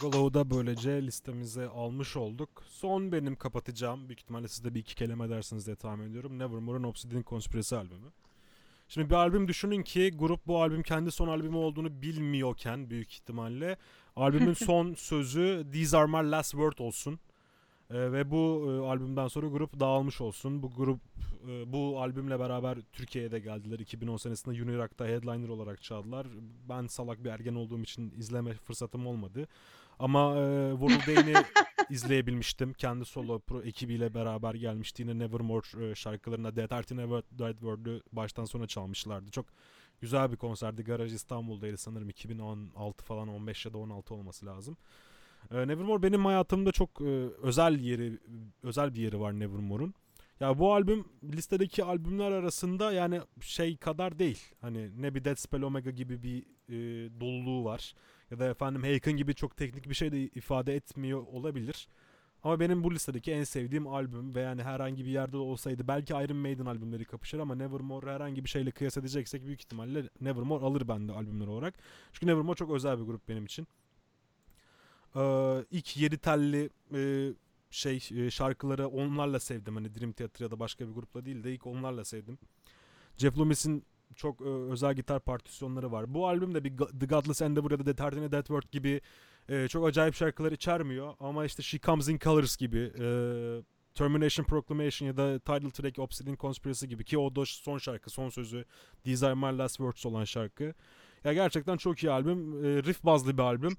Glow'u 0.00 0.34
da 0.34 0.50
böylece 0.50 1.02
listemize 1.02 1.66
almış 1.66 2.16
olduk. 2.16 2.64
Son 2.66 3.12
benim 3.12 3.36
kapatacağım. 3.36 4.08
Büyük 4.08 4.20
ihtimalle 4.20 4.48
siz 4.48 4.64
de 4.64 4.74
bir 4.74 4.80
iki 4.80 4.94
kelime 4.94 5.30
dersiniz 5.30 5.66
diye 5.66 5.76
tahmin 5.76 6.10
ediyorum. 6.10 6.38
Nevermore'un 6.38 6.82
Obsidian 6.82 7.24
Conspiracy 7.26 7.74
albümü. 7.74 8.12
Şimdi 8.88 9.10
bir 9.10 9.14
albüm 9.14 9.48
düşünün 9.48 9.82
ki 9.82 10.10
grup 10.18 10.46
bu 10.46 10.62
albüm 10.62 10.82
kendi 10.82 11.12
son 11.12 11.28
albümü 11.28 11.56
olduğunu 11.56 12.02
bilmiyorken 12.02 12.90
büyük 12.90 13.12
ihtimalle 13.12 13.76
albümün 14.16 14.52
son 14.64 14.94
sözü 14.94 15.66
These 15.72 15.96
are 15.96 16.06
my 16.06 16.30
last 16.30 16.50
word 16.50 16.78
olsun. 16.78 17.18
Ee, 17.90 18.12
ve 18.12 18.30
bu 18.30 18.66
e, 18.68 18.86
albümden 18.88 19.28
sonra 19.28 19.46
grup 19.46 19.80
dağılmış 19.80 20.20
olsun. 20.20 20.62
Bu 20.62 20.70
grup 20.70 21.00
e, 21.48 21.72
bu 21.72 22.00
albümle 22.00 22.40
beraber 22.40 22.78
Türkiye'ye 22.92 23.30
de 23.30 23.38
geldiler. 23.38 23.78
2010 23.78 24.16
senesinde 24.16 24.62
Unirock'ta 24.62 25.06
headliner 25.06 25.48
olarak 25.48 25.82
çaldılar. 25.82 26.26
Ben 26.68 26.86
salak 26.86 27.24
bir 27.24 27.30
ergen 27.30 27.54
olduğum 27.54 27.82
için 27.82 28.14
izleme 28.18 28.54
fırsatım 28.54 29.06
olmadı. 29.06 29.48
Ama 29.98 30.36
e, 30.36 30.70
World 30.70 31.44
izleyebilmiştim. 31.90 32.72
Kendi 32.72 33.04
solo 33.04 33.38
pro 33.38 33.62
ekibiyle 33.62 34.14
beraber 34.14 34.54
gelmişti. 34.54 35.02
Yine 35.02 35.18
Nevermore 35.18 35.90
e, 35.90 35.94
şarkılarına 35.94 36.56
Dead 36.56 36.70
Art 36.70 36.90
Never 36.90 37.22
Died 37.38 37.58
Word'ü 37.58 38.02
baştan 38.12 38.44
sona 38.44 38.66
çalmışlardı. 38.66 39.30
Çok 39.30 39.46
güzel 40.00 40.32
bir 40.32 40.36
konserdi. 40.36 40.84
Garaj 40.84 41.14
İstanbul'daydı 41.14 41.76
sanırım 41.76 42.08
2016 42.08 43.04
falan 43.04 43.28
15 43.28 43.66
ya 43.66 43.72
da 43.72 43.78
16 43.78 44.14
olması 44.14 44.46
lazım. 44.46 44.76
E, 45.50 45.68
Nevermore 45.68 46.02
benim 46.02 46.24
hayatımda 46.24 46.72
çok 46.72 47.00
e, 47.00 47.28
özel 47.42 47.80
yeri 47.80 48.18
özel 48.62 48.94
bir 48.94 49.00
yeri 49.00 49.20
var 49.20 49.32
Nevermore'un. 49.32 49.94
Ya 50.40 50.58
bu 50.58 50.74
albüm 50.74 51.04
listedeki 51.24 51.84
albümler 51.84 52.30
arasında 52.30 52.92
yani 52.92 53.20
şey 53.40 53.76
kadar 53.76 54.18
değil. 54.18 54.54
Hani 54.60 55.02
ne 55.02 55.14
bir 55.14 55.24
Dead 55.24 55.36
Spell 55.36 55.62
Omega 55.62 55.90
gibi 55.90 56.22
bir 56.22 56.42
e, 56.68 57.10
doluluğu 57.20 57.64
var. 57.64 57.94
Ya 58.30 58.38
da 58.38 58.46
efendim 58.46 58.82
Haken 58.82 59.16
gibi 59.16 59.34
çok 59.34 59.56
teknik 59.56 59.88
bir 59.88 59.94
şey 59.94 60.12
de 60.12 60.22
ifade 60.22 60.74
etmiyor 60.74 61.26
olabilir. 61.26 61.88
Ama 62.44 62.60
benim 62.60 62.84
bu 62.84 62.94
listedeki 62.94 63.32
en 63.32 63.44
sevdiğim 63.44 63.86
albüm 63.86 64.34
ve 64.34 64.40
yani 64.40 64.62
herhangi 64.62 65.04
bir 65.04 65.10
yerde 65.10 65.36
olsaydı 65.36 65.88
belki 65.88 66.12
Iron 66.12 66.36
Maiden 66.36 66.66
albümleri 66.66 67.04
kapışır 67.04 67.38
ama 67.38 67.54
Nevermore 67.54 68.10
herhangi 68.10 68.44
bir 68.44 68.48
şeyle 68.48 68.70
kıyas 68.70 68.96
edeceksek 68.96 69.46
büyük 69.46 69.60
ihtimalle 69.60 70.08
Nevermore 70.20 70.64
alır 70.64 70.88
bende 70.88 71.12
albümler 71.12 71.46
olarak. 71.46 71.74
Çünkü 72.12 72.26
Nevermore 72.26 72.56
çok 72.56 72.70
özel 72.70 72.98
bir 72.98 73.04
grup 73.04 73.28
benim 73.28 73.44
için. 73.44 73.66
Ee, 75.16 75.64
ilk 75.70 75.96
yedi 75.96 76.18
telli 76.18 76.70
e, 76.94 77.32
şey 77.70 78.08
e, 78.14 78.30
şarkıları 78.30 78.88
onlarla 78.88 79.40
sevdim. 79.40 79.74
Hani 79.74 79.94
Dream 79.94 80.12
Theater 80.12 80.44
ya 80.44 80.50
da 80.50 80.60
başka 80.60 80.88
bir 80.88 80.92
grupla 80.92 81.24
değil 81.24 81.44
de 81.44 81.54
ilk 81.54 81.66
onlarla 81.66 82.04
sevdim. 82.04 82.38
Jeff 83.16 83.38
Loomis'in 83.38 83.84
çok 84.16 84.40
e, 84.40 84.44
özel 84.44 84.94
gitar 84.94 85.20
partisyonları 85.20 85.92
var. 85.92 86.14
Bu 86.14 86.28
albüm 86.28 86.54
de 86.54 86.64
bir 86.64 86.76
The 86.76 87.06
Godless 87.06 87.42
Endeavor 87.42 87.70
ya 87.70 87.86
da 87.86 87.94
Tardine 87.94 88.32
Death 88.32 88.46
Word 88.46 88.72
gibi 88.72 89.00
e, 89.48 89.68
çok 89.68 89.86
acayip 89.86 90.14
şarkılar 90.14 90.52
içermiyor. 90.52 91.14
Ama 91.20 91.44
işte 91.44 91.62
She 91.62 91.78
Comes 91.78 92.08
in 92.08 92.18
Colors 92.18 92.56
gibi 92.56 92.78
e, 92.78 93.06
Termination 93.94 94.44
Proclamation 94.44 95.06
ya 95.08 95.16
da 95.16 95.38
Title 95.38 95.70
Track 95.70 95.98
Obsidian 95.98 96.36
Conspiracy 96.36 96.86
gibi 96.86 97.04
ki 97.04 97.18
o 97.18 97.36
da 97.36 97.44
son 97.44 97.78
şarkı, 97.78 98.10
son 98.10 98.28
sözü 98.28 98.64
These 99.04 99.26
Are 99.26 99.34
My 99.34 99.58
Last 99.58 99.76
Words 99.76 100.06
olan 100.06 100.24
şarkı. 100.24 100.74
Ya 101.24 101.32
gerçekten 101.32 101.76
çok 101.76 102.02
iyi 102.02 102.10
albüm. 102.10 102.64
E, 102.64 102.82
riff 102.82 103.04
bazlı 103.04 103.38
bir 103.38 103.42
albüm. 103.42 103.76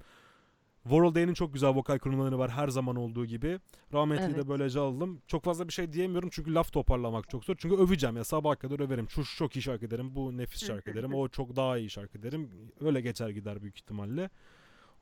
World 0.84 1.16
Day'nin 1.16 1.34
çok 1.34 1.54
güzel 1.54 1.70
vokal 1.70 2.00
kurumları 2.00 2.40
var 2.40 2.52
her 2.52 2.68
zaman 2.68 2.96
olduğu 2.96 3.26
gibi. 3.26 3.60
Rahmetli 3.94 4.28
de 4.28 4.32
Evet. 4.36 4.48
böylece 4.48 4.80
aldım. 4.80 5.22
Çok 5.28 5.44
fazla 5.44 5.68
bir 5.68 5.74
şey 5.74 5.94
diyemiyorum 5.94 6.30
çünkü 6.32 6.54
laf 6.54 6.74
toparlamak 6.74 7.30
çok 7.30 7.46
zor. 7.46 7.56
Çünkü 7.58 7.76
öveceğim 7.76 8.18
ya 8.18 8.24
sabaha 8.24 8.56
kadar 8.56 8.80
överim. 8.80 9.10
Şu, 9.10 9.26
şu 9.26 9.38
çok 9.38 9.56
iyi 9.56 9.62
şarkı 9.62 9.92
derim, 9.92 10.16
bu 10.16 10.38
nefis 10.38 10.68
şarkı 10.68 10.94
derim, 10.96 11.14
o 11.14 11.28
çok 11.28 11.56
daha 11.56 11.78
iyi 11.78 11.90
şarkı 11.90 12.24
derim. 12.24 12.50
Öyle 12.82 13.02
geçer 13.02 13.30
gider 13.30 13.62
büyük 13.62 13.78
ihtimalle. 13.78 14.30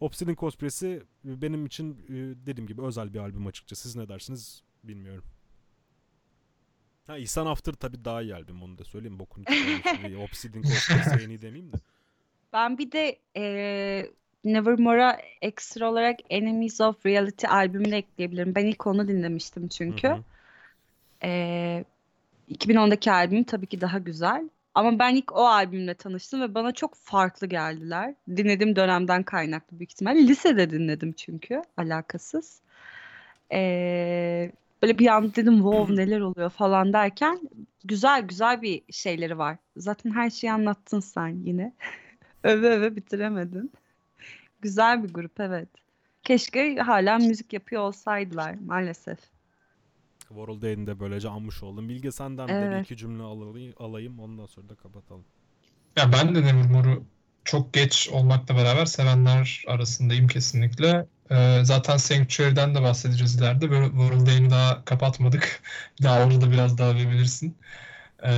Obsidian 0.03 0.35
Cosplay'si 0.35 1.03
benim 1.23 1.65
için 1.65 1.93
e, 1.93 2.45
dediğim 2.47 2.67
gibi 2.67 2.81
özel 2.81 3.13
bir 3.13 3.19
albüm 3.19 3.47
açıkçası. 3.47 3.81
Siz 3.81 3.95
ne 3.95 4.09
dersiniz 4.09 4.63
bilmiyorum. 4.83 5.23
Ha 7.07 7.17
İhsan 7.17 7.45
After 7.45 7.73
tabii 7.73 8.05
daha 8.05 8.21
iyi 8.21 8.35
albüm 8.35 8.63
onu 8.63 8.77
da 8.77 8.83
söyleyeyim. 8.83 9.17
Çıkarmış. 9.19 10.17
Obsidian 10.29 10.63
Cosplay'si 10.63 11.25
en 11.25 11.29
iyi 11.29 11.41
demeyeyim 11.41 11.73
de. 11.73 11.77
Ben 12.53 12.77
bir 12.77 12.91
de 12.91 13.19
eee 13.35 14.11
Nevermore'a 14.43 15.17
ekstra 15.41 15.91
olarak 15.91 16.19
Enemies 16.29 16.81
of 16.81 17.05
Reality 17.05 17.47
albümünü 17.47 17.95
ekleyebilirim. 17.95 18.55
Ben 18.55 18.65
ilk 18.65 18.87
onu 18.87 19.07
dinlemiştim 19.07 19.67
çünkü. 19.67 20.07
Hı 20.07 20.13
hı. 20.13 20.23
Eee 21.23 21.85
2010'daki 22.49 23.11
albüm 23.11 23.43
tabii 23.43 23.67
ki 23.67 23.81
daha 23.81 23.99
güzel. 23.99 24.49
Ama 24.75 24.99
ben 24.99 25.15
ilk 25.15 25.31
o 25.31 25.47
albümle 25.47 25.93
tanıştım 25.93 26.41
ve 26.41 26.55
bana 26.55 26.71
çok 26.71 26.95
farklı 26.95 27.47
geldiler. 27.47 28.15
Dinlediğim 28.29 28.75
dönemden 28.75 29.23
kaynaklı 29.23 29.79
büyük 29.79 29.91
ihtimal. 29.91 30.15
Lisede 30.15 30.69
dinledim 30.69 31.13
çünkü 31.13 31.61
alakasız. 31.77 32.61
Eee, 33.51 34.51
böyle 34.81 34.99
bir 34.99 35.07
an 35.07 35.35
dedim 35.35 35.55
wow 35.55 35.95
neler 35.95 36.19
oluyor 36.19 36.49
falan 36.49 36.93
derken 36.93 37.39
güzel 37.83 38.21
güzel 38.21 38.61
bir 38.61 38.81
şeyleri 38.91 39.37
var. 39.37 39.57
Zaten 39.77 40.11
her 40.11 40.29
şeyi 40.29 40.53
anlattın 40.53 40.99
sen 40.99 41.27
yine. 41.27 41.73
öve 42.43 42.69
öve 42.69 42.95
bitiremedin. 42.95 43.71
Güzel 44.61 45.03
bir 45.03 45.13
grup 45.13 45.39
evet. 45.39 45.69
Keşke 46.23 46.75
hala 46.75 47.17
müzik 47.17 47.53
yapıyor 47.53 47.81
olsaydılar 47.81 48.55
maalesef. 48.65 49.32
World 50.35 50.87
de 50.87 50.99
böylece 50.99 51.29
anmış 51.29 51.63
oldum. 51.63 51.89
Bilge 51.89 52.11
senden 52.11 52.59
de 52.59 52.71
bir 52.71 52.75
Evet. 52.75 52.85
iki 52.85 52.97
cümle 52.97 53.23
alayım, 53.23 53.73
alayım 53.77 54.19
ondan 54.19 54.45
sonra 54.45 54.69
da 54.69 54.75
kapatalım. 54.75 55.25
Ya 55.97 56.11
ben 56.11 56.35
de 56.35 56.41
Nevermore'u 56.41 57.03
çok 57.43 57.73
geç 57.73 58.09
olmakla 58.09 58.55
beraber 58.55 58.85
sevenler 58.85 59.63
arasındayım 59.67 60.27
kesinlikle. 60.27 61.07
Ee, 61.31 61.59
zaten 61.63 61.97
Sanctuary'den 61.97 62.75
de 62.75 62.81
bahsedeceğiz 62.81 63.35
ileride. 63.35 63.71
Böyle 63.71 63.85
World 63.85 64.27
Day'ini 64.27 64.49
daha 64.49 64.85
kapatmadık. 64.85 65.61
Daha 66.03 66.23
orada 66.25 66.51
biraz 66.51 66.77
daha 66.77 66.95
verebilirsin. 66.95 67.57
Ee, 68.25 68.31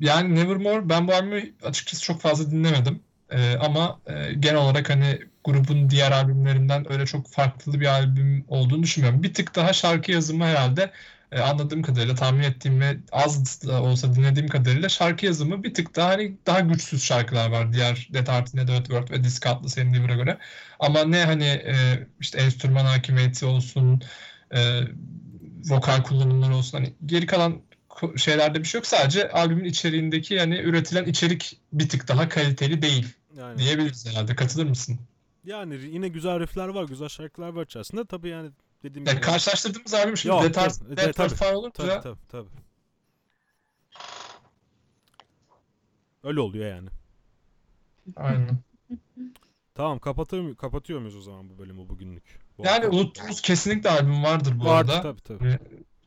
yani 0.00 0.34
Nevermore 0.34 0.88
ben 0.88 1.08
bu 1.08 1.14
albümü 1.14 1.54
açıkçası 1.64 2.02
çok 2.02 2.20
fazla 2.20 2.50
dinlemedim. 2.50 3.02
Ee, 3.30 3.56
ama 3.56 4.00
e, 4.06 4.34
genel 4.34 4.56
olarak 4.56 4.90
hani 4.90 5.20
grubun 5.44 5.90
diğer 5.90 6.12
albümlerinden 6.12 6.92
öyle 6.92 7.06
çok 7.06 7.32
farklı 7.32 7.80
bir 7.80 7.86
albüm 7.86 8.44
olduğunu 8.48 8.82
düşünmüyorum. 8.82 9.22
Bir 9.22 9.34
tık 9.34 9.54
daha 9.54 9.72
şarkı 9.72 10.12
yazımı 10.12 10.44
herhalde 10.44 10.90
e, 11.32 11.40
anladığım 11.40 11.82
kadarıyla 11.82 12.14
tahmin 12.14 12.42
ettiğim 12.42 12.80
ve 12.80 12.96
az 13.12 13.62
da 13.66 13.82
olsa 13.82 14.14
dinlediğim 14.14 14.48
kadarıyla 14.48 14.88
şarkı 14.88 15.26
yazımı 15.26 15.64
bir 15.64 15.74
tık 15.74 15.96
daha 15.96 16.08
hani 16.08 16.36
daha 16.46 16.60
güçsüz 16.60 17.04
şarkılar 17.04 17.50
var 17.50 17.72
diğer 17.72 18.08
Netherworld 18.12 18.84
World 18.84 19.10
ve 19.10 19.24
Disc 19.24 19.50
Atlas 19.50 19.78
Endeavor'a 19.78 20.14
göre. 20.14 20.38
Ama 20.80 21.04
ne 21.04 21.24
hani 21.24 21.44
e, 21.44 21.74
işte 22.20 22.38
enstrüman 22.38 22.84
hakimiyeti 22.84 23.46
olsun, 23.46 24.02
e, 24.54 24.80
vokal 25.64 26.02
kullanımları 26.02 26.54
olsun 26.56 26.78
hani 26.78 26.94
geri 27.06 27.26
kalan 27.26 27.60
şeylerde 28.16 28.58
bir 28.58 28.64
şey 28.64 28.78
yok. 28.78 28.86
Sadece 28.86 29.30
albümün 29.30 29.64
içeriğindeki 29.64 30.34
yani 30.34 30.58
üretilen 30.58 31.04
içerik 31.04 31.60
bir 31.72 31.88
tık 31.88 32.08
daha 32.08 32.28
kaliteli 32.28 32.82
değil 32.82 33.06
Yani, 33.36 33.58
diyebiliriz 33.58 34.06
herhalde. 34.06 34.34
Katılır 34.34 34.66
mısın? 34.66 34.98
Yani 35.44 35.74
yine 35.74 36.08
güzel 36.08 36.40
riffler 36.40 36.68
var, 36.68 36.84
güzel 36.84 37.08
şarkılar 37.08 37.48
var 37.48 37.64
içerisinde. 37.64 38.04
Tabii 38.04 38.28
yani 38.28 38.50
dediğim 38.82 39.04
gibi. 39.06 39.20
karşılaştırdığımız 39.20 39.94
albüm 39.94 40.16
şimdi 40.16 40.34
Yok, 40.34 40.42
Dead 40.44 40.54
Art, 40.54 40.78
tabii, 40.78 40.96
Dead 40.96 41.18
Art 41.18 41.38
tabii, 41.38 41.56
olunca 41.56 41.72
Tabii 41.72 42.02
tabii 42.02 42.26
tabii. 42.28 42.48
Öyle 46.24 46.40
oluyor 46.40 46.66
yani. 46.76 46.88
aynen. 48.16 48.58
Tamam 49.74 49.98
kapatıyor, 49.98 50.56
kapatıyor 50.56 51.00
muyuz 51.00 51.16
o 51.16 51.20
zaman 51.20 51.48
bu 51.50 51.58
bölümü 51.58 51.88
bugünlük? 51.88 52.38
Bu 52.58 52.62
Yani 52.64 52.84
hafta? 52.84 52.90
unuttuğumuz 52.90 53.40
kesinlikle 53.42 53.90
albüm 53.90 54.24
vardır 54.24 54.60
bu 54.60 54.64
Vardı 54.64 54.92
arada. 54.92 55.02
tabii 55.02 55.20
tabii. 55.20 55.58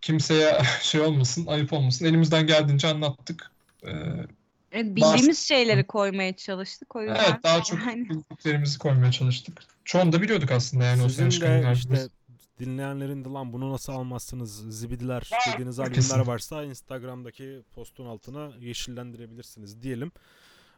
Kimseye 0.02 0.60
şey 0.82 1.02
olmasın, 1.02 1.46
ayıp 1.48 1.74
olmasın. 1.74 2.06
Elimizden 2.06 2.48
geldiğince 2.48 2.88
anlattık. 2.88 3.52
Ee, 3.86 3.92
Evet, 4.72 4.96
bildiğimiz 4.96 5.40
şeyleri 5.40 5.88
koymaya 5.88 6.36
çalıştık 6.36 6.96
o 6.96 7.02
yüzden. 7.02 7.16
evet, 7.16 7.44
daha 7.44 7.64
çok 7.64 7.80
Yani 7.80 8.10
bildiklerimizi 8.10 8.80
koymaya 8.80 9.12
çalıştık. 9.12 9.64
Çoğunu 9.86 10.12
da 10.12 10.22
biliyorduk 10.22 10.52
aslında 10.52 10.84
yani 10.84 11.04
o 11.04 11.10
sene 11.10 11.10
Sizin 11.10 11.30
çıkan 11.30 11.64
de 11.64 11.72
işte 11.74 12.08
dinleyenlerin 12.60 13.26
de 13.26 13.30
lan 13.30 13.54
bunu 13.54 13.72
nasıl 13.74 13.94
almazsınız 13.94 14.80
zibidiler 14.80 15.30
dediğiniz 15.54 15.80
albümler 15.80 16.20
varsa 16.20 16.64
Instagram'daki 16.64 17.62
postun 17.76 18.06
altına 18.06 18.52
yeşillendirebilirsiniz 18.60 19.82
diyelim. 19.82 20.12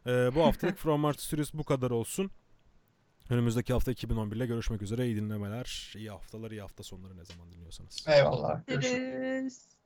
Ee, 0.08 0.36
bu 0.36 0.46
haftalık 0.46 0.78
From 0.80 1.06
Art 1.06 1.22
Studios 1.22 1.54
bu 1.54 1.64
kadar 1.64 1.92
olsun. 1.92 2.32
Önümüzdeki 3.30 3.74
hafta 3.74 3.92
2011 3.92 4.36
ile 4.36 4.46
görüşmek 4.46 4.82
üzere. 4.82 5.06
İyi 5.06 5.16
dinlemeler, 5.16 5.94
iyi 5.96 6.10
haftalar, 6.10 6.52
iyi 6.52 6.62
hafta 6.62 6.84
sonları 6.84 7.18
ne 7.18 7.26
zaman 7.26 7.52
dinliyorsanız. 7.52 8.06
Eyvallah. 8.08 8.68
Görüşürüz. 8.68 9.79